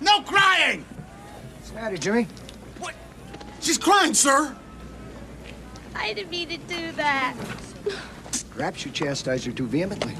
No 0.00 0.20
crying. 0.22 0.84
What's 1.70 1.78
the 1.78 1.84
matter, 1.84 1.98
Jimmy? 1.98 2.26
What? 2.80 2.94
She's 3.60 3.78
crying, 3.78 4.12
sir. 4.12 4.56
I 5.94 6.12
didn't 6.12 6.28
mean 6.28 6.48
to 6.48 6.56
do 6.56 6.90
that. 6.92 7.36
Perhaps 8.56 8.84
you 8.84 8.90
chastise 8.90 9.44
her 9.44 9.52
too 9.52 9.68
vehemently. 9.68 10.16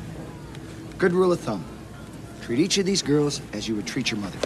Good 0.97 1.13
rule 1.13 1.33
of 1.33 1.41
thumb. 1.41 1.65
Treat 2.43 2.61
each 2.61 2.79
of 2.79 2.87
these 2.87 3.03
girls 3.03 3.41
as 3.53 3.67
you 3.67 3.75
would 3.75 3.87
treat 3.87 4.13
your 4.13 4.21
mother. 4.21 4.39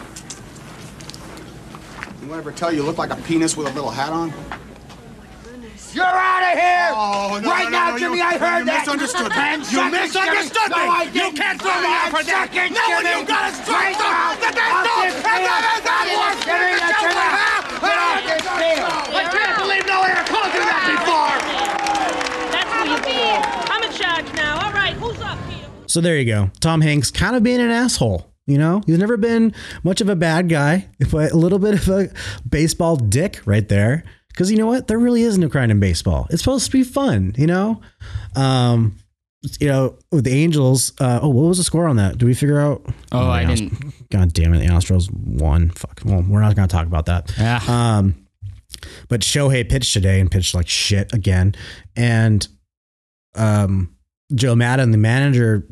Anyone 2.22 2.38
ever 2.38 2.52
tell 2.52 2.72
you 2.72 2.78
you 2.78 2.84
look 2.84 2.96
like 2.96 3.10
a 3.10 3.16
penis 3.16 3.54
with 3.54 3.66
a 3.66 3.72
little 3.74 3.90
hat 3.90 4.10
on? 4.10 4.32
You're 5.94 6.04
out 6.04 6.42
of 6.42 6.54
here! 6.58 6.90
Oh, 6.90 7.38
no, 7.38 7.48
right 7.50 7.70
no, 7.70 7.70
no, 7.70 7.78
now, 7.78 7.90
no, 7.94 7.98
Jimmy, 7.98 8.18
you, 8.18 8.24
I 8.24 8.34
heard 8.38 8.58
you 8.60 8.64
that. 8.66 8.82
misunderstood 8.82 9.30
me. 9.30 9.38
Ten 9.38 9.58
You 9.62 9.66
seconds, 9.78 9.94
misunderstood 9.94 10.68
Jimmy. 10.74 10.82
me. 10.82 10.86
No, 10.86 10.90
I 10.90 11.02
you 11.04 11.12
didn't. 11.14 11.36
can't 11.38 11.58
throw 11.62 11.70
me 11.78 11.86
Ten 11.86 11.94
out 11.94 12.10
for 12.10 12.22
that. 12.26 12.50
seconds, 12.50 12.74
No, 12.74 12.84
when 12.90 13.04
Jimmy. 13.06 13.14
you 13.14 13.26
got 13.30 13.44
a 13.46 13.52
strike 13.54 13.78
Right 13.78 13.94
zone, 13.94 14.10
now. 14.10 14.42
the 14.42 14.50
dead 14.54 14.72
Off 14.74 14.84
zone, 14.84 15.04
this 15.04 15.14
and 15.14 15.24
that 15.24 15.62
field. 15.62 15.74
is 15.74 15.84
not 15.86 16.02
Get 16.04 16.18
worth 16.18 16.34
it, 16.34 16.44
Jimmy, 16.44 16.70
it. 16.74 16.82
that's 16.82 16.98
Don't 16.98 17.14
enough. 17.14 17.64
Get 17.78 17.98
off 18.04 18.20
this. 18.26 18.42
I 19.14 19.22
can't 19.30 19.56
believe 19.62 19.84
no 19.86 19.96
one 20.02 20.10
ever 20.10 20.24
told 20.26 20.50
you 20.50 20.62
that 20.66 20.82
before. 20.98 21.34
That's 22.50 22.70
who 22.74 22.82
you 22.90 22.98
be. 23.06 23.18
I'm 23.70 23.82
in 23.86 23.92
charge 23.94 24.28
now. 24.34 24.52
All 24.66 24.72
right, 24.74 24.94
who's 24.98 25.20
up 25.22 25.38
here? 25.50 25.68
So 25.86 26.00
there 26.00 26.18
you 26.18 26.26
go. 26.26 26.50
Tom 26.60 26.80
Hanks 26.80 27.10
kind 27.10 27.36
of 27.36 27.42
being 27.42 27.60
an 27.60 27.70
asshole. 27.70 28.26
You 28.46 28.58
know, 28.58 28.82
he's 28.84 28.98
never 28.98 29.16
been 29.16 29.54
much 29.84 30.00
of 30.02 30.08
a 30.10 30.16
bad 30.16 30.48
guy, 30.50 30.88
but 31.10 31.32
a 31.32 31.36
little 31.36 31.58
bit 31.58 31.74
of 31.74 31.88
a 31.88 32.10
baseball 32.48 32.96
dick 32.96 33.40
right 33.46 33.66
there. 33.68 34.04
Because 34.34 34.50
you 34.50 34.56
know 34.56 34.66
what? 34.66 34.88
There 34.88 34.98
really 34.98 35.22
is 35.22 35.38
no 35.38 35.48
crying 35.48 35.70
in 35.70 35.78
baseball. 35.78 36.26
It's 36.30 36.42
supposed 36.42 36.66
to 36.66 36.72
be 36.72 36.82
fun, 36.82 37.34
you 37.38 37.46
know? 37.46 37.80
Um, 38.34 38.96
you 39.60 39.68
know, 39.68 39.96
with 40.10 40.24
the 40.24 40.32
Angels, 40.32 40.92
uh, 41.00 41.20
oh, 41.22 41.28
what 41.28 41.42
was 41.48 41.58
the 41.58 41.64
score 41.64 41.86
on 41.86 41.96
that? 41.96 42.18
Do 42.18 42.26
we 42.26 42.34
figure 42.34 42.58
out? 42.58 42.82
Oh, 43.12 43.26
the 43.26 43.30
I 43.30 43.42
Ast- 43.44 43.62
didn't. 43.62 44.10
God 44.10 44.32
damn 44.32 44.52
it. 44.54 44.58
The 44.58 44.66
Astros 44.66 45.08
won. 45.12 45.70
Fuck. 45.70 46.00
Well, 46.04 46.24
we're 46.28 46.40
not 46.40 46.56
going 46.56 46.66
to 46.66 46.72
talk 46.72 46.86
about 46.86 47.06
that. 47.06 47.32
Ah. 47.38 47.98
Um, 47.98 48.26
but 49.08 49.20
Shohei 49.20 49.68
pitched 49.68 49.92
today 49.92 50.18
and 50.18 50.30
pitched 50.30 50.54
like 50.54 50.68
shit 50.68 51.12
again. 51.14 51.54
And 51.94 52.46
um, 53.36 53.94
Joe 54.34 54.56
Maddon, 54.56 54.90
the 54.90 54.98
manager, 54.98 55.68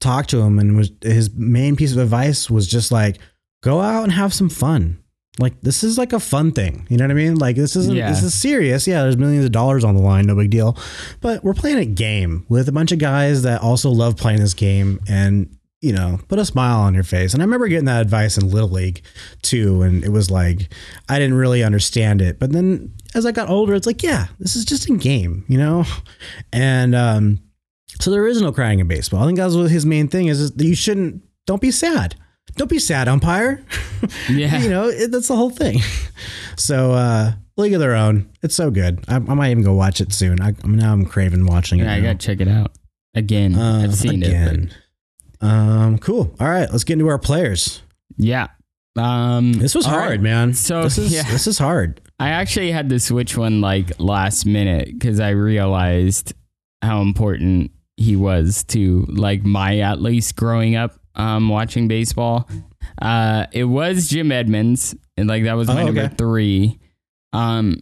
talked 0.00 0.30
to 0.30 0.40
him 0.40 0.58
and 0.58 0.76
was 0.76 0.90
his 1.02 1.30
main 1.34 1.74
piece 1.74 1.92
of 1.92 1.98
advice 1.98 2.50
was 2.50 2.66
just 2.68 2.92
like, 2.92 3.18
go 3.62 3.80
out 3.80 4.02
and 4.04 4.12
have 4.12 4.34
some 4.34 4.48
fun. 4.48 5.02
Like 5.38 5.60
this 5.60 5.84
is 5.84 5.98
like 5.98 6.12
a 6.12 6.20
fun 6.20 6.52
thing. 6.52 6.86
You 6.88 6.96
know 6.96 7.04
what 7.04 7.10
I 7.12 7.14
mean? 7.14 7.36
Like 7.36 7.56
this 7.56 7.76
isn't 7.76 7.94
Yeah. 7.94 8.10
this 8.10 8.22
is 8.22 8.34
serious. 8.34 8.86
Yeah, 8.86 9.02
there's 9.02 9.16
millions 9.16 9.44
of 9.44 9.52
dollars 9.52 9.84
on 9.84 9.94
the 9.96 10.02
line, 10.02 10.26
no 10.26 10.34
big 10.34 10.50
deal. 10.50 10.76
But 11.20 11.44
we're 11.44 11.54
playing 11.54 11.78
a 11.78 11.84
game 11.86 12.44
with 12.48 12.68
a 12.68 12.72
bunch 12.72 12.92
of 12.92 12.98
guys 12.98 13.42
that 13.42 13.60
also 13.62 13.90
love 13.90 14.16
playing 14.16 14.40
this 14.40 14.54
game 14.54 15.00
and 15.08 15.54
you 15.80 15.92
know, 15.92 16.18
put 16.26 16.40
a 16.40 16.44
smile 16.44 16.80
on 16.80 16.92
your 16.92 17.04
face. 17.04 17.32
And 17.34 17.40
I 17.40 17.44
remember 17.44 17.68
getting 17.68 17.84
that 17.84 18.02
advice 18.02 18.36
in 18.36 18.50
Little 18.50 18.68
League 18.70 19.02
too. 19.42 19.82
And 19.82 20.02
it 20.02 20.08
was 20.08 20.28
like, 20.28 20.72
I 21.08 21.20
didn't 21.20 21.36
really 21.36 21.62
understand 21.62 22.20
it. 22.20 22.40
But 22.40 22.50
then 22.50 22.94
as 23.14 23.24
I 23.24 23.30
got 23.30 23.48
older, 23.48 23.74
it's 23.74 23.86
like, 23.86 24.02
yeah, 24.02 24.26
this 24.40 24.56
is 24.56 24.64
just 24.64 24.90
a 24.90 24.96
game, 24.96 25.44
you 25.46 25.56
know? 25.56 25.84
And 26.52 26.96
um, 26.96 27.38
so 28.00 28.10
there 28.10 28.26
is 28.26 28.42
no 28.42 28.50
crying 28.50 28.80
in 28.80 28.88
baseball. 28.88 29.22
I 29.22 29.26
think 29.26 29.38
that's 29.38 29.54
what 29.54 29.70
his 29.70 29.86
main 29.86 30.08
thing 30.08 30.26
is, 30.26 30.40
is 30.40 30.50
that 30.50 30.66
you 30.66 30.74
shouldn't, 30.74 31.22
don't 31.46 31.62
be 31.62 31.70
sad. 31.70 32.16
Don't 32.56 32.70
be 32.70 32.78
sad, 32.78 33.08
umpire. 33.08 33.62
Yeah. 34.30 34.58
you 34.58 34.70
know, 34.70 34.88
it, 34.88 35.10
that's 35.10 35.28
the 35.28 35.36
whole 35.36 35.50
thing. 35.50 35.80
So, 36.56 36.92
uh, 36.92 37.32
League 37.56 37.72
of 37.74 37.78
Their 37.80 37.94
Own, 37.94 38.28
it's 38.42 38.56
so 38.56 38.70
good. 38.70 39.04
I, 39.06 39.14
I 39.16 39.18
might 39.18 39.50
even 39.52 39.62
go 39.62 39.74
watch 39.74 40.00
it 40.00 40.12
soon. 40.12 40.40
I, 40.40 40.54
I'm 40.64 40.74
now 40.76 40.92
I'm 40.92 41.04
craving 41.04 41.46
watching 41.46 41.78
it. 41.78 41.84
Yeah, 41.84 41.94
I 41.94 42.00
gotta 42.00 42.18
check 42.18 42.40
it 42.40 42.48
out 42.48 42.72
again. 43.14 43.54
Uh, 43.54 43.82
I've 43.84 43.94
seen 43.94 44.22
it. 44.24 44.28
again. 44.28 44.72
Um, 45.40 45.98
cool. 45.98 46.34
All 46.40 46.48
right, 46.48 46.68
let's 46.70 46.82
get 46.82 46.94
into 46.94 47.06
our 47.08 47.18
players. 47.18 47.82
Yeah. 48.16 48.48
Um, 48.96 49.52
This 49.52 49.76
was 49.76 49.86
hard, 49.86 50.10
right. 50.10 50.20
man. 50.20 50.52
So, 50.54 50.82
this 50.82 50.98
is 50.98 51.12
yeah. 51.12 51.22
this 51.30 51.46
is 51.46 51.58
hard. 51.58 52.00
I 52.20 52.30
actually 52.30 52.72
had 52.72 52.88
to 52.88 52.98
switch 52.98 53.36
one 53.36 53.60
like 53.60 54.00
last 54.00 54.44
minute 54.44 54.88
because 54.92 55.20
I 55.20 55.30
realized 55.30 56.32
how 56.82 57.02
important 57.02 57.70
he 57.96 58.16
was 58.16 58.64
to 58.64 59.06
like 59.08 59.44
my 59.44 59.78
at 59.78 60.00
least 60.02 60.34
growing 60.34 60.74
up 60.74 60.97
um, 61.18 61.48
watching 61.48 61.88
baseball. 61.88 62.48
Uh, 63.00 63.46
it 63.52 63.64
was 63.64 64.08
Jim 64.08 64.32
Edmonds, 64.32 64.94
and 65.16 65.28
like 65.28 65.44
that 65.44 65.54
was 65.54 65.68
my 65.68 65.82
Oh, 65.82 65.86
number 65.86 66.08
three. 66.08 66.78
Um, 67.32 67.80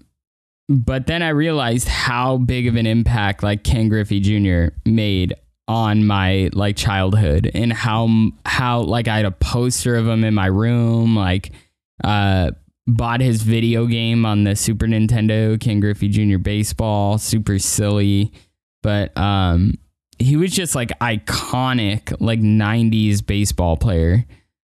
but 0.69 1.07
then 1.07 1.23
I 1.23 1.29
realized 1.29 1.87
how 1.87 2.39
big 2.39 2.67
of 2.67 2.75
an 2.77 2.87
impact 2.87 3.43
like 3.43 3.63
Ken 3.63 3.89
Griffey 3.89 4.19
Jr. 4.21 4.75
made 4.85 5.35
on 5.69 6.05
my 6.07 6.49
like 6.53 6.77
childhood 6.77 7.51
and 7.55 7.73
how 7.73 8.09
how 8.45 8.81
like 8.83 9.09
I 9.09 9.17
had 9.17 9.27
a 9.27 9.31
poster 9.33 9.97
of 9.97 10.07
him 10.07 10.23
in 10.23 10.33
my 10.33 10.47
room 10.47 11.17
like 11.17 11.51
uh 12.05 12.53
bought 12.87 13.21
his 13.21 13.43
video 13.43 13.87
game 13.87 14.25
on 14.25 14.45
the 14.45 14.55
Super 14.55 14.87
Nintendo 14.87 15.61
Ken 15.61 15.81
Griffey 15.81 16.09
Jr. 16.09 16.39
baseball 16.39 17.19
super 17.19 17.59
silly 17.59 18.33
but 18.85 19.17
um 19.19 19.75
he 20.19 20.37
was 20.37 20.51
just 20.53 20.75
like 20.75 20.91
iconic 21.01 22.15
like 22.21 22.41
90s 22.41 23.25
baseball 23.27 23.77
player. 23.77 24.25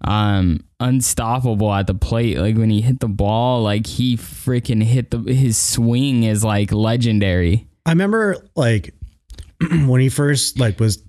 Um 0.02 0.60
unstoppable 0.78 1.72
at 1.74 1.86
the 1.86 1.94
plate. 1.94 2.38
Like 2.38 2.56
when 2.56 2.70
he 2.70 2.80
hit 2.80 3.00
the 3.00 3.08
ball 3.08 3.62
like 3.62 3.86
he 3.86 4.16
freaking 4.16 4.82
hit 4.82 5.10
the 5.10 5.18
his 5.18 5.56
swing 5.58 6.22
is 6.24 6.42
like 6.42 6.72
legendary. 6.72 7.68
I 7.84 7.90
remember 7.90 8.36
like 8.56 8.94
when 9.86 10.00
he 10.00 10.08
first 10.08 10.58
like 10.58 10.80
was 10.80 11.02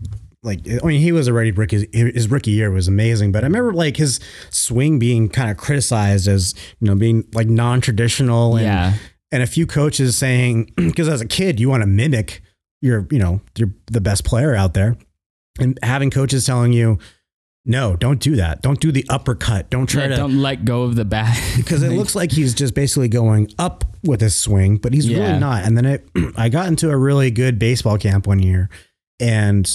like 0.43 0.59
I 0.67 0.85
mean 0.85 0.99
he 0.99 1.11
was 1.13 1.29
already 1.29 1.51
rookie 1.51 1.87
his 1.93 2.29
rookie 2.29 2.51
year 2.51 2.69
was 2.71 2.87
amazing, 2.89 3.31
but 3.31 3.43
I 3.43 3.47
remember 3.47 3.73
like 3.73 3.95
his 3.95 4.19
swing 4.49 4.99
being 4.99 5.29
kind 5.29 5.49
of 5.49 5.55
criticized 5.57 6.27
as 6.27 6.53
you 6.81 6.87
know 6.87 6.95
being 6.95 7.23
like 7.33 7.47
non-traditional 7.47 8.57
and 8.57 8.65
Yeah. 8.65 8.93
and 9.31 9.41
a 9.43 9.47
few 9.47 9.65
coaches 9.65 10.17
saying 10.17 10.71
because 10.75 11.07
as 11.07 11.21
a 11.21 11.27
kid 11.27 11.59
you 11.61 11.69
want 11.69 11.81
to 11.83 11.87
mimic 11.87 12.41
your 12.81 13.07
you 13.11 13.19
know 13.19 13.41
you're 13.57 13.71
the 13.87 14.01
best 14.01 14.23
player 14.25 14.55
out 14.55 14.73
there 14.73 14.95
and 15.59 15.77
having 15.83 16.09
coaches 16.09 16.45
telling 16.45 16.73
you 16.73 16.97
no 17.63 17.95
don't 17.95 18.19
do 18.19 18.35
that 18.37 18.61
don't 18.63 18.79
do 18.79 18.91
the 18.91 19.05
uppercut 19.09 19.69
don't 19.69 19.85
try 19.87 20.03
Yeah, 20.03 20.07
to 20.09 20.15
don't 20.15 20.41
let 20.41 20.65
go 20.65 20.83
of 20.83 20.95
the 20.95 21.05
bat 21.05 21.37
because 21.57 21.83
it 21.87 21.91
looks 21.91 22.15
like 22.15 22.31
he's 22.31 22.53
just 22.55 22.73
basically 22.73 23.07
going 23.07 23.49
up 23.59 23.83
with 24.03 24.19
his 24.21 24.35
swing, 24.35 24.77
but 24.77 24.93
he's 24.93 25.07
Yeah. 25.07 25.19
really 25.27 25.39
not. 25.39 25.63
And 25.63 25.77
then 25.77 25.85
it, 25.85 26.09
I 26.35 26.49
got 26.49 26.67
into 26.69 26.89
a 26.89 26.97
really 26.97 27.29
good 27.29 27.59
baseball 27.59 27.99
camp 27.99 28.25
one 28.25 28.39
year, 28.39 28.67
and 29.19 29.71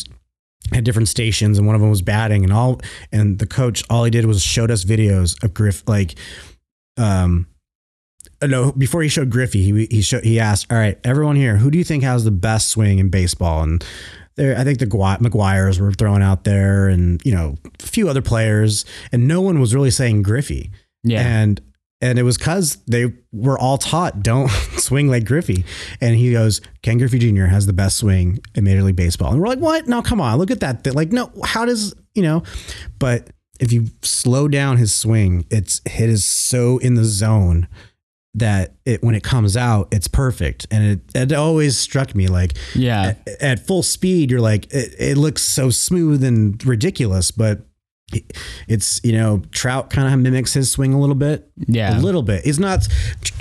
had 0.73 0.83
different 0.83 1.07
stations, 1.07 1.59
and 1.59 1.66
one 1.69 1.77
of 1.77 1.81
them 1.81 1.91
was 1.91 2.03
batting, 2.03 2.43
and 2.43 2.53
all. 2.53 2.81
And 3.12 3.39
the 3.39 3.47
coach, 3.47 3.85
all 3.89 4.03
he 4.03 4.11
did 4.11 4.24
was 4.27 4.43
showed 4.43 4.73
us 4.73 4.85
videos 4.85 5.41
of 5.45 5.55
Griff, 5.55 5.85
like, 5.87 6.16
um, 6.97 7.47
uh, 8.43 8.47
no, 8.47 8.73
before 8.73 9.03
he 9.03 9.09
showed 9.09 9.31
Griffey, 9.31 9.63
he 9.63 9.87
he 9.91 10.03
showed 10.03 10.25
he 10.25 10.39
asked, 10.39 10.67
"All 10.71 10.79
right, 10.79 10.99
everyone 11.05 11.37
here, 11.37 11.57
who 11.57 11.71
do 11.71 11.79
you 11.79 11.85
think 11.85 12.03
has 12.03 12.25
the 12.25 12.31
best 12.31 12.69
swing 12.69 12.99
in 12.99 13.09
baseball?" 13.09 13.63
And 13.63 13.85
there, 14.37 14.57
I 14.57 14.65
think 14.65 14.79
the 14.79 14.87
McGwires 14.87 15.81
were 15.81 15.93
thrown 15.93 16.23
out 16.23 16.45
there, 16.45 16.89
and 16.89 17.21
you 17.25 17.35
know, 17.35 17.57
a 17.83 17.87
few 17.87 18.09
other 18.09 18.23
players, 18.23 18.85
and 19.13 19.27
no 19.27 19.41
one 19.41 19.61
was 19.61 19.75
really 19.75 19.91
saying 19.91 20.23
Griffey. 20.23 20.71
yeah 21.03 21.21
And 21.21 21.61
and 22.03 22.19
it 22.19 22.25
was 22.25 22.37
because 22.37 22.77
they 22.87 23.13
were 23.33 23.59
all 23.59 23.79
taught 23.79 24.23
don't 24.23 24.49
swing 24.77 25.09
like 25.09 25.25
Griffey. 25.25 25.65
And 26.01 26.15
he 26.15 26.33
goes, 26.33 26.61
Ken 26.83 26.99
Griffey 26.99 27.19
Jr. 27.19 27.47
has 27.47 27.65
the 27.65 27.73
best 27.73 27.97
swing 27.97 28.39
in 28.55 28.65
Major 28.65 28.83
League 28.83 28.97
Baseball. 28.97 29.33
And 29.33 29.41
we're 29.41 29.49
like, 29.49 29.61
what? 29.61 29.89
No, 29.89 30.03
come 30.03 30.21
on, 30.21 30.39
look 30.39 30.51
at 30.51 30.61
that. 30.61 30.85
thing. 30.85 30.93
Like, 30.93 31.11
no, 31.11 31.33
how 31.43 31.65
does 31.65 31.95
you 32.15 32.23
know? 32.23 32.43
But 32.99 33.31
if 33.61 33.73
you 33.73 33.87
slow 34.03 34.47
down 34.49 34.77
his 34.77 34.95
swing, 34.95 35.47
it's 35.51 35.81
it 35.87 36.11
is 36.11 36.25
so 36.25 36.79
in 36.79 36.95
the 36.95 37.05
zone 37.05 37.67
that 38.37 38.75
it 38.85 39.03
when 39.03 39.15
it 39.15 39.23
comes 39.23 39.57
out, 39.57 39.89
it's 39.93 40.09
perfect. 40.09 40.67
And 40.71 40.85
it 40.85 41.01
it 41.15 41.33
always 41.33 41.77
struck 41.77 42.15
me 42.15 42.27
like 42.29 42.53
Yeah. 42.75 43.15
at, 43.27 43.29
at 43.43 43.67
full 43.67 43.83
speed, 43.83 44.31
you're 44.31 44.41
like 44.41 44.73
it, 44.73 44.95
it 44.99 45.17
looks 45.17 45.43
so 45.43 45.71
smooth 45.71 46.23
and 46.23 46.65
ridiculous, 46.65 47.31
but 47.31 47.63
it's 48.69 49.01
you 49.03 49.13
know 49.13 49.43
Trout 49.51 49.91
kind 49.91 50.13
of 50.15 50.21
mimics 50.21 50.53
his 50.55 50.71
swing 50.71 50.93
a 50.93 51.01
little 51.01 51.17
bit, 51.17 51.51
Yeah. 51.67 51.99
a 51.99 52.01
little 52.01 52.23
bit. 52.23 52.45
He's 52.45 52.59
not. 52.61 52.87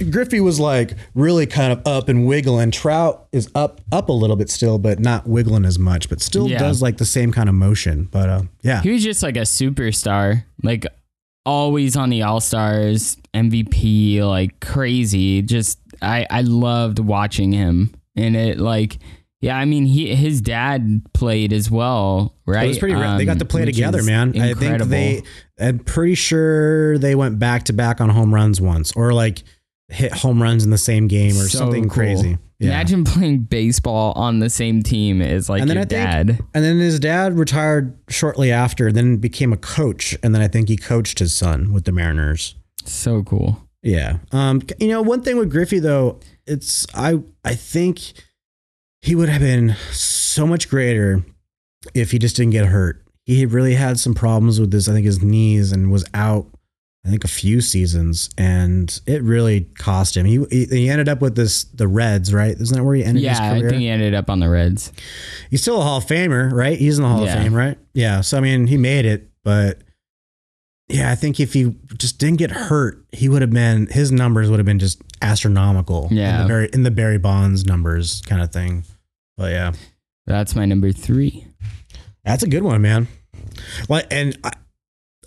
Griffey 0.09 0.39
was 0.39 0.59
like 0.59 0.93
really 1.13 1.45
kind 1.45 1.71
of 1.71 1.85
up 1.85 2.09
and 2.09 2.25
wiggling. 2.25 2.71
Trout 2.71 3.27
is 3.31 3.47
up 3.53 3.81
up 3.91 4.09
a 4.09 4.13
little 4.13 4.35
bit 4.35 4.49
still, 4.49 4.79
but 4.79 4.99
not 4.99 5.27
wiggling 5.27 5.65
as 5.65 5.77
much, 5.77 6.09
but 6.09 6.19
still 6.21 6.49
Yeah. 6.49 6.57
does 6.59 6.81
like 6.81 6.97
the 6.97 7.05
same 7.05 7.31
kind 7.31 7.47
of 7.47 7.53
motion. 7.55 8.07
But 8.11 8.29
uh, 8.29 8.41
yeah, 8.63 8.81
He 8.81 8.91
was 8.91 9.03
just 9.03 9.21
like 9.21 9.37
a 9.37 9.41
superstar, 9.41 10.45
like 10.63 10.87
always 11.45 11.95
on 11.95 12.09
the 12.09 12.23
All 12.23 12.39
Stars, 12.41 13.17
MVP, 13.33 14.21
like 14.21 14.59
crazy. 14.59 15.41
Just 15.41 15.79
I 16.01 16.25
I 16.29 16.41
loved 16.41 16.99
watching 16.99 17.51
him, 17.51 17.93
and 18.15 18.35
it 18.35 18.59
like 18.59 18.97
yeah, 19.41 19.57
I 19.57 19.65
mean 19.65 19.85
he 19.85 20.15
his 20.15 20.41
dad 20.41 21.01
played 21.13 21.53
as 21.53 21.69
well, 21.69 22.35
right? 22.45 22.65
It 22.65 22.69
was 22.69 22.79
pretty. 22.79 22.95
ra- 22.95 23.17
they 23.17 23.25
got 23.25 23.33
Um, 23.33 23.39
to 23.39 23.45
play 23.45 23.65
together, 23.65 24.01
man. 24.03 24.29
I 24.29 24.53
think 24.53 24.61
incredible. 24.61 24.89
they. 24.89 25.23
I'm 25.59 25.79
pretty 25.79 26.15
sure 26.15 26.97
they 26.97 27.15
went 27.15 27.37
back 27.39 27.63
to 27.65 27.73
back 27.73 28.01
on 28.01 28.09
home 28.09 28.33
runs 28.33 28.59
once, 28.59 28.91
or 28.93 29.13
like 29.13 29.43
hit 29.89 30.11
home 30.13 30.41
runs 30.41 30.63
in 30.63 30.71
the 30.71 30.77
same 30.77 31.07
game, 31.07 31.31
or 31.31 31.47
So 31.47 31.59
something 31.59 31.83
cool. 31.83 31.91
crazy. 31.91 32.37
Yeah. 32.59 32.69
Imagine 32.69 33.03
playing 33.03 33.39
baseball 33.39 34.13
on 34.15 34.39
the 34.39 34.49
same 34.49 34.81
team 34.81 35.21
as 35.21 35.49
like 35.49 35.61
and 35.61 35.69
then 35.69 35.75
your 35.75 35.85
I 35.85 35.87
think, 35.87 36.37
dad. 36.37 36.39
and 36.53 36.63
then 36.63 36.79
his 36.79 36.99
dad 36.99 37.37
retired 37.37 37.97
shortly 38.09 38.51
after, 38.51 38.91
then 38.91 39.17
became 39.17 39.51
a 39.51 39.57
coach, 39.57 40.17
and 40.23 40.33
then 40.33 40.41
I 40.41 40.47
think 40.47 40.69
he 40.69 40.77
coached 40.77 41.19
his 41.19 41.33
son 41.33 41.73
with 41.73 41.83
the 41.83 41.91
Mariners. 41.91 42.55
So 42.85 43.23
cool. 43.23 43.61
Yeah. 43.83 44.19
Um. 44.31 44.61
You 44.79 44.87
know, 44.87 45.01
one 45.01 45.21
thing 45.21 45.37
with 45.37 45.51
Griffey 45.51 45.79
though, 45.79 46.19
it's 46.47 46.87
I 46.95 47.19
I 47.43 47.55
think 47.55 48.13
he 49.01 49.15
would 49.15 49.29
have 49.29 49.41
been 49.41 49.75
so 49.91 50.47
much 50.47 50.69
greater 50.69 51.23
if 51.93 52.11
he 52.11 52.19
just 52.19 52.35
didn't 52.37 52.53
get 52.53 52.67
hurt. 52.67 53.03
He 53.25 53.45
really 53.45 53.75
had 53.75 53.99
some 53.99 54.13
problems 54.13 54.59
with 54.59 54.71
his, 54.71 54.87
I 54.87 54.93
think, 54.93 55.05
his 55.05 55.21
knees, 55.21 55.71
and 55.71 55.91
was 55.91 56.05
out. 56.13 56.47
I 57.05 57.09
think 57.09 57.23
a 57.23 57.27
few 57.27 57.61
seasons, 57.61 58.31
and 58.35 58.99
it 59.05 59.21
really 59.21 59.61
cost 59.77 60.17
him. 60.17 60.25
He 60.25 60.43
he, 60.49 60.89
ended 60.89 61.07
up 61.07 61.21
with 61.21 61.35
this 61.35 61.65
the 61.65 61.87
Reds, 61.87 62.33
right? 62.33 62.59
Isn't 62.59 62.75
that 62.75 62.83
where 62.83 62.95
he 62.95 63.03
ended 63.03 63.23
his 63.23 63.37
Yeah, 63.37 63.53
I 63.53 63.59
think 63.59 63.73
he 63.73 63.87
ended 63.89 64.15
up 64.15 64.27
on 64.29 64.39
the 64.39 64.49
Reds. 64.49 64.91
He's 65.51 65.61
still 65.61 65.79
a 65.79 65.83
Hall 65.83 65.97
of 65.99 66.05
Famer, 66.05 66.51
right? 66.51 66.77
He's 66.79 66.97
in 66.97 67.03
the 67.03 67.09
Hall 67.09 67.23
Yeah. 67.23 67.35
of 67.35 67.43
Fame, 67.43 67.53
right? 67.53 67.77
Yeah. 67.93 68.21
So 68.21 68.37
I 68.37 68.41
mean, 68.41 68.65
he 68.65 68.77
made 68.77 69.05
it, 69.05 69.29
but 69.43 69.81
yeah, 70.87 71.11
I 71.11 71.15
think 71.15 71.39
if 71.39 71.53
he 71.53 71.75
just 71.97 72.17
didn't 72.17 72.37
get 72.39 72.49
hurt, 72.51 73.05
he 73.11 73.29
would 73.29 73.41
have 73.43 73.51
been 73.51 73.85
his 73.87 74.11
numbers 74.11 74.49
would 74.49 74.57
have 74.59 74.65
been 74.65 74.79
just 74.79 74.99
astronomical. 75.21 76.07
in 76.09 76.17
Yeah. 76.17 76.41
the 76.41 76.47
Barry, 76.47 76.69
in 76.73 76.81
the 76.83 76.91
Barry 76.91 77.19
Bonds 77.19 77.65
numbers 77.67 78.21
kind 78.23 78.41
of 78.41 78.51
thing. 78.51 78.83
But 79.37 79.51
yeah, 79.51 79.73
That's 80.25 80.55
my 80.55 80.65
number 80.65 80.91
three. 80.91 81.45
that's 82.23 82.41
a 82.41 82.47
good 82.47 82.63
one, 82.63 82.81
man. 82.81 83.07
Like 83.89 84.07
and. 84.09 84.35
I, 84.43 84.53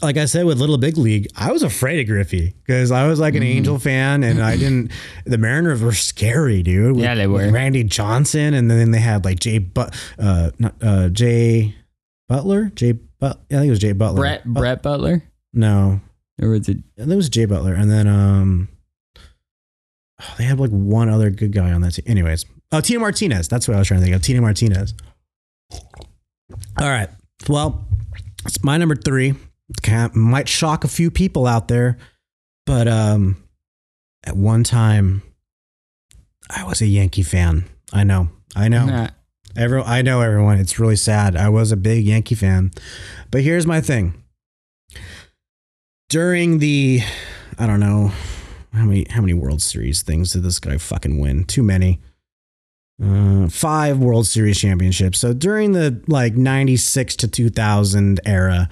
like 0.03 0.16
I 0.16 0.25
said 0.27 0.45
with 0.47 0.59
Little 0.59 0.79
Big 0.79 0.97
League, 0.97 1.27
I 1.37 1.53
was 1.53 1.62
afraid 1.62 2.01
of 2.01 2.07
Griffey 2.07 2.55
because 2.65 2.91
I 2.91 3.07
was 3.07 3.19
like 3.20 3.35
an 3.35 3.43
Mhm. 3.43 3.47
Angel 3.57 3.79
fan, 3.79 4.23
and 4.23 4.43
I 4.43 4.57
didn't. 4.57 4.91
The 5.25 5.39
Mariners 5.39 5.81
were 5.83 5.93
scary, 5.93 6.62
dude. 6.62 6.97
with- 6.97 7.05
Yeah, 7.05 7.15
they 7.15 7.27
were. 7.27 7.51
Randy 7.51 7.85
Johnson, 7.85 8.55
and 8.55 8.70
then 8.70 8.91
they 8.91 9.01
had 9.01 9.25
like 9.25 9.41
Jay, 9.41 9.59
but 9.59 9.95
uh, 10.19 10.51
not 10.59 10.75
uh, 10.83 11.09
Jay 11.09 11.75
Butler, 12.29 12.70
Jay, 12.75 12.93
but 12.93 13.41
I 13.51 13.55
think 13.55 13.66
it 13.66 13.70
was 13.70 13.79
Jay 13.79 13.93
Butler. 13.93 14.20
Brett 14.20 14.45
Bu- 14.45 14.61
Brett 14.61 14.83
Butler, 14.83 15.23
No, 15.53 16.01
or 16.41 16.49
was 16.51 16.69
it? 16.69 16.79
I 16.97 17.01
think 17.03 17.12
it 17.12 17.16
was 17.16 17.29
Jay 17.29 17.45
Butler, 17.47 17.75
and 17.75 17.91
then 17.91 18.07
um, 18.07 18.69
oh, 20.20 20.35
they 20.39 20.45
had 20.45 20.61
like 20.61 20.70
one 20.70 21.09
other 21.09 21.31
good 21.31 21.53
guy 21.53 21.73
on 21.73 21.81
that 21.81 21.93
team. 21.95 22.05
Anyways, 22.07 22.45
oh, 22.73 22.81
Tino 22.81 23.01
Martinez. 23.01 23.49
That's 23.49 23.66
what 23.66 23.75
I 23.75 23.79
was 23.79 23.89
trying 23.89 24.01
to 24.01 24.05
think 24.05 24.15
of. 24.16 24.23
Tino 24.23 24.41
Martinez. 24.43 24.95
All 25.73 26.89
right. 26.89 27.09
Well, 27.49 27.87
it's 28.45 28.62
my 28.65 28.77
number 28.79 28.95
three. 28.97 29.35
Might 30.15 30.49
shock 30.49 30.85
a 30.85 30.89
few 30.89 31.11
people 31.11 31.47
out 31.47 31.69
there, 31.69 31.99
but 32.66 32.89
um, 32.89 33.36
at 34.24 34.36
one 34.36 34.65
time, 34.65 35.23
I 36.51 36.65
was 36.65 36.81
a 36.81 36.86
Yankee 36.86 37.23
fan. 37.23 37.65
I 37.93 38.05
know. 38.05 38.28
I 38.57 38.69
know. 38.69 38.86
Nah. 38.86 39.09
Every, 39.57 39.82
I 39.82 40.03
know 40.03 40.20
everyone. 40.20 40.59
It's 40.59 40.78
really 40.78 40.97
sad. 40.97 41.36
I 41.36 41.49
was 41.49 41.73
a 41.73 41.77
big 41.77 42.05
Yankee 42.05 42.35
fan. 42.35 42.70
But 43.31 43.43
here's 43.43 43.66
my 43.66 43.81
thing. 43.81 44.23
During 46.09 46.59
the 46.59 47.03
I 47.59 47.66
don't 47.66 47.81
know 47.81 48.12
how 48.73 48.85
many 48.85 49.07
how 49.11 49.20
many 49.20 49.35
World 49.35 49.61
Series 49.61 50.03
things 50.03 50.32
did 50.32 50.43
this 50.43 50.61
guy 50.61 50.78
fucking 50.78 51.19
win? 51.19 51.45
Too 51.45 51.62
many. 51.62 52.01
Uh, 53.03 53.49
five 53.49 53.99
World 53.99 54.27
Series 54.27 54.59
championships. 54.59 55.19
So 55.19 55.32
during 55.32 55.73
the 55.73 56.03
like 56.09 56.35
96 56.35 57.16
to 57.16 57.28
2000 57.28 58.20
era, 58.24 58.69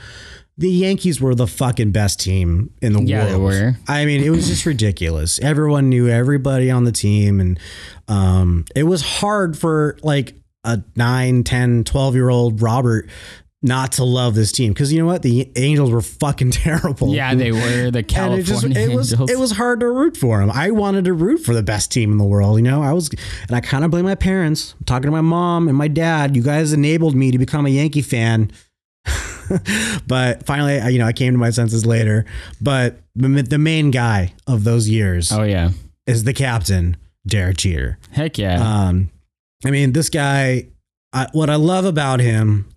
the 0.58 0.70
Yankees 0.70 1.20
were 1.20 1.34
the 1.34 1.46
fucking 1.46 1.90
best 1.92 2.18
team 2.20 2.70
in 2.80 2.94
the 2.94 3.02
Yeah, 3.02 3.24
world. 3.24 3.30
they 3.32 3.36
were. 3.60 3.76
I 3.88 4.06
mean, 4.06 4.22
it 4.24 4.30
was 4.30 4.48
just 4.48 4.64
ridiculous. 4.64 5.38
Everyone 5.40 5.88
knew 5.90 6.08
everybody 6.08 6.70
on 6.70 6.84
the 6.84 6.92
team. 6.92 7.40
And 7.40 7.60
um, 8.08 8.64
it 8.74 8.84
was 8.84 9.02
hard 9.02 9.58
for 9.58 9.98
like 10.02 10.34
a 10.64 10.82
9, 10.96 11.44
10, 11.44 11.84
12 11.84 12.14
year 12.14 12.30
old 12.30 12.62
Robert 12.62 13.08
not 13.62 13.92
to 13.92 14.04
love 14.04 14.34
this 14.34 14.50
team. 14.52 14.72
Because 14.72 14.92
you 14.92 14.98
know 15.00 15.06
what? 15.06 15.22
The 15.22 15.50
Angels 15.56 15.90
were 15.90 16.00
fucking 16.00 16.50
terrible. 16.52 17.12
Yeah, 17.14 17.34
they 17.34 17.52
were 17.52 17.90
the 17.90 17.98
And 17.98 18.08
California 18.08 18.40
it 18.40 18.46
just 18.46 18.64
it 18.64 18.94
was 18.94 19.12
Angels. 19.12 19.30
it 19.30 19.38
was 19.38 19.52
hard 19.52 19.80
to 19.80 19.90
root 19.90 20.16
for 20.16 20.38
them. 20.38 20.50
I 20.50 20.70
wanted 20.70 21.04
to 21.06 21.12
root 21.12 21.38
for 21.38 21.52
the 21.52 21.62
best 21.62 21.92
team 21.92 22.12
in 22.12 22.18
the 22.18 22.24
world. 22.24 22.56
You 22.56 22.62
know, 22.62 22.82
I 22.82 22.92
was, 22.92 23.10
and 23.46 23.54
I 23.56 23.60
kind 23.60 23.84
of 23.84 23.90
blame 23.90 24.04
my 24.06 24.14
parents. 24.14 24.74
I'm 24.78 24.84
talking 24.86 25.06
to 25.06 25.10
my 25.10 25.20
mom 25.20 25.68
and 25.68 25.76
my 25.76 25.88
dad. 25.88 26.34
You 26.36 26.42
guys 26.42 26.72
enabled 26.72 27.14
me 27.14 27.30
to 27.30 27.38
become 27.38 27.66
a 27.66 27.70
Yankee 27.70 28.02
fan. 28.02 28.52
but 30.06 30.44
finally, 30.46 30.78
I- 30.80 30.88
you 30.90 30.98
know, 30.98 31.06
I 31.06 31.12
came 31.12 31.32
to 31.34 31.38
my 31.38 31.50
senses 31.50 31.84
later. 31.86 32.24
But 32.60 32.98
the 33.14 33.58
main 33.58 33.90
guy 33.90 34.32
of 34.46 34.64
those 34.64 34.88
years 34.88 35.32
oh 35.32 35.42
yeah, 35.42 35.70
is 36.06 36.24
the 36.24 36.34
captain, 36.34 36.96
Derek 37.26 37.56
Jeter. 37.58 37.98
heck 38.10 38.38
yeah. 38.38 38.60
Um, 38.88 39.10
I 39.64 39.70
mean, 39.70 39.92
this 39.92 40.08
guy. 40.10 40.68
I, 41.12 41.28
what 41.32 41.48
I 41.48 41.54
love 41.54 41.86
about 41.86 42.20
him 42.20 42.68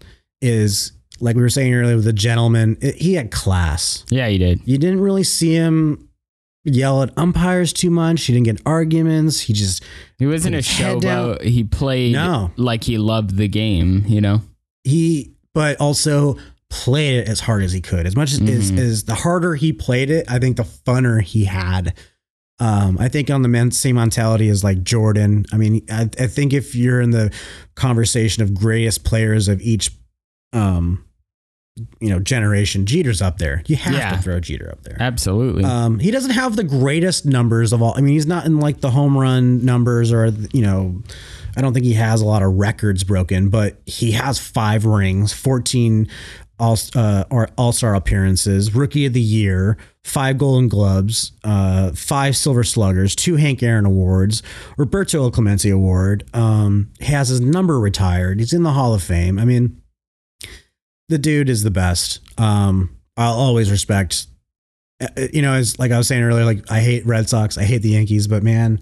is, 0.41 0.93
like 1.19 1.35
we 1.35 1.41
were 1.41 1.49
saying 1.49 1.73
earlier, 1.73 1.95
with 1.97 2.05
the 2.05 2.13
gentleman. 2.13 2.77
It, 2.79 2.95
he 2.95 3.15
had 3.15 3.31
class. 3.31 4.05
yeah, 4.09 4.27
he 4.29 4.37
did. 4.37 4.61
You 4.65 4.77
didn't 4.77 5.01
really 5.01 5.23
see 5.25 5.53
him 5.53 6.07
yell 6.63 7.01
at 7.03 7.11
umpires 7.17 7.73
too 7.73 7.89
much. 7.89 8.23
He 8.23 8.33
didn't 8.33 8.45
get 8.45 8.61
arguments. 8.65 9.41
He 9.41 9.51
just 9.53 9.83
He 10.19 10.25
wasn't 10.25 10.55
a 10.55 10.59
Put 10.59 10.65
his 10.67 10.77
head 10.77 11.01
down. 11.01 11.35
showboat. 11.35 11.41
He 11.43 11.63
played 11.65 12.13
No. 12.13 12.51
like 12.55 12.83
he 12.85 12.97
loved 12.97 13.35
the 13.35 13.47
game. 13.49 14.05
You 14.07 14.21
know. 14.21 14.41
he, 14.85 15.33
but 15.53 15.75
also 15.81 16.37
played 16.69 17.15
it 17.21 17.27
as 17.27 17.39
hard 17.41 17.63
as 17.63 17.71
he 17.73 17.81
could. 17.81 18.05
As 18.05 18.15
much 18.15 18.31
as, 18.31 18.41
as, 18.41 18.71
Mhm. 18.71 18.77
as 18.77 19.03
the 19.05 19.15
harder 19.15 19.55
he 19.55 19.73
played 19.73 20.09
it, 20.09 20.25
I 20.29 20.39
think 20.39 20.57
the 20.57 20.63
funner 20.63 21.21
he 21.21 21.45
had. 21.45 21.93
Um, 22.59 22.97
I 22.99 23.07
think 23.07 23.29
on 23.29 23.41
the 23.41 23.47
men, 23.47 23.71
same 23.71 23.95
mentality 23.95 24.49
as 24.49 24.63
like 24.63 24.83
Jordan. 24.83 25.45
I 25.51 25.57
mean, 25.57 25.81
I, 25.89 26.09
I 26.19 26.27
think 26.27 26.53
if 26.53 26.75
you're 26.75 26.99
in 27.01 27.11
the 27.11 27.31
conversation 27.75 28.43
of 28.43 28.53
greatest 28.53 29.03
players 29.05 29.47
of 29.47 29.61
each, 29.61 29.91
um, 30.53 31.05
you 32.01 32.09
know, 32.09 32.19
generation, 32.19 32.85
Jeter's 32.85 33.21
up 33.21 33.37
there. 33.37 33.63
You 33.67 33.77
have 33.77 33.93
Yeah. 33.93 34.11
to 34.11 34.21
throw 34.21 34.39
Jeter 34.41 34.69
up 34.69 34.83
there. 34.83 34.97
Absolutely. 34.99 35.63
Um, 35.63 35.99
he 35.99 36.11
doesn't 36.11 36.31
have 36.31 36.57
the 36.57 36.65
greatest 36.65 37.25
numbers 37.25 37.71
of 37.71 37.81
all. 37.81 37.93
I 37.95 38.01
mean, 38.01 38.13
he's 38.13 38.27
not 38.27 38.45
in 38.45 38.59
like 38.59 38.81
the 38.81 38.91
home 38.91 39.17
run 39.17 39.63
numbers 39.63 40.11
or 40.11 40.27
you 40.51 40.61
know, 40.61 41.01
I 41.55 41.61
don't 41.61 41.73
think 41.73 41.85
he 41.85 41.93
has 41.93 42.19
a 42.19 42.25
lot 42.25 42.43
of 42.43 42.53
records 42.55 43.05
broken, 43.05 43.47
but 43.47 43.79
he 43.85 44.11
has 44.11 44.37
five 44.37 44.83
rings, 44.85 45.31
fourteen 45.31 46.09
all 46.59 46.77
uh, 46.95 47.23
or 47.29 47.49
all 47.57 47.71
star 47.71 47.95
appearances, 47.95 48.73
rookie 48.75 49.05
of 49.05 49.13
the 49.13 49.21
year, 49.21 49.77
five 50.03 50.37
Golden 50.37 50.67
Gloves, 50.67 51.31
uh, 51.43 51.91
five 51.91 52.35
Silver 52.35 52.63
Sluggers, 52.63 53.15
two 53.15 53.35
Hank 53.35 53.63
Aaron 53.63 53.85
awards, 53.85 54.43
Roberto 54.77 55.29
Clemente 55.31 55.69
Award. 55.69 56.29
Um, 56.33 56.91
he 56.99 57.05
has 57.07 57.29
his 57.29 57.41
number 57.41 57.79
retired. 57.79 58.39
He's 58.39 58.53
in 58.53 58.63
the 58.63 58.73
Hall 58.73 58.93
of 58.93 59.01
Fame. 59.03 59.39
I 59.39 59.45
mean, 59.45 59.81
the 61.07 61.17
dude 61.17 61.49
is 61.49 61.63
the 61.63 61.71
best. 61.71 62.19
Um, 62.39 62.95
I'll 63.17 63.33
always 63.33 63.71
respect 63.71 64.27
uh, 65.01 65.07
you 65.31 65.41
know, 65.41 65.53
as 65.53 65.79
like 65.79 65.91
I 65.91 65.97
was 65.97 66.07
saying 66.07 66.23
earlier, 66.23 66.45
like 66.45 66.69
I 66.71 66.81
hate 66.81 67.05
Red 67.05 67.29
Sox, 67.29 67.57
I 67.57 67.63
hate 67.63 67.81
the 67.81 67.89
Yankees, 67.89 68.27
but 68.27 68.43
man, 68.43 68.79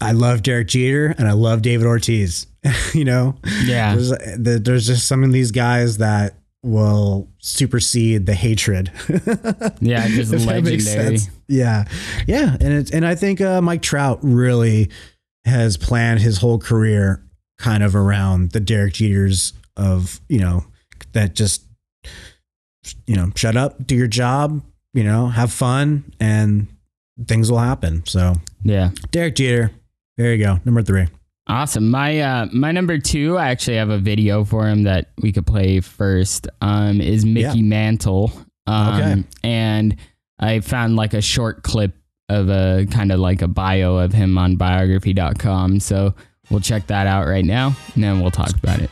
I 0.00 0.12
love 0.12 0.42
Derek 0.42 0.68
Jeter 0.68 1.14
and 1.18 1.28
I 1.28 1.32
love 1.32 1.62
David 1.62 1.86
Ortiz. 1.86 2.46
you 2.94 3.04
know, 3.04 3.36
yeah. 3.64 3.94
there's, 3.94 4.62
there's 4.62 4.86
just 4.86 5.06
some 5.06 5.22
of 5.24 5.32
these 5.32 5.50
guys 5.50 5.98
that 5.98 6.34
will 6.62 7.28
supersede 7.38 8.26
the 8.26 8.34
hatred. 8.34 8.92
Yeah, 9.80 10.06
just 10.08 10.32
If 10.32 10.44
that 10.46 10.62
makes 10.62 10.86
legendary. 10.86 11.18
Yeah, 11.48 11.84
yeah, 12.26 12.56
and 12.60 12.72
it's 12.72 12.90
and 12.92 13.04
I 13.04 13.14
think 13.16 13.40
uh, 13.40 13.60
Mike 13.60 13.82
Trout 13.82 14.20
really 14.22 14.90
has 15.44 15.76
planned 15.76 16.20
his 16.20 16.38
whole 16.38 16.58
career 16.58 17.24
kind 17.58 17.82
of 17.82 17.96
around 17.96 18.52
the 18.52 18.60
Derek 18.60 18.94
Jeters 18.94 19.52
of 19.76 20.20
you 20.28 20.38
know 20.38 20.64
that 21.12 21.34
just 21.34 21.64
you 23.06 23.16
know, 23.16 23.30
shut 23.34 23.56
up, 23.56 23.86
do 23.86 23.94
your 23.94 24.06
job, 24.06 24.62
you 24.94 25.04
know, 25.04 25.28
have 25.28 25.52
fun, 25.52 26.04
and 26.20 26.66
things 27.26 27.50
will 27.50 27.58
happen. 27.58 28.04
So 28.06 28.34
Yeah. 28.62 28.90
Derek 29.10 29.36
Jeter, 29.36 29.70
there 30.16 30.34
you 30.34 30.44
go, 30.44 30.60
number 30.64 30.82
three. 30.82 31.06
Awesome. 31.48 31.90
My 31.90 32.20
uh 32.20 32.46
my 32.52 32.70
number 32.72 32.98
two, 32.98 33.36
I 33.36 33.48
actually 33.50 33.76
have 33.76 33.90
a 33.90 33.98
video 33.98 34.44
for 34.44 34.66
him 34.68 34.84
that 34.84 35.10
we 35.20 35.32
could 35.32 35.46
play 35.46 35.80
first. 35.80 36.46
Um, 36.60 37.00
is 37.00 37.24
Mickey 37.24 37.58
Yeah. 37.58 37.62
Mantle. 37.62 38.32
Um, 38.66 38.94
Okay. 38.94 39.24
and 39.42 39.96
I 40.38 40.60
found 40.60 40.96
like 40.96 41.14
a 41.14 41.20
short 41.20 41.62
clip 41.62 41.94
of 42.28 42.48
a 42.48 42.86
kind 42.90 43.10
of 43.12 43.18
like 43.20 43.42
a 43.42 43.48
bio 43.48 43.96
of 43.96 44.12
him 44.12 44.38
on 44.38 44.56
biography.com. 44.56 45.80
So 45.80 46.14
we'll 46.48 46.60
check 46.60 46.86
that 46.86 47.06
out 47.08 47.26
right 47.26 47.44
now 47.44 47.74
and 47.94 48.04
then 48.04 48.20
we'll 48.20 48.30
talk 48.30 48.50
about 48.56 48.78
it. 48.80 48.90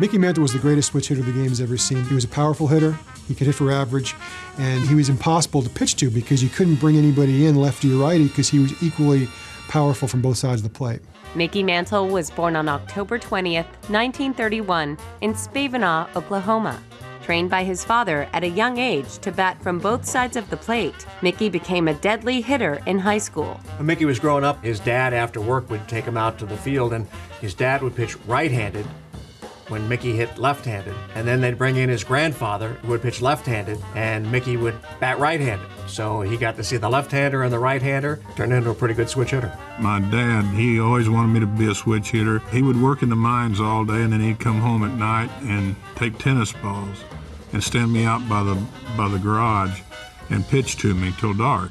Mickey 0.00 0.18
Mantle 0.18 0.42
was 0.42 0.52
the 0.52 0.58
greatest 0.58 0.90
switch 0.90 1.06
hitter 1.08 1.22
the 1.22 1.30
game 1.32 1.48
has 1.50 1.60
ever 1.60 1.76
seen. 1.76 2.02
He 2.04 2.14
was 2.14 2.24
a 2.24 2.28
powerful 2.28 2.66
hitter. 2.66 2.98
He 3.28 3.34
could 3.34 3.46
hit 3.46 3.54
for 3.54 3.70
average, 3.70 4.14
and 4.58 4.86
he 4.86 4.94
was 4.94 5.08
impossible 5.08 5.62
to 5.62 5.70
pitch 5.70 5.94
to 5.96 6.10
because 6.10 6.42
you 6.42 6.48
couldn't 6.50 6.74
bring 6.74 6.96
anybody 6.96 7.46
in 7.46 7.54
lefty 7.54 7.94
or 7.94 7.96
righty 8.02 8.26
because 8.26 8.48
he 8.50 8.58
was 8.58 8.82
equally 8.82 9.28
powerful 9.68 10.08
from 10.08 10.20
both 10.20 10.36
sides 10.36 10.62
of 10.62 10.70
the 10.70 10.76
plate. 10.76 11.00
Mickey 11.36 11.64
Mantle 11.64 12.06
was 12.06 12.30
born 12.30 12.54
on 12.54 12.68
October 12.68 13.18
20, 13.18 13.56
1931, 13.56 14.96
in 15.20 15.34
Spavinaw, 15.34 16.06
Oklahoma. 16.14 16.80
Trained 17.24 17.50
by 17.50 17.64
his 17.64 17.84
father 17.84 18.28
at 18.32 18.44
a 18.44 18.48
young 18.48 18.78
age 18.78 19.18
to 19.18 19.32
bat 19.32 19.60
from 19.60 19.80
both 19.80 20.04
sides 20.04 20.36
of 20.36 20.48
the 20.48 20.56
plate, 20.56 21.06
Mickey 21.22 21.48
became 21.48 21.88
a 21.88 21.94
deadly 21.94 22.40
hitter 22.40 22.80
in 22.86 23.00
high 23.00 23.18
school. 23.18 23.60
When 23.78 23.86
Mickey 23.86 24.04
was 24.04 24.20
growing 24.20 24.44
up, 24.44 24.62
his 24.62 24.78
dad 24.78 25.12
after 25.12 25.40
work 25.40 25.68
would 25.70 25.88
take 25.88 26.04
him 26.04 26.16
out 26.16 26.38
to 26.38 26.46
the 26.46 26.56
field, 26.56 26.92
and 26.92 27.08
his 27.40 27.54
dad 27.54 27.82
would 27.82 27.96
pitch 27.96 28.16
right 28.26 28.52
handed 28.52 28.86
when 29.68 29.88
Mickey 29.88 30.12
hit 30.12 30.38
left 30.38 30.64
handed. 30.64 30.94
And 31.14 31.26
then 31.26 31.40
they'd 31.40 31.58
bring 31.58 31.76
in 31.76 31.88
his 31.88 32.04
grandfather, 32.04 32.74
who 32.82 32.88
would 32.88 33.02
pitch 33.02 33.20
left 33.20 33.46
handed, 33.46 33.78
and 33.94 34.30
Mickey 34.30 34.56
would 34.56 34.74
bat 35.00 35.18
right 35.18 35.40
handed. 35.40 35.66
So 35.86 36.22
he 36.22 36.36
got 36.36 36.56
to 36.56 36.64
see 36.64 36.76
the 36.76 36.88
left 36.88 37.10
hander 37.10 37.42
and 37.42 37.52
the 37.52 37.58
right 37.58 37.82
hander, 37.82 38.20
turned 38.36 38.52
into 38.52 38.70
a 38.70 38.74
pretty 38.74 38.94
good 38.94 39.08
switch 39.08 39.30
hitter. 39.30 39.56
My 39.80 40.00
dad, 40.00 40.44
he 40.54 40.80
always 40.80 41.08
wanted 41.08 41.28
me 41.28 41.40
to 41.40 41.46
be 41.46 41.70
a 41.70 41.74
switch 41.74 42.10
hitter. 42.10 42.38
He 42.50 42.62
would 42.62 42.80
work 42.80 43.02
in 43.02 43.08
the 43.08 43.16
mines 43.16 43.60
all 43.60 43.84
day 43.84 44.02
and 44.02 44.12
then 44.12 44.20
he'd 44.20 44.40
come 44.40 44.60
home 44.60 44.84
at 44.84 44.96
night 44.96 45.30
and 45.42 45.76
take 45.96 46.18
tennis 46.18 46.52
balls 46.52 47.04
and 47.52 47.62
stand 47.62 47.92
me 47.92 48.04
out 48.04 48.28
by 48.28 48.42
the 48.42 48.54
by 48.96 49.08
the 49.08 49.18
garage 49.18 49.80
and 50.30 50.46
pitch 50.48 50.76
to 50.78 50.94
me 50.94 51.14
till 51.18 51.34
dark. 51.34 51.70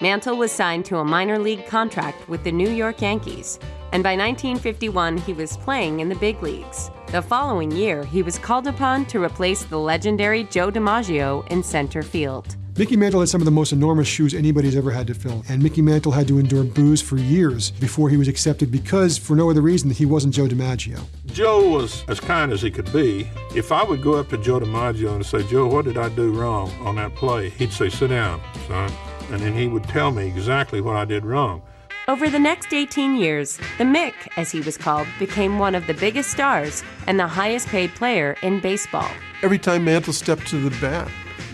Mantle 0.00 0.36
was 0.36 0.52
signed 0.52 0.84
to 0.84 0.98
a 0.98 1.04
minor 1.04 1.40
league 1.40 1.66
contract 1.66 2.28
with 2.28 2.44
the 2.44 2.52
New 2.52 2.70
York 2.70 3.02
Yankees, 3.02 3.58
and 3.92 4.00
by 4.04 4.14
1951 4.16 5.18
he 5.18 5.32
was 5.32 5.56
playing 5.56 5.98
in 5.98 6.08
the 6.08 6.14
big 6.14 6.40
leagues. 6.40 6.92
The 7.08 7.20
following 7.20 7.72
year, 7.72 8.04
he 8.04 8.22
was 8.22 8.38
called 8.38 8.68
upon 8.68 9.06
to 9.06 9.20
replace 9.20 9.64
the 9.64 9.78
legendary 9.78 10.44
Joe 10.44 10.70
DiMaggio 10.70 11.44
in 11.48 11.64
center 11.64 12.02
field. 12.02 12.54
Mickey 12.76 12.96
Mantle 12.96 13.18
had 13.18 13.28
some 13.28 13.40
of 13.40 13.44
the 13.44 13.50
most 13.50 13.72
enormous 13.72 14.06
shoes 14.06 14.34
anybody's 14.34 14.76
ever 14.76 14.92
had 14.92 15.08
to 15.08 15.14
fill, 15.14 15.42
and 15.48 15.60
Mickey 15.60 15.82
Mantle 15.82 16.12
had 16.12 16.28
to 16.28 16.38
endure 16.38 16.62
boos 16.62 17.02
for 17.02 17.16
years 17.16 17.72
before 17.72 18.08
he 18.08 18.16
was 18.16 18.28
accepted 18.28 18.70
because, 18.70 19.18
for 19.18 19.34
no 19.34 19.50
other 19.50 19.62
reason, 19.62 19.90
he 19.90 20.06
wasn't 20.06 20.32
Joe 20.32 20.46
DiMaggio. 20.46 21.04
Joe 21.26 21.68
was 21.70 22.04
as 22.06 22.20
kind 22.20 22.52
as 22.52 22.62
he 22.62 22.70
could 22.70 22.92
be. 22.92 23.28
If 23.52 23.72
I 23.72 23.82
would 23.82 24.00
go 24.00 24.14
up 24.14 24.28
to 24.28 24.38
Joe 24.38 24.60
DiMaggio 24.60 25.16
and 25.16 25.26
say, 25.26 25.42
Joe, 25.48 25.66
what 25.66 25.86
did 25.86 25.98
I 25.98 26.08
do 26.10 26.32
wrong 26.32 26.70
on 26.86 26.94
that 26.96 27.16
play? 27.16 27.48
He'd 27.50 27.72
say, 27.72 27.88
sit 27.88 28.10
down, 28.10 28.40
son. 28.68 28.92
And 29.30 29.40
then 29.40 29.52
he 29.52 29.68
would 29.68 29.84
tell 29.84 30.10
me 30.10 30.26
exactly 30.26 30.80
what 30.80 30.96
I 30.96 31.04
did 31.04 31.24
wrong. 31.24 31.62
Over 32.08 32.30
the 32.30 32.38
next 32.38 32.72
18 32.72 33.16
years, 33.16 33.58
the 33.76 33.84
Mick, 33.84 34.14
as 34.38 34.50
he 34.50 34.60
was 34.60 34.78
called, 34.78 35.06
became 35.18 35.58
one 35.58 35.74
of 35.74 35.86
the 35.86 35.92
biggest 35.92 36.30
stars 36.30 36.82
and 37.06 37.20
the 37.20 37.26
highest 37.26 37.68
paid 37.68 37.94
player 37.94 38.34
in 38.42 38.60
baseball. 38.60 39.10
Every 39.42 39.58
time 39.58 39.84
Mantle 39.84 40.14
stepped 40.14 40.46
to 40.48 40.56
the 40.56 40.74
bat, 40.80 41.10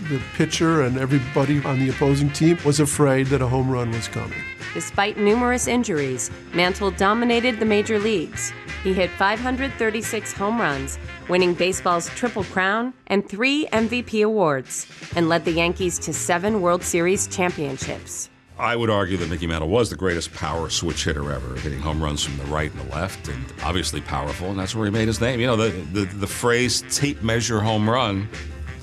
the 0.09 0.21
pitcher 0.35 0.83
and 0.83 0.97
everybody 0.97 1.63
on 1.63 1.79
the 1.79 1.89
opposing 1.89 2.29
team 2.31 2.57
was 2.65 2.79
afraid 2.79 3.27
that 3.27 3.41
a 3.41 3.47
home 3.47 3.69
run 3.69 3.91
was 3.91 4.07
coming. 4.07 4.41
Despite 4.73 5.17
numerous 5.17 5.67
injuries, 5.67 6.29
Mantle 6.53 6.91
dominated 6.91 7.59
the 7.59 7.65
major 7.65 7.97
leagues. 7.97 8.51
He 8.83 8.93
hit 8.93 9.09
536 9.11 10.33
home 10.33 10.59
runs, 10.59 10.99
winning 11.27 11.53
baseball's 11.53 12.09
Triple 12.09 12.43
Crown 12.43 12.93
and 13.07 13.27
three 13.27 13.67
MVP 13.67 14.23
awards, 14.23 14.85
and 15.15 15.27
led 15.27 15.45
the 15.45 15.51
Yankees 15.51 15.97
to 15.99 16.13
seven 16.13 16.61
World 16.61 16.83
Series 16.83 17.27
championships. 17.27 18.29
I 18.57 18.75
would 18.75 18.89
argue 18.89 19.17
that 19.17 19.29
Mickey 19.29 19.47
Mantle 19.47 19.67
was 19.67 19.89
the 19.89 19.97
greatest 19.97 20.33
power 20.33 20.69
switch 20.69 21.03
hitter 21.03 21.29
ever, 21.31 21.55
hitting 21.55 21.79
home 21.79 22.01
runs 22.01 22.23
from 22.23 22.37
the 22.37 22.45
right 22.45 22.71
and 22.71 22.79
the 22.79 22.95
left, 22.95 23.27
and 23.27 23.43
obviously 23.63 23.99
powerful, 23.99 24.49
and 24.49 24.57
that's 24.57 24.73
where 24.73 24.85
he 24.85 24.91
made 24.91 25.07
his 25.07 25.19
name. 25.19 25.41
You 25.41 25.47
know, 25.47 25.57
the, 25.57 25.69
the, 25.91 26.05
the 26.05 26.27
phrase 26.27 26.83
tape 26.89 27.21
measure 27.21 27.59
home 27.59 27.89
run, 27.89 28.29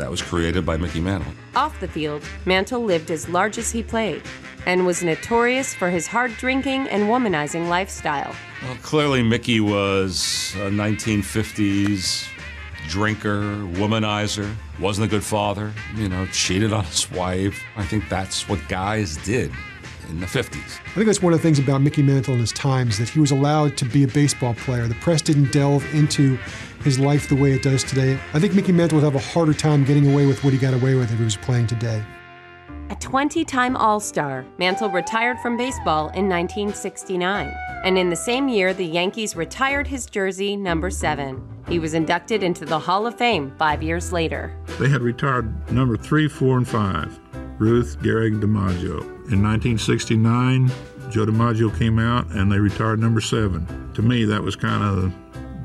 that 0.03 0.11
was 0.11 0.21
created 0.21 0.67
by 0.67 0.77
Mickey 0.77 0.99
Mantle. 0.99 1.33
Off 1.55 1.79
the 1.79 1.87
field, 1.87 2.25
Mantle 2.45 2.83
lived 2.83 3.13
as 3.13 3.29
large 3.29 3.57
as 3.57 3.71
he 3.71 3.85
played 3.85 4.21
and 4.67 4.85
was 4.85 5.05
notorious 5.05 5.75
for 5.75 5.91
his 5.91 6.09
hard 6.09 6.37
drinking 6.39 6.89
and 6.89 7.05
womanizing 7.05 7.69
lifestyle. 7.69 8.35
Well, 8.65 8.77
clearly, 8.83 9.23
Mickey 9.23 9.61
was 9.61 10.55
a 10.57 10.71
1950s 10.71 12.27
drinker, 12.89 13.43
womanizer, 13.75 14.53
wasn't 14.81 15.07
a 15.07 15.09
good 15.09 15.23
father, 15.23 15.73
you 15.95 16.09
know, 16.09 16.27
cheated 16.33 16.73
on 16.73 16.85
his 16.87 17.09
wife. 17.13 17.63
I 17.77 17.85
think 17.85 18.09
that's 18.09 18.49
what 18.49 18.59
guys 18.69 19.19
did 19.19 19.53
in 20.09 20.19
the 20.19 20.27
50s. 20.27 20.81
I 20.85 20.95
think 20.95 21.07
that's 21.07 21.23
one 21.23 21.33
of 21.33 21.39
the 21.39 21.43
things 21.43 21.61
about 21.61 21.81
Mickey 21.81 22.03
Mantle 22.03 22.35
in 22.35 22.41
his 22.41 22.53
times 22.53 22.99
that 22.99 23.09
he 23.09 23.21
was 23.21 23.31
allowed 23.31 23.77
to 23.77 23.85
be 23.85 24.03
a 24.03 24.09
baseball 24.09 24.55
player. 24.55 24.89
The 24.89 24.97
press 24.97 25.23
didn't 25.23 25.53
delve 25.53 25.85
into 25.95 26.39
his 26.85 26.99
life 26.99 27.29
the 27.29 27.37
way 27.37 27.53
it 27.53 27.63
does 27.63 27.85
today. 27.85 28.19
I 28.35 28.39
think 28.39 28.55
Mickey 28.55 28.73
Mantle 28.73 28.97
would 28.99 29.05
have 29.05 29.15
a 29.15 29.33
harder 29.33 29.55
time 29.55 29.85
getting 29.85 30.13
away 30.13 30.27
with 30.27 30.43
what 30.45 30.53
he 30.53 30.59
got 30.59 30.75
away 30.75 30.95
with 30.95 31.13
if 31.13 31.19
he 31.19 31.25
was 31.25 31.37
playing 31.37 31.67
today. 31.67 32.05
A 32.91 32.95
20 32.97 33.45
time 33.45 33.75
All 33.77 34.01
Star, 34.01 34.45
Mantle 34.59 34.91
retired 34.91 35.39
from 35.41 35.57
baseball 35.57 36.09
in 36.11 36.29
1969. 36.29 37.55
And 37.85 37.97
in 37.97 38.11
the 38.11 38.17
same 38.17 38.49
year, 38.49 38.75
the 38.75 38.85
Yankees 38.85 39.35
retired 39.35 39.87
his 39.87 40.07
jersey 40.07 40.57
number 40.57 40.91
seven. 40.91 41.43
He 41.69 41.79
was 41.79 41.95
inducted 41.95 42.43
into 42.43 42.65
the 42.65 42.79
Hall 42.79 43.07
of 43.07 43.17
Fame 43.17 43.55
five 43.59 43.83
years 43.83 44.13
later. 44.13 44.55
They 44.79 44.89
had 44.89 45.01
retired 45.01 45.73
number 45.73 45.97
three, 45.97 46.29
four, 46.29 46.59
and 46.59 46.69
five, 46.69 47.19
Ruth 47.59 47.97
Gehrig 48.01 48.41
DiMaggio. 48.41 49.01
In 49.33 49.43
1969, 49.43 50.69
Joe 51.11 51.27
DiMaggio 51.27 51.77
came 51.79 51.99
out 51.99 52.31
and 52.33 52.53
they 52.53 52.59
retired 52.59 53.01
number 53.01 53.21
seven. 53.21 53.91
To 53.95 54.03
me, 54.03 54.25
that 54.27 54.43
was 54.43 54.55
kind 54.55 54.83
of 54.83 55.13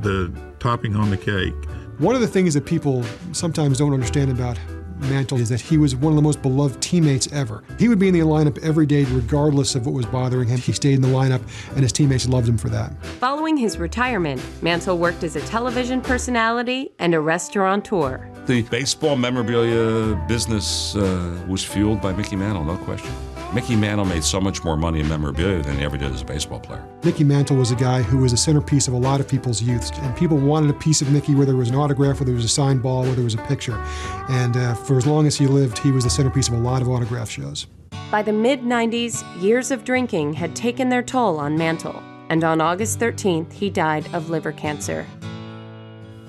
the 0.01 0.46
topping 0.59 0.95
on 0.95 1.09
the 1.09 1.17
cake. 1.17 1.55
One 1.99 2.15
of 2.15 2.21
the 2.21 2.27
things 2.27 2.53
that 2.53 2.65
people 2.65 3.03
sometimes 3.31 3.79
don't 3.79 3.93
understand 3.93 4.31
about 4.31 4.59
Mantle 4.99 5.39
is 5.39 5.49
that 5.49 5.61
he 5.61 5.77
was 5.77 5.95
one 5.95 6.11
of 6.11 6.15
the 6.15 6.21
most 6.21 6.41
beloved 6.41 6.81
teammates 6.81 7.31
ever. 7.31 7.63
He 7.77 7.87
would 7.87 7.99
be 7.99 8.07
in 8.07 8.13
the 8.13 8.21
lineup 8.21 8.57
every 8.63 8.85
day, 8.85 9.03
regardless 9.05 9.75
of 9.75 9.85
what 9.85 9.93
was 9.93 10.05
bothering 10.05 10.47
him. 10.47 10.57
He 10.57 10.71
stayed 10.71 10.95
in 10.95 11.01
the 11.01 11.07
lineup, 11.07 11.41
and 11.71 11.81
his 11.81 11.91
teammates 11.91 12.27
loved 12.27 12.49
him 12.49 12.57
for 12.57 12.69
that. 12.69 12.93
Following 13.19 13.57
his 13.57 13.77
retirement, 13.77 14.41
Mantle 14.61 14.97
worked 14.97 15.23
as 15.23 15.35
a 15.35 15.41
television 15.41 16.01
personality 16.01 16.91
and 16.99 17.13
a 17.13 17.19
restaurateur. 17.19 18.29
The 18.47 18.63
baseball 18.63 19.15
memorabilia 19.15 20.15
business 20.27 20.95
uh, 20.95 21.45
was 21.47 21.63
fueled 21.63 22.01
by 22.01 22.13
Mickey 22.13 22.35
Mantle, 22.35 22.63
no 22.63 22.77
question. 22.77 23.11
Mickey 23.53 23.77
Mantle 23.77 24.05
made 24.05 24.25
so 24.25 24.41
much 24.41 24.65
more 24.65 24.75
money 24.75 24.99
in 24.99 25.07
memorabilia 25.07 25.63
than 25.63 25.77
he 25.77 25.85
ever 25.85 25.97
did 25.97 26.11
as 26.11 26.21
a 26.21 26.25
baseball 26.25 26.59
player. 26.59 26.83
Mickey 27.03 27.23
Mantle 27.23 27.55
was 27.55 27.71
a 27.71 27.75
guy 27.75 28.01
who 28.01 28.17
was 28.17 28.33
a 28.33 28.37
centerpiece 28.37 28.89
of 28.89 28.93
a 28.93 28.97
lot 28.97 29.21
of 29.21 29.27
people's 29.27 29.61
youths, 29.61 29.89
and 29.99 30.15
people 30.17 30.37
wanted 30.37 30.69
a 30.69 30.73
piece 30.73 31.01
of 31.01 31.09
Mickey, 31.11 31.33
whether 31.33 31.53
it 31.53 31.55
was 31.55 31.69
an 31.69 31.75
autograph, 31.75 32.19
whether 32.19 32.33
it 32.33 32.35
was 32.35 32.43
a 32.43 32.49
signed 32.49 32.83
ball, 32.83 33.03
whether 33.03 33.21
it 33.21 33.23
was 33.23 33.35
a 33.35 33.43
picture. 33.43 33.81
And 34.27 34.57
uh, 34.57 34.75
for 34.75 34.97
as 34.97 35.07
long 35.07 35.27
as 35.27 35.37
he 35.37 35.47
lived, 35.47 35.77
he 35.77 35.91
was 35.91 36.03
the 36.03 36.09
centerpiece 36.09 36.49
of 36.49 36.55
a 36.55 36.59
lot 36.59 36.81
of 36.81 36.89
autograph 36.89 37.29
shows. 37.29 37.67
By 38.11 38.21
the 38.21 38.33
mid 38.33 38.63
90s, 38.63 39.23
years 39.41 39.71
of 39.71 39.85
drinking 39.85 40.33
had 40.33 40.53
taken 40.53 40.89
their 40.89 41.03
toll 41.03 41.39
on 41.39 41.57
Mantle, 41.57 42.03
and 42.29 42.43
on 42.43 42.59
August 42.59 42.99
13th, 42.99 43.53
he 43.53 43.69
died 43.69 44.13
of 44.13 44.29
liver 44.29 44.51
cancer. 44.51 45.05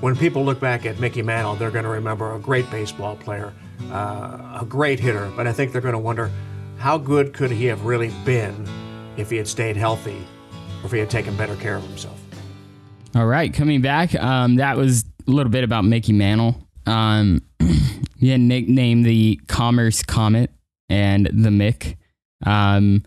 When 0.01 0.15
people 0.15 0.45
look 0.45 0.61
back 0.61 0.87
at 0.87 1.01
Mickey 1.01 1.23
Mantle, 1.23 1.57
they're 1.57 1.73
going 1.73 1.85
to 1.85 1.91
remember 1.91 2.37
a 2.37 2.39
great 2.39 2.71
baseball 2.71 3.17
player, 3.17 3.53
uh, 3.91 4.59
a 4.61 4.65
great 4.69 5.01
hitter, 5.01 5.33
but 5.35 5.49
I 5.49 5.53
think 5.53 5.73
they're 5.73 5.81
going 5.81 5.95
to 5.95 5.99
wonder 5.99 6.31
how 6.79 6.97
good 6.97 7.33
could 7.33 7.51
he 7.51 7.67
have 7.67 7.85
really 7.85 8.11
been 8.25 8.67
if 9.17 9.31
he 9.31 9.37
had 9.37 9.49
stayed 9.49 9.77
healthy 9.77 10.25
or 10.83 10.87
if 10.87 10.93
he 10.93 10.99
had 10.99 11.11
taken 11.11 11.37
better 11.37 11.57
care 11.57 11.77
of 11.77 11.83
himself. 11.83 12.19
All 13.15 13.27
right, 13.27 13.53
coming 13.53 13.83
back. 13.83 14.15
Um, 14.15 14.57
that 14.57 14.77
was 14.77 15.05
a 15.27 15.31
little 15.31 15.51
bit 15.51 15.65
about 15.65 15.85
Mickey 15.85 16.13
Mantle. 16.13 16.57
Um, 16.87 17.43
he 18.19 18.31
had 18.31 18.41
nicknamed 18.41 19.05
the 19.05 19.41
Commerce 19.49 20.03
Comet 20.03 20.51
and 20.89 21.27
the 21.27 21.51
Mick. 21.51 21.97
Um, 22.47 23.03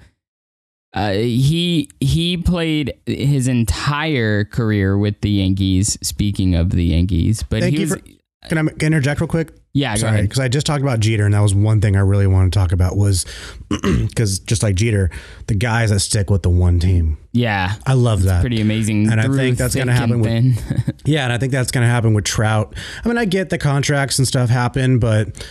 uh, 0.93 1.13
he 1.13 1.89
he 2.01 2.35
played 2.35 2.93
his 3.05 3.47
entire 3.47 4.43
career 4.43 4.97
with 4.97 5.21
the 5.21 5.29
Yankees. 5.29 5.97
Speaking 6.03 6.55
of 6.55 6.71
the 6.71 6.83
Yankees, 6.83 7.43
but 7.43 7.61
Thank 7.61 7.75
he 7.75 7.83
you 7.83 7.89
was 7.89 7.93
for 7.93 8.49
Can 8.49 8.57
I 8.57 8.71
can 8.71 8.81
I 8.81 8.87
interject 8.87 9.21
real 9.21 9.29
quick? 9.29 9.53
Yeah, 9.73 9.95
sorry, 9.95 10.23
because 10.23 10.39
I 10.39 10.49
just 10.49 10.65
talked 10.65 10.81
about 10.81 10.99
Jeter, 10.99 11.23
and 11.23 11.33
that 11.33 11.39
was 11.39 11.55
one 11.55 11.79
thing 11.79 11.95
I 11.95 12.01
really 12.01 12.27
want 12.27 12.51
to 12.51 12.59
talk 12.59 12.73
about 12.73 12.97
was 12.97 13.25
because 13.69 14.39
just 14.39 14.63
like 14.63 14.75
Jeter, 14.75 15.09
the 15.47 15.55
guys 15.55 15.91
that 15.91 16.01
stick 16.01 16.29
with 16.29 16.43
the 16.43 16.49
one 16.49 16.79
team. 16.79 17.17
Yeah, 17.31 17.75
I 17.85 17.93
love 17.93 18.23
that. 18.23 18.41
pretty 18.41 18.59
amazing. 18.59 19.09
and 19.09 19.21
I 19.21 19.29
think 19.29 19.57
that's 19.57 19.73
going 19.73 19.87
to 19.87 19.93
happen 19.93 20.19
with 20.19 21.01
yeah, 21.05 21.23
and 21.23 21.31
I 21.31 21.37
think 21.37 21.53
that's 21.53 21.71
going 21.71 21.85
to 21.85 21.89
happen 21.89 22.13
with 22.13 22.25
Trout. 22.25 22.75
I 23.03 23.07
mean, 23.07 23.17
I 23.17 23.23
get 23.23 23.49
the 23.49 23.57
contracts 23.57 24.19
and 24.19 24.27
stuff 24.27 24.49
happen, 24.49 24.99
but 24.99 25.47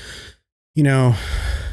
you 0.74 0.82
know, 0.82 1.14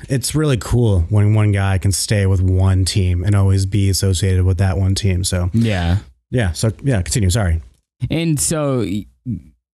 it's 0.09 0.33
really 0.33 0.57
cool 0.57 1.01
when 1.09 1.33
one 1.33 1.51
guy 1.51 1.77
can 1.77 1.91
stay 1.91 2.25
with 2.25 2.41
one 2.41 2.85
team 2.85 3.23
and 3.23 3.35
always 3.35 3.65
be 3.65 3.89
associated 3.89 4.45
with 4.45 4.57
that 4.59 4.77
one 4.77 4.95
team. 4.95 5.23
So 5.23 5.49
yeah. 5.53 5.97
yeah, 6.29 6.53
so 6.53 6.71
yeah, 6.81 7.01
continue. 7.01 7.29
Sorry. 7.29 7.61
And 8.09 8.39
so 8.39 8.85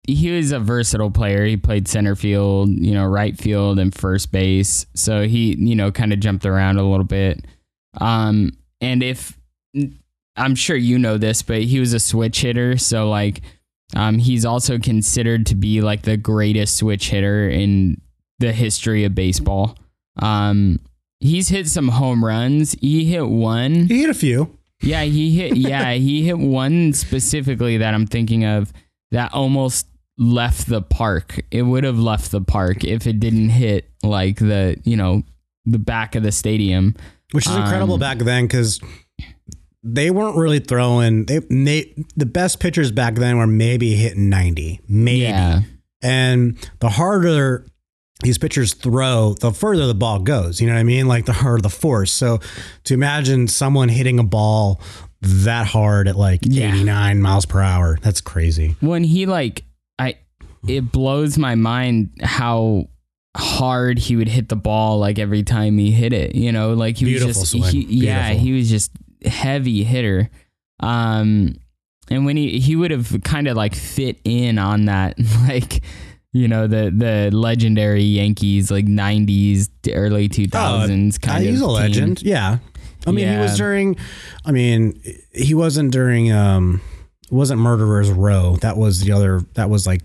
he- 0.06 0.30
was 0.30 0.52
a 0.52 0.58
versatile 0.60 1.10
player. 1.10 1.44
He 1.44 1.56
played 1.56 1.88
center 1.88 2.14
field, 2.14 2.68
you 2.70 2.92
know, 2.92 3.06
right 3.06 3.36
field 3.36 3.78
and 3.78 3.94
first 3.94 4.30
base. 4.32 4.86
So 4.94 5.26
he, 5.26 5.54
you 5.56 5.74
know, 5.74 5.90
kind 5.90 6.12
of 6.12 6.20
jumped 6.20 6.46
around 6.46 6.78
a 6.78 6.88
little 6.88 7.04
bit. 7.04 7.44
Um, 8.00 8.52
and 8.80 9.02
if 9.02 9.38
I'm 10.36 10.54
sure 10.54 10.76
you 10.76 10.98
know 10.98 11.16
this, 11.18 11.42
but 11.42 11.62
he 11.62 11.78
was 11.80 11.92
a 11.92 12.00
switch 12.00 12.40
hitter. 12.40 12.76
So 12.76 13.08
like, 13.08 13.42
um, 13.94 14.18
he's 14.18 14.44
also 14.44 14.78
considered 14.78 15.46
to 15.46 15.54
be 15.54 15.80
like 15.80 16.02
the 16.02 16.16
greatest 16.16 16.76
switch 16.76 17.10
hitter 17.10 17.48
in 17.48 18.00
the 18.40 18.52
history 18.52 19.04
of 19.04 19.14
baseball. 19.14 19.78
Um, 20.20 20.80
he's 21.20 21.48
hit 21.48 21.68
some 21.68 21.88
home 21.88 22.24
runs. 22.24 22.72
He 22.80 23.04
hit 23.04 23.28
one. 23.28 23.86
He 23.86 24.00
hit 24.00 24.10
a 24.10 24.14
few. 24.14 24.58
Yeah, 24.80 25.02
he 25.04 25.30
hit. 25.36 25.56
Yeah, 25.56 25.92
he 25.92 26.24
hit 26.24 26.38
one 26.38 26.92
specifically 26.92 27.78
that 27.78 27.94
I'm 27.94 28.06
thinking 28.06 28.44
of 28.44 28.72
that 29.12 29.32
almost 29.32 29.86
left 30.18 30.68
the 30.68 30.82
park. 30.82 31.44
It 31.50 31.62
would 31.62 31.84
have 31.84 31.98
left 31.98 32.30
the 32.30 32.40
park 32.40 32.84
if 32.84 33.06
it 33.06 33.20
didn't 33.20 33.50
hit 33.50 33.90
like 34.02 34.38
the 34.38 34.80
you 34.84 34.96
know 34.96 35.22
the 35.64 35.78
back 35.78 36.14
of 36.14 36.22
the 36.22 36.32
stadium, 36.32 36.94
which 37.32 37.46
is 37.46 37.54
incredible 37.54 37.94
Um, 37.94 38.00
back 38.00 38.18
then 38.18 38.44
because 38.44 38.80
they 39.82 40.10
weren't 40.10 40.36
really 40.36 40.60
throwing 40.60 41.26
they, 41.26 41.38
they 41.50 41.94
the 42.16 42.26
best 42.26 42.60
pitchers 42.60 42.90
back 42.90 43.16
then 43.16 43.36
were 43.36 43.46
maybe 43.46 43.94
hitting 43.96 44.30
90 44.30 44.80
maybe. 44.88 45.20
Yeah. 45.20 45.60
and 46.02 46.56
the 46.80 46.88
harder 46.88 47.66
these 48.22 48.38
pitchers 48.38 48.72
throw 48.72 49.34
the 49.40 49.52
further 49.52 49.86
the 49.86 49.94
ball 49.94 50.20
goes 50.20 50.58
you 50.60 50.66
know 50.66 50.72
what 50.72 50.80
i 50.80 50.84
mean? 50.84 51.06
Like 51.06 51.26
the 51.26 51.34
harder 51.34 51.60
the 51.60 51.68
force. 51.68 52.12
So 52.12 52.40
to 52.84 52.94
imagine 52.94 53.46
someone 53.46 53.90
hitting 53.90 54.18
a 54.18 54.24
ball 54.24 54.80
that 55.20 55.66
hard 55.66 56.08
at 56.08 56.16
like 56.16 56.46
89 56.46 57.20
miles 57.20 57.44
per 57.44 57.60
hour 57.60 57.98
that's 58.00 58.22
crazy. 58.22 58.76
When 58.80 59.04
he 59.04 59.26
like 59.26 59.64
it 60.68 60.90
blows 60.92 61.36
my 61.38 61.54
mind 61.54 62.10
how 62.22 62.88
hard 63.36 63.98
he 63.98 64.14
would 64.16 64.28
hit 64.28 64.48
the 64.48 64.56
ball 64.56 64.98
like 64.98 65.18
every 65.18 65.42
time 65.42 65.76
he 65.76 65.90
hit 65.90 66.12
it 66.12 66.34
you 66.36 66.52
know 66.52 66.72
like 66.74 66.96
he 66.96 67.04
Beautiful 67.06 67.28
was 67.28 67.36
just 67.38 67.50
swing. 67.50 67.64
he, 67.64 68.06
yeah 68.06 68.28
Beautiful. 68.28 68.44
he 68.46 68.52
was 68.52 68.70
just 68.70 68.92
heavy 69.26 69.82
hitter 69.82 70.30
um 70.80 71.54
and 72.10 72.24
when 72.26 72.36
he 72.36 72.60
he 72.60 72.76
would 72.76 72.90
have 72.92 73.16
kind 73.24 73.48
of 73.48 73.56
like 73.56 73.74
fit 73.74 74.20
in 74.24 74.58
on 74.58 74.84
that 74.84 75.16
like 75.48 75.82
you 76.32 76.46
know 76.48 76.66
the 76.66 76.92
the 76.96 77.30
legendary 77.36 78.02
Yankees 78.02 78.70
like 78.70 78.86
90s 78.86 79.68
to 79.82 79.92
early 79.94 80.28
2000s 80.28 81.16
Uh, 81.16 81.18
kind 81.26 81.44
of 81.44 81.50
he's 81.50 81.60
a 81.60 81.64
team. 81.64 81.72
legend 81.72 82.22
yeah 82.22 82.58
i 83.06 83.10
mean 83.10 83.28
he 83.28 83.38
was 83.38 83.56
during 83.56 83.96
i 84.44 84.52
mean 84.52 85.00
he 85.32 85.54
wasn't 85.54 85.90
during 85.92 86.30
um 86.32 86.80
wasn't 87.30 87.60
murderers 87.60 88.10
row 88.10 88.56
that 88.62 88.76
was 88.76 89.00
the 89.00 89.10
other 89.12 89.40
that 89.54 89.68
was 89.70 89.86
like 89.86 90.02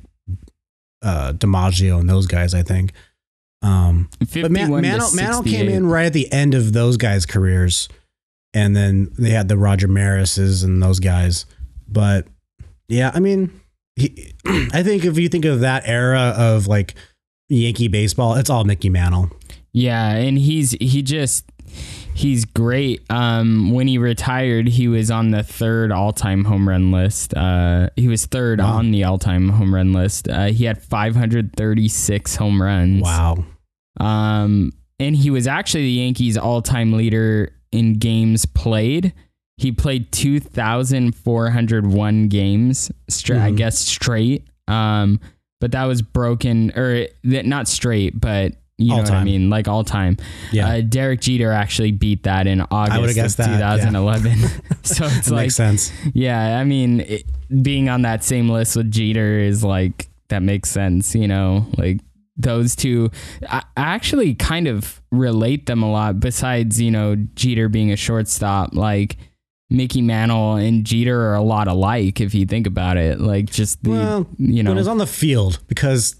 uh 1.02 1.34
dimaggio 1.34 2.00
and 2.00 2.10
those 2.10 2.28
guys 2.28 2.54
i 2.54 2.62
think. 2.64 2.92
Um 3.62 4.10
but 4.20 4.52
Man- 4.52 4.68
51 4.68 4.84
to 4.84 4.90
Mantle, 4.90 5.16
Mantle 5.16 5.44
came 5.44 5.68
in 5.70 5.86
right 5.88 6.06
at 6.06 6.14
the 6.14 6.32
end 6.32 6.54
of 6.54 6.72
those 6.74 6.98
guys 6.98 7.26
careers 7.26 7.90
and 8.54 8.76
then 8.76 9.12
they 9.18 9.30
had 9.32 9.48
the 9.48 9.58
roger 9.58 9.88
marises 9.88 10.64
and 10.64 10.82
those 10.82 11.00
guys. 11.00 11.46
But 11.88 12.28
yeah 12.88 13.12
i 13.14 13.20
mean 13.20 13.52
he, 13.96 14.34
i 14.74 14.82
think 14.84 15.06
if 15.06 15.18
you 15.18 15.30
think 15.30 15.46
of 15.46 15.60
that 15.60 15.84
era 15.86 16.34
of 16.38 16.68
like 16.68 16.96
yankee 17.50 17.88
baseball 17.88 18.36
it's 18.36 18.50
all 18.50 18.64
mickey 18.64 18.90
mantle. 18.90 19.30
Yeah, 19.72 20.10
and 20.14 20.38
he's 20.38 20.72
he 20.72 21.02
just 21.04 21.46
he's 22.20 22.46
great. 22.46 23.02
Um, 23.10 23.72
when 23.72 23.88
he 23.88 23.98
retired, 23.98 24.68
he 24.68 24.88
was 24.88 25.10
on 25.10 25.32
the 25.32 25.42
third 25.42 25.92
all-time 25.92 26.44
home 26.46 26.68
run 26.68 26.92
list. 26.92 27.34
Uh, 27.36 27.90
he 27.96 28.08
was 28.10 28.26
third 28.26 28.60
Wow. 28.60 28.74
on 28.78 28.92
the 28.92 29.04
all-time 29.06 29.50
home 29.50 29.74
run 29.74 29.94
list. 29.94 30.28
Uh, 30.28 30.48
he 30.48 30.66
had 30.66 30.82
536 30.82 32.36
home 32.36 32.62
runs. 32.62 33.02
Wow. 33.02 33.46
Um, 34.00 34.72
and 35.00 35.16
he 35.16 35.30
was 35.30 35.48
actually 35.48 35.84
the 35.84 35.92
Yankees' 35.92 36.38
all-time 36.38 36.92
leader 36.94 37.52
in 37.72 37.94
games 38.00 38.46
played. 38.46 39.14
He 39.58 39.72
played 39.72 40.12
2,401 40.12 42.28
games, 42.28 42.92
stra- 43.10 43.44
I 43.46 43.52
Mhm. 43.52 43.58
guess 43.58 43.78
straight. 43.80 44.44
Um, 44.68 45.20
but 45.62 45.72
that 45.72 45.86
was 45.86 46.02
broken, 46.02 46.72
or 46.76 47.08
th- 47.24 47.46
not 47.46 47.68
straight, 47.68 48.20
but 48.20 48.54
you 48.80 48.90
know 48.96 49.02
what 49.02 49.12
I 49.12 49.24
mean, 49.24 49.50
like 49.50 49.68
all 49.68 49.84
time. 49.84 50.18
Yeah. 50.52 50.68
Uh, 50.70 50.82
Derek 50.82 51.22
Jeter 51.22 51.52
actually 51.52 51.92
beat 51.92 52.24
that 52.24 52.48
in 52.48 52.62
August 52.72 53.40
of 53.40 53.46
that, 53.46 53.60
yeah. 53.60 53.86
2011. 53.90 54.38
so 54.84 55.06
it's 55.06 55.28
That 55.28 55.32
like, 55.32 55.44
makes 55.46 55.56
sense. 55.56 55.92
yeah, 56.14 56.60
I 56.60 56.64
mean, 56.64 57.02
it, 57.02 57.24
being 57.62 57.90
on 57.90 58.04
that 58.04 58.24
same 58.24 58.50
list 58.50 58.76
with 58.76 58.90
Jeter 58.90 59.38
is 59.40 59.64
like 59.64 60.10
that 60.30 60.42
makes 60.42 60.70
sense, 60.70 61.14
you 61.14 61.28
know, 61.28 61.68
like 61.78 62.00
those 62.38 62.76
two. 62.76 63.12
I, 63.50 63.60
I 63.76 63.82
actually 63.82 64.34
kind 64.36 64.68
of 64.68 65.02
relate 65.12 65.66
them 65.66 65.84
a 65.84 65.92
lot. 65.92 66.20
Besides, 66.20 66.80
you 66.80 66.92
know, 66.92 67.16
Jeter 67.36 67.68
being 67.68 67.92
a 67.92 67.98
shortstop, 67.98 68.74
like 68.76 69.18
Mickey 69.72 70.02
Mantle 70.02 70.56
and 70.56 70.84
Jeter 70.84 71.22
are 71.30 71.36
a 71.36 71.44
lot 71.44 71.68
alike 71.68 72.20
if 72.20 72.34
you 72.34 72.48
think 72.48 72.66
about 72.66 72.98
it. 72.98 73.20
Like 73.22 73.52
just 73.52 73.84
the, 73.84 73.92
Well, 73.92 74.28
you 74.40 74.64
know, 74.64 74.72
when 74.72 74.80
it's 74.80 74.88
on 74.88 74.98
the 74.98 75.06
field, 75.06 75.60
because 75.68 76.16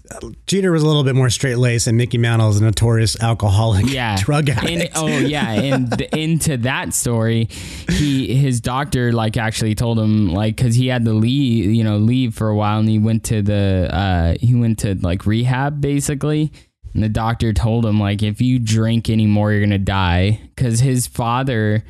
Jeter 0.46 0.70
was 0.70 0.84
a 0.84 0.86
little 0.86 1.02
bit 1.02 1.16
more 1.16 1.30
straight 1.30 1.56
laced, 1.56 1.88
and 1.88 1.96
Mickey 1.96 2.16
Mantle 2.16 2.48
is 2.50 2.60
a 2.60 2.64
notorious 2.64 3.20
alcoholic, 3.20 3.86
yeah 3.92 4.16
drug 4.20 4.48
And- 4.50 4.58
addict. 4.60 4.92
oh 4.96 5.08
yeah 5.08 5.50
and 5.50 6.00
into 6.12 6.58
that 6.58 6.94
story 6.94 7.48
he 7.88 8.34
his 8.36 8.60
doctor 8.60 9.12
like 9.12 9.36
actually 9.36 9.74
told 9.74 9.98
him 9.98 10.28
like 10.32 10.54
because 10.56 10.76
he 10.76 10.86
had 10.86 11.04
to 11.04 11.12
leave 11.12 11.64
you 11.72 11.82
know 11.82 11.96
leave 11.98 12.34
for 12.34 12.48
a 12.48 12.54
while 12.56 12.78
and 12.78 12.88
he 12.88 12.98
went 13.00 13.24
to 13.24 13.42
the 13.42 13.88
uh 13.92 14.34
he 14.40 14.54
went 14.54 14.78
to 14.80 14.94
like 15.00 15.26
rehab 15.26 15.80
basically 15.80 16.52
and 16.94 17.02
the 17.02 17.08
doctor 17.08 17.52
told 17.52 17.84
him 17.84 17.98
like 17.98 18.22
if 18.22 18.40
you 18.40 18.58
drink 18.60 19.10
anymore 19.10 19.52
you're 19.52 19.60
gonna 19.60 19.78
die 19.78 20.40
because 20.54 20.80
his 20.80 21.06
father 21.06 21.84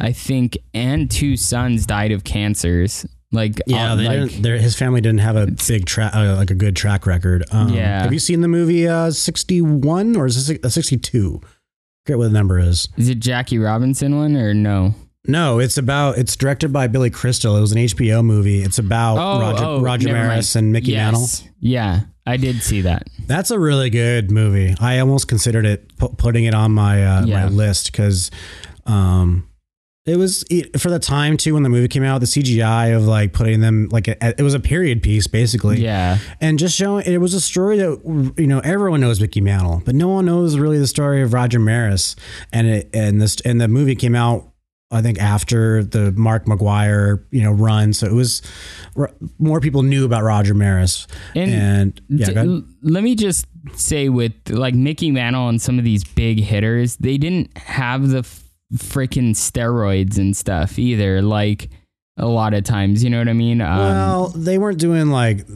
i 0.00 0.12
think 0.12 0.56
and 0.74 1.10
two 1.10 1.36
sons 1.36 1.86
died 1.86 2.10
of 2.12 2.24
cancers 2.24 3.06
like 3.32 3.60
yeah, 3.66 3.92
uh, 3.92 3.94
they 3.94 4.20
like, 4.26 4.60
his 4.60 4.76
family 4.76 5.00
didn't 5.00 5.20
have 5.20 5.36
a 5.36 5.46
big 5.68 5.86
track, 5.86 6.12
uh, 6.16 6.34
like 6.34 6.50
a 6.50 6.54
good 6.56 6.74
track 6.74 7.06
record. 7.06 7.44
Um, 7.52 7.68
Yeah. 7.72 8.02
Have 8.02 8.12
you 8.12 8.18
seen 8.18 8.40
the 8.40 8.48
movie 8.48 8.88
uh, 8.88 9.12
61 9.12 10.16
or 10.16 10.26
is 10.26 10.50
it 10.50 10.68
62? 10.68 11.40
forget 12.04 12.18
what 12.18 12.24
the 12.24 12.30
number 12.30 12.58
is. 12.58 12.88
is 12.96 13.08
it 13.08 13.20
jackie 13.20 13.58
robinson 13.58 14.16
one 14.16 14.34
or 14.36 14.52
no 14.52 14.94
No, 15.28 15.60
it's 15.60 15.78
about, 15.78 16.18
it's 16.18 16.34
directed 16.34 16.72
by 16.72 16.88
Billy 16.88 17.10
Crystal. 17.10 17.56
It 17.56 17.60
was 17.60 17.70
an 17.70 17.78
HBO 17.78 18.24
movie. 18.24 18.62
It's 18.62 18.78
about 18.80 19.18
Oh, 19.18 19.40
Roger, 19.40 19.64
oh, 19.64 19.80
Roger 19.80 20.06
never 20.08 20.18
mind. 20.18 20.28
Maris 20.30 20.56
and 20.56 20.72
Mickey 20.72 20.94
Mantle. 20.94 21.28
Yeah, 21.60 22.00
I 22.26 22.36
did 22.36 22.62
see 22.62 22.80
that. 22.80 23.06
That's 23.28 23.50
a 23.52 23.58
really 23.60 23.90
good 23.90 24.30
movie. 24.32 24.74
I 24.80 24.98
almost 24.98 25.28
considered 25.28 25.66
it 25.66 25.96
pu- 25.98 26.14
putting 26.16 26.46
it 26.46 26.54
on 26.54 26.72
my 26.72 27.04
uh, 27.06 27.26
Yeah. 27.26 27.42
my 27.44 27.48
list 27.48 27.92
because 27.92 28.30
um, 28.86 29.46
it 30.10 30.16
was 30.16 30.44
it, 30.50 30.80
for 30.80 30.90
the 30.90 30.98
time 30.98 31.36
too 31.36 31.54
when 31.54 31.62
the 31.62 31.68
movie 31.68 31.88
came 31.88 32.02
out. 32.02 32.20
The 32.20 32.26
CGI 32.26 32.96
of 32.96 33.04
like 33.06 33.32
putting 33.32 33.60
them 33.60 33.88
like 33.90 34.08
a, 34.08 34.16
it 34.38 34.42
was 34.42 34.54
a 34.54 34.60
period 34.60 35.02
piece 35.02 35.26
basically. 35.26 35.80
Yeah. 35.80 36.18
and 36.40 36.58
just 36.58 36.76
showing 36.76 37.06
it 37.06 37.18
was 37.18 37.34
a 37.34 37.40
story 37.40 37.76
that 37.78 38.32
you 38.36 38.46
know 38.46 38.60
everyone 38.60 39.00
knows 39.00 39.20
Mickey 39.20 39.40
Mantle, 39.40 39.82
but 39.84 39.94
no 39.94 40.08
one 40.08 40.26
knows 40.26 40.58
really 40.58 40.78
the 40.78 40.86
story 40.86 41.22
of 41.22 41.32
Roger 41.32 41.58
Maris. 41.60 42.16
And 42.52 42.66
it 42.66 42.90
and 42.94 43.20
this 43.20 43.40
and 43.42 43.60
the 43.60 43.68
movie 43.68 43.94
came 43.94 44.14
out. 44.14 44.46
I 44.92 45.02
think 45.02 45.20
after 45.22 45.84
the 45.84 46.10
Mark 46.12 46.46
McGwire, 46.46 47.24
you 47.30 47.42
know, 47.44 47.52
run, 47.52 47.92
so 47.92 48.08
it 48.08 48.12
was 48.12 48.42
more 49.38 49.60
people 49.60 49.84
knew 49.84 50.04
about 50.04 50.24
Roger 50.24 50.52
Maris. 50.52 51.06
And, 51.36 52.00
yeah, 52.08 52.26
d- 52.26 52.34
go 52.34 52.40
ahead. 52.40 52.48
l- 52.50 52.64
let 52.82 53.04
me 53.04 53.14
just 53.14 53.46
say 53.74 54.08
with 54.08 54.32
like 54.48 54.74
Mickey 54.74 55.12
Mantle 55.12 55.48
and 55.48 55.62
some 55.62 55.78
of 55.78 55.84
these 55.84 56.02
big 56.02 56.40
hitters, 56.40 56.96
they 56.96 57.18
didn't 57.18 57.56
have 57.56 58.08
the 58.08 58.18
f- 58.18 58.42
freaking 58.74 59.30
steroids 59.30 60.18
and 60.18 60.36
stuff 60.36 60.78
either. 60.78 61.22
Like 61.22 61.70
a 62.16 62.26
lot 62.26 62.54
of 62.54 62.64
times, 62.64 63.02
you 63.02 63.10
know 63.10 63.18
what 63.18 63.28
I 63.28 63.32
mean? 63.32 63.60
Um, 63.60 63.78
well, 63.78 64.28
they 64.28 64.58
weren't 64.58 64.78
doing 64.78 65.08
like 65.08 65.46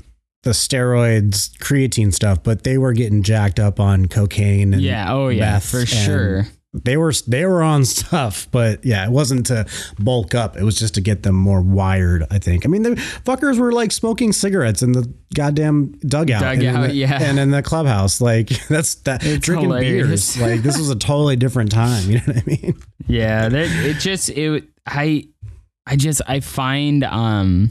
the 0.43 0.51
steroids, 0.51 1.57
creatine 1.59 2.13
stuff, 2.13 2.43
but 2.43 2.65
they 2.65 2.79
were 2.79 2.93
getting 2.93 3.23
jacked 3.23 3.59
up 3.59 3.81
on 3.81 4.07
cocaine 4.07 4.75
and 4.75 4.83
Yeah, 4.83 5.13
oh, 5.13 5.29
yeah, 5.29 5.53
meth 5.53 5.71
for 5.71 5.87
sure. 5.87 6.47
They 6.83 6.97
were 6.97 7.13
they 7.29 7.47
were 7.47 7.63
on 7.63 7.85
stuff, 7.87 8.49
but 8.51 8.85
yeah, 8.85 9.05
it 9.05 9.11
wasn't 9.13 9.47
to 9.47 9.65
bulk 9.99 10.35
up. 10.35 10.57
It 10.57 10.65
was 10.65 10.77
just 10.79 10.95
to 10.97 11.01
get 11.01 11.23
them 11.23 11.37
more 11.37 11.61
wired. 11.61 12.27
I 12.31 12.39
think. 12.39 12.67
I 12.67 12.69
mean, 12.69 12.83
the 12.83 12.91
fuckers 13.25 13.59
were 13.59 13.71
like 13.73 13.93
smoking 13.93 14.33
cigarettes 14.33 14.83
in 14.83 14.93
the 14.93 15.13
goddamn 15.35 15.93
dugout, 16.07 16.43
and 16.43 16.63
in 16.63 16.73
Dugout, 16.75 16.89
the- 16.89 16.95
yeah. 16.95 17.19
and 17.23 17.39
in 17.39 17.51
the 17.53 17.63
clubhouse. 17.63 18.21
Like 18.21 18.49
that's 18.69 18.97
that 19.07 19.25
It's 19.25 19.45
drinking 19.47 19.71
hilarious. 19.71 20.37
beers. 20.37 20.41
Like 20.51 20.63
this 20.63 20.77
was 20.77 20.91
a 20.91 20.97
totally 20.97 21.37
different 21.37 21.71
time. 21.71 22.11
You 22.11 22.17
know 22.19 22.23
what 22.27 22.37
I 22.39 22.43
mean? 22.47 22.75
Yeah, 23.07 23.49
that 23.49 23.67
it 23.87 23.99
just 24.01 24.29
it 24.31 24.65
I 24.87 25.29
I 25.87 25.97
just 25.97 26.23
I 26.27 26.41
find 26.41 27.05
um 27.05 27.71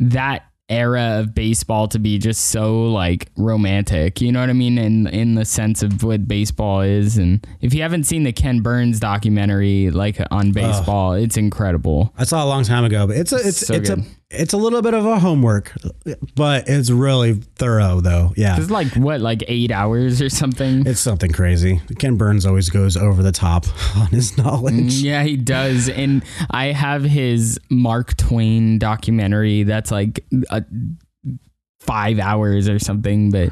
that 0.00 0.44
era 0.70 1.18
of 1.20 1.34
baseball 1.34 1.88
to 1.88 1.98
be 1.98 2.18
just 2.18 2.46
so 2.46 2.84
like 2.84 3.28
romantic. 3.36 4.20
You 4.20 4.32
know 4.32 4.40
what 4.40 4.48
I 4.50 4.54
mean? 4.54 4.78
In 4.78 5.06
in 5.08 5.34
the 5.34 5.44
sense 5.44 5.82
of 5.82 6.02
what 6.02 6.26
baseball 6.28 6.80
is 6.80 7.18
and 7.18 7.46
if 7.60 7.74
you 7.74 7.82
haven't 7.82 8.04
seen 8.04 8.22
the 8.22 8.32
Ken 8.32 8.60
Burns 8.60 9.00
documentary 9.00 9.90
like 9.90 10.18
on 10.30 10.52
baseball, 10.52 11.12
it's 11.12 11.36
incredible. 11.36 12.14
I 12.16 12.24
saw 12.24 12.40
it 12.42 12.44
a 12.44 12.48
long 12.48 12.64
time 12.64 12.84
ago, 12.84 13.06
but 13.06 13.16
it's 13.16 13.32
a 13.32 13.36
it's 13.36 13.66
So 13.66 13.74
it's 13.74 13.90
good. 13.90 13.98
a 14.00 14.04
it's 14.30 14.52
a 14.52 14.56
little 14.56 14.80
bit 14.80 14.94
of 14.94 15.04
a 15.04 15.18
homework, 15.18 15.72
but 16.36 16.68
it's 16.68 16.88
really 16.88 17.34
thorough 17.34 18.00
though. 18.00 18.32
Yeah. 18.36 18.56
It's 18.58 18.70
like 18.70 18.94
what, 18.94 19.20
like 19.20 19.42
eight 19.48 19.72
hours 19.72 20.22
or 20.22 20.28
something? 20.28 20.86
It's 20.86 21.00
something 21.00 21.32
crazy. 21.32 21.80
Ken 21.98 22.16
Burns 22.16 22.46
always 22.46 22.70
goes 22.70 22.96
over 22.96 23.22
the 23.22 23.32
top 23.32 23.66
on 23.96 24.06
his 24.08 24.38
knowledge. 24.38 24.94
Yeah, 24.94 25.24
he 25.24 25.36
does. 25.36 25.88
And 25.88 26.24
I 26.50 26.66
have 26.66 27.02
his 27.02 27.58
Mark 27.70 28.16
Twain 28.16 28.78
documentary 28.78 29.64
that's 29.64 29.90
like 29.90 30.24
uh 30.48 30.60
five 31.80 32.18
hours 32.20 32.68
or 32.68 32.78
something. 32.78 33.30
But 33.30 33.50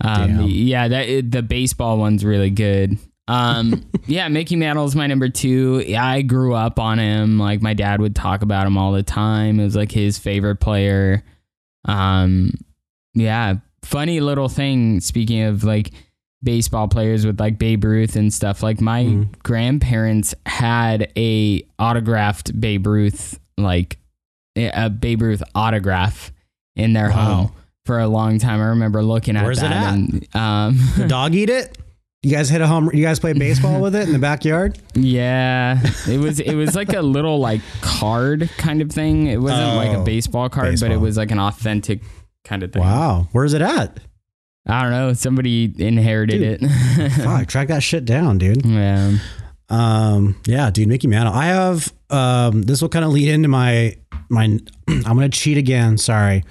um, 0.00 0.42
yeah, 0.42 0.88
that 0.88 1.30
the 1.30 1.42
baseball 1.42 1.98
one's 1.98 2.24
really 2.24 2.50
good. 2.50 2.98
Um, 3.28 3.84
yeah, 4.06 4.28
Mickey 4.28 4.56
Mantle's 4.56 4.94
my 4.94 5.06
number 5.06 5.28
two. 5.28 5.84
I 5.96 6.22
grew 6.22 6.54
up 6.54 6.78
on 6.78 6.98
him. 6.98 7.38
Like 7.38 7.60
my 7.62 7.74
dad 7.74 8.00
would 8.00 8.14
talk 8.14 8.42
about 8.42 8.66
him 8.66 8.78
all 8.78 8.92
the 8.92 9.02
time. 9.02 9.58
It 9.60 9.64
was 9.64 9.76
like 9.76 9.90
his 9.92 10.18
favorite 10.18 10.56
player. 10.56 11.24
Um, 11.86 12.52
yeah, 13.14 13.54
funny 13.82 14.20
little 14.20 14.48
thing. 14.48 15.00
Speaking 15.00 15.42
of 15.42 15.64
like 15.64 15.92
baseball 16.42 16.86
players 16.86 17.26
with 17.26 17.40
like 17.40 17.58
Babe 17.58 17.82
Ruth 17.84 18.14
and 18.14 18.32
stuff. 18.32 18.62
Like 18.62 18.80
my 18.80 19.26
grandparents 19.42 20.34
had 20.44 21.10
a 21.16 21.62
autographed 21.78 22.58
Babe 22.60 22.86
Ruth, 22.86 23.40
like 23.58 23.98
a 24.56 24.88
Babe 24.90 25.22
Ruth 25.22 25.42
autograph 25.54 26.32
in 26.76 26.92
their 26.92 27.08
Wow. 27.08 27.14
home 27.34 27.52
for 27.86 27.98
a 27.98 28.06
long 28.06 28.38
time. 28.38 28.60
I 28.60 28.66
remember 28.66 29.02
looking 29.02 29.36
at 29.36 29.44
Where's 29.44 29.58
it 29.58 29.62
that. 29.62 29.72
at? 29.72 29.94
And, 29.94 30.36
um, 30.36 30.78
The 30.98 31.08
dog 31.08 31.34
eat 31.34 31.50
it? 31.50 31.76
You 32.22 32.32
guys 32.32 32.48
hit 32.48 32.60
a 32.60 32.66
home 32.66 32.90
you 32.92 33.04
guys 33.04 33.20
play 33.20 33.34
baseball 33.34 33.80
with 33.80 33.94
it 33.94 34.06
in 34.08 34.12
the 34.12 34.18
backyard? 34.18 34.78
Yeah, 34.94 35.78
it 36.08 36.18
was 36.18 36.40
it 36.40 36.54
was 36.54 36.74
like 36.74 36.92
a 36.94 37.02
little 37.02 37.38
like 37.38 37.60
card 37.82 38.48
kind 38.56 38.80
of 38.80 38.90
thing. 38.90 39.26
It 39.26 39.36
wasn't 39.40 39.76
like 39.76 39.90
a 39.90 39.98
Oh, 40.00 40.04
baseball 40.04 40.48
card, 40.48 40.80
but 40.80 40.90
it 40.90 40.96
was 40.96 41.16
like 41.18 41.30
an 41.30 41.38
authentic 41.38 42.00
kind 42.44 42.62
of 42.62 42.72
thing. 42.72 42.82
Wow. 42.82 43.28
Where's 43.32 43.52
it 43.52 43.60
at? 43.62 44.00
I 44.66 44.82
don't 44.82 44.90
know. 44.90 45.12
Somebody 45.12 45.72
inherited 45.78 46.60
Dude, 46.60 46.70
it. 46.70 47.12
Fuck, 47.22 47.46
track 47.46 47.68
that 47.68 47.82
shit 47.82 48.04
down, 48.06 48.38
dude. 48.38 48.64
Yeah. 48.64 49.18
Um, 49.68 50.34
yeah, 50.46 50.70
dude, 50.70 50.88
Mickey 50.88 51.06
Mantle. 51.08 51.34
I 51.34 51.46
have 51.46 51.92
um 52.10 52.62
this 52.62 52.80
will 52.82 52.88
kind 52.88 53.04
of 53.04 53.12
lead 53.12 53.28
into 53.28 53.48
my 53.48 53.96
my 54.30 54.44
I'm 54.88 55.02
gonna 55.02 55.28
cheat 55.28 55.58
again, 55.58 55.98
sorry. 55.98 56.42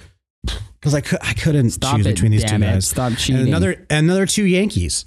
Because 0.80 0.94
I 0.94 1.00
could 1.00 1.18
I 1.20 1.32
couldn't 1.34 1.70
Stop 1.70 1.96
choose 1.96 2.06
it, 2.06 2.10
between 2.14 2.30
these 2.30 2.44
two 2.44 2.54
it. 2.54 2.60
guys. 2.60 2.86
Stop 2.86 3.08
And 3.08 3.18
cheating. 3.18 3.48
another 3.48 3.84
another 3.90 4.24
two 4.24 4.44
Yankees. 4.44 5.04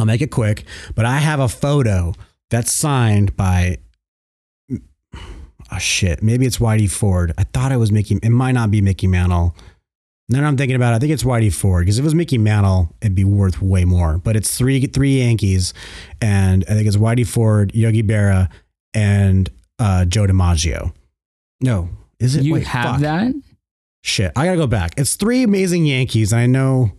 I'll 0.00 0.06
make 0.06 0.22
it 0.22 0.30
quick, 0.30 0.64
but 0.94 1.04
I 1.04 1.18
have 1.18 1.40
a 1.40 1.48
photo 1.48 2.14
that's 2.50 2.72
signed 2.72 3.36
by 3.36 3.78
oh 5.72 5.78
shit, 5.78 6.22
maybe 6.22 6.46
it's 6.46 6.58
Whitey 6.58 6.90
Ford. 6.90 7.32
I 7.38 7.44
thought 7.44 7.72
it 7.72 7.76
was 7.76 7.92
Mickey. 7.92 8.18
It 8.22 8.30
might 8.30 8.52
not 8.52 8.70
be 8.70 8.80
Mickey 8.80 9.06
Mantle. 9.06 9.54
Then 10.28 10.44
I'm 10.44 10.56
thinking 10.56 10.76
about 10.76 10.92
it. 10.92 10.96
I 10.96 10.98
think 11.00 11.12
it's 11.12 11.24
Whitey 11.24 11.52
Ford 11.52 11.82
because 11.84 11.98
if 11.98 12.02
it 12.02 12.06
was 12.06 12.14
Mickey 12.14 12.38
Mantle, 12.38 12.94
it'd 13.00 13.16
be 13.16 13.24
worth 13.24 13.60
way 13.60 13.84
more. 13.84 14.18
But 14.18 14.36
it's 14.36 14.56
three 14.56 14.86
three 14.86 15.18
Yankees, 15.18 15.74
and 16.20 16.64
I 16.68 16.74
think 16.74 16.86
it's 16.86 16.96
Whitey 16.96 17.26
Ford, 17.26 17.74
Yogi 17.74 18.02
Berra, 18.02 18.48
and 18.94 19.50
uh, 19.78 20.04
Joe 20.04 20.26
DiMaggio. 20.26 20.92
No, 21.60 21.88
is 22.20 22.36
it? 22.36 22.44
You 22.44 22.54
Wait, 22.54 22.66
have 22.68 22.92
fuck. 22.92 23.00
that? 23.00 23.34
Shit, 24.02 24.32
I 24.36 24.46
gotta 24.46 24.56
go 24.56 24.66
back. 24.66 24.94
It's 24.96 25.14
three 25.16 25.42
amazing 25.42 25.84
Yankees. 25.86 26.32
and 26.32 26.40
I 26.40 26.46
know. 26.46 26.92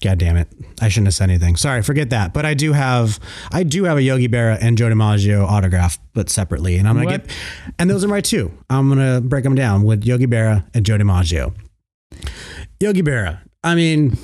God 0.00 0.18
damn 0.18 0.36
it! 0.36 0.46
I 0.80 0.88
shouldn't 0.88 1.08
have 1.08 1.14
said 1.14 1.28
anything. 1.28 1.56
Sorry, 1.56 1.82
forget 1.82 2.10
that. 2.10 2.32
But 2.32 2.46
I 2.46 2.54
do 2.54 2.72
have, 2.72 3.18
I 3.50 3.64
do 3.64 3.82
have 3.84 3.96
a 3.96 4.02
Yogi 4.02 4.28
Berra 4.28 4.56
and 4.60 4.78
Joe 4.78 4.86
DiMaggio 4.86 5.44
autograph, 5.44 5.98
but 6.14 6.30
separately. 6.30 6.76
And 6.76 6.86
I'm 6.88 6.94
gonna 6.94 7.06
What? 7.06 7.26
get, 7.26 7.36
and 7.80 7.90
those 7.90 8.04
are 8.04 8.08
my 8.08 8.20
two. 8.20 8.52
I'm 8.70 8.88
gonna 8.88 9.20
break 9.20 9.42
them 9.42 9.56
down 9.56 9.82
with 9.82 10.04
Yogi 10.04 10.26
Berra 10.28 10.64
and 10.72 10.86
Joe 10.86 10.98
DiMaggio. 10.98 11.52
Yogi 12.80 13.02
Berra. 13.02 13.40
I 13.64 13.74
mean, 13.74 14.16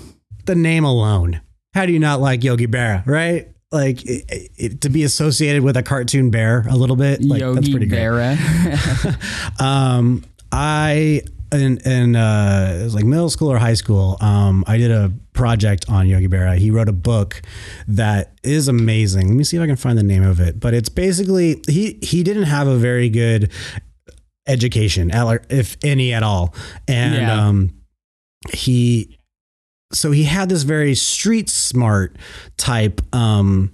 the 0.47 0.55
name 0.55 0.85
alone. 0.85 1.41
How 1.75 1.87
do 1.87 1.93
you 1.93 1.99
not 1.99 2.21
like 2.21 2.45
Yogi 2.45 2.69
Berra, 2.69 3.05
right? 3.07 3.49
Like 3.73 4.05
it, 4.07 4.51
it, 4.57 4.81
to 4.83 4.89
be 4.89 5.03
associated 5.03 5.65
with 5.65 5.77
a 5.77 5.83
cartoon 5.83 6.31
bear 6.31 6.65
a 6.71 6.77
little 6.77 6.95
bit. 6.95 7.21
Like, 7.25 7.41
that's 7.41 7.67
Yogi 7.67 7.71
pretty 7.73 7.87
great. 7.87 7.99
Berra. 8.01 9.17
Um, 9.61 10.25
I 10.53 11.23
in 11.53 11.79
in 11.79 12.15
uh, 12.15 12.79
it 12.81 12.85
was 12.85 12.95
like 12.95 13.05
middle 13.05 13.31
school 13.31 13.49
or 13.51 13.59
high 13.59 13.75
school. 13.75 14.17
Um, 14.21 14.63
I 14.69 14.79
did 14.79 14.93
a 14.93 15.13
project 15.35 15.85
on 15.91 16.09
Yogi 16.09 16.29
Berra. 16.29 16.57
He 16.57 16.71
wrote 16.71 16.89
a 16.89 16.93
book 16.93 17.43
that 17.87 18.33
is 18.43 18.69
amazing. 18.69 19.29
Let 19.29 19.37
me 19.37 19.45
see 19.45 19.59
if 19.59 19.63
I 19.63 19.67
can 19.67 19.77
find 19.77 19.99
the 19.99 20.03
name 20.03 20.23
of 20.23 20.41
it. 20.41 20.59
But 20.59 20.73
it's 20.73 20.89
basically 20.89 21.61
he 21.69 21.99
he 22.01 22.23
didn't 22.23 22.45
have 22.45 22.67
a 22.67 22.77
very 22.77 23.11
good 23.11 23.51
education, 24.47 25.11
at- 25.11 25.47
if 25.51 25.77
any 25.85 26.13
at 26.15 26.23
all, 26.23 26.55
and 26.89 27.15
Yeah. 27.15 27.47
um, 27.47 27.75
he 28.53 29.19
so 29.93 30.11
he 30.11 30.25
had 30.25 30.49
this 30.49 30.63
very 30.65 30.95
street 30.95 31.49
smart 31.49 32.17
type 32.57 33.01
um 33.15 33.71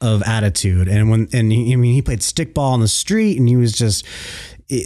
of 0.00 0.22
attitude 0.22 0.86
and 0.86 1.10
when 1.10 1.28
and 1.32 1.50
he, 1.50 1.72
I 1.72 1.76
mean 1.76 1.94
he 1.94 2.02
played 2.02 2.20
stickball 2.20 2.72
on 2.72 2.80
the 2.80 2.88
street 2.88 3.38
and 3.38 3.48
he 3.48 3.56
was 3.56 3.72
just 3.72 4.04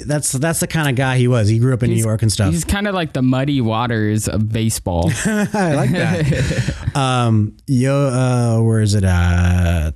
that's 0.07 0.33
that's 0.33 0.61
the 0.61 0.67
kind 0.67 0.89
of 0.89 0.97
guy 0.97 1.17
he 1.19 1.29
was 1.29 1.49
he 1.49 1.59
grew 1.59 1.73
up 1.73 1.83
in 1.83 1.91
New 1.91 1.97
York 1.97 2.23
and 2.23 2.33
stuff 2.33 2.51
He's 2.53 2.65
kind 2.65 2.89
of 2.89 2.95
like 2.95 3.13
the 3.13 3.23
muddy 3.23 3.61
waters 3.61 4.29
of 4.29 4.49
baseball. 4.49 5.11
I 5.25 5.75
like 5.75 5.91
that 5.93 6.91
um 6.97 7.57
yo 7.67 7.95
uh 7.95 8.63
where 8.63 8.81
is 8.81 8.95
it 8.95 9.05
at 9.05 9.95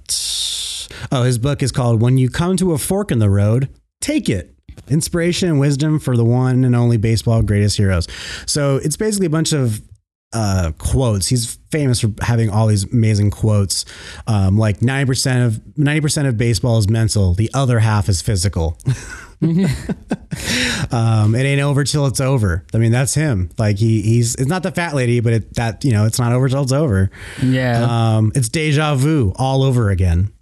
oh 1.10 1.22
his 1.24 1.38
book 1.38 1.62
is 1.62 1.72
called 1.72 2.00
when 2.00 2.16
you 2.18 2.30
come 2.30 2.56
to 2.58 2.72
a 2.72 2.78
fork 2.78 3.10
in 3.10 3.18
the 3.18 3.30
road 3.30 3.68
take 4.00 4.28
it 4.28 4.54
inspiration 4.88 5.48
and 5.48 5.58
wisdom 5.60 5.98
for 5.98 6.16
the 6.16 6.24
one 6.24 6.64
and 6.64 6.76
only 6.76 6.96
baseball 6.96 7.42
greatest 7.42 7.76
heroes 7.76 8.06
so 8.46 8.76
it's 8.76 8.96
basically 8.96 9.26
a 9.26 9.30
bunch 9.30 9.52
of 9.52 9.80
uh, 10.32 10.72
quotes. 10.78 11.26
He's 11.26 11.58
famous 11.70 12.00
for 12.00 12.10
having 12.22 12.48
all 12.48 12.66
these 12.66 12.90
amazing 12.90 13.30
quotes. 13.30 13.84
Um, 14.26 14.56
like 14.56 14.80
ninety 14.80 15.06
percent 15.06 15.44
of 15.44 15.78
ninety 15.78 16.00
percent 16.00 16.26
of 16.26 16.38
baseball 16.38 16.78
is 16.78 16.88
mental. 16.88 17.34
The 17.34 17.50
other 17.52 17.80
half 17.80 18.08
is 18.08 18.22
physical. 18.22 18.78
um, 20.92 21.34
it 21.34 21.44
ain't 21.44 21.60
over 21.60 21.82
till 21.84 22.06
it's 22.06 22.20
over. 22.20 22.64
I 22.72 22.78
mean, 22.78 22.92
that's 22.92 23.14
him. 23.14 23.50
Like 23.58 23.76
he 23.78 24.00
he's 24.02 24.34
it's 24.36 24.48
not 24.48 24.62
the 24.62 24.70
fat 24.70 24.94
lady, 24.94 25.20
but 25.20 25.32
it, 25.32 25.54
that 25.56 25.84
you 25.84 25.92
know 25.92 26.06
it's 26.06 26.18
not 26.18 26.32
over 26.32 26.48
till 26.48 26.62
it's 26.62 26.72
over. 26.72 27.10
Yeah. 27.42 27.86
Um, 28.16 28.32
it's 28.34 28.48
deja 28.48 28.94
vu 28.94 29.32
all 29.36 29.62
over 29.62 29.90
again. 29.90 30.32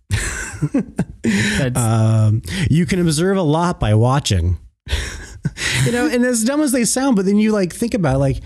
um, 1.75 2.43
you 2.69 2.85
can 2.87 3.01
observe 3.01 3.37
a 3.37 3.43
lot 3.43 3.81
by 3.81 3.95
watching. 3.95 4.59
you 5.85 5.93
know, 5.93 6.07
and 6.07 6.25
as 6.25 6.45
dumb 6.45 6.61
as 6.61 6.73
they 6.73 6.85
sound, 6.85 7.17
but 7.17 7.25
then 7.25 7.39
you 7.39 7.53
like 7.53 7.73
think 7.73 7.95
about 7.95 8.17
it, 8.17 8.19
like, 8.19 8.41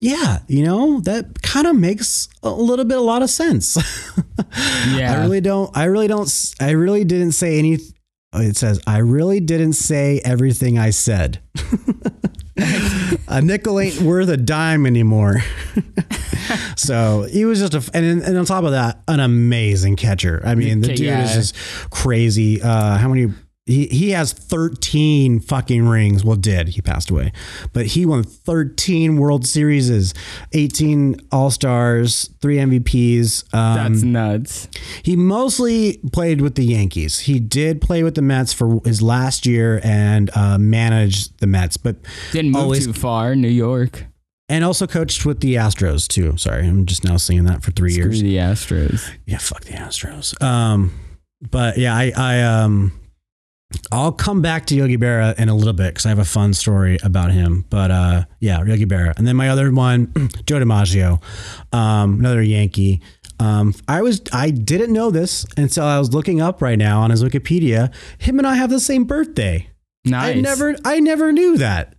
yeah, 0.00 0.38
you 0.48 0.64
know, 0.64 1.00
that 1.00 1.42
kind 1.42 1.66
of 1.66 1.76
makes 1.76 2.28
a 2.42 2.50
little 2.50 2.84
bit 2.84 2.96
a 2.96 3.02
lot 3.02 3.22
of 3.22 3.30
sense. 3.30 3.76
Yeah. 4.94 5.14
I 5.14 5.22
really 5.22 5.40
don't. 5.40 5.76
I 5.76 5.84
really 5.84 6.06
don't. 6.06 6.54
I 6.60 6.70
really 6.70 7.04
didn't 7.04 7.32
say 7.32 7.58
any. 7.58 7.78
It 8.34 8.56
says 8.56 8.80
I 8.86 8.98
really 8.98 9.40
didn't 9.40 9.74
say 9.74 10.20
everything 10.24 10.78
I 10.78 10.90
said. 10.90 11.40
a 13.28 13.42
nickel 13.42 13.80
ain't 13.80 14.00
worth 14.00 14.28
a 14.28 14.36
dime 14.36 14.86
anymore. 14.86 15.42
so 16.76 17.22
he 17.22 17.44
was 17.44 17.60
just 17.60 17.74
a, 17.74 17.96
and, 17.96 18.22
and 18.22 18.38
on 18.38 18.44
top 18.44 18.64
of 18.64 18.72
that, 18.72 19.02
an 19.08 19.20
amazing 19.20 19.96
catcher. 19.96 20.42
I 20.44 20.54
mean, 20.54 20.80
the 20.80 20.88
dude 20.88 21.00
yeah. 21.00 21.24
is 21.24 21.34
just 21.34 21.90
crazy. 21.90 22.62
Uh, 22.62 22.96
how 22.96 23.08
many? 23.08 23.32
He, 23.66 23.86
he 23.86 24.10
has 24.10 24.34
13 24.34 25.40
fucking 25.40 25.88
rings. 25.88 26.22
Well, 26.22 26.36
did 26.36 26.68
he 26.68 26.82
passed 26.82 27.08
away, 27.10 27.32
but 27.72 27.86
he 27.86 28.04
won 28.04 28.22
13 28.22 29.16
World 29.16 29.46
Series, 29.46 30.12
18 30.52 31.16
All 31.32 31.50
Stars, 31.50 32.28
three 32.42 32.56
MVPs. 32.58 33.54
Um, 33.54 33.76
That's 33.92 34.02
nuts. 34.02 34.68
he 35.02 35.16
mostly 35.16 35.98
played 36.12 36.42
with 36.42 36.56
the 36.56 36.64
Yankees. 36.64 37.20
He 37.20 37.40
did 37.40 37.80
play 37.80 38.02
with 38.02 38.16
the 38.16 38.22
Mets 38.22 38.52
for 38.52 38.80
his 38.84 39.00
last 39.00 39.46
year 39.46 39.80
and 39.82 40.30
uh, 40.36 40.58
managed 40.58 41.40
the 41.40 41.46
Mets, 41.46 41.78
but 41.78 41.96
Didn't 42.32 42.50
move 42.52 42.60
always 42.62 42.86
too 42.86 42.92
far. 42.92 43.34
New 43.34 43.48
York. 43.48 44.04
and 44.50 44.62
also 44.62 44.86
coached 44.86 45.24
with 45.24 45.40
the 45.40 45.54
Astros 45.54 46.06
too. 46.06 46.36
Sorry, 46.36 46.66
I'm 46.66 46.84
just 46.84 47.02
now 47.02 47.16
seeing 47.16 47.44
that 47.44 47.62
for 47.62 47.70
three 47.70 47.92
Screw 47.92 48.04
years. 48.04 48.20
the 48.20 48.36
Astros. 48.36 49.10
Yeah, 49.24 49.38
fuck 49.38 49.64
the 49.64 49.72
Astros. 49.72 50.40
Um, 50.42 50.92
but 51.50 51.78
yeah, 51.78 51.94
I, 51.96 52.12
I 52.14 52.42
um, 52.42 52.92
I'll 53.92 54.12
come 54.12 54.42
back 54.42 54.66
to 54.66 54.74
Yogi 54.74 54.96
Berra 54.96 55.38
in 55.38 55.48
a 55.48 55.54
little 55.54 55.72
bit 55.72 55.94
because 55.94 56.06
I 56.06 56.08
have 56.10 56.18
a 56.18 56.24
fun 56.24 56.54
story 56.54 56.98
about 57.02 57.30
him. 57.30 57.64
But 57.70 57.90
uh, 57.90 58.24
yeah, 58.40 58.62
Yogi 58.64 58.86
Berra, 58.86 59.16
and 59.16 59.26
then 59.26 59.36
my 59.36 59.48
other 59.48 59.70
one, 59.72 60.12
Joe 60.46 60.56
DiMaggio, 60.56 61.22
um, 61.74 62.18
another 62.18 62.42
Yankee. 62.42 63.00
Um, 63.40 63.74
I 63.88 64.02
was 64.02 64.22
I 64.32 64.50
didn't 64.50 64.92
know 64.92 65.10
this 65.10 65.44
until 65.56 65.84
I 65.84 65.98
was 65.98 66.14
looking 66.14 66.40
up 66.40 66.62
right 66.62 66.78
now 66.78 67.00
on 67.00 67.10
his 67.10 67.22
Wikipedia. 67.22 67.92
Him 68.18 68.38
and 68.38 68.46
I 68.46 68.54
have 68.54 68.70
the 68.70 68.80
same 68.80 69.04
birthday. 69.04 69.68
Nice. 70.04 70.36
I 70.36 70.40
never 70.40 70.76
I 70.84 71.00
never 71.00 71.32
knew 71.32 71.56
that. 71.58 71.94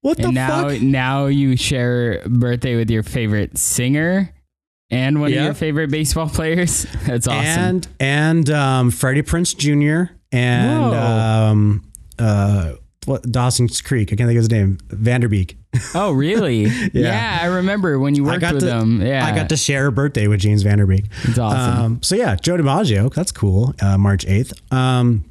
What 0.00 0.18
the 0.18 0.32
now, 0.32 0.68
fuck? 0.68 0.82
now 0.82 1.26
you 1.26 1.56
share 1.56 2.26
birthday 2.26 2.74
with 2.74 2.90
your 2.90 3.04
favorite 3.04 3.56
singer 3.56 4.34
and 4.90 5.20
one 5.20 5.32
of 5.32 5.38
your 5.38 5.54
favorite 5.54 5.90
baseball 5.90 6.28
players. 6.28 6.86
That's 7.06 7.28
awesome. 7.28 7.40
And 7.40 7.88
and 8.00 8.50
um, 8.50 8.90
Freddie 8.90 9.22
Prinze 9.22 9.56
Jr. 9.56 10.12
and 10.32 10.94
um, 10.94 11.92
uh, 12.18 12.72
what 13.04 13.22
Dawson's 13.22 13.80
Creek. 13.80 14.12
I 14.12 14.16
can't 14.16 14.28
think 14.28 14.38
of 14.38 14.42
his 14.42 14.50
name. 14.50 14.78
Van 14.88 15.20
Der 15.20 15.28
Beek. 15.28 15.56
oh, 15.94 16.12
really? 16.12 16.64
yeah. 16.92 17.38
I 17.40 17.46
remember 17.46 17.98
when 17.98 18.14
you 18.14 18.24
worked 18.24 18.40
got 18.40 18.54
with 18.54 18.62
to, 18.62 18.66
them. 18.66 19.00
Yeah, 19.00 19.24
I 19.24 19.34
got 19.34 19.48
to 19.48 19.56
share 19.56 19.86
a 19.86 19.92
birthday 19.92 20.26
with 20.26 20.40
James 20.40 20.62
Van 20.62 20.78
Der 20.78 20.86
Beek. 20.86 21.06
It's 21.24 21.38
awesome. 21.38 21.84
Um, 21.84 22.02
so 22.02 22.14
yeah, 22.14 22.36
Joe 22.36 22.56
DiMaggio. 22.56 23.12
That's 23.12 23.32
cool. 23.32 23.74
Uh, 23.80 23.98
March 23.98 24.26
eighth. 24.26 24.52
Um, 24.72 25.24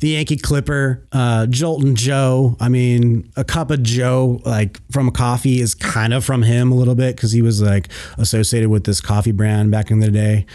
the 0.00 0.08
Yankee 0.08 0.36
Clipper, 0.36 1.06
uh, 1.12 1.46
Joltin' 1.48 1.94
Joe. 1.94 2.56
I 2.60 2.68
mean, 2.68 3.30
a 3.36 3.44
cup 3.44 3.70
of 3.70 3.82
Joe, 3.82 4.40
like 4.44 4.80
from 4.90 5.08
a 5.08 5.12
coffee, 5.12 5.60
is 5.60 5.74
kind 5.74 6.12
of 6.12 6.24
from 6.24 6.42
him 6.42 6.72
a 6.72 6.74
little 6.74 6.94
bit 6.94 7.16
because 7.16 7.32
he 7.32 7.42
was 7.42 7.62
like 7.62 7.88
associated 8.18 8.68
with 8.68 8.84
this 8.84 9.00
coffee 9.00 9.32
brand 9.32 9.70
back 9.70 9.90
in 9.90 10.00
the 10.00 10.10
day. 10.10 10.46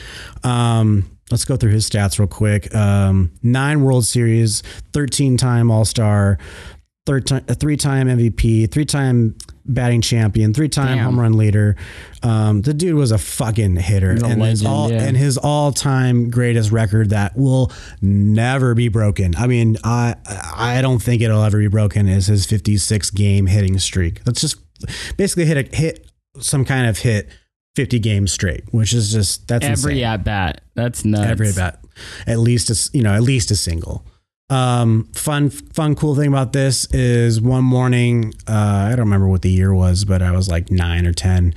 Um, 0.43 1.16
let's 1.31 1.45
go 1.45 1.55
through 1.55 1.71
his 1.71 1.89
stats 1.89 2.19
real 2.19 2.27
quick. 2.27 2.73
Um, 2.75 3.31
nine 3.43 3.81
World 3.83 4.05
Series, 4.05 4.63
thirteen 4.93 5.37
time 5.37 5.71
All 5.71 5.85
Star, 5.85 6.37
three 7.05 7.77
time 7.77 8.07
MVP, 8.07 8.71
three 8.71 8.85
time 8.85 9.35
batting 9.65 10.01
champion, 10.01 10.53
three 10.53 10.69
time 10.69 10.97
home 10.97 11.19
run 11.19 11.33
leader. 11.33 11.75
Um, 12.23 12.61
the 12.61 12.73
dude 12.73 12.95
was 12.95 13.11
a 13.11 13.17
fucking 13.17 13.77
hitter, 13.77 14.11
and 14.11 14.41
his 14.41 14.63
legend, 14.63 14.67
all 14.67 14.91
yeah. 14.91 15.03
and 15.03 15.17
his 15.17 15.37
all 15.37 15.71
time 15.71 16.29
greatest 16.29 16.71
record 16.71 17.09
that 17.11 17.37
will 17.37 17.71
never 18.01 18.73
be 18.73 18.87
broken. 18.89 19.35
I 19.35 19.47
mean, 19.47 19.77
I 19.83 20.15
I 20.55 20.81
don't 20.81 20.99
think 20.99 21.21
it'll 21.21 21.43
ever 21.43 21.59
be 21.59 21.67
broken. 21.67 22.07
Is 22.07 22.27
his 22.27 22.45
fifty 22.45 22.77
six 22.77 23.09
game 23.09 23.45
hitting 23.45 23.77
streak? 23.79 24.23
That's 24.23 24.41
just 24.41 24.57
basically 25.17 25.45
hit 25.45 25.57
a 25.57 25.75
hit 25.75 26.07
some 26.39 26.65
kind 26.65 26.87
of 26.87 26.97
hit. 26.99 27.29
50 27.77 27.99
games 27.99 28.31
straight, 28.31 28.63
which 28.71 28.91
is 28.91 29.11
just 29.11 29.47
that's 29.47 29.63
every 29.63 29.93
insane 29.93 30.03
at 30.05 30.23
bat. 30.23 30.61
That's 30.73 31.05
nuts. 31.05 31.29
every 31.29 31.49
at 31.49 31.55
bat, 31.55 31.79
at 32.25 32.39
least 32.39 32.71
a 32.71 32.97
you 32.97 33.03
know 33.03 33.13
at 33.13 33.21
least 33.21 33.51
a 33.51 33.55
single. 33.55 34.03
Um, 34.49 35.07
fun 35.13 35.51
fun 35.51 35.93
cool 35.93 36.15
thing 36.15 36.27
about 36.27 36.53
this 36.53 36.91
is 36.91 37.39
one 37.39 37.63
morning, 37.63 38.33
uh, 38.47 38.89
I 38.91 38.95
don't 38.95 39.05
remember 39.05 39.27
what 39.27 39.43
the 39.43 39.51
year 39.51 39.75
was, 39.75 40.05
but 40.05 40.23
I 40.23 40.31
was 40.31 40.49
like 40.49 40.71
nine 40.71 41.05
or 41.05 41.13
ten. 41.13 41.53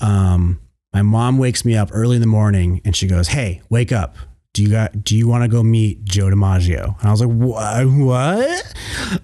Um, 0.00 0.60
my 0.92 1.02
mom 1.02 1.36
wakes 1.36 1.64
me 1.64 1.76
up 1.76 1.88
early 1.90 2.14
in 2.14 2.22
the 2.22 2.28
morning 2.28 2.80
and 2.84 2.94
she 2.94 3.08
goes, 3.08 3.28
"Hey, 3.28 3.60
wake 3.68 3.90
up." 3.90 4.14
Do 4.54 4.62
you 4.62 4.68
got? 4.68 5.02
Do 5.02 5.16
you 5.16 5.26
want 5.26 5.42
to 5.42 5.48
go 5.48 5.64
meet 5.64 6.04
Joe 6.04 6.26
DiMaggio? 6.26 6.96
And 7.00 7.08
I 7.08 7.10
was 7.10 7.20
like, 7.24 7.36
"What? 7.36 7.86
What? 7.88 8.74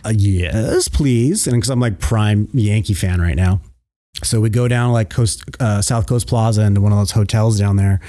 Uh, 0.05 0.13
yes, 0.13 0.89
please." 0.89 1.47
And 1.47 1.55
because 1.55 1.71
I'm 1.71 1.79
like 1.79 2.01
prime 2.01 2.49
Yankee 2.53 2.95
fan 2.95 3.21
right 3.21 3.37
now, 3.37 3.61
so 4.23 4.41
we 4.41 4.51
go 4.51 4.69
down 4.69 4.93
like 4.93 5.11
coast 5.11 5.43
uh, 5.61 5.83
South 5.83 6.07
Coast 6.07 6.27
Plaza 6.27 6.63
into 6.63 6.81
one 6.81 6.93
of 6.93 6.99
those 6.99 7.11
hotels 7.11 7.59
down 7.59 7.77
there, 7.77 8.01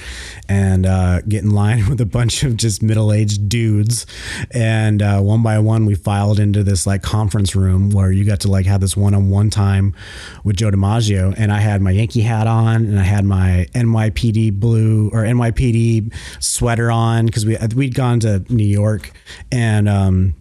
and 0.48 0.86
uh, 0.86 1.22
get 1.22 1.44
in 1.44 1.52
line 1.52 1.86
with 1.90 2.00
a 2.02 2.06
bunch 2.06 2.44
of 2.44 2.58
just 2.58 2.82
middle 2.84 3.12
aged 3.12 3.50
dudes. 3.50 4.06
And 4.52 5.02
uh, 5.02 5.22
one 5.22 5.44
by 5.44 5.60
one, 5.60 5.86
we 5.86 5.96
filed 5.96 6.40
into 6.40 6.64
this 6.64 6.86
like 6.86 7.02
conference 7.02 7.56
room 7.56 7.90
where 7.90 8.12
you 8.12 8.26
got 8.26 8.40
to 8.42 8.48
like 8.48 8.66
have 8.66 8.82
this 8.82 8.96
one 8.96 9.14
on 9.14 9.30
one 9.30 9.50
time 9.50 9.96
with 10.44 10.58
Joe 10.58 10.72
DiMaggio. 10.72 11.34
And 11.38 11.52
I 11.52 11.60
had 11.60 11.82
my 11.82 11.92
Yankee 11.92 12.22
hat 12.22 12.48
on, 12.48 12.86
and 12.86 13.00
I 13.00 13.04
had 13.04 13.26
my 13.26 13.68
NYPD 13.74 14.60
blue 14.60 15.10
or 15.10 15.24
NYPD 15.24 16.14
sweater 16.40 16.92
on 16.92 17.26
because 17.26 17.46
we 17.46 17.58
we'd 17.76 17.96
gone 17.96 18.20
to 18.22 18.44
New 18.50 18.64
York, 18.64 19.12
and 19.52 19.90
um, 19.90 20.36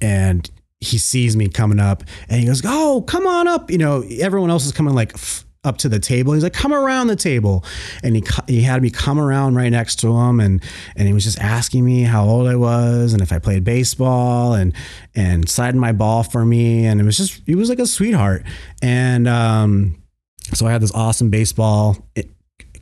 and 0.00 0.50
he 0.80 0.98
sees 0.98 1.36
me 1.36 1.48
coming 1.48 1.80
up 1.80 2.02
and 2.28 2.40
he 2.40 2.46
goes, 2.46 2.62
Oh, 2.64 3.02
come 3.06 3.26
on 3.26 3.48
up. 3.48 3.70
You 3.70 3.78
know, 3.78 4.02
everyone 4.20 4.50
else 4.50 4.66
is 4.66 4.72
coming 4.72 4.94
like 4.94 5.14
up 5.64 5.78
to 5.78 5.88
the 5.88 5.98
table. 5.98 6.32
He's 6.32 6.42
like, 6.42 6.52
Come 6.52 6.72
around 6.72 7.06
the 7.06 7.16
table. 7.16 7.64
And 8.02 8.16
he, 8.16 8.24
he 8.46 8.62
had 8.62 8.82
me 8.82 8.90
come 8.90 9.18
around 9.18 9.54
right 9.54 9.70
next 9.70 9.96
to 10.00 10.14
him. 10.14 10.38
And, 10.38 10.62
and 10.94 11.08
he 11.08 11.14
was 11.14 11.24
just 11.24 11.38
asking 11.38 11.84
me 11.84 12.02
how 12.02 12.24
old 12.24 12.46
I 12.46 12.56
was 12.56 13.12
and 13.12 13.22
if 13.22 13.32
I 13.32 13.38
played 13.38 13.64
baseball 13.64 14.54
and, 14.54 14.74
and 15.14 15.48
sliding 15.48 15.80
my 15.80 15.92
ball 15.92 16.22
for 16.22 16.44
me. 16.44 16.84
And 16.84 17.00
it 17.00 17.04
was 17.04 17.16
just, 17.16 17.42
he 17.46 17.54
was 17.54 17.68
like 17.68 17.78
a 17.78 17.86
sweetheart. 17.86 18.44
And, 18.82 19.26
um, 19.26 20.02
so 20.52 20.66
I 20.66 20.72
had 20.72 20.82
this 20.82 20.92
awesome 20.92 21.30
baseball 21.30 21.96
it, 22.14 22.30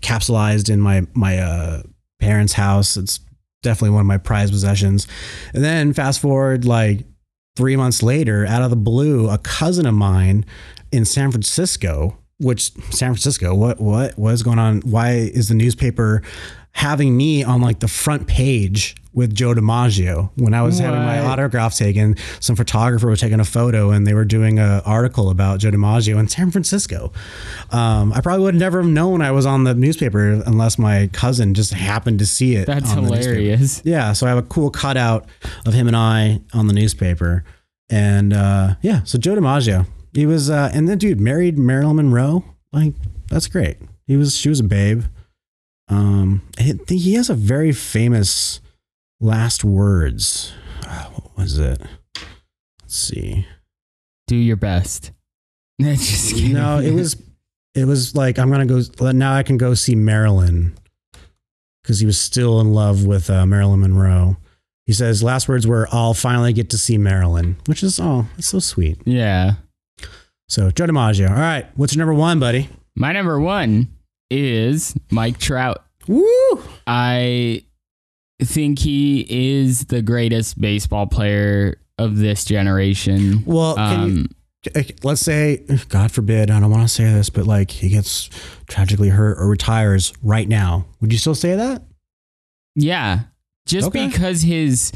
capsulized 0.00 0.68
in 0.68 0.80
my, 0.80 1.06
my, 1.14 1.38
uh, 1.38 1.82
parents' 2.20 2.52
house. 2.54 2.96
It's 2.96 3.20
definitely 3.62 3.90
one 3.90 4.00
of 4.00 4.06
my 4.06 4.18
prized 4.18 4.52
possessions. 4.52 5.06
And 5.54 5.62
then 5.64 5.92
fast 5.92 6.20
forward 6.20 6.64
like 6.64 7.04
three 7.56 7.76
months 7.76 8.02
later, 8.02 8.46
out 8.46 8.62
of 8.62 8.70
the 8.70 8.76
blue, 8.76 9.28
a 9.28 9.38
cousin 9.38 9.86
of 9.86 9.94
mine 9.94 10.44
in 10.90 11.04
San 11.04 11.30
Francisco, 11.30 12.18
which 12.38 12.72
San 12.90 13.10
Francisco, 13.10 13.54
what 13.54 13.80
what 13.80 14.32
is 14.32 14.42
going 14.42 14.58
on? 14.58 14.80
Why 14.80 15.12
is 15.12 15.48
the 15.48 15.54
newspaper 15.54 16.22
having 16.72 17.16
me 17.16 17.44
on 17.44 17.60
like 17.60 17.80
the 17.80 17.88
front 17.88 18.26
page 18.26 18.96
with 19.14 19.34
Joe 19.34 19.54
DiMaggio 19.54 20.30
when 20.36 20.52
I 20.52 20.62
was 20.62 20.78
having 20.78 21.00
my 21.00 21.20
autograph 21.20 21.76
taken? 21.76 22.16
Some 22.40 22.56
photographer 22.56 23.08
was 23.08 23.20
taking 23.20 23.40
a 23.40 23.44
photo 23.44 23.90
and 23.90 24.06
they 24.06 24.14
were 24.14 24.24
doing 24.24 24.58
an 24.58 24.80
article 24.84 25.30
about 25.30 25.60
Joe 25.60 25.70
DiMaggio 25.70 26.18
in 26.18 26.28
San 26.28 26.50
Francisco. 26.50 27.12
Um, 27.70 28.12
I 28.12 28.20
probably 28.20 28.44
would 28.44 28.54
never 28.54 28.82
have 28.82 28.90
known 28.90 29.22
I 29.22 29.30
was 29.30 29.46
on 29.46 29.64
the 29.64 29.74
newspaper 29.74 30.42
unless 30.44 30.78
my 30.78 31.08
cousin 31.12 31.54
just 31.54 31.72
happened 31.72 32.18
to 32.18 32.26
see 32.26 32.56
it. 32.56 32.66
That's 32.66 32.90
hilarious. 32.92 33.80
Yeah, 33.84 34.12
so 34.12 34.26
I 34.26 34.30
have 34.30 34.38
a 34.38 34.42
cool 34.42 34.70
cutout 34.70 35.26
of 35.66 35.74
him 35.74 35.86
and 35.86 35.96
I 35.96 36.40
on 36.52 36.66
the 36.66 36.74
newspaper, 36.74 37.44
and 37.90 38.32
uh, 38.32 38.74
yeah, 38.82 39.02
so 39.04 39.18
Joe 39.18 39.34
DiMaggio, 39.36 39.86
he 40.12 40.26
was, 40.26 40.50
uh, 40.50 40.70
and 40.74 40.88
then 40.88 40.98
dude 40.98 41.20
married 41.20 41.58
Marilyn 41.58 41.96
Monroe, 41.96 42.44
like 42.72 42.94
that's 43.28 43.46
great. 43.46 43.76
He 44.06 44.16
was, 44.16 44.36
she 44.36 44.48
was 44.48 44.60
a 44.60 44.64
babe. 44.64 45.04
Um, 45.88 46.42
I 46.58 46.62
think 46.62 47.02
he 47.02 47.14
has 47.14 47.28
a 47.28 47.34
very 47.34 47.72
famous 47.72 48.60
last 49.20 49.64
words. 49.64 50.52
Uh, 50.86 51.04
What 51.10 51.36
was 51.36 51.58
it? 51.58 51.80
Let's 52.82 52.94
see. 52.96 53.46
Do 54.26 54.36
your 54.36 54.56
best. 54.56 55.12
Just 55.80 56.34
kidding. 56.34 56.54
No, 56.54 56.78
it 56.78 56.92
was, 56.92 57.20
it 57.74 57.84
was 57.86 58.14
like 58.14 58.38
I'm 58.38 58.50
gonna 58.50 58.66
go 58.66 58.80
now. 59.12 59.34
I 59.34 59.42
can 59.42 59.56
go 59.58 59.74
see 59.74 59.94
Marilyn 59.96 60.76
because 61.82 61.98
he 62.00 62.06
was 62.06 62.18
still 62.20 62.60
in 62.60 62.72
love 62.72 63.04
with 63.04 63.28
uh, 63.28 63.44
Marilyn 63.46 63.80
Monroe. 63.80 64.36
He 64.86 64.92
says 64.92 65.22
last 65.22 65.48
words 65.48 65.66
were, 65.66 65.88
"I'll 65.90 66.14
finally 66.14 66.52
get 66.52 66.70
to 66.70 66.78
see 66.78 66.96
Marilyn," 66.98 67.56
which 67.66 67.82
is 67.82 67.98
oh, 67.98 68.26
it's 68.38 68.46
so 68.48 68.60
sweet. 68.60 68.98
Yeah. 69.04 69.54
So 70.48 70.70
Joe 70.70 70.86
DiMaggio. 70.86 71.28
All 71.28 71.34
right, 71.36 71.66
what's 71.74 71.94
your 71.94 72.06
number 72.06 72.14
one, 72.18 72.38
buddy? 72.38 72.68
My 72.94 73.12
number 73.12 73.40
one 73.40 73.88
is 74.30 74.94
Mike 75.10 75.38
Trout. 75.38 75.84
Woo! 76.06 76.62
I 76.86 77.63
think 78.44 78.78
he 78.78 79.26
is 79.28 79.86
the 79.86 80.02
greatest 80.02 80.60
baseball 80.60 81.06
player 81.06 81.76
of 81.98 82.18
this 82.18 82.44
generation. 82.44 83.42
Well, 83.46 83.74
can 83.76 84.00
you- 84.08 84.14
um, 84.20 84.28
Okay, 84.66 84.94
Let's 85.02 85.20
say, 85.20 85.62
God 85.90 86.10
forbid, 86.10 86.50
I 86.50 86.58
don't 86.58 86.70
want 86.70 86.84
to 86.84 86.88
say 86.88 87.04
this, 87.04 87.28
but 87.28 87.46
like 87.46 87.70
he 87.70 87.90
gets 87.90 88.30
tragically 88.66 89.10
hurt 89.10 89.36
or 89.38 89.46
retires 89.46 90.14
right 90.22 90.48
now. 90.48 90.86
Would 91.02 91.12
you 91.12 91.18
still 91.18 91.34
say 91.34 91.54
that? 91.54 91.82
Yeah. 92.74 93.20
Just 93.66 93.88
Okay. 93.88 94.06
because 94.08 94.42
his 94.42 94.90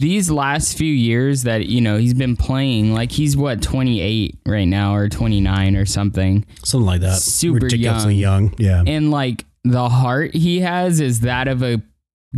these 0.00 0.28
last 0.28 0.76
few 0.76 0.92
years 0.92 1.44
that 1.44 1.66
you 1.66 1.80
know 1.80 1.96
he's 1.98 2.14
been 2.14 2.34
playing 2.36 2.92
like 2.92 3.12
he's 3.12 3.36
what 3.36 3.62
28 3.62 4.36
right 4.46 4.64
now 4.66 4.96
or 4.96 5.08
29 5.08 5.76
or 5.76 5.86
something 5.86 6.44
Something 6.64 6.86
like 6.86 7.00
that. 7.02 7.18
super 7.18 7.60
Ridiculously 7.60 8.16
young. 8.16 8.46
young. 8.46 8.54
Yeah. 8.58 8.82
and 8.84 9.12
like 9.12 9.44
the 9.62 9.88
heart 9.88 10.34
he 10.34 10.58
has 10.60 10.98
is 11.00 11.20
that 11.20 11.46
of 11.46 11.62
a 11.62 11.80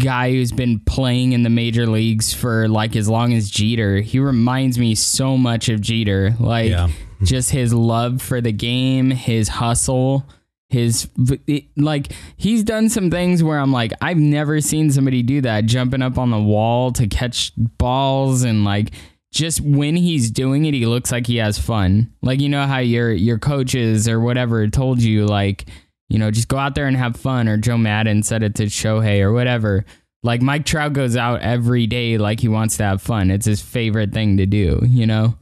guy 0.02 0.30
who's 0.32 0.52
been 0.52 0.80
playing 0.80 1.32
in 1.32 1.42
the 1.44 1.50
major 1.50 1.86
leagues 1.86 2.34
for 2.34 2.66
like 2.68 2.96
as 2.96 3.08
long 3.08 3.32
as 3.32 3.48
Jeter 3.50 3.98
he 4.00 4.18
reminds 4.18 4.78
me 4.78 4.94
so 4.94 5.36
much 5.36 5.68
of 5.68 5.80
Jeter 5.80 6.34
like 6.40 6.70
Yeah. 6.70 6.88
just 7.22 7.50
his 7.50 7.72
love 7.72 8.20
for 8.20 8.40
the 8.40 8.50
game 8.52 9.10
his 9.10 9.48
hustle 9.48 10.26
his 10.68 11.08
it- 11.46 11.66
like 11.76 12.12
he's 12.36 12.64
done 12.64 12.88
some 12.88 13.08
things 13.10 13.44
where 13.44 13.60
I'm 13.60 13.70
like 13.70 13.92
I've 14.00 14.16
never 14.16 14.60
seen 14.60 14.90
somebody 14.90 15.22
do 15.22 15.40
that 15.42 15.66
jumping 15.66 16.02
up 16.02 16.18
on 16.18 16.30
the 16.30 16.40
wall 16.40 16.90
to 16.92 17.06
catch 17.06 17.52
balls 17.56 18.42
and 18.42 18.64
like 18.64 18.90
just 19.32 19.60
when 19.62 19.96
he's 19.96 20.30
doing 20.30 20.64
it, 20.64 20.74
he 20.74 20.86
looks 20.86 21.10
like 21.10 21.26
he 21.26 21.38
has 21.38 21.58
fun. 21.58 22.12
Like 22.22 22.38
you 22.40 22.48
know 22.48 22.66
how 22.68 22.78
your 22.78 23.12
your 23.12 23.36
coaches 23.38 24.08
or 24.08 24.20
whatever 24.20 24.68
told 24.68 25.02
you 25.02 25.26
like, 25.26 25.64
you 26.08 26.18
know, 26.18 26.30
just 26.30 26.48
go 26.48 26.58
out 26.58 26.74
there 26.74 26.86
and 26.86 26.96
have 26.96 27.16
fun 27.16 27.48
or 27.48 27.56
Joe 27.56 27.78
Maddon 27.78 28.22
said 28.22 28.42
it 28.42 28.54
to 28.56 28.64
Shohei 28.66 29.20
or 29.20 29.32
whatever. 29.32 29.84
Like 30.22 30.40
Mike 30.42 30.64
Trout 30.64 30.92
goes 30.94 31.16
out 31.16 31.40
every 31.42 31.86
day 31.86 32.16
like 32.18 32.40
he 32.40 32.48
wants 32.48 32.76
to 32.78 32.84
have 32.84 33.02
fun. 33.02 33.30
It's 33.30 33.46
his 33.46 33.60
favorite 33.60 34.12
thing 34.12 34.36
to 34.38 34.46
do, 34.46 34.80
you 34.86 35.06
know? 35.06 35.36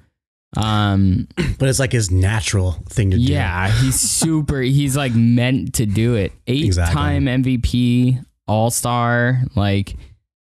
Um 0.56 1.28
but 1.58 1.68
it's 1.68 1.78
like 1.78 1.92
his 1.92 2.10
natural 2.10 2.72
thing 2.88 3.10
to 3.12 3.16
do. 3.16 3.22
yeah, 3.22 3.68
he's 3.70 3.98
super. 4.00 4.60
he's 4.60 4.96
like 4.96 5.14
meant 5.14 5.74
to 5.74 5.86
do 5.86 6.14
it. 6.14 6.32
Eight 6.46 6.74
time 6.74 7.24
MVP, 7.26 8.24
All 8.46 8.70
Star, 8.70 9.42
like 9.56 9.94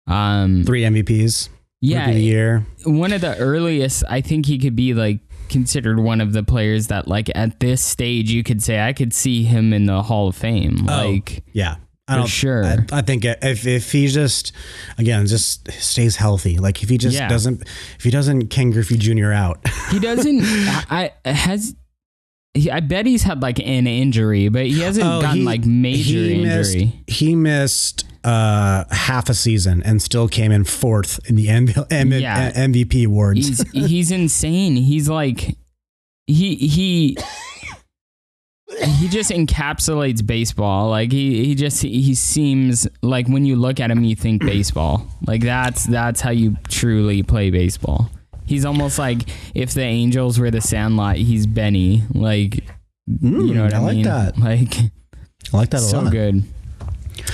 um 0.08 0.64
Three 0.66 0.82
MVPs. 0.82 1.50
yeah, 1.82 2.08
of 2.10 2.16
the 2.16 2.22
year. 2.22 2.66
One 2.86 3.14
of 3.14 3.22
the 3.22 3.38
earliest, 3.38 4.04
I 4.10 4.22
think 4.22 4.46
he 4.48 4.58
could 4.58 4.76
be 4.76 4.94
like 4.96 5.20
considered 5.50 6.00
one 6.00 6.22
of 6.22 6.34
the 6.34 6.44
players 6.44 6.88
that 6.88 7.08
like 7.08 7.30
at 7.36 7.60
this 7.60 7.82
stage 7.82 8.32
you 8.32 8.44
could 8.44 8.62
say 8.64 8.80
I 8.82 8.94
could 8.94 9.14
see 9.14 9.44
him 9.44 9.74
in 9.74 9.86
the 9.86 10.04
Hall 10.04 10.28
of 10.30 10.36
Fame. 10.36 10.86
Oh, 10.90 11.10
like 11.12 11.44
Yeah. 11.54 11.76
I 12.08 12.14
For 12.14 12.18
don't, 12.22 12.28
sure. 12.28 12.64
I, 12.66 12.78
I 12.92 13.02
think 13.04 13.24
if 13.24 13.68
if 13.68 13.92
he 13.92 14.08
just 14.08 14.52
again 14.98 15.28
just 15.28 15.72
stays 15.74 16.16
healthy, 16.16 16.58
like 16.58 16.82
if 16.82 16.90
he 16.90 16.98
just 16.98 17.16
Yeah. 17.16 17.28
doesn't 17.28 17.62
if 17.98 18.04
he 18.04 18.10
doesn't 18.10 18.48
Ken 18.48 18.72
Griffey 18.72 18.98
Jr. 18.98 19.32
out, 19.32 19.60
he 19.92 20.00
doesn't 20.00 20.42
I 20.90 21.12
has 21.24 21.76
he, 22.56 22.72
I 22.72 22.80
bet 22.80 23.06
he's 23.06 23.22
had 23.22 23.44
like 23.44 23.60
an 23.60 23.86
injury, 23.86 24.50
but 24.50 24.66
he 24.66 24.80
hasn't 24.80 25.06
Oh, 25.06 25.22
gotten 25.22 25.42
he- 25.42 25.44
like 25.46 25.66
major 25.66 26.18
he 26.18 26.42
missed- 26.44 26.74
injury. 26.76 27.04
he 27.06 27.36
missed 27.36 28.06
uh, 28.24 28.84
half 28.92 29.30
a 29.30 29.34
season 29.34 29.82
and 29.84 30.02
still 30.02 30.28
came 30.28 30.52
in 30.52 30.64
fourth 30.64 31.20
in 31.30 31.36
the 31.36 31.50
M- 31.50 31.68
M- 31.90 32.12
Yeah. 32.12 32.52
MVP 32.52 33.06
awards. 33.06 33.48
He's 33.48 33.72
he's 33.88 34.12
insane. 34.12 34.76
He's 34.76 35.08
like 35.10 35.56
he 36.28 36.56
he 36.56 37.18
he 39.00 39.08
just 39.08 39.32
encapsulates 39.32 40.26
baseball. 40.26 40.90
Like 40.90 41.12
he 41.12 41.44
he 41.46 41.56
just 41.56 41.82
he 41.82 42.14
seems 42.14 42.88
like 43.02 43.28
when 43.28 43.46
you 43.46 43.56
look 43.56 43.80
at 43.80 43.90
him 43.92 44.04
you 44.04 44.16
think 44.16 44.42
baseball. 44.46 45.08
Like 45.26 45.42
that's 45.42 45.86
that's 45.86 46.22
how 46.22 46.30
you 46.32 46.56
truly 46.68 47.24
play 47.24 47.50
baseball. 47.50 48.10
He's 48.46 48.66
almost 48.66 48.98
like 49.00 49.30
if 49.56 49.74
the 49.74 49.82
Angels 49.84 50.40
were 50.40 50.52
the 50.52 50.62
Sandlot, 50.62 51.18
he's 51.18 51.46
Benny. 51.48 52.04
Like 52.14 52.64
you 53.22 53.54
know 53.54 53.64
what 53.64 53.72
Mm, 53.72 53.74
I 53.74 53.78
I, 53.78 53.80
like 53.80 53.96
mean? 53.96 54.04
that. 54.06 54.38
Like 54.38 54.76
I 55.54 55.58
like 55.58 55.70
that 55.72 55.78
a 55.78 55.82
so 55.82 56.02
lot. 56.02 56.12
good. 56.12 56.44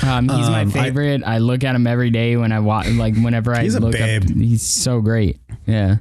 Um, 0.03 0.27
he's 0.29 0.49
my 0.49 0.61
Um, 0.61 0.69
I- 0.69 0.71
favorite. 0.71 1.23
I, 1.25 1.37
look 1.37 1.63
at 1.63 1.75
him 1.75 1.87
every 1.87 2.09
day 2.09 2.35
when 2.37 2.51
I 2.51 2.59
watch. 2.59 2.87
Like 2.89 3.15
whenever 3.15 3.53
I 3.55 3.63
He's 3.63 3.75
a 3.75 3.79
look 3.79 3.93
babe. 3.93 4.23
up, 4.23 4.29
he's 4.35 4.61
so 4.61 5.01
great. 5.01 5.39
Yeah. 5.65 5.97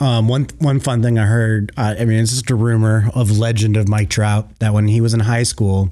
Um, 0.00 0.28
one 0.28 0.46
one 0.58 0.78
fun 0.80 1.02
thing 1.02 1.18
I 1.18 1.24
heard. 1.26 1.72
Uh, 1.76 1.94
I 1.98 2.04
mean, 2.04 2.18
it's 2.20 2.32
just 2.32 2.50
a 2.50 2.54
rumor 2.54 3.08
of 3.14 3.30
legend 3.38 3.76
of 3.76 3.88
Mike 3.88 4.10
Trout 4.10 4.48
that 4.58 4.74
when 4.74 4.88
he 4.88 5.00
was 5.00 5.14
in 5.14 5.20
high 5.20 5.42
school, 5.44 5.90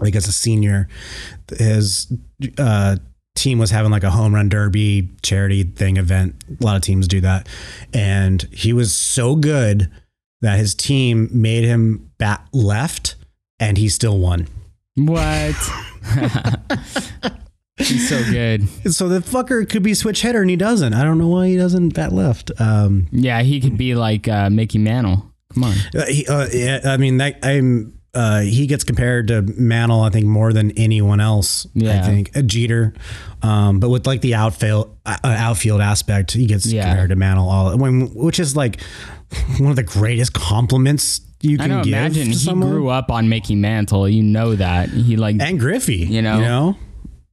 like 0.00 0.16
as 0.16 0.26
a 0.26 0.32
senior, 0.32 0.88
his 1.56 2.12
uh, 2.58 2.96
team 3.36 3.58
was 3.58 3.70
having 3.70 3.92
like 3.92 4.02
a 4.02 4.10
home 4.10 4.34
run 4.34 4.48
derby 4.48 5.08
charity 5.22 5.62
thing 5.62 5.98
event. 5.98 6.34
A 6.60 6.64
lot 6.64 6.74
of 6.76 6.82
teams 6.82 7.06
do 7.06 7.20
that, 7.20 7.48
and 7.94 8.42
he 8.52 8.72
was 8.72 8.92
so 8.92 9.36
good 9.36 9.88
that 10.40 10.58
his 10.58 10.74
team 10.74 11.28
made 11.32 11.62
him 11.64 12.10
bat 12.18 12.44
left, 12.52 13.14
and 13.60 13.78
he 13.78 13.88
still 13.88 14.18
won. 14.18 14.48
What? 14.96 15.54
He's 17.78 18.08
so 18.08 18.22
good. 18.30 18.66
So 18.92 19.08
the 19.08 19.18
fucker 19.18 19.68
could 19.68 19.82
be 19.82 19.92
switch 19.92 20.22
hitter, 20.22 20.40
and 20.40 20.48
he 20.48 20.56
doesn't. 20.56 20.94
I 20.94 21.04
don't 21.04 21.18
know 21.18 21.28
why 21.28 21.48
he 21.48 21.56
doesn't 21.56 21.90
bat 21.94 22.10
left. 22.12 22.50
Um, 22.58 23.06
Yeah, 23.12 23.42
he 23.42 23.60
could 23.60 23.76
be 23.76 23.94
like 23.94 24.26
uh, 24.28 24.48
Mickey 24.48 24.78
Mantle. 24.78 25.30
Come 25.52 25.64
on. 25.64 25.74
Uh, 25.94 26.06
he, 26.06 26.26
uh, 26.26 26.48
yeah, 26.52 26.80
I 26.84 26.96
mean, 26.96 27.18
that 27.18 27.38
I'm. 27.42 27.92
Uh, 28.14 28.40
he 28.40 28.66
gets 28.66 28.82
compared 28.82 29.28
to 29.28 29.42
Mantle, 29.42 30.00
I 30.00 30.08
think, 30.08 30.24
more 30.24 30.54
than 30.54 30.70
anyone 30.70 31.20
else. 31.20 31.66
Yeah. 31.74 31.98
I 31.98 32.06
think 32.06 32.34
a 32.34 32.42
Jeter, 32.42 32.94
um, 33.42 33.78
but 33.78 33.90
with 33.90 34.06
like 34.06 34.22
the 34.22 34.34
outfield 34.36 34.96
uh, 35.04 35.18
outfield 35.22 35.82
aspect, 35.82 36.32
he 36.32 36.46
gets 36.46 36.64
Yeah. 36.64 36.86
compared 36.88 37.10
to 37.10 37.16
Mantle. 37.16 37.46
All 37.50 37.76
when, 37.76 38.06
which 38.14 38.40
is 38.40 38.56
like 38.56 38.80
one 39.58 39.68
of 39.68 39.76
the 39.76 39.82
greatest 39.82 40.32
compliments 40.32 41.20
you 41.42 41.56
I 41.56 41.62
can 41.62 41.68
know. 41.70 41.84
give. 41.84 41.92
Imagine 41.92 42.26
he 42.28 42.34
someone. 42.34 42.70
grew 42.70 42.88
up 42.88 43.10
on 43.10 43.28
Mickey 43.28 43.54
Mantle. 43.54 44.08
You 44.08 44.22
know 44.22 44.54
that 44.56 44.88
he 44.90 45.16
like 45.16 45.36
and 45.40 45.58
Griffey, 45.60 45.96
You 45.96 46.22
know? 46.22 46.36
you 46.38 46.44
know, 46.44 46.76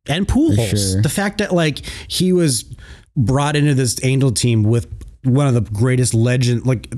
and 0.08 0.28
Pujols. 0.28 0.92
sure. 0.94 1.02
The 1.02 1.10
fact 1.10 1.38
that 1.40 1.54
like 1.54 1.80
he 2.08 2.34
was 2.34 2.64
brought 3.16 3.56
into 3.56 3.74
this 3.76 4.04
Angel 4.04 4.32
team 4.32 4.64
with 4.64 4.88
one 5.24 5.48
of 5.48 5.54
the 5.54 5.62
greatest 5.62 6.14
legend, 6.14 6.66
like 6.66 6.94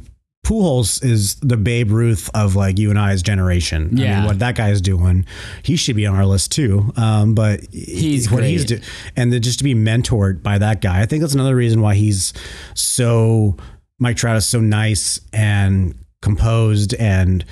Pujols 0.46 1.04
is 1.04 1.36
the 1.42 1.58
Babe 1.58 1.90
Ruth 1.92 2.30
of 2.36 2.56
like 2.56 2.78
you 2.80 2.90
and 2.92 3.00
I's 3.00 3.22
generation. 3.24 3.98
I 3.98 4.02
Yeah. 4.02 4.16
mean, 4.18 4.26
what 4.28 4.40
that 4.40 4.56
guy 4.56 4.70
is 4.70 4.80
doing, 4.82 5.26
he 5.64 5.76
should 5.76 5.96
be 5.96 6.06
on 6.06 6.16
our 6.16 6.26
list 6.26 6.52
too. 6.52 6.92
Um, 6.96 7.34
but 7.36 7.62
He's 7.72 8.30
what 8.32 8.44
he's 8.44 8.62
great. 8.66 8.80
doing, 8.80 8.82
and 9.16 9.34
then 9.34 9.42
just 9.42 9.58
to 9.60 9.64
be 9.64 9.74
mentored 9.76 10.42
by 10.44 10.58
that 10.60 10.82
guy, 10.82 11.02
I 11.02 11.06
think 11.08 11.22
that's 11.22 11.34
another 11.34 11.56
reason 11.56 11.82
why 11.82 11.96
he's 11.96 12.32
so 12.76 13.58
Mike 14.00 14.18
Trout 14.18 14.36
is 14.38 14.46
so 14.46 14.60
nice 14.62 15.20
and 15.34 15.96
composed 16.26 16.96
and 16.96 17.46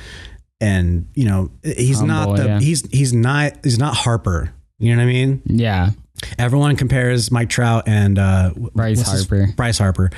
and 0.60 1.08
you 1.14 1.26
know 1.26 1.52
he's 1.64 2.02
not 2.02 2.36
the 2.36 2.46
yeah. 2.46 2.60
he's 2.60 2.86
he's 2.92 3.14
not 3.14 3.54
he's 3.64 3.78
not 3.78 3.96
Harper. 3.96 4.54
You 4.80 4.92
know 4.92 4.98
what 4.98 5.10
I 5.10 5.14
mean? 5.14 5.42
Yeah. 5.46 5.92
Everyone 6.38 6.76
compares 6.76 7.32
Mike 7.32 7.50
Trout 7.50 7.84
and 7.88 8.18
uh, 8.18 8.52
Bryce 8.74 9.00
his- 9.00 9.28
Harper. 9.28 9.54
Bryce 9.56 9.78
Harper, 9.78 10.10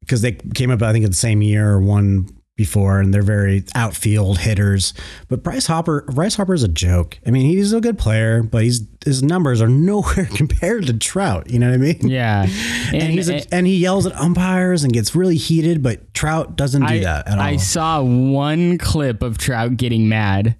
because 0.00 0.20
they 0.22 0.32
came 0.32 0.70
up 0.70 0.82
I 0.82 0.92
think 0.92 1.04
in 1.04 1.10
the 1.10 1.16
same 1.16 1.40
year 1.40 1.70
or 1.70 1.80
one 1.80 2.28
before, 2.56 3.00
and 3.00 3.12
they're 3.12 3.22
very 3.22 3.64
outfield 3.74 4.38
hitters. 4.38 4.94
But 5.28 5.42
Bryce 5.42 5.66
Harper, 5.66 6.02
Bryce 6.02 6.36
Harper 6.36 6.54
is 6.54 6.62
a 6.62 6.68
joke. 6.68 7.18
I 7.26 7.30
mean, 7.30 7.46
he's 7.46 7.72
a 7.72 7.80
good 7.80 7.98
player, 7.98 8.42
but 8.42 8.62
he's 8.62 8.82
his 9.04 9.22
numbers 9.22 9.60
are 9.60 9.68
nowhere 9.84 10.28
compared 10.34 10.86
to 10.86 10.94
Trout. 10.94 11.50
You 11.50 11.58
know 11.58 11.68
what 11.68 11.74
I 11.74 11.78
mean? 11.78 12.08
Yeah. 12.08 12.46
And, 12.94 13.12
he's 13.12 13.28
a, 13.28 13.42
and 13.52 13.66
he 13.66 13.78
yells 13.78 14.06
at 14.06 14.14
umpires 14.14 14.84
and 14.84 14.92
gets 14.92 15.16
really 15.16 15.36
heated, 15.36 15.82
but 15.82 16.14
Trout 16.14 16.54
doesn't 16.54 16.82
do 16.82 16.94
I, 16.94 16.98
that 17.00 17.26
at 17.26 17.38
all. 17.38 17.44
I 17.44 17.56
saw 17.56 18.02
one 18.02 18.78
clip 18.78 19.22
of 19.22 19.36
Trout 19.36 19.76
getting 19.76 20.08
mad 20.08 20.56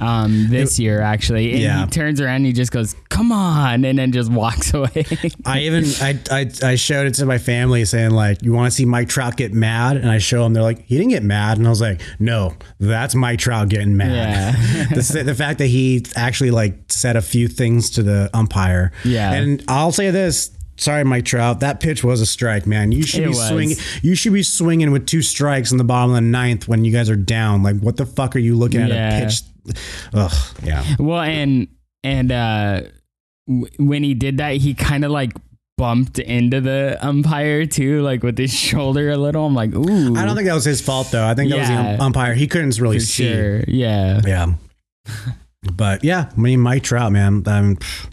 um, 0.00 0.48
this 0.48 0.78
year, 0.78 1.00
actually. 1.00 1.52
And 1.52 1.60
Yeah. 1.60 1.84
he 1.84 1.90
turns 1.90 2.20
around 2.20 2.36
and 2.36 2.46
he 2.46 2.52
just 2.52 2.70
goes, 2.72 2.94
come 3.08 3.32
on, 3.32 3.84
and 3.84 3.98
then 3.98 4.12
just 4.12 4.30
walks 4.30 4.72
away. 4.74 5.04
I 5.44 5.60
even 5.60 5.84
I, 6.00 6.18
I 6.30 6.50
I 6.72 6.74
showed 6.76 7.06
it 7.06 7.14
to 7.14 7.26
my 7.26 7.38
family 7.38 7.84
saying 7.84 8.10
like 8.12 8.42
you 8.42 8.52
want 8.52 8.70
to 8.70 8.76
see 8.76 8.84
Mike 8.84 9.08
Trout 9.08 9.36
get 9.36 9.52
mad 9.52 9.96
and 9.96 10.10
I 10.10 10.18
show 10.18 10.42
them 10.44 10.52
they're 10.54 10.62
like 10.62 10.84
he 10.86 10.96
didn't 10.96 11.10
get 11.10 11.22
mad 11.22 11.58
and 11.58 11.66
I 11.66 11.70
was 11.70 11.80
like 11.80 12.00
no 12.18 12.54
that's 12.78 13.14
Mike 13.14 13.38
Trout 13.40 13.68
getting 13.68 13.96
mad 13.96 14.54
Yeah. 14.54 14.84
the, 14.94 15.22
the 15.24 15.34
fact 15.34 15.58
that 15.58 15.66
he 15.66 16.04
actually 16.16 16.50
like 16.50 16.74
said 16.88 17.16
a 17.16 17.22
few 17.22 17.48
things 17.48 17.90
to 17.90 18.02
the 18.02 18.30
umpire 18.34 18.92
Yeah. 19.04 19.32
and 19.32 19.62
I'll 19.68 19.92
say 19.92 20.10
this 20.10 20.50
sorry 20.76 21.04
Mike 21.04 21.24
Trout 21.24 21.60
that 21.60 21.80
pitch 21.80 22.04
was 22.04 22.20
a 22.20 22.26
strike 22.26 22.66
man 22.66 22.92
you 22.92 23.02
should 23.02 23.20
It 23.22 23.24
be 23.24 23.28
was. 23.30 23.48
swinging 23.48 23.76
you 24.02 24.14
should 24.14 24.32
be 24.32 24.42
swinging 24.42 24.90
with 24.92 25.06
two 25.06 25.22
strikes 25.22 25.72
in 25.72 25.78
the 25.78 25.84
bottom 25.84 26.10
of 26.10 26.14
the 26.16 26.20
ninth 26.20 26.68
when 26.68 26.84
you 26.84 26.92
guys 26.92 27.10
are 27.10 27.16
down 27.16 27.62
like 27.62 27.78
what 27.80 27.96
the 27.96 28.06
fuck 28.06 28.36
are 28.36 28.40
you 28.40 28.56
looking 28.56 28.80
at 28.80 28.90
a 28.90 29.24
pitch 29.24 29.40
ugh 30.14 30.32
yeah 30.62 30.84
well, 30.98 31.20
and 31.20 31.68
and 32.04 32.30
uh, 32.32 32.82
w- 33.46 33.66
when 33.78 34.02
he 34.02 34.14
did 34.14 34.38
that, 34.38 34.56
he 34.56 34.74
kind 34.74 35.04
of 35.04 35.10
like 35.10 35.32
bumped 35.76 36.18
into 36.18 36.60
the 36.60 36.96
umpire 37.00 37.64
too, 37.66 38.02
like 38.02 38.22
with 38.22 38.36
his 38.38 38.52
shoulder 38.68 39.10
a 39.10 39.16
little. 39.16 39.46
I'm 39.46 39.54
like, 39.54 39.74
ooh. 39.74 40.16
I 40.16 40.24
don't 40.24 40.34
think 40.36 40.46
that 40.48 40.54
was 40.54 40.64
his 40.64 40.80
fault 40.80 41.10
though 41.10 41.24
I 41.26 41.34
think 41.34 41.50
that 41.50 41.58
was 41.58 41.68
the 41.68 41.74
um- 41.74 42.00
umpire 42.00 42.34
he 42.34 42.46
couldn't 42.46 42.78
really 42.78 42.98
for 42.98 43.04
see 43.04 43.28
sure. 43.32 43.60
Yeah. 43.68 44.20
Yeah. 44.24 44.54
But 45.72 46.04
yeah, 46.04 46.30
I 46.36 46.40
mean, 46.40 46.60
Mike 46.60 46.82
Trout, 46.84 47.12
man, 47.12 47.42
um, 47.46 47.76
pff, 47.76 48.10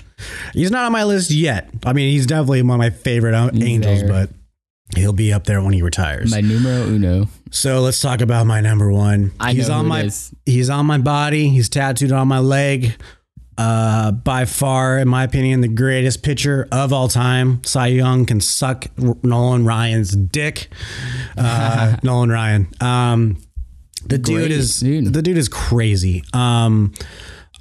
he's 0.54 0.72
not 0.72 0.86
on 0.86 0.92
my 0.92 1.04
list 1.04 1.32
yet. 1.32 1.70
I 1.86 1.94
mean, 1.94 2.12
he's 2.12 2.26
definitely 2.26 2.62
one 2.64 2.76
of 2.76 2.80
my 2.80 2.90
favorite 2.90 3.34
uh, 3.36 3.50
He's 3.54 3.64
Angels, 3.64 4.02
there. 4.02 4.10
but 4.10 4.30
he'll 4.96 5.14
be 5.14 5.32
up 5.32 5.46
there 5.46 5.62
when 5.62 5.74
he 5.74 5.82
retires. 5.82 6.32
My 6.32 6.42
numero 6.42 6.84
uno. 6.88 7.28
So 7.56 7.80
let's 7.80 8.02
talk 8.02 8.22
about 8.22 8.46
my 8.46 8.60
number 8.60 8.92
one. 8.92 9.32
I 9.40 9.54
he's 9.54 9.70
know 9.70 9.76
on 9.76 9.88
my 9.88 10.10
he's 10.46 10.70
on 10.70 10.86
my 10.86 10.98
body. 10.98 11.50
He's 11.50 11.70
tattooed 11.70 12.12
on 12.12 12.28
my 12.28 12.40
leg. 12.40 12.94
Uh, 13.58 14.12
by 14.12 14.44
far, 14.44 15.00
in 15.00 15.08
my 15.08 15.24
opinion, 15.24 15.62
the 15.62 15.70
greatest 15.70 16.22
pitcher 16.24 16.68
of 16.74 16.92
all 16.92 17.08
time. 17.08 17.64
Cy 17.64 17.88
Young 17.88 18.26
can 18.26 18.42
suck 18.42 18.88
Nolan 19.24 19.64
Ryan's 19.64 20.12
dick. 20.12 20.68
Uh, 21.38 21.96
Nolan 22.04 22.30
Ryan. 22.30 22.68
Um, 22.82 23.38
the 24.06 24.18
dude 24.18 24.36
Great 24.36 24.52
is 24.52 24.82
the 24.82 25.22
dude 25.22 25.38
is 25.38 25.48
crazy. 25.48 26.24
Um, 26.34 26.94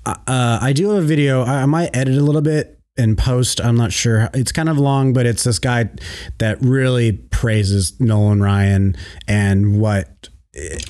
uh, 0.05 0.59
I 0.61 0.73
do 0.73 0.91
have 0.91 1.05
a 1.05 1.07
video. 1.07 1.45
I, 1.45 1.63
I 1.63 1.67
might 1.67 1.97
edit 1.97 2.19
a 2.19 2.21
little 2.21 2.43
bit 2.43 2.74
and 2.97 3.19
post. 3.19 3.61
I'm 3.61 3.77
not 3.77 3.93
sure. 3.93 4.31
It's 4.35 4.53
kind 4.53 4.69
of 4.69 4.79
long, 4.79 5.13
but 5.13 5.27
it's 5.27 5.45
this 5.45 5.59
guy 5.59 5.91
that 6.39 6.61
really 6.61 7.13
praises 7.13 7.99
Nolan 8.01 8.43
Ryan 8.43 8.97
and 9.27 9.81
what 9.81 10.29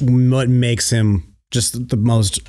what 0.00 0.48
makes 0.48 0.90
him 0.90 1.34
just 1.50 1.88
the 1.88 1.96
most 1.96 2.40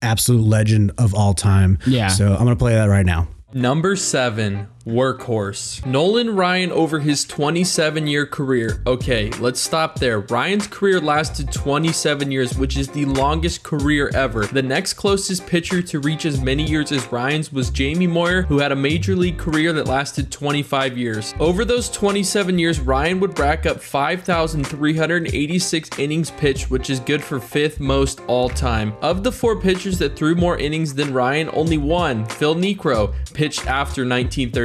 absolute 0.00 0.42
legend 0.42 0.92
of 0.98 1.14
all 1.14 1.34
time. 1.34 1.78
Yeah. 1.86 2.08
So 2.08 2.32
I'm 2.32 2.44
gonna 2.44 2.56
play 2.56 2.74
that 2.74 2.86
right 2.86 3.06
now. 3.06 3.28
Number 3.54 3.96
seven, 3.96 4.68
Workhorse. 4.84 5.84
Nolan 5.86 6.34
Ryan 6.34 6.72
over 6.72 6.98
his 6.98 7.24
27 7.24 8.06
year 8.06 8.26
career. 8.26 8.82
Okay, 8.86 9.30
let's 9.32 9.60
stop 9.60 9.98
there. 9.98 10.20
Ryan's 10.20 10.66
career 10.66 11.00
lasted 11.00 11.52
27 11.52 12.30
years, 12.30 12.56
which 12.56 12.76
is 12.76 12.88
the 12.88 13.04
longest 13.04 13.62
career 13.62 14.10
ever. 14.14 14.46
The 14.46 14.62
next 14.62 14.94
closest 14.94 15.46
pitcher 15.46 15.82
to 15.82 16.00
reach 16.00 16.26
as 16.26 16.40
many 16.40 16.64
years 16.64 16.92
as 16.92 17.10
Ryan's 17.12 17.52
was 17.52 17.70
Jamie 17.70 18.06
Moyer, 18.06 18.42
who 18.42 18.58
had 18.58 18.72
a 18.72 18.76
major 18.76 19.14
league 19.14 19.38
career 19.38 19.72
that 19.72 19.86
lasted 19.86 20.30
25 20.30 20.98
years. 20.98 21.34
Over 21.38 21.64
those 21.64 21.88
27 21.90 22.58
years, 22.58 22.80
Ryan 22.80 23.20
would 23.20 23.38
rack 23.38 23.66
up 23.66 23.80
5,386 23.80 25.98
innings 25.98 26.30
pitched, 26.30 26.70
which 26.70 26.90
is 26.90 27.00
good 27.00 27.22
for 27.22 27.40
fifth 27.40 27.80
most 27.80 28.20
all 28.26 28.48
time. 28.48 28.94
Of 29.02 29.22
the 29.22 29.32
four 29.32 29.60
pitchers 29.60 29.98
that 29.98 30.16
threw 30.16 30.34
more 30.34 30.58
innings 30.58 30.94
than 30.94 31.12
Ryan, 31.12 31.50
only 31.52 31.78
one, 31.78 32.26
Phil 32.26 32.54
Niekro, 32.54 33.14
pitched 33.32 33.66
after 33.66 34.04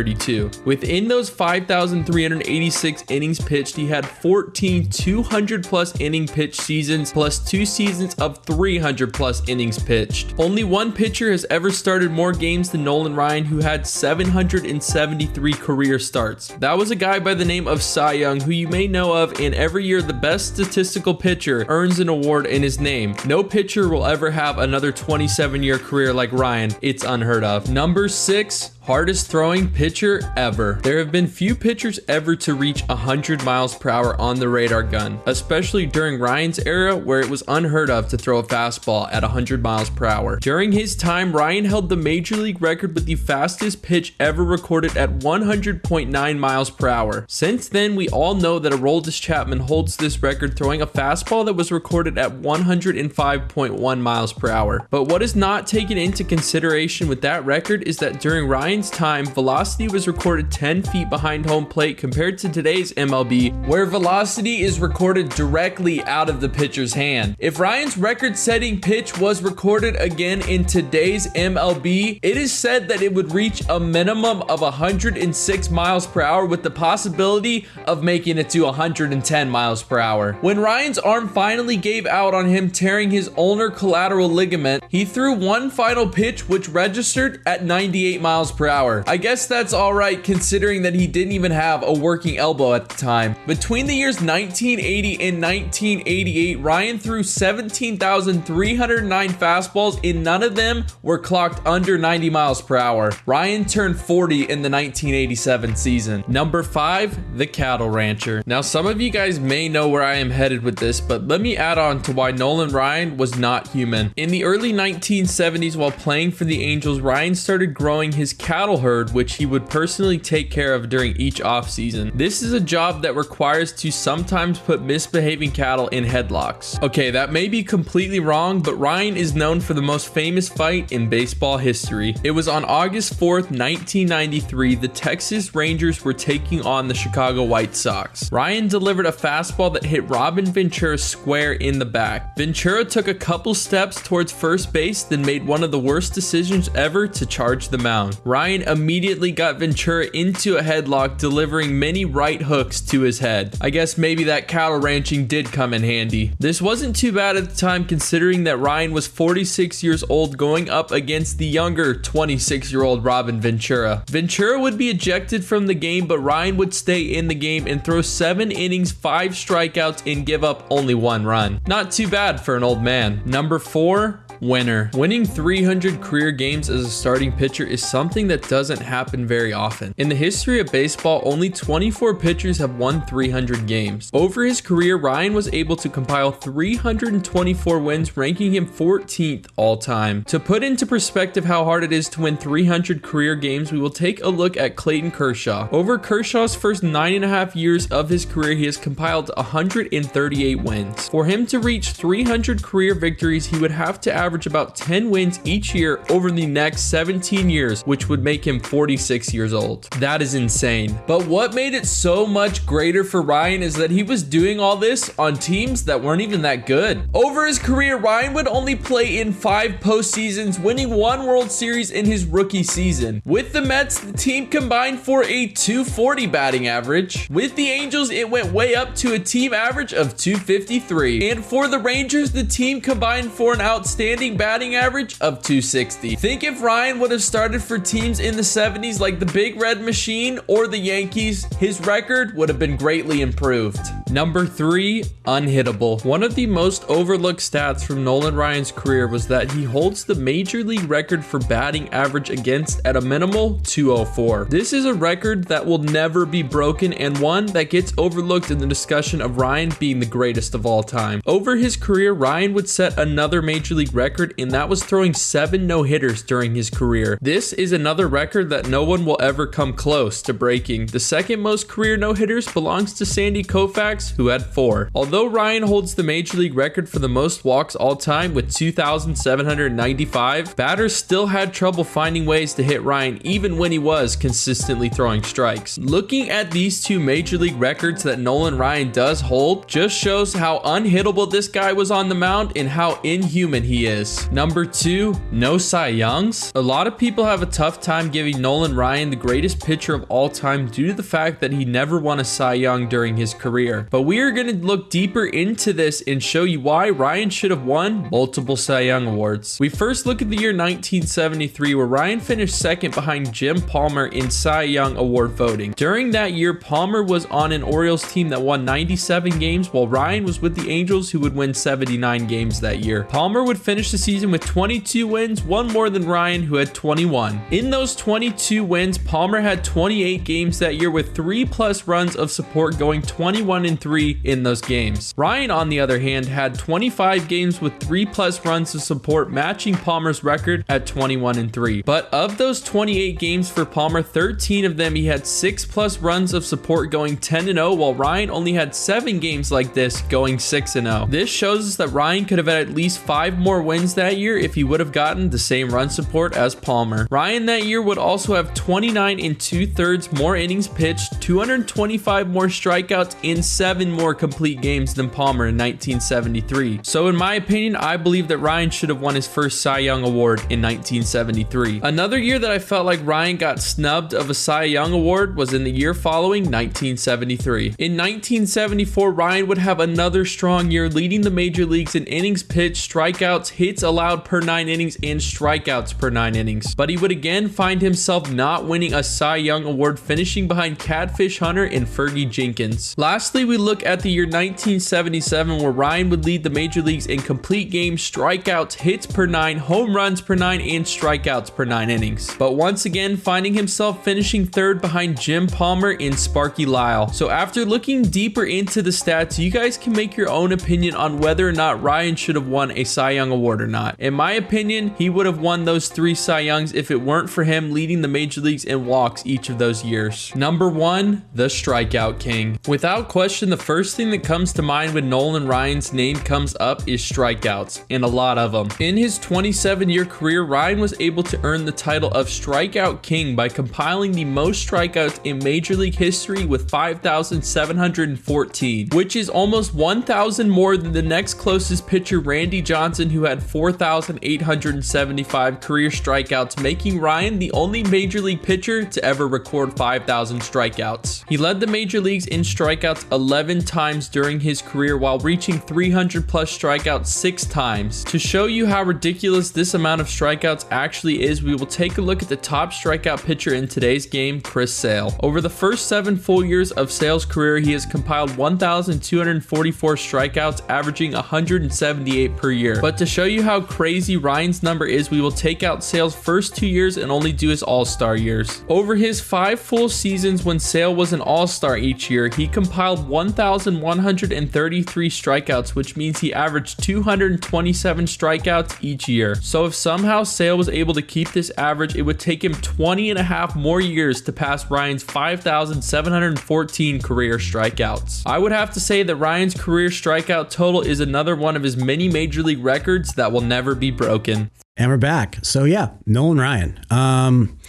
1932. 0.07 0.63
Within 0.65 1.07
those 1.07 1.29
5,386 1.29 3.03
innings 3.09 3.39
pitched, 3.39 3.75
he 3.75 3.87
had 3.87 4.05
14 4.05 4.89
200 4.89 5.63
plus 5.63 5.99
inning 5.99 6.27
pitch 6.27 6.59
seasons 6.59 7.11
plus 7.11 7.39
two 7.39 7.65
seasons 7.65 8.15
of 8.15 8.43
300 8.45 9.13
plus 9.13 9.47
innings 9.47 9.79
pitched. 9.79 10.33
Only 10.37 10.63
one 10.63 10.91
pitcher 10.91 11.31
has 11.31 11.45
ever 11.49 11.71
started 11.71 12.11
more 12.11 12.31
games 12.31 12.69
than 12.69 12.83
Nolan 12.83 13.15
Ryan, 13.15 13.45
who 13.45 13.59
had 13.59 13.85
773 13.87 15.53
career 15.53 15.99
starts. 15.99 16.47
That 16.59 16.77
was 16.77 16.91
a 16.91 16.95
guy 16.95 17.19
by 17.19 17.33
the 17.33 17.45
name 17.45 17.67
of 17.67 17.81
Cy 17.81 18.13
Young, 18.13 18.39
who 18.39 18.51
you 18.51 18.67
may 18.67 18.87
know 18.87 19.13
of, 19.13 19.39
and 19.39 19.53
every 19.55 19.85
year 19.85 20.01
the 20.01 20.13
best 20.13 20.53
statistical 20.53 21.13
pitcher 21.13 21.65
earns 21.67 21.99
an 21.99 22.09
award 22.09 22.45
in 22.45 22.63
his 22.63 22.79
name. 22.79 23.15
No 23.25 23.43
pitcher 23.43 23.89
will 23.89 24.05
ever 24.05 24.31
have 24.31 24.57
another 24.59 24.91
27 24.91 25.63
year 25.63 25.77
career 25.77 26.13
like 26.13 26.31
Ryan. 26.31 26.71
It's 26.81 27.03
unheard 27.03 27.43
of. 27.43 27.69
Number 27.69 28.07
six, 28.07 28.71
hardest 28.87 29.27
throwing 29.27 29.69
pitcher 29.69 30.21
ever. 30.37 30.79
There 30.81 30.97
have 30.99 31.11
been 31.11 31.27
few 31.27 31.55
pitchers 31.55 31.99
ever 32.07 32.37
to 32.37 32.53
reach 32.53 32.83
100 32.83 33.43
miles 33.43 33.75
per 33.75 33.89
hour 33.89 34.19
on 34.19 34.39
the 34.39 34.47
radar 34.47 34.81
gun, 34.81 35.19
especially 35.25 35.85
during 35.85 36.21
Ryan's 36.21 36.57
era 36.59 36.95
where 36.95 37.19
it 37.19 37.29
was 37.29 37.43
unheard 37.49 37.89
of 37.89 38.07
to 38.07 38.17
throw 38.17 38.37
a 38.37 38.43
fastball 38.43 39.11
at 39.11 39.23
100 39.23 39.61
miles 39.61 39.89
per 39.89 40.05
hour. 40.05 40.39
During 40.39 40.71
his 40.71 40.95
time, 40.95 41.33
Ryan 41.33 41.65
held 41.65 41.89
the 41.89 41.97
major 41.97 42.37
league 42.37 42.61
record 42.61 42.95
with 42.95 43.05
the 43.05 43.15
fastest 43.15 43.83
pitch 43.83 44.15
ever 44.21 44.41
recorded 44.41 44.95
at 44.95 45.19
100.9 45.19 46.39
miles 46.39 46.69
per 46.69 46.87
hour. 46.87 47.25
Since 47.27 47.67
then, 47.67 47.93
we 47.97 48.07
all 48.07 48.35
know 48.35 48.57
that 48.57 48.71
Aroldis 48.71 49.21
Chapman 49.21 49.59
holds 49.59 49.97
this 49.97 50.23
record 50.23 50.55
throwing 50.55 50.81
a 50.81 50.87
fastball 50.87 51.43
that 51.43 51.55
was 51.55 51.73
recorded 51.73 52.17
at 52.17 52.31
105.1 52.31 53.99
miles 53.99 54.31
per 54.31 54.49
hour. 54.49 54.87
But 54.89 55.03
what 55.09 55.21
is 55.21 55.35
not 55.35 55.67
taken 55.67 55.97
into 55.97 56.23
consideration 56.23 57.09
with 57.09 57.19
that 57.23 57.45
record 57.45 57.83
is 57.83 57.97
that 57.97 58.21
during 58.21 58.47
Time, 58.77 59.25
velocity 59.25 59.87
was 59.87 60.07
recorded 60.07 60.51
10 60.51 60.83
feet 60.83 61.09
behind 61.09 61.47
home 61.47 61.65
plate 61.65 61.97
compared 61.97 62.37
to 62.37 62.47
today's 62.47 62.93
MLB, 62.93 63.65
where 63.65 63.87
velocity 63.87 64.61
is 64.61 64.79
recorded 64.79 65.29
directly 65.29 66.03
out 66.03 66.29
of 66.29 66.41
the 66.41 66.47
pitcher's 66.47 66.93
hand. 66.93 67.35
If 67.39 67.59
Ryan's 67.59 67.97
record 67.97 68.37
setting 68.37 68.79
pitch 68.79 69.17
was 69.17 69.41
recorded 69.41 69.95
again 69.95 70.47
in 70.47 70.63
today's 70.63 71.25
MLB, 71.33 72.19
it 72.21 72.37
is 72.37 72.53
said 72.53 72.87
that 72.89 73.01
it 73.01 73.15
would 73.15 73.33
reach 73.33 73.63
a 73.67 73.79
minimum 73.79 74.43
of 74.43 74.61
106 74.61 75.71
miles 75.71 76.05
per 76.05 76.21
hour 76.21 76.45
with 76.45 76.61
the 76.61 76.69
possibility 76.69 77.65
of 77.87 78.03
making 78.03 78.37
it 78.37 78.51
to 78.51 78.65
110 78.65 79.49
miles 79.49 79.81
per 79.81 79.97
hour. 79.97 80.33
When 80.41 80.59
Ryan's 80.59 80.99
arm 80.99 81.27
finally 81.27 81.77
gave 81.77 82.05
out 82.05 82.35
on 82.35 82.45
him 82.45 82.69
tearing 82.69 83.09
his 83.09 83.31
ulnar 83.35 83.71
collateral 83.71 84.29
ligament, 84.29 84.83
he 84.87 85.03
threw 85.03 85.33
one 85.33 85.71
final 85.71 86.07
pitch 86.07 86.47
which 86.47 86.69
registered 86.69 87.41
at 87.47 87.65
98 87.65 88.21
miles 88.21 88.51
per 88.51 88.66
hour. 88.67 89.03
I 89.07 89.17
guess 89.17 89.47
that's 89.47 89.73
alright 89.73 90.23
considering 90.23 90.83
that 90.83 90.93
he 90.93 91.07
didn't 91.07 91.33
even 91.33 91.51
have 91.51 91.83
a 91.83 91.93
working 91.93 92.37
elbow 92.37 92.73
at 92.73 92.89
the 92.89 92.95
time. 92.95 93.35
Between 93.45 93.87
the 93.87 93.95
years 93.95 94.21
1980 94.21 95.13
and 95.15 95.41
1988, 95.41 96.59
Ryan 96.59 96.99
threw 96.99 97.23
17,309 97.23 99.29
fastballs 99.29 100.09
and 100.09 100.23
none 100.23 100.43
of 100.43 100.55
them 100.55 100.85
were 101.03 101.17
clocked 101.17 101.65
under 101.65 101.97
90 101.97 102.29
miles 102.29 102.61
per 102.61 102.77
hour. 102.77 103.11
Ryan 103.25 103.65
turned 103.65 103.99
40 103.99 104.43
in 104.43 104.61
the 104.61 104.69
1987 104.69 105.75
season. 105.75 106.23
Number 106.27 106.63
5, 106.63 107.37
the 107.37 107.47
Cattle 107.47 107.89
Rancher. 107.89 108.43
Now 108.45 108.61
some 108.61 108.85
of 108.85 108.99
you 108.99 109.09
guys 109.09 109.39
may 109.39 109.69
know 109.69 109.87
where 109.87 110.03
I 110.03 110.15
am 110.15 110.29
headed 110.29 110.63
with 110.63 110.77
this, 110.77 110.99
but 110.99 111.27
let 111.27 111.41
me 111.41 111.57
add 111.57 111.77
on 111.77 112.01
to 112.03 112.11
why 112.11 112.31
Nolan 112.31 112.71
Ryan 112.71 113.17
was 113.17 113.37
not 113.37 113.69
human. 113.69 114.13
In 114.17 114.29
the 114.29 114.43
early 114.43 114.73
1970s 114.73 115.75
while 115.75 115.91
playing 115.91 116.31
for 116.31 116.45
the 116.45 116.63
Angels, 116.63 116.99
Ryan 116.99 117.35
started 117.35 117.73
growing 117.73 118.11
his 118.11 118.33
cattle 118.33 118.56
herd, 118.57 119.13
which 119.13 119.35
he 119.35 119.45
would 119.45 119.69
personally 119.69 120.17
take 120.17 120.49
care 120.49 120.73
of 120.73 120.89
during 120.89 121.15
each 121.17 121.39
offseason. 121.41 122.11
This 122.17 122.41
is 122.41 122.53
a 122.53 122.59
job 122.59 123.03
that 123.03 123.15
requires 123.15 123.71
to 123.73 123.91
sometimes 123.91 124.57
put 124.57 124.81
misbehaving 124.81 125.51
cattle 125.51 125.87
in 125.89 126.03
headlocks. 126.03 126.81
Okay, 126.81 127.11
that 127.11 127.31
may 127.31 127.47
be 127.47 127.63
completely 127.63 128.19
wrong, 128.19 128.59
but 128.61 128.73
Ryan 128.75 129.15
is 129.15 129.35
known 129.35 129.59
for 129.59 129.75
the 129.75 129.81
most 129.81 130.11
famous 130.11 130.49
fight 130.49 130.91
in 130.91 131.07
baseball 131.07 131.57
history. 131.57 132.15
It 132.23 132.31
was 132.31 132.47
on 132.47 132.65
August 132.65 133.19
4th, 133.19 133.51
1993, 133.51 134.73
the 134.75 134.87
Texas 134.87 135.53
Rangers 135.53 136.03
were 136.03 136.13
taking 136.13 136.61
on 136.63 136.87
the 136.87 136.95
Chicago 136.95 137.43
White 137.43 137.75
Sox. 137.75 138.31
Ryan 138.31 138.67
delivered 138.67 139.05
a 139.05 139.11
fastball 139.11 139.71
that 139.73 139.83
hit 139.85 140.09
Robin 140.09 140.45
Ventura 140.45 140.97
square 140.97 141.53
in 141.53 141.77
the 141.77 141.85
back. 141.85 142.35
Ventura 142.35 142.83
took 142.83 143.07
a 143.07 143.13
couple 143.13 143.53
steps 143.53 144.01
towards 144.01 144.31
first 144.31 144.73
base, 144.73 145.03
then 145.03 145.21
made 145.23 145.45
one 145.45 145.63
of 145.63 145.69
the 145.69 145.79
worst 145.79 146.15
decisions 146.15 146.69
ever 146.73 147.07
to 147.07 147.25
charge 147.27 147.69
the 147.69 147.77
mound. 147.77 148.17
Ryan 148.25 148.36
immediately 148.45 149.31
got 149.31 149.57
Ventura 149.57 150.07
into 150.13 150.57
a 150.57 150.61
headlock, 150.61 151.17
delivering 151.17 151.79
many 151.79 152.05
right 152.05 152.41
hooks 152.41 152.79
to 152.81 153.01
his 153.01 153.19
head. 153.19 153.57
I 153.59 153.71
guess 153.71 153.97
maybe 153.97 154.25
that 154.25 154.47
cattle 154.47 154.79
ranching 154.79 155.25
did 155.25 155.47
come 155.47 155.73
in 155.73 155.81
handy. 155.81 156.33
This 156.37 156.61
wasn't 156.61 156.95
too 156.95 157.11
bad 157.11 157.35
at 157.35 157.49
the 157.49 157.55
time 157.55 157.85
considering 157.85 158.43
that 158.43 158.57
Ryan 158.57 158.91
was 158.91 159.07
46 159.07 159.81
years 159.81 160.03
old 160.07 160.37
going 160.37 160.69
up 160.69 160.91
against 160.91 161.39
the 161.39 161.47
younger 161.47 161.95
26 161.95 162.71
year 162.71 162.83
old 162.83 163.03
Robin 163.03 163.41
Ventura. 163.41 164.03
Ventura 164.07 164.59
would 164.59 164.77
be 164.77 164.89
ejected 164.89 165.43
from 165.43 165.65
the 165.65 165.73
game, 165.73 166.05
but 166.05 166.19
Ryan 166.19 166.57
would 166.57 166.73
stay 166.73 167.01
in 167.01 167.29
the 167.29 167.35
game 167.35 167.65
and 167.65 167.83
throw 167.83 168.01
seven 168.01 168.51
innings, 168.51 168.91
five 168.91 169.31
strikeouts, 169.31 170.11
and 170.11 170.25
give 170.25 170.43
up 170.43 170.67
only 170.69 170.93
one 170.93 171.25
run. 171.25 171.59
Not 171.67 171.91
too 171.91 172.07
bad 172.07 172.39
for 172.39 172.55
an 172.55 172.63
old 172.63 172.83
man. 172.83 173.21
Number 173.25 173.57
four, 173.57 174.23
winner. 174.41 174.91
Winning 174.93 175.25
300 175.25 176.01
career 176.01 176.31
games 176.31 176.69
as 176.69 176.85
a 176.85 176.89
starting 176.89 177.31
pitcher 177.31 177.65
is 177.65 177.85
something 177.85 178.27
that 178.27 178.47
doesn't 178.47 178.81
happen 178.81 179.25
very 179.25 179.53
often. 179.53 179.93
In 179.97 180.09
the 180.09 180.15
history 180.15 180.59
of 180.59 180.71
baseball, 180.71 181.21
only 181.25 181.49
24 181.49 182.15
pitchers 182.15 182.57
have 182.59 182.77
won 182.77 183.05
300 183.05 183.65
games. 183.65 184.09
Over 184.13 184.45
his 184.45 184.61
career, 184.61 184.97
Ryan 184.97 185.33
was 185.33 185.51
able 185.53 185.75
to 185.77 185.89
compile 185.89 186.31
324 186.31 187.79
wins, 187.79 188.15
ranking 188.15 188.53
him 188.53 188.67
14th 188.67 189.47
all 189.55 189.77
time. 189.77 190.23
To 190.25 190.39
put 190.39 190.63
into 190.63 190.85
perspective 190.85 191.45
how 191.45 191.63
hard 191.63 191.83
it 191.83 191.91
is 191.91 192.07
to 192.09 192.21
win 192.21 192.37
300 192.37 193.01
career 193.01 193.35
games, 193.35 193.71
we 193.71 193.79
will 193.79 193.89
take 193.89 194.23
a 194.23 194.29
look 194.29 194.57
at 194.57 194.75
Clayton 194.75 195.11
Kershaw. 195.11 195.67
Over 195.71 195.97
Kershaw's 195.97 196.55
first 196.55 196.83
nine 196.83 197.15
and 197.15 197.25
a 197.25 197.29
half 197.29 197.55
years 197.55 197.87
of 197.87 198.09
his 198.09 198.25
career, 198.25 198.53
he 198.53 198.65
has 198.65 198.77
compiled 198.77 199.31
138 199.35 200.61
wins. 200.61 201.09
For 201.09 201.25
him 201.25 201.45
to 201.47 201.59
reach 201.59 201.91
300 201.91 202.61
career 202.61 202.93
victories, 202.93 203.45
he 203.45 203.57
would 203.57 203.71
have 203.71 203.99
to 204.01 204.13
average 204.13 204.26
about 204.35 204.75
10 204.75 205.09
wins 205.09 205.39
each 205.43 205.73
year 205.73 206.03
over 206.09 206.29
the 206.31 206.45
next 206.45 206.89
17 206.89 207.49
years, 207.49 207.81
which 207.83 208.09
would 208.09 208.23
make 208.23 208.45
him 208.45 208.59
46 208.59 209.33
years 209.33 209.53
old. 209.53 209.83
That 209.99 210.21
is 210.21 210.33
insane. 210.33 210.99
But 211.07 211.25
what 211.27 211.53
made 211.53 211.73
it 211.73 211.85
so 211.85 212.25
much 212.25 212.65
greater 212.65 213.03
for 213.03 213.21
Ryan 213.21 213.63
is 213.63 213.75
that 213.75 213.91
he 213.91 214.03
was 214.03 214.23
doing 214.23 214.59
all 214.59 214.75
this 214.75 215.13
on 215.17 215.35
teams 215.35 215.85
that 215.85 216.01
weren't 216.01 216.21
even 216.21 216.41
that 216.41 216.65
good. 216.65 217.07
Over 217.13 217.45
his 217.45 217.59
career, 217.59 217.97
Ryan 217.97 218.33
would 218.33 218.47
only 218.47 218.75
play 218.75 219.19
in 219.19 219.31
five 219.31 219.79
postseasons, 219.79 220.61
winning 220.61 220.89
one 220.89 221.25
World 221.25 221.51
Series 221.51 221.91
in 221.91 222.05
his 222.05 222.25
rookie 222.25 222.63
season. 222.63 223.21
With 223.25 223.53
the 223.53 223.61
Mets, 223.61 223.99
the 223.99 224.13
team 224.13 224.47
combined 224.47 224.99
for 224.99 225.23
a 225.23 225.47
240 225.47 226.27
batting 226.27 226.67
average. 226.67 227.29
With 227.29 227.55
the 227.55 227.69
Angels, 227.69 228.09
it 228.09 228.29
went 228.29 228.51
way 228.51 228.75
up 228.75 228.95
to 228.95 229.13
a 229.13 229.19
team 229.19 229.53
average 229.53 229.93
of 229.93 230.17
253. 230.17 231.29
And 231.29 231.45
for 231.45 231.67
the 231.67 231.79
Rangers, 231.79 232.31
the 232.31 232.43
team 232.43 232.81
combined 232.81 233.31
for 233.31 233.53
an 233.53 233.61
outstanding 233.61 234.16
batting 234.17 234.73
average 234.73 235.13
of 235.21 235.43
260. 235.43 236.15
Think 236.15 236.43
if 236.43 236.59
Ryan 236.59 236.97
would 236.99 237.11
have 237.11 237.21
started 237.21 237.61
for 237.61 237.77
teams 237.77 238.19
in 238.19 238.35
the 238.35 238.41
70s 238.41 238.99
like 238.99 239.19
the 239.19 239.27
Big 239.27 239.61
Red 239.61 239.79
Machine 239.79 240.39
or 240.47 240.65
the 240.65 240.77
Yankees, 240.77 241.45
his 241.59 241.79
record 241.81 242.35
would 242.35 242.49
have 242.49 242.57
been 242.57 242.75
greatly 242.75 243.21
improved. 243.21 243.79
Number 244.09 244.47
three, 244.47 245.03
unhittable. 245.25 246.03
One 246.03 246.23
of 246.23 246.33
the 246.33 246.47
most 246.47 246.83
overlooked 246.89 247.41
stats 247.41 247.85
from 247.85 248.03
Nolan 248.03 248.35
Ryan's 248.35 248.71
career 248.71 249.07
was 249.07 249.27
that 249.27 249.51
he 249.51 249.63
holds 249.63 250.03
the 250.03 250.15
major 250.15 250.63
league 250.63 250.89
record 250.89 251.23
for 251.23 251.39
batting 251.41 251.87
average 251.89 252.31
against 252.31 252.81
at 252.85 252.95
a 252.95 253.01
minimal 253.01 253.59
204. 253.65 254.47
This 254.49 254.73
is 254.73 254.85
a 254.85 254.95
record 254.95 255.43
that 255.43 255.63
will 255.63 255.77
never 255.77 256.25
be 256.25 256.41
broken 256.41 256.91
and 256.93 257.15
one 257.19 257.45
that 257.47 257.69
gets 257.69 257.93
overlooked 257.99 258.49
in 258.49 258.57
the 258.57 258.65
discussion 258.65 259.21
of 259.21 259.37
Ryan 259.37 259.71
being 259.79 259.99
the 259.99 260.07
greatest 260.07 260.55
of 260.55 260.65
all 260.65 260.81
time. 260.81 261.21
Over 261.27 261.55
his 261.55 261.77
career, 261.77 262.13
Ryan 262.13 262.53
would 262.55 262.67
set 262.67 262.97
another 262.97 263.43
major 263.43 263.75
league 263.75 263.93
record 263.93 264.06
record, 264.07 264.33
and 264.37 264.51
that 264.51 264.69
was 264.69 264.81
throwing 264.81 265.13
seven 265.13 265.67
no 265.67 265.83
hitters 265.83 266.23
during 266.23 266.55
his 266.55 266.69
career. 266.69 267.17
This 267.21 267.51
is 267.51 267.73
another 267.73 268.07
record 268.07 268.49
that 268.51 268.69
no 268.69 268.81
one 268.81 269.03
will 269.03 269.17
ever 269.19 269.45
come 269.45 269.73
close 269.73 270.21
to 270.21 270.33
breaking. 270.33 270.85
The 270.85 271.01
second 271.01 271.41
most 271.41 271.67
career 271.67 271.97
no 271.97 272.13
hitters 272.13 272.49
belongs 272.49 272.93
to 272.93 273.05
Sandy 273.05 273.43
Koufax, 273.43 274.15
who 274.15 274.27
had 274.27 274.45
four. 274.45 274.89
Although 274.95 275.27
Ryan 275.27 275.63
holds 275.63 275.95
the 275.95 276.03
major 276.03 276.37
league 276.37 276.55
record 276.55 276.87
for 276.87 276.99
the 276.99 277.09
most 277.09 277.43
walks 277.43 277.75
all 277.75 277.97
time 277.97 278.33
with 278.33 278.53
2,795, 278.53 280.55
batters 280.55 280.95
still 280.95 281.27
had 281.27 281.53
trouble 281.53 281.83
finding 281.83 282.25
ways 282.25 282.53
to 282.53 282.63
hit 282.63 282.81
Ryan 282.83 283.19
even 283.25 283.57
when 283.57 283.73
he 283.73 283.79
was 283.79 284.15
consistently 284.15 284.87
throwing 284.87 285.21
strikes. 285.21 285.77
Looking 285.79 286.29
at 286.29 286.51
these 286.51 286.81
two 286.81 287.01
major 287.01 287.37
league 287.37 287.59
records 287.59 288.03
that 288.03 288.19
Nolan 288.19 288.57
Ryan 288.57 288.93
does 288.93 289.19
hold 289.19 289.67
just 289.67 289.97
shows 289.97 290.33
how 290.33 290.59
unhittable 290.59 291.29
this 291.29 291.49
guy 291.49 291.73
was 291.73 291.91
on 291.91 292.07
the 292.07 292.15
mound 292.15 292.53
and 292.55 292.69
how 292.69 293.01
inhuman 293.01 293.63
he 293.63 293.85
is. 293.85 293.96
Number 294.31 294.65
two, 294.65 295.15
no 295.31 295.57
Cy 295.57 295.87
Youngs. 295.87 296.51
A 296.53 296.61
lot 296.61 296.85
of 296.85 296.97
people 296.97 297.25
have 297.25 297.41
a 297.41 297.47
tough 297.47 297.81
time 297.81 298.09
giving 298.09 298.39
Nolan 298.39 298.75
Ryan 298.75 299.09
the 299.09 299.15
greatest 299.15 299.59
pitcher 299.65 299.95
of 299.95 300.05
all 300.09 300.29
time 300.29 300.67
due 300.67 300.87
to 300.87 300.93
the 300.93 301.01
fact 301.03 301.41
that 301.41 301.51
he 301.51 301.65
never 301.65 301.99
won 301.99 302.19
a 302.19 302.23
Cy 302.23 302.53
Young 302.53 302.87
during 302.87 303.17
his 303.17 303.33
career. 303.33 303.87
But 303.89 304.03
we 304.03 304.19
are 304.19 304.31
going 304.31 304.47
to 304.47 304.65
look 304.65 304.91
deeper 304.91 305.25
into 305.25 305.73
this 305.73 306.03
and 306.05 306.21
show 306.21 306.43
you 306.43 306.59
why 306.59 306.89
Ryan 306.89 307.29
should 307.29 307.49
have 307.51 307.65
won 307.65 308.07
multiple 308.11 308.55
Cy 308.55 308.81
Young 308.81 309.07
awards. 309.07 309.57
We 309.59 309.69
first 309.69 310.05
look 310.05 310.21
at 310.21 310.29
the 310.29 310.37
year 310.37 310.49
1973 310.49 311.75
where 311.75 311.85
Ryan 311.87 312.19
finished 312.19 312.57
second 312.57 312.93
behind 312.93 313.33
Jim 313.33 313.61
Palmer 313.61 314.07
in 314.07 314.29
Cy 314.29 314.63
Young 314.63 314.95
award 314.97 315.31
voting. 315.31 315.71
During 315.75 316.11
that 316.11 316.33
year, 316.33 316.53
Palmer 316.53 317.03
was 317.03 317.25
on 317.27 317.51
an 317.51 317.63
Orioles 317.63 318.09
team 318.11 318.29
that 318.29 318.41
won 318.41 318.63
97 318.63 319.39
games 319.39 319.73
while 319.73 319.87
Ryan 319.87 320.23
was 320.23 320.41
with 320.41 320.55
the 320.55 320.69
Angels 320.69 321.09
who 321.09 321.19
would 321.19 321.35
win 321.35 321.53
79 321.53 322.27
games 322.27 322.59
that 322.59 322.83
year. 322.83 323.03
Palmer 323.03 323.43
would 323.43 323.59
finish 323.59 323.86
the 323.91 323.97
season 323.97 324.31
with 324.31 324.45
22 324.45 325.07
wins, 325.07 325.43
one 325.43 325.67
more 325.67 325.89
than 325.89 326.05
Ryan 326.05 326.43
who 326.43 326.55
had 326.55 326.73
21. 326.73 327.41
In 327.51 327.69
those 327.69 327.95
22 327.95 328.63
wins, 328.63 328.97
Palmer 328.97 329.39
had 329.39 329.63
28 329.63 330.23
games 330.23 330.59
that 330.59 330.75
year 330.75 330.91
with 330.91 331.15
3 331.15 331.45
plus 331.45 331.87
runs 331.87 332.15
of 332.15 332.31
support 332.31 332.77
going 332.77 333.01
21 333.01 333.65
and 333.65 333.79
3 333.79 334.19
in 334.23 334.43
those 334.43 334.61
games. 334.61 335.13
Ryan 335.17 335.51
on 335.51 335.69
the 335.69 335.79
other 335.79 335.99
hand 335.99 336.25
had 336.25 336.55
25 336.55 337.27
games 337.27 337.61
with 337.61 337.79
3 337.79 338.05
plus 338.05 338.43
runs 338.45 338.75
of 338.75 338.81
support 338.81 339.31
matching 339.31 339.75
Palmer's 339.75 340.23
record 340.23 340.65
at 340.67 340.85
21 340.85 341.37
and 341.37 341.53
3. 341.53 341.81
But 341.83 342.13
of 342.13 342.37
those 342.37 342.61
28 342.61 343.19
games 343.19 343.49
for 343.49 343.65
Palmer, 343.65 344.01
13 344.01 344.65
of 344.65 344.77
them 344.77 344.95
he 344.95 345.05
had 345.05 345.25
6 345.25 345.65
plus 345.65 345.99
runs 345.99 346.33
of 346.33 346.43
support 346.43 346.91
going 346.91 347.17
10 347.17 347.47
and 347.47 347.57
0 347.57 347.75
while 347.75 347.93
Ryan 347.93 348.29
only 348.29 348.53
had 348.53 348.75
7 348.75 349.19
games 349.19 349.51
like 349.51 349.73
this 349.73 350.01
going 350.01 350.39
6 350.39 350.75
and 350.75 350.87
0. 350.87 351.07
This 351.09 351.29
shows 351.29 351.67
us 351.67 351.75
that 351.77 351.89
Ryan 351.89 352.25
could 352.25 352.37
have 352.37 352.47
had 352.47 352.67
at 352.67 352.75
least 352.75 352.99
5 352.99 353.37
more 353.37 353.61
wins 353.61 353.76
that 353.77 354.17
year 354.17 354.37
if 354.37 354.55
he 354.55 354.63
would 354.63 354.79
have 354.79 354.91
gotten 354.91 355.29
the 355.29 355.39
same 355.39 355.69
run 355.69 355.89
support 355.89 356.35
as 356.35 356.55
Palmer. 356.55 357.07
Ryan 357.11 357.45
that 357.45 357.63
year 357.63 357.81
would 357.81 357.97
also 357.97 358.35
have 358.35 358.53
29 358.53 359.19
and 359.19 359.39
2 359.39 359.67
thirds 359.67 360.11
more 360.13 360.35
innings 360.35 360.67
pitched, 360.67 361.21
225 361.21 362.29
more 362.29 362.47
strikeouts, 362.47 363.15
and 363.23 363.43
7 363.43 363.91
more 363.91 364.13
complete 364.13 364.61
games 364.61 364.93
than 364.93 365.09
Palmer 365.09 365.47
in 365.47 365.57
1973. 365.57 366.79
So 366.83 367.07
in 367.07 367.15
my 367.15 367.35
opinion, 367.35 367.75
I 367.75 367.97
believe 367.97 368.27
that 368.29 368.39
Ryan 368.39 368.69
should 368.69 368.89
have 368.89 369.01
won 369.01 369.15
his 369.15 369.27
first 369.27 369.61
Cy 369.61 369.79
Young 369.79 370.03
award 370.03 370.39
in 370.49 370.61
1973. 370.61 371.81
Another 371.83 372.17
year 372.17 372.39
that 372.39 372.51
I 372.51 372.59
felt 372.59 372.85
like 372.85 373.05
Ryan 373.05 373.37
got 373.37 373.61
snubbed 373.61 374.13
of 374.13 374.29
a 374.29 374.33
Cy 374.33 374.63
Young 374.63 374.93
award 374.93 375.35
was 375.35 375.53
in 375.53 375.63
the 375.63 375.71
year 375.71 375.93
following 375.93 376.43
1973. 376.43 377.75
In 377.77 377.93
1974, 377.93 379.11
Ryan 379.11 379.47
would 379.47 379.57
have 379.57 379.79
another 379.79 380.25
strong 380.25 380.71
year 380.71 380.89
leading 380.89 381.21
the 381.21 381.29
major 381.29 381.65
leagues 381.65 381.95
in 381.95 382.05
innings 382.05 382.43
pitched, 382.43 382.89
strikeouts, 382.89 383.49
hits 383.57 383.81
allowed 383.81 384.23
per 384.23 384.39
9 384.39 384.69
innings, 384.69 384.97
and 385.01 385.19
strikeouts 385.19 385.97
per 385.97 386.11
9 386.11 386.35
innings. 386.35 386.75
But 386.75 386.89
he 386.89 386.97
would 386.97 387.09
again 387.09 387.49
find 387.49 387.81
himself 387.81 388.31
not 388.31 388.65
winning 388.65 388.93
a 388.93 389.01
Cy 389.01 389.37
Young 389.37 389.65
award, 389.65 389.99
finishing 389.99 390.47
behind 390.47 390.77
Catfish 390.77 391.39
Hunter 391.39 391.63
and 391.63 391.87
Fergie 391.87 392.29
Jenkins. 392.29 392.93
Lastly, 392.99 393.45
we 393.45 393.57
look 393.57 393.83
at 393.83 394.01
the 394.01 394.11
year 394.11 394.25
1977 394.25 395.57
where 395.57 395.71
Ryan 395.71 396.11
would 396.11 396.23
lead 396.23 396.43
the 396.43 396.51
major 396.51 396.83
leagues 396.83 397.07
in 397.07 397.19
complete 397.19 397.71
games, 397.71 398.07
strikeouts, 398.07 398.75
hits 398.75 399.07
per 399.07 399.25
9, 399.25 399.57
home 399.57 399.95
runs 399.95 400.21
per 400.21 400.35
9, 400.35 400.61
and 400.61 400.85
strikeouts 400.85 401.55
per 401.55 401.65
9 401.65 401.89
innings. 401.89 402.35
But 402.37 402.51
once 402.51 402.85
again, 402.85 403.17
finding 403.17 403.55
himself 403.55 404.03
finishing 404.03 404.45
third 404.45 404.81
behind 404.81 405.19
Jim 405.19 405.47
Palmer 405.47 405.97
and 405.99 406.17
Sparky 406.19 406.67
Lyle. 406.67 407.07
So 407.11 407.31
after 407.31 407.65
looking 407.65 408.03
deeper 408.03 408.43
into 408.43 408.83
the 408.83 408.91
stats, 408.91 409.39
you 409.39 409.49
guys 409.49 409.79
can 409.79 409.93
make 409.93 410.15
your 410.15 410.29
own 410.29 410.51
opinion 410.51 410.93
on 410.93 411.17
whether 411.17 411.49
or 411.49 411.53
not 411.53 411.81
Ryan 411.81 412.15
should 412.15 412.35
have 412.35 412.47
won 412.47 412.69
a 412.69 412.83
Cy 412.83 413.11
Young 413.11 413.31
award 413.31 413.46
or 413.55 413.67
not. 413.67 413.99
In 413.99 414.13
my 414.13 414.33
opinion, 414.33 414.93
he 414.97 415.09
would 415.09 415.25
have 415.25 415.39
won 415.39 415.65
those 415.65 415.89
three 415.89 416.15
Cy 416.15 416.41
Youngs 416.41 416.73
if 416.73 416.91
it 416.91 417.01
weren't 417.01 417.29
for 417.29 417.43
him 417.43 417.71
leading 417.71 418.01
the 418.01 418.07
major 418.07 418.41
leagues 418.41 418.65
in 418.65 418.85
walks 418.85 419.25
each 419.25 419.49
of 419.49 419.57
those 419.57 419.83
years. 419.83 420.33
Number 420.35 420.69
one, 420.69 421.25
the 421.33 421.45
strikeout 421.45 422.19
king. 422.19 422.59
Without 422.67 423.07
question, 423.07 423.49
the 423.49 423.57
first 423.57 423.95
thing 423.95 424.11
that 424.11 424.23
comes 424.23 424.53
to 424.53 424.61
mind 424.61 424.93
when 424.93 425.09
Nolan 425.09 425.47
Ryan's 425.47 425.93
name 425.93 426.17
comes 426.17 426.55
up 426.59 426.87
is 426.87 427.01
strikeouts, 427.01 427.83
and 427.89 428.03
a 428.03 428.07
lot 428.07 428.37
of 428.37 428.51
them. 428.51 428.69
In 428.79 428.97
his 428.97 429.17
27 429.19 429.89
year 429.89 430.05
career, 430.05 430.43
Ryan 430.43 430.79
was 430.79 430.93
able 430.99 431.23
to 431.23 431.39
earn 431.43 431.65
the 431.65 431.71
title 431.71 432.11
of 432.11 432.27
strikeout 432.27 433.01
king 433.01 433.35
by 433.35 433.49
compiling 433.49 434.11
the 434.11 434.25
most 434.25 434.67
strikeouts 434.67 435.19
in 435.23 435.39
Major 435.39 435.75
League 435.75 435.95
history 435.95 436.45
with 436.45 436.69
5,714, 436.69 438.89
which 438.91 439.15
is 439.15 439.29
almost 439.29 439.73
1,000 439.73 440.49
more 440.49 440.77
than 440.77 440.91
the 440.91 441.01
next 441.01 441.35
closest 441.35 441.87
pitcher, 441.87 442.19
Randy 442.19 442.61
Johnson, 442.61 443.09
who 443.09 443.23
had 443.23 443.36
4,875 443.41 445.59
career 445.59 445.89
strikeouts, 445.89 446.61
making 446.61 446.99
Ryan 446.99 447.39
the 447.39 447.51
only 447.51 447.83
Major 447.83 448.21
League 448.21 448.41
pitcher 448.41 448.85
to 448.85 449.03
ever 449.03 449.27
record 449.27 449.75
5,000 449.77 450.39
strikeouts. 450.39 451.25
He 451.27 451.37
led 451.37 451.59
the 451.59 451.67
major 451.67 452.01
leagues 452.01 452.27
in 452.27 452.41
strikeouts 452.41 453.11
11 453.11 453.61
times 453.61 454.09
during 454.09 454.39
his 454.39 454.61
career 454.61 454.97
while 454.97 455.19
reaching 455.19 455.59
300 455.59 456.27
plus 456.27 456.57
strikeouts 456.57 457.07
six 457.07 457.45
times. 457.45 458.03
To 458.05 458.19
show 458.19 458.45
you 458.45 458.65
how 458.65 458.83
ridiculous 458.83 459.51
this 459.51 459.73
amount 459.73 460.01
of 460.01 460.07
strikeouts 460.07 460.65
actually 460.71 461.23
is, 461.23 461.43
we 461.43 461.55
will 461.55 461.65
take 461.65 461.97
a 461.97 462.01
look 462.01 462.21
at 462.21 462.29
the 462.29 462.37
top 462.37 462.71
strikeout 462.71 463.23
pitcher 463.23 463.53
in 463.53 463.67
today's 463.67 464.05
game, 464.05 464.41
Chris 464.41 464.73
Sale. 464.73 465.15
Over 465.21 465.41
the 465.41 465.49
first 465.49 465.87
seven 465.87 466.17
full 466.17 466.43
years 466.43 466.71
of 466.71 466.91
Sale's 466.91 467.25
career, 467.25 467.59
he 467.59 467.73
has 467.73 467.85
compiled 467.85 468.35
1,244 468.37 469.95
strikeouts, 469.95 470.61
averaging 470.69 471.13
178 471.13 472.37
per 472.37 472.51
year. 472.51 472.79
But 472.81 472.97
to 472.97 473.05
show 473.05 473.25
you 473.27 473.43
how 473.43 473.61
crazy 473.61 474.17
Ryan's 474.17 474.63
number 474.63 474.85
is, 474.85 475.11
we 475.11 475.21
will 475.21 475.31
take 475.31 475.63
out 475.63 475.83
Sale's 475.83 476.15
first 476.15 476.55
two 476.55 476.67
years 476.67 476.97
and 476.97 477.11
only 477.11 477.31
do 477.31 477.49
his 477.49 477.63
All 477.63 477.85
Star 477.85 478.15
years. 478.15 478.63
Over 478.69 478.95
his 478.95 479.19
five 479.19 479.59
full 479.59 479.89
seasons 479.89 480.45
when 480.45 480.59
Sale 480.59 480.95
was 480.95 481.13
an 481.13 481.21
All 481.21 481.47
Star 481.47 481.77
each 481.77 482.09
year, 482.09 482.29
he 482.29 482.47
compiled 482.47 483.07
1,133 483.07 485.09
strikeouts, 485.09 485.75
which 485.75 485.97
means 485.97 486.19
he 486.19 486.33
averaged 486.33 486.83
227 486.83 488.05
strikeouts 488.05 488.77
each 488.81 489.07
year. 489.07 489.35
So 489.35 489.65
if 489.65 489.75
somehow 489.75 490.23
Sale 490.23 490.57
was 490.57 490.69
able 490.69 490.93
to 490.93 491.01
keep 491.01 491.31
this 491.31 491.51
average, 491.57 491.95
it 491.95 492.03
would 492.03 492.19
take 492.19 492.43
him 492.43 492.53
20 492.53 493.09
and 493.09 493.19
a 493.19 493.23
half 493.23 493.55
more 493.55 493.81
years 493.81 494.21
to 494.21 494.31
pass 494.31 494.69
Ryan's 494.69 495.03
5,714 495.03 497.01
career 497.01 497.37
strikeouts. 497.37 498.23
I 498.25 498.37
would 498.37 498.51
have 498.51 498.71
to 498.73 498.79
say 498.79 499.03
that 499.03 499.15
Ryan's 499.15 499.53
career 499.53 499.89
strikeout 499.89 500.49
total 500.49 500.81
is 500.81 500.99
another 500.99 501.35
one 501.35 501.55
of 501.55 501.63
his 501.63 501.75
many 501.75 502.09
major 502.09 502.43
league 502.43 502.63
records 502.63 503.13
that 503.17 503.31
will 503.31 503.41
never 503.41 503.75
be 503.75 503.91
broken. 503.91 504.49
And 504.77 504.89
we're 504.89 504.97
back. 504.97 505.39
So 505.43 505.65
yeah, 505.65 505.89
Nolan 506.05 506.39
Ryan. 506.39 506.79
Um 506.89 507.59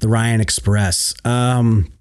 the 0.00 0.08
Ryan 0.08 0.40
Express. 0.40 1.14
Um 1.24 1.92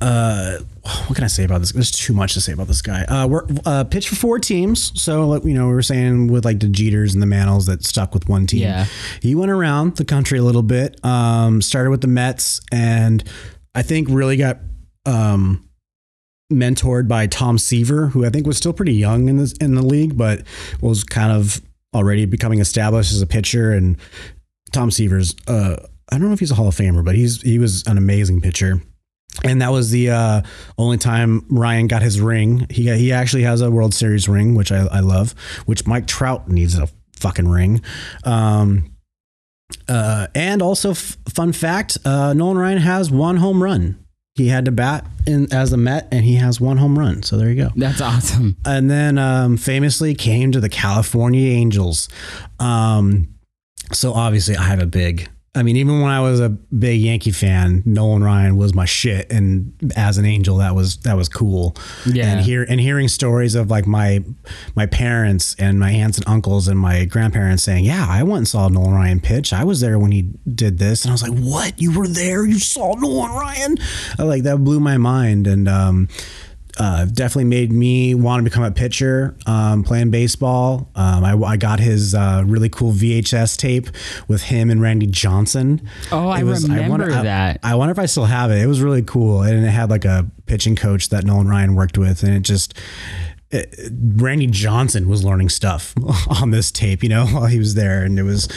uh 0.00 0.58
what 1.06 1.14
can 1.14 1.22
I 1.22 1.28
say 1.28 1.44
about 1.44 1.58
this? 1.60 1.72
There's 1.72 1.92
too 1.92 2.12
much 2.12 2.34
to 2.34 2.40
say 2.40 2.52
about 2.52 2.66
this 2.66 2.82
guy. 2.82 3.04
Uh, 3.04 3.26
we're 3.28 3.46
uh, 3.64 3.84
pitched 3.84 4.08
for 4.08 4.16
four 4.16 4.40
teams, 4.40 5.00
so 5.00 5.28
like, 5.28 5.44
you 5.44 5.54
know 5.54 5.68
we 5.68 5.74
were 5.74 5.82
saying 5.82 6.26
with 6.26 6.44
like 6.44 6.58
the 6.58 6.66
Jeters 6.66 7.12
and 7.12 7.22
the 7.22 7.26
Mantles 7.26 7.66
that 7.66 7.84
stuck 7.84 8.12
with 8.12 8.28
one 8.28 8.48
team. 8.48 8.62
Yeah. 8.62 8.86
he 9.20 9.36
went 9.36 9.52
around 9.52 9.96
the 9.96 10.04
country 10.04 10.40
a 10.40 10.42
little 10.42 10.62
bit. 10.64 10.98
Um, 11.04 11.62
started 11.62 11.90
with 11.90 12.00
the 12.00 12.08
Mets, 12.08 12.60
and 12.72 13.22
I 13.76 13.82
think 13.82 14.08
really 14.10 14.36
got 14.36 14.58
um, 15.06 15.68
mentored 16.52 17.06
by 17.06 17.28
Tom 17.28 17.56
Seaver, 17.56 18.08
who 18.08 18.26
I 18.26 18.30
think 18.30 18.44
was 18.44 18.56
still 18.56 18.72
pretty 18.72 18.94
young 18.94 19.28
in 19.28 19.36
this 19.36 19.52
in 19.54 19.76
the 19.76 19.82
league, 19.82 20.16
but 20.16 20.42
was 20.80 21.04
kind 21.04 21.32
of 21.32 21.60
already 21.94 22.24
becoming 22.24 22.60
established 22.60 23.12
as 23.12 23.22
a 23.22 23.26
pitcher. 23.26 23.72
And 23.72 23.96
Tom 24.72 24.90
Seaver's, 24.90 25.34
uh, 25.46 25.76
I 26.10 26.18
don't 26.18 26.28
know 26.28 26.34
if 26.34 26.40
he's 26.40 26.50
a 26.50 26.54
Hall 26.54 26.68
of 26.68 26.74
Famer, 26.74 27.04
but 27.04 27.14
he's 27.14 27.42
he 27.42 27.58
was 27.58 27.84
an 27.86 27.98
amazing 27.98 28.40
pitcher. 28.40 28.82
And 29.44 29.62
that 29.62 29.72
was 29.72 29.90
the 29.90 30.10
uh, 30.10 30.42
only 30.76 30.98
time 30.98 31.46
Ryan 31.48 31.86
got 31.86 32.02
his 32.02 32.20
ring. 32.20 32.66
He 32.68 32.94
he 32.96 33.12
actually 33.12 33.44
has 33.44 33.60
a 33.60 33.70
World 33.70 33.94
Series 33.94 34.28
ring, 34.28 34.54
which 34.54 34.70
I, 34.70 34.86
I 34.86 35.00
love. 35.00 35.34
Which 35.64 35.86
Mike 35.86 36.06
Trout 36.06 36.48
needs 36.48 36.76
a 36.76 36.88
fucking 37.16 37.48
ring. 37.48 37.82
Um, 38.24 38.94
uh, 39.88 40.26
and 40.34 40.60
also, 40.60 40.90
f- 40.90 41.16
fun 41.30 41.52
fact: 41.52 41.96
uh, 42.04 42.34
Nolan 42.34 42.58
Ryan 42.58 42.78
has 42.78 43.10
one 43.10 43.38
home 43.38 43.62
run 43.62 44.01
he 44.34 44.48
had 44.48 44.64
to 44.64 44.72
bat 44.72 45.04
in 45.26 45.52
as 45.52 45.72
a 45.72 45.76
Met, 45.76 46.08
and 46.10 46.24
he 46.24 46.36
has 46.36 46.60
one 46.60 46.78
home 46.78 46.98
run. 46.98 47.22
So 47.22 47.36
there 47.36 47.50
you 47.50 47.64
go. 47.64 47.70
That's 47.76 48.00
awesome. 48.00 48.56
And 48.64 48.90
then 48.90 49.18
um, 49.18 49.56
famously 49.56 50.14
came 50.14 50.52
to 50.52 50.60
the 50.60 50.68
California 50.68 51.50
Angels. 51.52 52.08
Um, 52.58 53.28
so 53.92 54.12
obviously, 54.14 54.56
I 54.56 54.64
have 54.64 54.80
a 54.80 54.86
big. 54.86 55.28
I 55.54 55.62
mean, 55.62 55.76
even 55.76 56.00
when 56.00 56.10
I 56.10 56.20
was 56.20 56.40
a 56.40 56.48
big 56.48 57.02
Yankee 57.02 57.30
fan, 57.30 57.82
Nolan 57.84 58.24
Ryan 58.24 58.56
was 58.56 58.74
my 58.74 58.86
shit, 58.86 59.30
and 59.30 59.74
as 59.94 60.16
an 60.16 60.24
Angel, 60.24 60.56
that 60.56 60.74
was 60.74 60.96
that 60.98 61.14
was 61.14 61.28
cool. 61.28 61.76
Yeah. 62.06 62.32
And 62.32 62.40
hear 62.40 62.62
and 62.62 62.80
hearing 62.80 63.06
stories 63.08 63.54
of 63.54 63.70
like 63.70 63.86
my 63.86 64.24
my 64.74 64.86
parents 64.86 65.54
and 65.58 65.78
my 65.78 65.90
aunts 65.90 66.16
and 66.16 66.26
uncles 66.26 66.68
and 66.68 66.80
my 66.80 67.04
grandparents 67.04 67.62
saying, 67.64 67.84
"Yeah, 67.84 68.06
I 68.08 68.22
went 68.22 68.38
and 68.38 68.48
saw 68.48 68.68
Nolan 68.68 68.94
Ryan 68.94 69.20
pitch. 69.20 69.52
I 69.52 69.64
was 69.64 69.82
there 69.82 69.98
when 69.98 70.10
he 70.10 70.30
did 70.54 70.78
this," 70.78 71.04
and 71.04 71.10
I 71.10 71.12
was 71.12 71.22
like, 71.22 71.38
"What? 71.38 71.78
You 71.78 71.98
were 71.98 72.08
there? 72.08 72.46
You 72.46 72.58
saw 72.58 72.94
Nolan 72.94 73.32
Ryan?" 73.32 73.76
I, 74.18 74.22
like 74.22 74.44
that 74.44 74.64
blew 74.64 74.80
my 74.80 74.96
mind, 74.96 75.46
and 75.46 75.68
um, 75.68 76.08
uh, 76.78 77.04
definitely 77.04 77.44
made 77.44 77.70
me 77.70 78.14
want 78.14 78.40
to 78.40 78.44
become 78.44 78.62
a 78.64 78.70
pitcher 78.70 79.36
um, 79.46 79.84
playing 79.84 80.10
baseball. 80.10 80.88
Um, 80.94 81.24
I, 81.24 81.36
I 81.36 81.56
got 81.56 81.80
his 81.80 82.14
uh, 82.14 82.42
really 82.46 82.68
cool 82.68 82.92
VHS 82.92 83.56
tape 83.56 83.88
with 84.28 84.44
him 84.44 84.70
and 84.70 84.80
Randy 84.80 85.06
Johnson. 85.06 85.86
Oh, 86.10 86.28
I 86.28 86.40
remember 86.40 86.88
wonder, 86.88 87.12
I- 87.12 87.22
that. 87.22 87.60
I, 87.62 87.74
wonder 87.74 87.92
if 87.92 87.98
I 87.98 88.06
still 88.06 88.24
have 88.24 88.50
it. 88.50 88.58
It 88.62 88.66
was 88.66 88.80
really 88.80 89.02
cool, 89.02 89.42
and 89.42 89.64
it 89.64 89.68
had 89.68 89.90
like 89.90 90.04
a 90.04 90.26
pitching 90.46 90.76
coach 90.76 91.10
that 91.10 91.24
Nolan 91.24 91.48
Ryan 91.48 91.74
worked 91.74 91.98
with, 91.98 92.22
and 92.22 92.34
it 92.34 92.40
just. 92.40 92.74
Randy 94.16 94.46
Johnson 94.46 95.08
was 95.08 95.24
learning 95.24 95.48
stuff 95.50 95.94
on 96.40 96.50
this 96.50 96.70
tape, 96.70 97.02
you 97.02 97.08
know, 97.08 97.26
while 97.30 97.46
he 97.46 97.58
was 97.58 97.74
there, 97.74 98.02
and 98.02 98.18
it 98.18 98.22
was, 98.22 98.48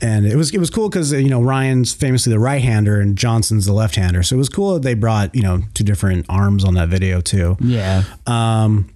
and 0.00 0.26
it 0.26 0.36
was 0.36 0.54
it 0.54 0.58
was 0.58 0.70
cool 0.70 0.88
because 0.88 1.12
you 1.12 1.28
know 1.28 1.42
Ryan's 1.42 1.92
famously 1.92 2.32
the 2.32 2.38
right 2.38 2.62
hander 2.62 3.00
and 3.00 3.16
Johnson's 3.18 3.66
the 3.66 3.72
left 3.72 3.96
hander, 3.96 4.22
so 4.22 4.36
it 4.36 4.38
was 4.38 4.48
cool 4.48 4.74
that 4.74 4.82
they 4.82 4.94
brought 4.94 5.34
you 5.34 5.42
know 5.42 5.62
two 5.74 5.84
different 5.84 6.26
arms 6.28 6.64
on 6.64 6.74
that 6.74 6.88
video 6.88 7.20
too. 7.20 7.56
Yeah. 7.60 8.04
Um, 8.26 8.90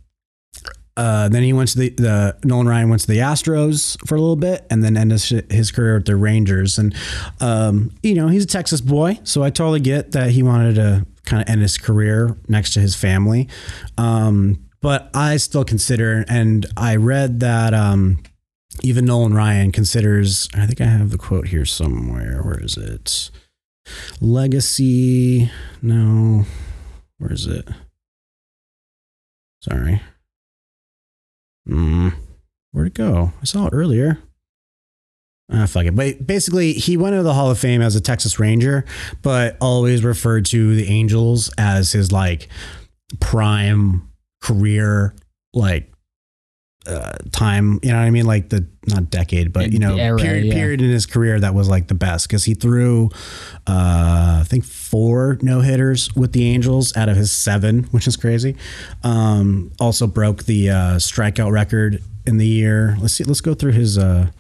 uh, 0.97 1.29
then 1.31 1.43
he 1.43 1.53
went 1.53 1.71
to 1.71 1.79
the, 1.79 1.89
the 1.91 2.37
Nolan 2.45 2.67
Ryan 2.69 2.91
went 2.91 3.01
to 3.03 3.07
the 3.07 3.19
Astros 3.19 3.97
for 4.07 4.17
a 4.17 4.21
little 4.21 4.37
bit, 4.37 4.67
and 4.71 4.85
then 4.85 4.97
ended 4.97 5.21
his- 5.23 5.43
his 5.51 5.71
career 5.73 5.95
with 5.95 6.05
the 6.07 6.17
Rangers. 6.17 6.79
And 6.79 6.95
um, 7.41 7.91
you 8.03 8.15
know 8.15 8.29
he's 8.29 8.45
a 8.45 8.49
Texas 8.49 8.81
boy, 8.81 9.19
so 9.25 9.43
I 9.43 9.51
totally 9.51 9.81
get 9.81 10.13
that 10.13 10.31
he 10.31 10.43
wanted 10.43 10.75
to 10.75 11.07
kind 11.25 11.43
of 11.43 11.49
end 11.49 11.63
his 11.63 11.79
career 11.79 12.37
next 12.49 12.75
to 12.75 12.81
his 12.81 12.95
family. 12.97 13.49
Um, 13.97 14.67
but 14.83 15.11
I 15.15 15.37
still 15.37 15.65
consider, 15.65 16.25
and 16.29 16.67
I 16.77 16.97
read 16.97 17.41
that 17.41 17.75
um, 17.75 18.23
even 18.83 19.05
Nolan 19.05 19.35
Ryan 19.35 19.73
considers. 19.73 20.49
I 20.55 20.67
think 20.67 20.81
I 20.81 20.87
have 20.87 21.11
the 21.11 21.19
quote 21.19 21.49
here 21.49 21.65
somewhere. 21.65 22.41
Where 22.43 22.63
is 22.63 22.77
it? 22.77 23.31
Legacy? 24.21 25.51
No. 25.83 26.45
Where 27.19 27.33
is 27.33 27.47
it? 27.47 27.69
Sorry. 29.63 30.01
Mm, 31.69 32.15
where'd 32.73 32.89
it 32.89 32.95
go? 32.95 33.33
I 33.41 33.45
saw 33.45 33.67
it 33.67 33.75
earlier. 33.75 34.19
Ah, 35.53 35.67
fuck 35.67 35.85
it. 35.85 35.95
But 35.95 36.27
basically, 36.27 36.73
he 36.73 36.97
went 36.97 37.15
into 37.15 37.25
the 37.25 37.35
Hall 37.35 37.51
of 37.51 37.59
Fame 37.59 37.83
as 37.83 37.97
a 37.97 38.01
Texas 38.01 38.39
Ranger, 38.39 38.85
but 39.21 39.57
always 39.61 40.05
referred 40.05 40.47
to 40.47 40.75
the 40.75 40.89
Angels 40.89 41.53
as 41.59 41.93
his 41.93 42.13
like 42.13 42.49
prime 43.19 44.10
career, 44.41 45.15
like 45.53 45.93
uh, 46.87 47.13
time. 47.33 47.79
You 47.83 47.91
know 47.91 47.99
what 47.99 48.05
I 48.05 48.11
mean? 48.11 48.27
Like 48.27 48.49
the 48.49 48.67
not 48.87 49.11
decade, 49.11 49.53
but 49.53 49.73
you 49.73 49.79
know, 49.79 49.97
Era, 49.97 50.19
period 50.19 50.47
yeah. 50.47 50.55
period 50.55 50.81
in 50.81 50.91
his 50.91 51.07
career 51.07 51.39
that 51.41 51.55
was 51.55 51.69
like 51.69 51.89
the 51.89 51.95
best 51.95 52.29
because 52.29 52.45
he 52.45 52.55
threw, 52.55 53.11
uh, 53.67 54.41
I 54.41 54.45
think 54.47 54.65
four 54.65 55.39
no 55.43 55.61
hitters 55.61 56.15
with 56.15 56.33
the 56.33 56.49
Angels 56.49 56.97
out 56.97 57.09
of 57.09 57.17
his 57.17 57.33
seven, 57.33 57.85
which 57.85 58.07
is 58.07 58.17
crazy. 58.17 58.57
Um, 59.03 59.73
also 59.79 60.07
broke 60.07 60.45
the 60.45 60.71
uh, 60.71 60.97
strikeout 60.97 61.51
record 61.51 62.03
in 62.27 62.39
the 62.39 62.47
year. 62.47 62.97
Let's 63.01 63.15
see. 63.15 63.25
Let's 63.25 63.41
go 63.41 63.55
through 63.55 63.73
his. 63.73 63.99
Uh, 63.99 64.31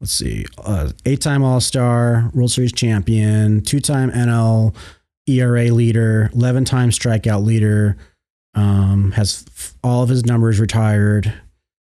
let's 0.00 0.12
see, 0.12 0.44
uh, 0.64 0.90
eight-time 1.06 1.42
All-Star, 1.42 2.30
World 2.34 2.50
Series 2.50 2.72
champion, 2.72 3.62
two-time 3.62 4.10
NL 4.10 4.74
ERA 5.26 5.72
leader, 5.72 6.30
eleven-time 6.34 6.90
strikeout 6.90 7.44
leader. 7.44 7.96
Um, 8.56 9.12
has 9.12 9.44
f- 9.48 9.74
all 9.84 10.02
of 10.02 10.08
his 10.08 10.24
numbers 10.26 10.58
retired. 10.58 11.32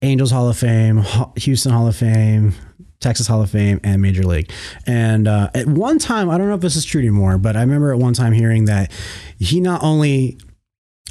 Angels 0.02 0.30
Hall 0.30 0.48
of 0.48 0.56
Fame, 0.56 0.98
Ho- 0.98 1.32
Houston 1.36 1.72
Hall 1.72 1.86
of 1.86 1.96
Fame, 1.96 2.54
Texas 3.00 3.26
Hall 3.26 3.42
of 3.42 3.50
Fame, 3.50 3.80
and 3.84 4.00
Major 4.02 4.24
League. 4.24 4.50
And 4.86 5.28
uh, 5.28 5.50
at 5.54 5.66
one 5.66 5.98
time, 5.98 6.28
I 6.30 6.38
don't 6.38 6.48
know 6.48 6.54
if 6.54 6.60
this 6.60 6.76
is 6.76 6.84
true 6.84 7.00
anymore, 7.00 7.38
but 7.38 7.56
I 7.56 7.60
remember 7.60 7.92
at 7.92 7.98
one 7.98 8.14
time 8.14 8.32
hearing 8.32 8.66
that 8.66 8.90
he 9.38 9.60
not 9.60 9.82
only 9.82 10.38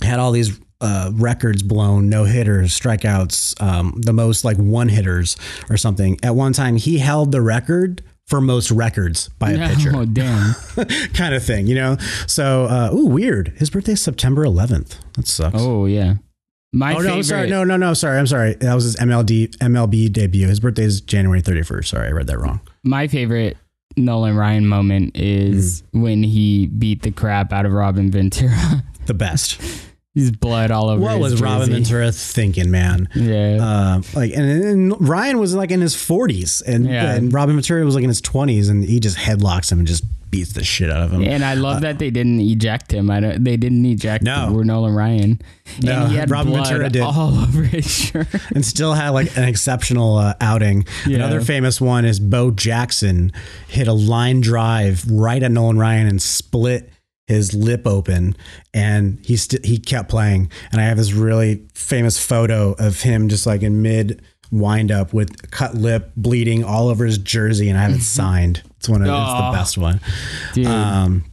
had 0.03 0.19
all 0.19 0.31
these 0.31 0.59
uh, 0.81 1.11
records 1.13 1.63
blown, 1.63 2.09
no 2.09 2.25
hitters, 2.25 2.77
strikeouts, 2.77 3.61
um, 3.61 4.01
the 4.01 4.13
most 4.13 4.43
like 4.43 4.57
one 4.57 4.89
hitters 4.89 5.37
or 5.69 5.77
something. 5.77 6.17
At 6.21 6.35
one 6.35 6.53
time, 6.53 6.75
he 6.75 6.99
held 6.99 7.31
the 7.31 7.41
record 7.41 8.03
for 8.27 8.41
most 8.41 8.71
records 8.71 9.29
by 9.39 9.51
a 9.51 9.67
pitcher. 9.75 9.91
Oh, 9.93 10.05
damn. 10.05 10.53
kind 11.13 11.35
of 11.35 11.43
thing, 11.43 11.67
you 11.67 11.75
know? 11.75 11.97
So, 12.27 12.65
uh, 12.65 12.89
ooh, 12.93 13.05
weird. 13.05 13.49
His 13.57 13.69
birthday 13.69 13.93
is 13.93 14.01
September 14.01 14.43
11th. 14.45 14.97
That 15.13 15.27
sucks. 15.27 15.55
Oh, 15.59 15.85
yeah. 15.85 16.15
My 16.73 16.91
oh, 16.93 16.97
no, 16.97 16.99
favorite. 17.03 17.15
I'm 17.17 17.23
sorry. 17.23 17.49
No, 17.49 17.63
no, 17.63 17.77
no. 17.77 17.93
Sorry. 17.93 18.17
I'm 18.17 18.27
sorry. 18.27 18.55
That 18.55 18.73
was 18.73 18.83
his 18.83 18.95
MLD, 18.97 19.55
MLB 19.57 20.11
debut. 20.11 20.47
His 20.47 20.59
birthday 20.59 20.83
is 20.83 20.99
January 21.01 21.41
31st. 21.41 21.85
Sorry. 21.85 22.07
I 22.07 22.11
read 22.11 22.27
that 22.27 22.39
wrong. 22.39 22.59
My 22.83 23.07
favorite 23.07 23.55
Nolan 23.95 24.35
Ryan 24.35 24.67
moment 24.67 25.15
is 25.15 25.83
Mm. 25.93 26.01
when 26.01 26.23
he 26.23 26.67
beat 26.67 27.03
the 27.03 27.11
crap 27.11 27.53
out 27.53 27.65
of 27.65 27.71
Robin 27.71 28.11
Ventura. 28.11 28.83
The 29.05 29.13
best. 29.13 29.61
He's 30.15 30.31
blood 30.31 30.71
all 30.71 30.89
over. 30.89 31.01
What 31.01 31.19
was 31.19 31.39
Robin. 31.41 31.69
Ventura 31.69 32.11
thinking, 32.11 32.71
man? 32.71 33.09
Yeah. 33.13 33.57
Uh, 33.61 34.01
like, 34.15 34.31
and, 34.33 34.63
and 34.63 35.07
Ryan 35.07 35.37
was 35.39 35.53
like 35.53 35.69
in 35.71 35.81
his 35.81 35.93
40s, 35.93 36.63
and, 36.65 36.85
Yeah. 36.87 37.13
and 37.13 37.31
Robin 37.33 37.53
Ventura 37.55 37.83
was 37.85 37.93
like 37.95 38.03
in 38.05 38.09
his 38.09 38.21
20s, 38.21 38.69
and 38.69 38.83
he 38.83 38.99
just 39.01 39.17
headlocks 39.17 39.69
him 39.71 39.79
and 39.79 39.87
just 39.87 40.05
beats 40.31 40.53
the 40.53 40.63
shit 40.63 40.89
out 40.89 41.01
of 41.03 41.11
him. 41.13 41.21
And 41.23 41.43
I 41.45 41.53
love 41.53 41.81
that 41.81 41.99
they 41.99 42.09
didn't 42.11 42.39
eject 42.41 42.91
him. 42.93 43.11
I 43.11 43.19
don't, 43.19 43.43
they 43.43 43.57
didn't 43.57 43.85
eject 43.85 44.23
No. 44.23 44.49
Nolan 44.49 44.93
Ryan. 44.95 45.41
No, 45.81 46.03
and 46.03 46.11
he 46.11 46.17
had 46.17 46.29
Robin 46.31 46.51
blood 46.53 46.67
Ventura 46.67 46.89
did. 46.89 47.01
all 47.01 47.37
over 47.41 47.63
his 47.63 47.85
shirt. 47.89 48.27
and 48.53 48.65
still 48.65 48.93
had 48.93 49.09
like 49.09 49.35
an 49.37 49.43
exceptional 49.43 50.15
uh, 50.17 50.33
outing. 50.41 50.85
Yeah. 51.05 51.17
Another 51.17 51.41
famous 51.41 51.79
one 51.81 52.05
is 52.05 52.19
Bo 52.21 52.51
Jackson 52.51 53.31
hit 53.67 53.87
a 53.89 53.93
line 53.93 54.39
drive 54.41 55.05
right 55.11 55.43
at 55.43 55.51
Nolan 55.51 55.77
Ryan 55.77 56.07
and 56.07 56.21
split 56.21 56.89
his 57.27 57.53
lip 57.53 57.87
open, 57.87 58.35
and 58.73 59.19
he 59.23 59.35
st- 59.35 59.65
he 59.65 59.77
kept 59.77 60.09
playing. 60.09 60.51
And 60.71 60.79
I 60.79 60.85
have 60.85 60.97
this 60.97 61.13
really 61.13 61.65
famous 61.73 62.23
photo 62.23 62.73
of 62.73 63.01
him 63.01 63.29
just 63.29 63.45
like 63.45 63.63
in 63.63 63.81
mid 63.81 64.21
wind 64.51 64.91
up 64.91 65.13
with 65.13 65.51
cut 65.51 65.75
lip, 65.75 66.11
bleeding 66.15 66.63
all 66.63 66.87
over 66.87 67.05
his 67.05 67.17
jersey, 67.17 67.69
and 67.69 67.77
I 67.77 67.83
have 67.83 67.93
it 67.93 68.01
signed. 68.01 68.61
It's 68.77 68.89
one 68.89 69.01
of 69.01 69.07
it's 69.07 69.33
the 69.33 69.51
best 69.51 69.77
one. 69.77 69.99
Dude. 70.53 70.67
Um, 70.67 71.25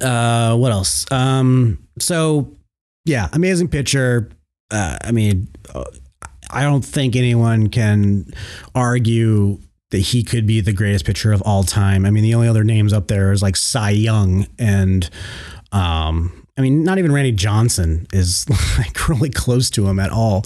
uh, 0.00 0.56
what 0.56 0.72
else? 0.72 1.10
Um, 1.10 1.86
so 1.98 2.56
yeah, 3.04 3.28
amazing 3.32 3.68
pitcher. 3.68 4.30
Uh, 4.70 4.98
I 5.02 5.12
mean, 5.12 5.48
uh, 5.74 5.84
I 6.50 6.62
don't 6.62 6.84
think 6.84 7.16
anyone 7.16 7.68
can 7.68 8.26
argue 8.74 9.60
that 9.90 9.98
he 9.98 10.22
could 10.22 10.46
be 10.46 10.60
the 10.60 10.72
greatest 10.72 11.04
pitcher 11.04 11.32
of 11.32 11.42
all 11.42 11.64
time. 11.64 12.04
I 12.04 12.10
mean, 12.10 12.22
the 12.22 12.34
only 12.34 12.48
other 12.48 12.64
names 12.64 12.92
up 12.92 13.08
there 13.08 13.32
is 13.32 13.42
like 13.42 13.56
Cy 13.56 13.90
Young 13.90 14.46
and, 14.58 15.08
um, 15.72 16.46
I 16.56 16.60
mean, 16.60 16.82
not 16.84 16.98
even 16.98 17.12
Randy 17.12 17.32
Johnson 17.32 18.06
is 18.12 18.48
like 18.78 19.08
really 19.08 19.30
close 19.30 19.70
to 19.70 19.86
him 19.86 19.98
at 19.98 20.10
all. 20.10 20.44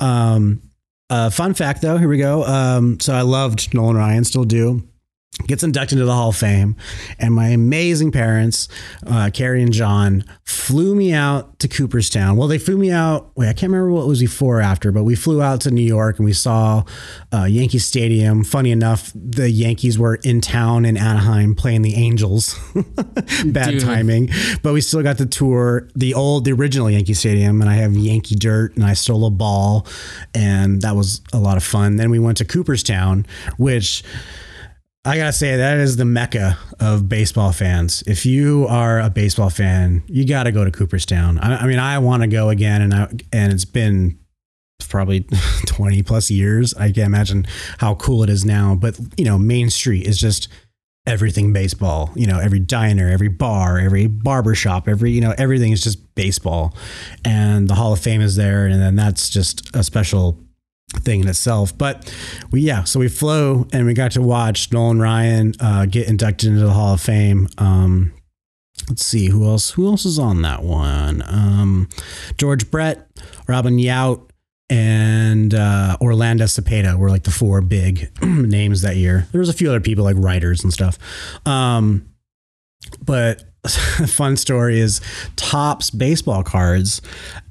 Um, 0.00 0.62
uh, 1.08 1.30
fun 1.30 1.54
fact 1.54 1.82
though, 1.82 1.98
here 1.98 2.08
we 2.08 2.18
go. 2.18 2.44
Um, 2.44 2.98
so 3.00 3.14
I 3.14 3.22
loved 3.22 3.72
Nolan 3.74 3.96
Ryan, 3.96 4.24
still 4.24 4.44
do 4.44 4.82
gets 5.46 5.62
inducted 5.62 5.96
into 5.96 6.04
the 6.04 6.14
Hall 6.14 6.28
of 6.28 6.36
Fame, 6.36 6.76
and 7.18 7.34
my 7.34 7.48
amazing 7.48 8.12
parents, 8.12 8.68
uh, 9.06 9.30
Carrie 9.32 9.62
and 9.62 9.72
John, 9.72 10.24
flew 10.44 10.94
me 10.94 11.12
out 11.14 11.58
to 11.60 11.68
Cooperstown. 11.68 12.36
Well, 12.36 12.48
they 12.48 12.58
flew 12.58 12.76
me 12.76 12.90
out. 12.90 13.30
Wait, 13.34 13.48
I 13.48 13.54
can't 13.54 13.72
remember 13.72 13.90
what 13.92 14.06
was 14.06 14.20
before 14.20 14.58
or 14.58 14.60
after, 14.60 14.92
but 14.92 15.04
we 15.04 15.14
flew 15.14 15.40
out 15.40 15.62
to 15.62 15.70
New 15.70 15.82
York 15.82 16.18
and 16.18 16.26
we 16.26 16.34
saw 16.34 16.84
uh, 17.32 17.44
Yankee 17.44 17.78
Stadium. 17.78 18.44
Funny 18.44 18.70
enough, 18.70 19.10
the 19.14 19.50
Yankees 19.50 19.98
were 19.98 20.16
in 20.16 20.42
town 20.42 20.84
in 20.84 20.98
Anaheim 20.98 21.54
playing 21.54 21.82
the 21.82 21.94
Angels. 21.94 22.58
Bad 23.46 23.70
Dude. 23.72 23.80
timing, 23.80 24.28
but 24.62 24.74
we 24.74 24.82
still 24.82 25.02
got 25.02 25.16
to 25.18 25.26
tour 25.26 25.88
the 25.96 26.12
old, 26.12 26.44
the 26.44 26.52
original 26.52 26.90
Yankee 26.90 27.14
Stadium, 27.14 27.62
and 27.62 27.70
I 27.70 27.74
have 27.74 27.94
Yankee 27.94 28.34
dirt, 28.34 28.76
and 28.76 28.84
I 28.84 28.92
stole 28.92 29.24
a 29.24 29.30
ball, 29.30 29.86
and 30.34 30.82
that 30.82 30.94
was 30.94 31.22
a 31.32 31.38
lot 31.38 31.56
of 31.56 31.64
fun. 31.64 31.96
Then 31.96 32.10
we 32.10 32.18
went 32.18 32.36
to 32.38 32.44
Cooperstown, 32.44 33.24
which. 33.56 34.04
I 35.04 35.16
gotta 35.16 35.32
say 35.32 35.56
that 35.56 35.78
is 35.78 35.96
the 35.96 36.04
mecca 36.04 36.58
of 36.78 37.08
baseball 37.08 37.50
fans. 37.50 38.04
If 38.06 38.24
you 38.24 38.66
are 38.68 39.00
a 39.00 39.10
baseball 39.10 39.50
fan, 39.50 40.04
you 40.06 40.24
got 40.24 40.44
to 40.44 40.52
go 40.52 40.64
to 40.64 40.70
Cooperstown. 40.70 41.38
I, 41.38 41.56
I 41.56 41.66
mean, 41.66 41.80
I 41.80 41.98
want 41.98 42.22
to 42.22 42.28
go 42.28 42.50
again, 42.50 42.82
and 42.82 42.94
I, 42.94 43.08
and 43.32 43.52
it's 43.52 43.64
been 43.64 44.18
probably 44.88 45.26
twenty 45.66 46.04
plus 46.04 46.30
years. 46.30 46.72
I 46.74 46.92
can't 46.92 47.06
imagine 47.06 47.48
how 47.78 47.96
cool 47.96 48.22
it 48.22 48.30
is 48.30 48.44
now. 48.44 48.76
But 48.76 48.96
you 49.18 49.24
know, 49.24 49.38
Main 49.38 49.70
Street 49.70 50.06
is 50.06 50.18
just 50.18 50.46
everything 51.04 51.52
baseball. 51.52 52.10
You 52.14 52.28
know, 52.28 52.38
every 52.38 52.60
diner, 52.60 53.08
every 53.08 53.26
bar, 53.26 53.80
every 53.80 54.06
barber 54.06 54.54
shop, 54.54 54.86
every 54.86 55.10
you 55.10 55.20
know 55.20 55.34
everything 55.36 55.72
is 55.72 55.82
just 55.82 56.14
baseball, 56.14 56.76
and 57.24 57.66
the 57.66 57.74
Hall 57.74 57.92
of 57.92 57.98
Fame 57.98 58.20
is 58.20 58.36
there, 58.36 58.66
and 58.66 58.80
then 58.80 58.94
that's 58.94 59.30
just 59.30 59.68
a 59.74 59.82
special 59.82 60.38
thing 61.00 61.20
in 61.20 61.28
itself. 61.28 61.76
But 61.76 62.14
we 62.50 62.60
yeah, 62.62 62.84
so 62.84 63.00
we 63.00 63.08
flew 63.08 63.66
and 63.72 63.86
we 63.86 63.94
got 63.94 64.12
to 64.12 64.22
watch 64.22 64.72
Nolan 64.72 65.00
Ryan 65.00 65.54
uh, 65.60 65.86
get 65.86 66.08
inducted 66.08 66.50
into 66.50 66.64
the 66.64 66.72
Hall 66.72 66.94
of 66.94 67.00
Fame. 67.00 67.48
Um, 67.58 68.12
let's 68.88 69.04
see 69.04 69.28
who 69.28 69.46
else 69.46 69.70
who 69.70 69.86
else 69.86 70.04
is 70.04 70.18
on 70.18 70.42
that 70.42 70.62
one. 70.62 71.22
Um, 71.26 71.88
George 72.36 72.70
Brett, 72.70 73.08
Robin 73.46 73.76
Yount, 73.76 74.28
and 74.70 75.54
uh, 75.54 75.96
Orlando 76.00 76.44
Cepeda 76.44 76.96
were 76.96 77.10
like 77.10 77.24
the 77.24 77.30
four 77.30 77.60
big 77.60 78.10
names 78.22 78.82
that 78.82 78.96
year. 78.96 79.26
There 79.32 79.40
was 79.40 79.48
a 79.48 79.54
few 79.54 79.68
other 79.68 79.80
people 79.80 80.04
like 80.04 80.16
writers 80.18 80.64
and 80.64 80.72
stuff. 80.72 80.98
Um, 81.46 82.08
but 83.04 83.44
fun 84.08 84.36
story 84.36 84.80
is 84.80 85.00
Topps 85.36 85.90
baseball 85.90 86.42
cards 86.42 87.00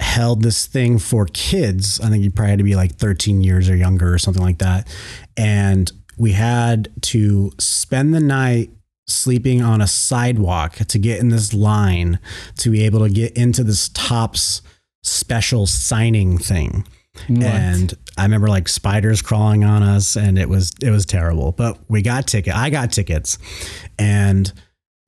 held 0.01 0.41
this 0.41 0.67
thing 0.67 0.99
for 0.99 1.25
kids. 1.27 2.01
I 2.01 2.09
think 2.09 2.23
you 2.23 2.31
probably 2.31 2.49
had 2.49 2.57
to 2.59 2.65
be 2.65 2.75
like 2.75 2.95
13 2.95 3.41
years 3.41 3.69
or 3.69 3.75
younger 3.75 4.13
or 4.13 4.17
something 4.17 4.43
like 4.43 4.57
that. 4.57 4.93
And 5.37 5.89
we 6.17 6.33
had 6.33 6.89
to 7.03 7.51
spend 7.59 8.13
the 8.13 8.19
night 8.19 8.71
sleeping 9.07 9.61
on 9.61 9.81
a 9.81 9.87
sidewalk 9.87 10.75
to 10.75 10.99
get 10.99 11.19
in 11.19 11.29
this 11.29 11.53
line 11.53 12.19
to 12.57 12.69
be 12.69 12.83
able 12.83 12.99
to 12.99 13.09
get 13.09 13.35
into 13.37 13.63
this 13.63 13.89
Topps 13.89 14.61
special 15.03 15.65
signing 15.65 16.37
thing. 16.37 16.85
What? 17.29 17.43
And 17.43 17.93
I 18.17 18.23
remember 18.23 18.49
like 18.49 18.67
spiders 18.67 19.21
crawling 19.21 19.63
on 19.63 19.81
us 19.81 20.17
and 20.17 20.37
it 20.37 20.49
was 20.49 20.71
it 20.81 20.91
was 20.91 21.05
terrible. 21.05 21.53
But 21.53 21.77
we 21.89 22.01
got 22.01 22.27
ticket. 22.27 22.53
I 22.53 22.69
got 22.69 22.91
tickets. 22.91 23.37
And 23.97 24.51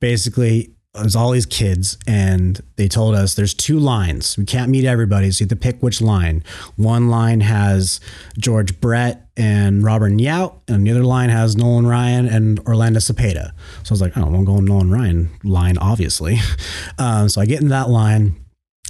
basically 0.00 0.73
it 0.94 1.02
was 1.02 1.16
all 1.16 1.32
these 1.32 1.46
kids 1.46 1.98
and 2.06 2.60
they 2.76 2.86
told 2.86 3.14
us 3.14 3.34
there's 3.34 3.54
two 3.54 3.78
lines. 3.78 4.38
We 4.38 4.44
can't 4.44 4.70
meet 4.70 4.84
everybody, 4.84 5.30
so 5.32 5.42
you 5.42 5.46
have 5.46 5.50
to 5.50 5.56
pick 5.56 5.82
which 5.82 6.00
line. 6.00 6.44
One 6.76 7.08
line 7.08 7.40
has 7.40 8.00
George 8.38 8.80
Brett 8.80 9.28
and 9.36 9.82
Robert 9.82 10.12
Yount, 10.12 10.54
and 10.68 10.86
the 10.86 10.92
other 10.92 11.02
line 11.02 11.30
has 11.30 11.56
Nolan 11.56 11.86
Ryan 11.86 12.26
and 12.26 12.60
Orlando 12.60 13.00
Cepeda. 13.00 13.52
So 13.82 13.90
I 13.90 13.92
was 13.92 14.00
like, 14.00 14.16
oh, 14.16 14.22
I'm 14.22 14.44
going 14.44 14.64
Nolan 14.64 14.90
Ryan 14.90 15.30
line, 15.42 15.78
obviously. 15.78 16.38
Um, 16.96 17.28
so 17.28 17.40
I 17.40 17.46
get 17.46 17.60
in 17.60 17.68
that 17.68 17.88
line 17.88 18.36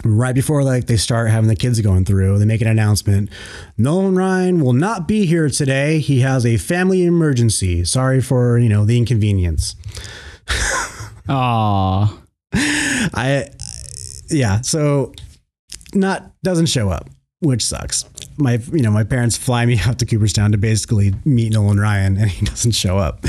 right 0.05 0.35
before 0.35 0.63
like 0.63 0.87
they 0.87 0.97
start 0.97 1.31
having 1.31 1.49
the 1.49 1.57
kids 1.57 1.81
going 1.81 2.05
through 2.05 2.39
they 2.39 2.45
make 2.45 2.61
an 2.61 2.67
announcement 2.67 3.31
nolan 3.79 4.15
ryan 4.15 4.61
will 4.61 4.73
not 4.73 5.09
be 5.09 5.25
here 5.25 5.49
today 5.49 6.01
he 6.01 6.21
has 6.21 6.45
a 6.45 6.57
family 6.57 7.05
emergency 7.05 7.85
sorry 7.85 8.21
for 8.21 8.59
you 8.59 8.69
know 8.69 8.85
the 8.85 8.99
inconvenience 8.99 9.77
Aw. 11.29 12.21
I 12.55 13.49
yeah, 14.31 14.61
so 14.61 15.13
not 15.95 16.31
doesn't 16.43 16.67
show 16.67 16.91
up, 16.91 17.09
which 17.41 17.65
sucks. 17.65 18.05
My 18.37 18.59
you 18.73 18.83
know, 18.83 18.91
my 18.91 19.05
parents 19.05 19.37
fly 19.37 19.65
me 19.67 19.79
out 19.87 19.99
to 20.01 20.07
Cooperstown 20.07 20.53
to 20.53 20.59
basically 20.59 21.15
meet 21.25 21.53
Nolan 21.53 21.79
Ryan 21.79 22.17
and 22.17 22.31
he 22.31 22.45
doesn't 22.47 22.73
show 22.73 22.99
up. 22.99 23.23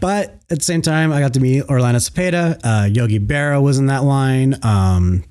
But 0.00 0.40
at 0.50 0.58
the 0.58 0.64
same 0.64 0.82
time, 0.82 1.12
I 1.12 1.20
got 1.20 1.34
to 1.34 1.40
meet 1.40 1.64
Orlando 1.68 1.98
Cepeda, 1.98 2.60
uh, 2.64 2.86
Yogi 2.86 3.18
Berra 3.18 3.62
was 3.62 3.78
in 3.78 3.86
that 3.86 4.04
line. 4.04 4.54
Um 4.62 5.24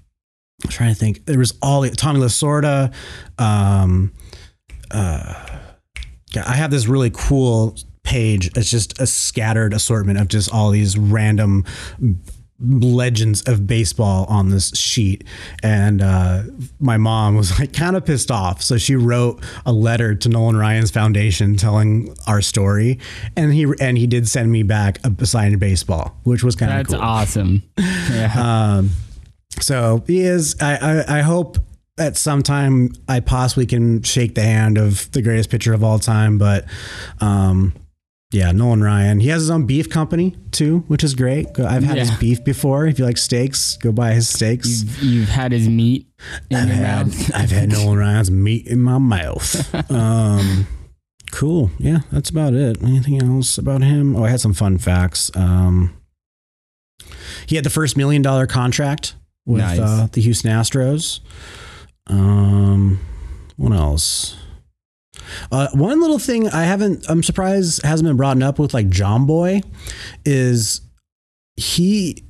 I'm 0.63 0.69
trying 0.69 0.93
to 0.93 0.99
think. 0.99 1.26
There 1.26 1.38
was 1.38 1.53
all 1.61 1.88
Tommy 1.89 2.19
Lasorda. 2.19 2.93
Um 3.38 4.13
uh 4.91 5.59
I 6.35 6.53
have 6.53 6.72
this 6.72 6.88
really 6.88 7.11
cool 7.13 7.77
page. 8.06 8.49
It's 8.56 8.69
just 8.69 8.99
a 9.02 9.07
scattered 9.07 9.73
assortment 9.73 10.19
of 10.19 10.27
just 10.27 10.53
all 10.53 10.69
these 10.72 10.98
random 10.98 11.65
legends 12.57 13.41
of 13.49 13.68
baseball 13.68 14.26
on 14.30 14.49
this 14.49 14.73
sheet 14.77 15.26
and 15.61 16.02
uh, 16.02 16.41
my 16.80 16.95
mom 16.95 17.36
was 17.36 17.60
like 17.60 17.73
kind 17.73 17.98
of 17.98 18.06
pissed 18.06 18.32
off 18.32 18.61
so 18.61 18.77
she 18.77 18.95
wrote 18.95 19.44
a 19.65 19.73
letter 19.73 20.15
to 20.15 20.30
nolan 20.30 20.56
ryan's 20.56 20.90
foundation 20.90 21.57
telling 21.57 22.15
our 22.27 22.41
story 22.41 22.98
and 23.36 23.53
he 23.53 23.68
and 23.82 23.98
he 23.98 24.07
did 24.07 24.26
send 24.26 24.49
me 24.49 24.64
back 24.64 24.99
a 25.03 25.26
signed 25.26 25.60
baseball 25.60 26.15
which 26.23 26.45
was 26.45 26.56
kind 26.56 26.72
of 26.72 26.77
That's 26.77 26.94
cool 26.94 27.03
awesome. 27.03 27.64
Yeah. 27.77 28.32
um, 28.77 28.91
so 29.60 30.03
he 30.07 30.22
is. 30.22 30.56
I, 30.61 30.76
I 31.10 31.19
I 31.19 31.22
hope 31.22 31.57
at 31.98 32.18
some 32.18 32.44
time 32.44 32.91
I 33.07 33.19
possibly 33.19 33.65
can 33.65 34.02
shake 34.03 34.36
the 34.36 34.44
hand 34.44 34.77
of 34.77 35.10
the 35.11 35.22
greatest 35.22 35.49
pitcher 35.49 35.73
of 35.73 35.84
all 35.84 35.99
time. 35.99 36.38
But 36.38 36.65
um, 37.22 37.73
yeah, 38.35 38.51
Nolan 38.51 38.81
Ryan. 38.83 39.19
He 39.21 39.29
has 39.29 39.41
his 39.43 39.49
own 39.49 39.65
beef 39.65 39.89
company 39.89 40.35
too, 40.51 40.79
which 40.87 41.03
is 41.03 41.15
great. 41.15 41.57
I've 41.59 41.83
had 41.83 41.97
his 41.97 42.11
beef 42.17 42.43
before. 42.43 42.85
If 42.85 42.99
you 42.99 43.05
like 43.05 43.17
steaks, 43.17 43.77
go 43.77 43.91
buy 43.91 44.11
his 44.13 44.27
steaks. 44.27 44.83
You've, 44.83 45.03
you've 45.03 45.29
had 45.29 45.51
his 45.53 45.69
meat 45.69 46.07
in 46.49 46.57
I've 46.57 46.67
your 46.67 46.75
had 46.77 47.07
mouth. 47.07 47.35
I've 47.35 47.51
had 47.51 47.69
Nolan 47.73 47.97
Ryan's 47.97 48.29
meat 48.31 48.67
in 48.67 48.81
my 48.81 48.97
mouth. 48.97 49.89
Um, 49.91 50.67
cool. 51.31 51.71
Yeah, 51.79 51.99
that's 52.11 52.29
about 52.29 52.53
it. 52.53 52.83
Anything 52.83 53.21
else 53.23 53.57
about 53.57 53.81
him? 53.81 54.15
Oh, 54.15 54.25
I 54.25 54.29
had 54.29 54.41
some 54.41 54.53
fun 54.53 54.77
facts. 54.79 55.31
Um, 55.35 55.95
he 57.47 57.55
had 57.55 57.63
the 57.65 57.69
first 57.69 57.95
million 57.95 58.21
dollar 58.21 58.47
contract 58.47 59.15
with 59.45 59.61
Nice. 59.61 59.79
uh, 59.79 60.07
the 60.11 60.21
Houston 60.21 60.51
Astros. 60.51 61.19
Um, 62.07 62.99
what 63.55 63.71
else? 63.71 64.35
Uh, 65.51 65.67
one 65.73 65.99
little 66.01 66.19
thing 66.19 66.49
I 66.49 66.63
haven't, 66.63 67.09
I'm 67.09 67.23
surprised 67.23 67.83
hasn't 67.83 68.07
been 68.07 68.17
brought 68.17 68.41
up 68.41 68.59
with 68.59 68.73
like 68.73 68.89
Jomboy 68.89 69.63
is 70.25 70.81
he, 71.55 72.23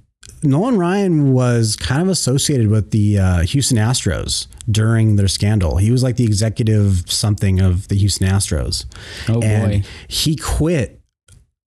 Nolan 0.43 0.77
Ryan 0.77 1.33
was 1.33 1.75
kind 1.75 2.01
of 2.01 2.07
associated 2.07 2.67
with 2.67 2.91
the 2.91 3.19
uh, 3.19 3.41
Houston 3.41 3.77
Astros 3.77 4.47
during 4.69 5.15
their 5.15 5.27
scandal. 5.27 5.77
He 5.77 5.91
was 5.91 6.03
like 6.03 6.17
the 6.17 6.25
executive 6.25 7.09
something 7.11 7.59
of 7.59 7.87
the 7.87 7.95
Houston 7.95 8.27
Astros. 8.27 8.85
Oh, 9.27 9.41
and 9.41 9.83
boy. 9.83 9.89
He 10.07 10.35
quit 10.35 11.01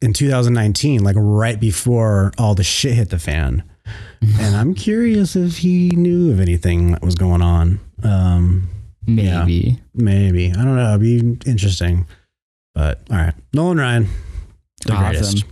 in 0.01 0.13
2019, 0.13 1.03
like 1.03 1.17
right 1.19 1.59
before 1.59 2.33
all 2.39 2.55
the 2.55 2.65
shit 2.65 2.95
hit 2.95 3.11
the 3.11 3.19
fan. 3.19 3.63
and 4.41 4.57
I'm 4.57 4.75
curious 4.75 5.35
if 5.37 5.59
he 5.59 5.91
knew 5.91 6.31
of 6.31 6.41
anything 6.41 6.93
that 6.93 7.03
was 7.03 7.15
going 7.15 7.43
on. 7.43 7.81
Um, 8.03 8.69
yeah, 9.07 9.41
Maybe. 9.45 9.79
maybe. 9.95 10.51
I 10.51 10.65
don't 10.65 10.77
know. 10.77 10.95
It'd 10.97 11.01
be 11.01 11.51
interesting. 11.51 12.07
But 12.75 13.01
all 13.11 13.17
right. 13.17 13.35
Nolan 13.53 13.79
Ryan, 13.79 14.09
the 14.87 14.97
greatest. 14.97 15.45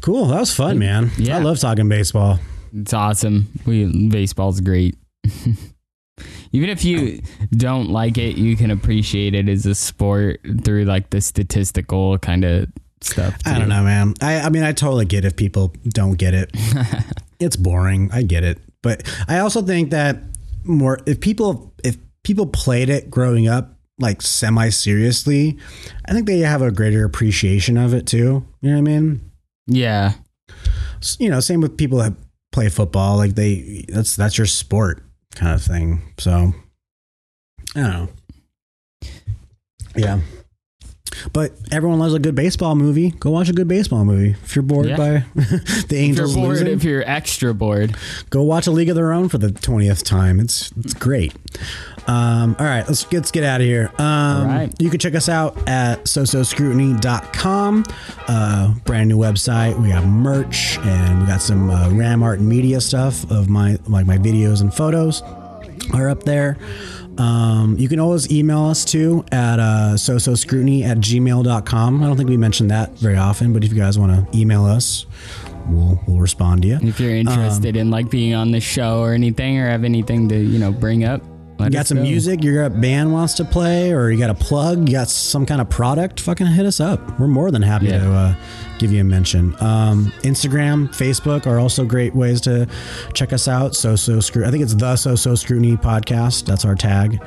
Cool. 0.00 0.26
That 0.26 0.40
was 0.40 0.54
fun, 0.54 0.78
man. 0.78 1.10
Yeah. 1.16 1.38
I 1.38 1.40
love 1.40 1.58
talking 1.58 1.88
baseball. 1.88 2.38
It's 2.74 2.92
awesome. 2.92 3.48
We 3.64 4.08
baseball's 4.08 4.60
great. 4.60 4.96
Even 6.52 6.68
if 6.68 6.84
you 6.84 7.20
don't 7.52 7.88
like 7.90 8.18
it, 8.18 8.36
you 8.36 8.56
can 8.56 8.70
appreciate 8.70 9.34
it 9.34 9.48
as 9.48 9.66
a 9.66 9.74
sport 9.74 10.40
through 10.64 10.84
like 10.84 11.10
the 11.10 11.20
statistical 11.20 12.18
kind 12.18 12.44
of 12.44 12.68
stuff. 13.00 13.36
I 13.44 13.58
don't 13.58 13.68
know, 13.68 13.82
man. 13.82 14.14
I, 14.20 14.40
I 14.40 14.48
mean, 14.50 14.62
I 14.62 14.72
totally 14.72 15.06
get 15.06 15.24
if 15.24 15.34
people 15.36 15.72
don't 15.88 16.14
get 16.14 16.34
it. 16.34 16.50
it's 17.40 17.56
boring. 17.56 18.10
I 18.12 18.22
get 18.22 18.44
it. 18.44 18.58
But 18.82 19.02
I 19.26 19.38
also 19.38 19.62
think 19.62 19.90
that 19.90 20.18
more 20.64 21.00
if 21.06 21.20
people 21.20 21.74
if 21.84 21.96
people 22.22 22.46
played 22.46 22.88
it 22.88 23.10
growing 23.10 23.48
up 23.48 23.78
like 23.98 24.22
semi 24.22 24.70
seriously, 24.70 25.58
I 26.06 26.12
think 26.12 26.26
they 26.26 26.40
have 26.40 26.62
a 26.62 26.70
greater 26.70 27.04
appreciation 27.04 27.76
of 27.76 27.94
it 27.94 28.06
too. 28.06 28.46
You 28.60 28.70
know 28.70 28.80
what 28.80 28.90
I 28.90 29.00
mean? 29.00 29.30
Yeah. 29.66 30.14
You 31.18 31.28
know, 31.28 31.40
same 31.40 31.60
with 31.60 31.76
people 31.76 31.98
that 31.98 32.14
play 32.52 32.68
football. 32.68 33.16
Like 33.16 33.34
they 33.34 33.84
that's 33.88 34.16
that's 34.16 34.38
your 34.38 34.46
sport 34.46 35.02
kind 35.34 35.54
of 35.54 35.62
thing. 35.62 36.02
So 36.18 36.52
I 37.76 37.80
don't 37.80 37.92
know. 37.92 38.08
Yeah. 39.96 40.20
But 41.32 41.52
everyone 41.70 41.98
loves 41.98 42.14
a 42.14 42.18
good 42.18 42.34
baseball 42.34 42.74
movie. 42.74 43.10
Go 43.10 43.30
watch 43.30 43.48
a 43.48 43.52
good 43.52 43.68
baseball 43.68 44.04
movie. 44.04 44.30
If 44.42 44.56
you're 44.56 44.62
bored 44.62 44.86
Yeah. 44.86 44.96
by 44.96 45.24
the 45.34 45.42
If 45.64 45.90
you're 45.92 46.00
Angels 46.00 46.34
bored, 46.34 46.48
losing, 46.48 46.66
if 46.68 46.82
you're 46.82 47.02
extra 47.08 47.52
bored, 47.54 47.96
go 48.30 48.42
watch 48.42 48.66
a 48.66 48.70
League 48.70 48.88
of 48.88 48.96
Their 48.96 49.12
Own 49.12 49.28
for 49.28 49.38
the 49.38 49.50
twentieth 49.52 50.02
time. 50.02 50.40
It's 50.40 50.72
it's 50.82 50.94
great. 50.94 51.34
Um, 52.06 52.56
all 52.58 52.66
right, 52.66 52.86
let's 52.86 53.04
get, 53.04 53.18
let's 53.18 53.30
get 53.30 53.44
out 53.44 53.60
of 53.60 53.66
here. 53.66 53.90
Um, 53.98 54.46
right. 54.48 54.72
You 54.78 54.90
can 54.90 54.98
check 54.98 55.14
us 55.14 55.28
out 55.28 55.56
at 55.68 56.04
sososcrutiny.com. 56.04 57.84
Uh, 58.28 58.74
brand 58.84 59.08
new 59.08 59.16
website. 59.18 59.80
We 59.80 59.88
got 59.90 60.04
merch 60.04 60.78
and 60.78 61.20
we 61.20 61.26
got 61.26 61.40
some 61.42 61.70
uh, 61.70 61.90
Ram 61.90 62.22
Art 62.22 62.40
and 62.40 62.48
Media 62.48 62.80
stuff 62.80 63.30
of 63.30 63.48
my 63.48 63.78
like 63.86 64.06
my 64.06 64.18
videos 64.18 64.60
and 64.60 64.72
photos 64.74 65.22
are 65.92 66.08
up 66.08 66.24
there. 66.24 66.56
Um, 67.18 67.76
you 67.78 67.88
can 67.88 68.00
always 68.00 68.30
email 68.32 68.64
us 68.64 68.84
too 68.84 69.24
at 69.32 69.58
uh, 69.58 69.94
sososcrutiny 69.96 70.84
at 70.84 70.98
gmail.com. 70.98 72.02
I 72.02 72.06
don't 72.06 72.16
think 72.16 72.28
we 72.28 72.36
mentioned 72.36 72.70
that 72.70 72.90
very 72.98 73.16
often, 73.16 73.52
but 73.52 73.64
if 73.64 73.72
you 73.72 73.78
guys 73.78 73.98
want 73.98 74.12
to 74.32 74.38
email 74.38 74.64
us, 74.64 75.06
we'll, 75.68 76.00
we'll 76.06 76.18
respond 76.18 76.62
to 76.62 76.68
you. 76.68 76.78
if 76.82 76.98
you're 77.00 77.14
interested 77.14 77.76
in 77.76 77.90
like 77.90 78.10
being 78.10 78.34
on 78.34 78.50
the 78.50 78.60
show 78.60 79.00
or 79.00 79.12
anything 79.12 79.58
or 79.58 79.68
have 79.68 79.84
anything 79.84 80.28
to, 80.28 80.36
you 80.36 80.58
know, 80.58 80.72
bring 80.72 81.04
up, 81.04 81.22
you 81.60 81.70
got 81.70 81.86
some 81.86 81.98
know. 81.98 82.02
music 82.02 82.42
your 82.42 82.68
band 82.68 83.12
wants 83.12 83.34
to 83.34 83.44
play, 83.44 83.92
or 83.92 84.10
you 84.10 84.18
got 84.18 84.28
a 84.28 84.34
plug, 84.34 84.88
you 84.88 84.94
got 84.96 85.08
some 85.08 85.46
kind 85.46 85.60
of 85.60 85.70
product, 85.70 86.18
fucking 86.20 86.46
hit 86.48 86.66
us 86.66 86.80
up. 86.80 87.18
We're 87.20 87.28
more 87.28 87.50
than 87.52 87.62
happy 87.62 87.86
Yeah. 87.86 87.98
to 88.00 88.12
uh, 88.12 88.34
give 88.78 88.92
you 88.92 89.00
a 89.00 89.04
mention. 89.04 89.54
Um, 89.60 90.12
Instagram, 90.22 90.88
Facebook 90.88 91.46
are 91.46 91.58
also 91.58 91.84
great 91.84 92.14
ways 92.14 92.40
to 92.42 92.66
check 93.12 93.32
us 93.32 93.48
out. 93.48 93.74
So 93.74 93.96
so 93.96 94.20
screw. 94.20 94.44
I 94.44 94.50
think 94.50 94.62
it's 94.62 94.74
the 94.74 94.96
So 94.96 95.14
So 95.14 95.34
Scrutiny 95.34 95.76
podcast. 95.76 96.46
That's 96.46 96.64
our 96.64 96.74
tag. 96.74 97.22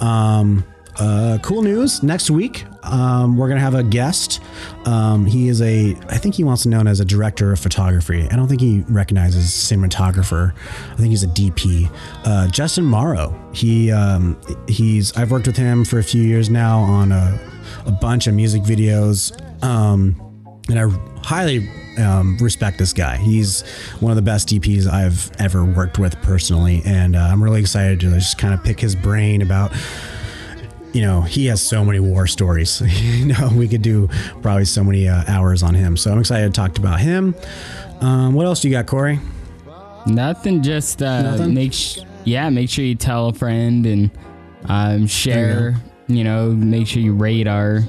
Um, 0.00 0.64
uh, 0.98 1.38
cool 1.42 1.62
news. 1.62 2.02
Next 2.02 2.30
week, 2.30 2.64
um, 2.82 3.36
we're 3.36 3.48
gonna 3.48 3.60
have 3.60 3.74
a 3.74 3.82
guest. 3.82 4.40
Um, 4.86 5.26
he 5.26 5.48
is 5.48 5.60
a, 5.60 5.94
I 6.08 6.18
think 6.18 6.34
he 6.34 6.44
wants 6.44 6.62
to 6.62 6.68
known 6.68 6.86
as 6.86 7.00
a 7.00 7.04
director 7.04 7.52
of 7.52 7.60
photography. 7.60 8.26
I 8.30 8.36
don't 8.36 8.48
think 8.48 8.60
he 8.60 8.82
recognizes 8.88 9.50
cinematographer. 9.50 10.54
I 10.92 10.96
think 10.96 11.08
he's 11.08 11.22
a 11.22 11.28
DP. 11.28 11.90
Uh, 12.24 12.48
Justin 12.48 12.84
Morrow. 12.84 13.38
He 13.52 13.90
um, 13.92 14.40
he's 14.68 15.14
I've 15.16 15.30
worked 15.30 15.46
with 15.46 15.56
him 15.56 15.84
for 15.84 15.98
a 15.98 16.04
few 16.04 16.22
years 16.22 16.48
now 16.48 16.78
on 16.78 17.12
a, 17.12 17.38
a 17.84 17.92
bunch 17.92 18.26
of 18.26 18.34
music 18.34 18.62
videos. 18.62 19.32
Um, 19.62 20.25
and 20.68 20.78
I 20.78 20.88
highly 21.22 21.68
um, 21.98 22.36
respect 22.38 22.78
this 22.78 22.92
guy. 22.92 23.16
He's 23.16 23.62
one 24.00 24.10
of 24.12 24.16
the 24.16 24.22
best 24.22 24.48
DPs 24.48 24.86
I've 24.86 25.30
ever 25.40 25.64
worked 25.64 25.98
with 25.98 26.20
personally, 26.22 26.82
and 26.84 27.16
uh, 27.16 27.20
I'm 27.20 27.42
really 27.42 27.60
excited 27.60 28.00
to 28.00 28.10
just 28.10 28.38
kind 28.38 28.54
of 28.54 28.62
pick 28.62 28.80
his 28.80 28.94
brain 28.94 29.42
about. 29.42 29.72
You 30.92 31.02
know, 31.02 31.20
he 31.20 31.46
has 31.46 31.60
so 31.60 31.84
many 31.84 32.00
war 32.00 32.26
stories. 32.26 32.80
you 33.02 33.26
know, 33.26 33.50
we 33.54 33.68
could 33.68 33.82
do 33.82 34.08
probably 34.40 34.64
so 34.64 34.82
many 34.82 35.08
uh, 35.08 35.24
hours 35.28 35.62
on 35.62 35.74
him. 35.74 35.96
So 35.96 36.10
I'm 36.10 36.18
excited 36.18 36.54
to 36.54 36.58
talk 36.58 36.78
about 36.78 37.00
him. 37.00 37.34
Um, 38.00 38.34
what 38.34 38.46
else 38.46 38.62
do 38.62 38.68
you 38.68 38.74
got, 38.74 38.86
Corey? 38.86 39.20
Nothing. 40.06 40.62
Just 40.62 41.02
uh, 41.02 41.22
Nothing? 41.22 41.54
make 41.54 41.72
sh- 41.72 41.98
yeah, 42.24 42.48
make 42.48 42.70
sure 42.70 42.84
you 42.84 42.94
tell 42.94 43.28
a 43.28 43.32
friend 43.32 43.84
and 43.84 44.10
um, 44.66 45.06
share. 45.06 45.76
You 46.06 46.24
know, 46.24 46.50
make 46.50 46.86
sure 46.86 47.02
you 47.02 47.14
rate 47.14 47.46
our 47.46 47.80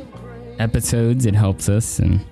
episodes. 0.59 1.25
It 1.25 1.35
helps 1.35 1.69
us 1.69 1.99
and 1.99 2.25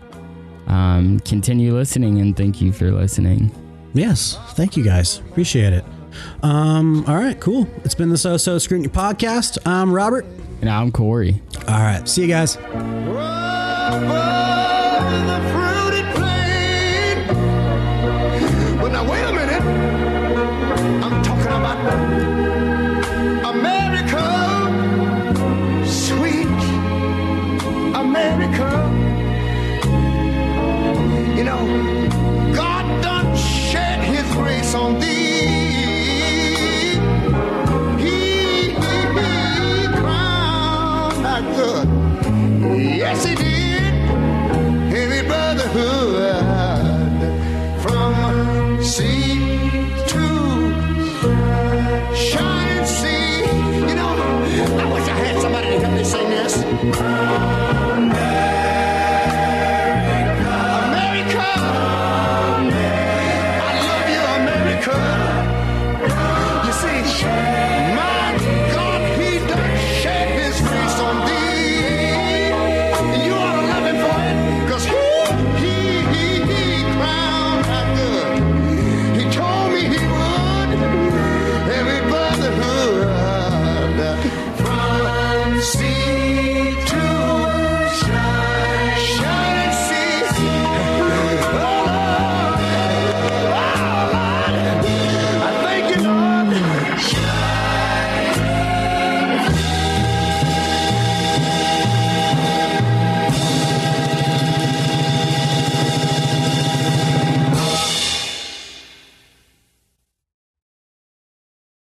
um, 0.68 1.20
continue 1.22 1.74
listening. 1.74 2.20
And 2.20 2.36
thank 2.36 2.62
you 2.62 2.72
for 2.72 2.92
listening. 2.92 3.52
Yes, 3.94 4.38
thank 4.54 4.76
you 4.76 4.84
guys. 4.84 5.20
Appreciate 5.20 5.74
it. 5.74 5.86
Um, 6.44 7.06
all 7.08 7.16
right, 7.16 7.40
cool. 7.40 7.68
It's 7.84 7.96
been 7.96 8.10
the 8.10 8.18
So 8.18 8.38
So 8.38 8.58
Scrutiny 8.58 8.90
podcast. 8.90 9.58
I'm 9.66 9.92
Robert. 9.92 10.26
And 10.62 10.70
I'm 10.70 10.92
Corey. 10.92 11.42
All 11.68 11.80
right, 11.80 12.08
see 12.08 12.22
you 12.22 12.28
guys. 12.28 12.56
But 12.58 14.55
Thank 56.92 57.40
you. 57.40 57.45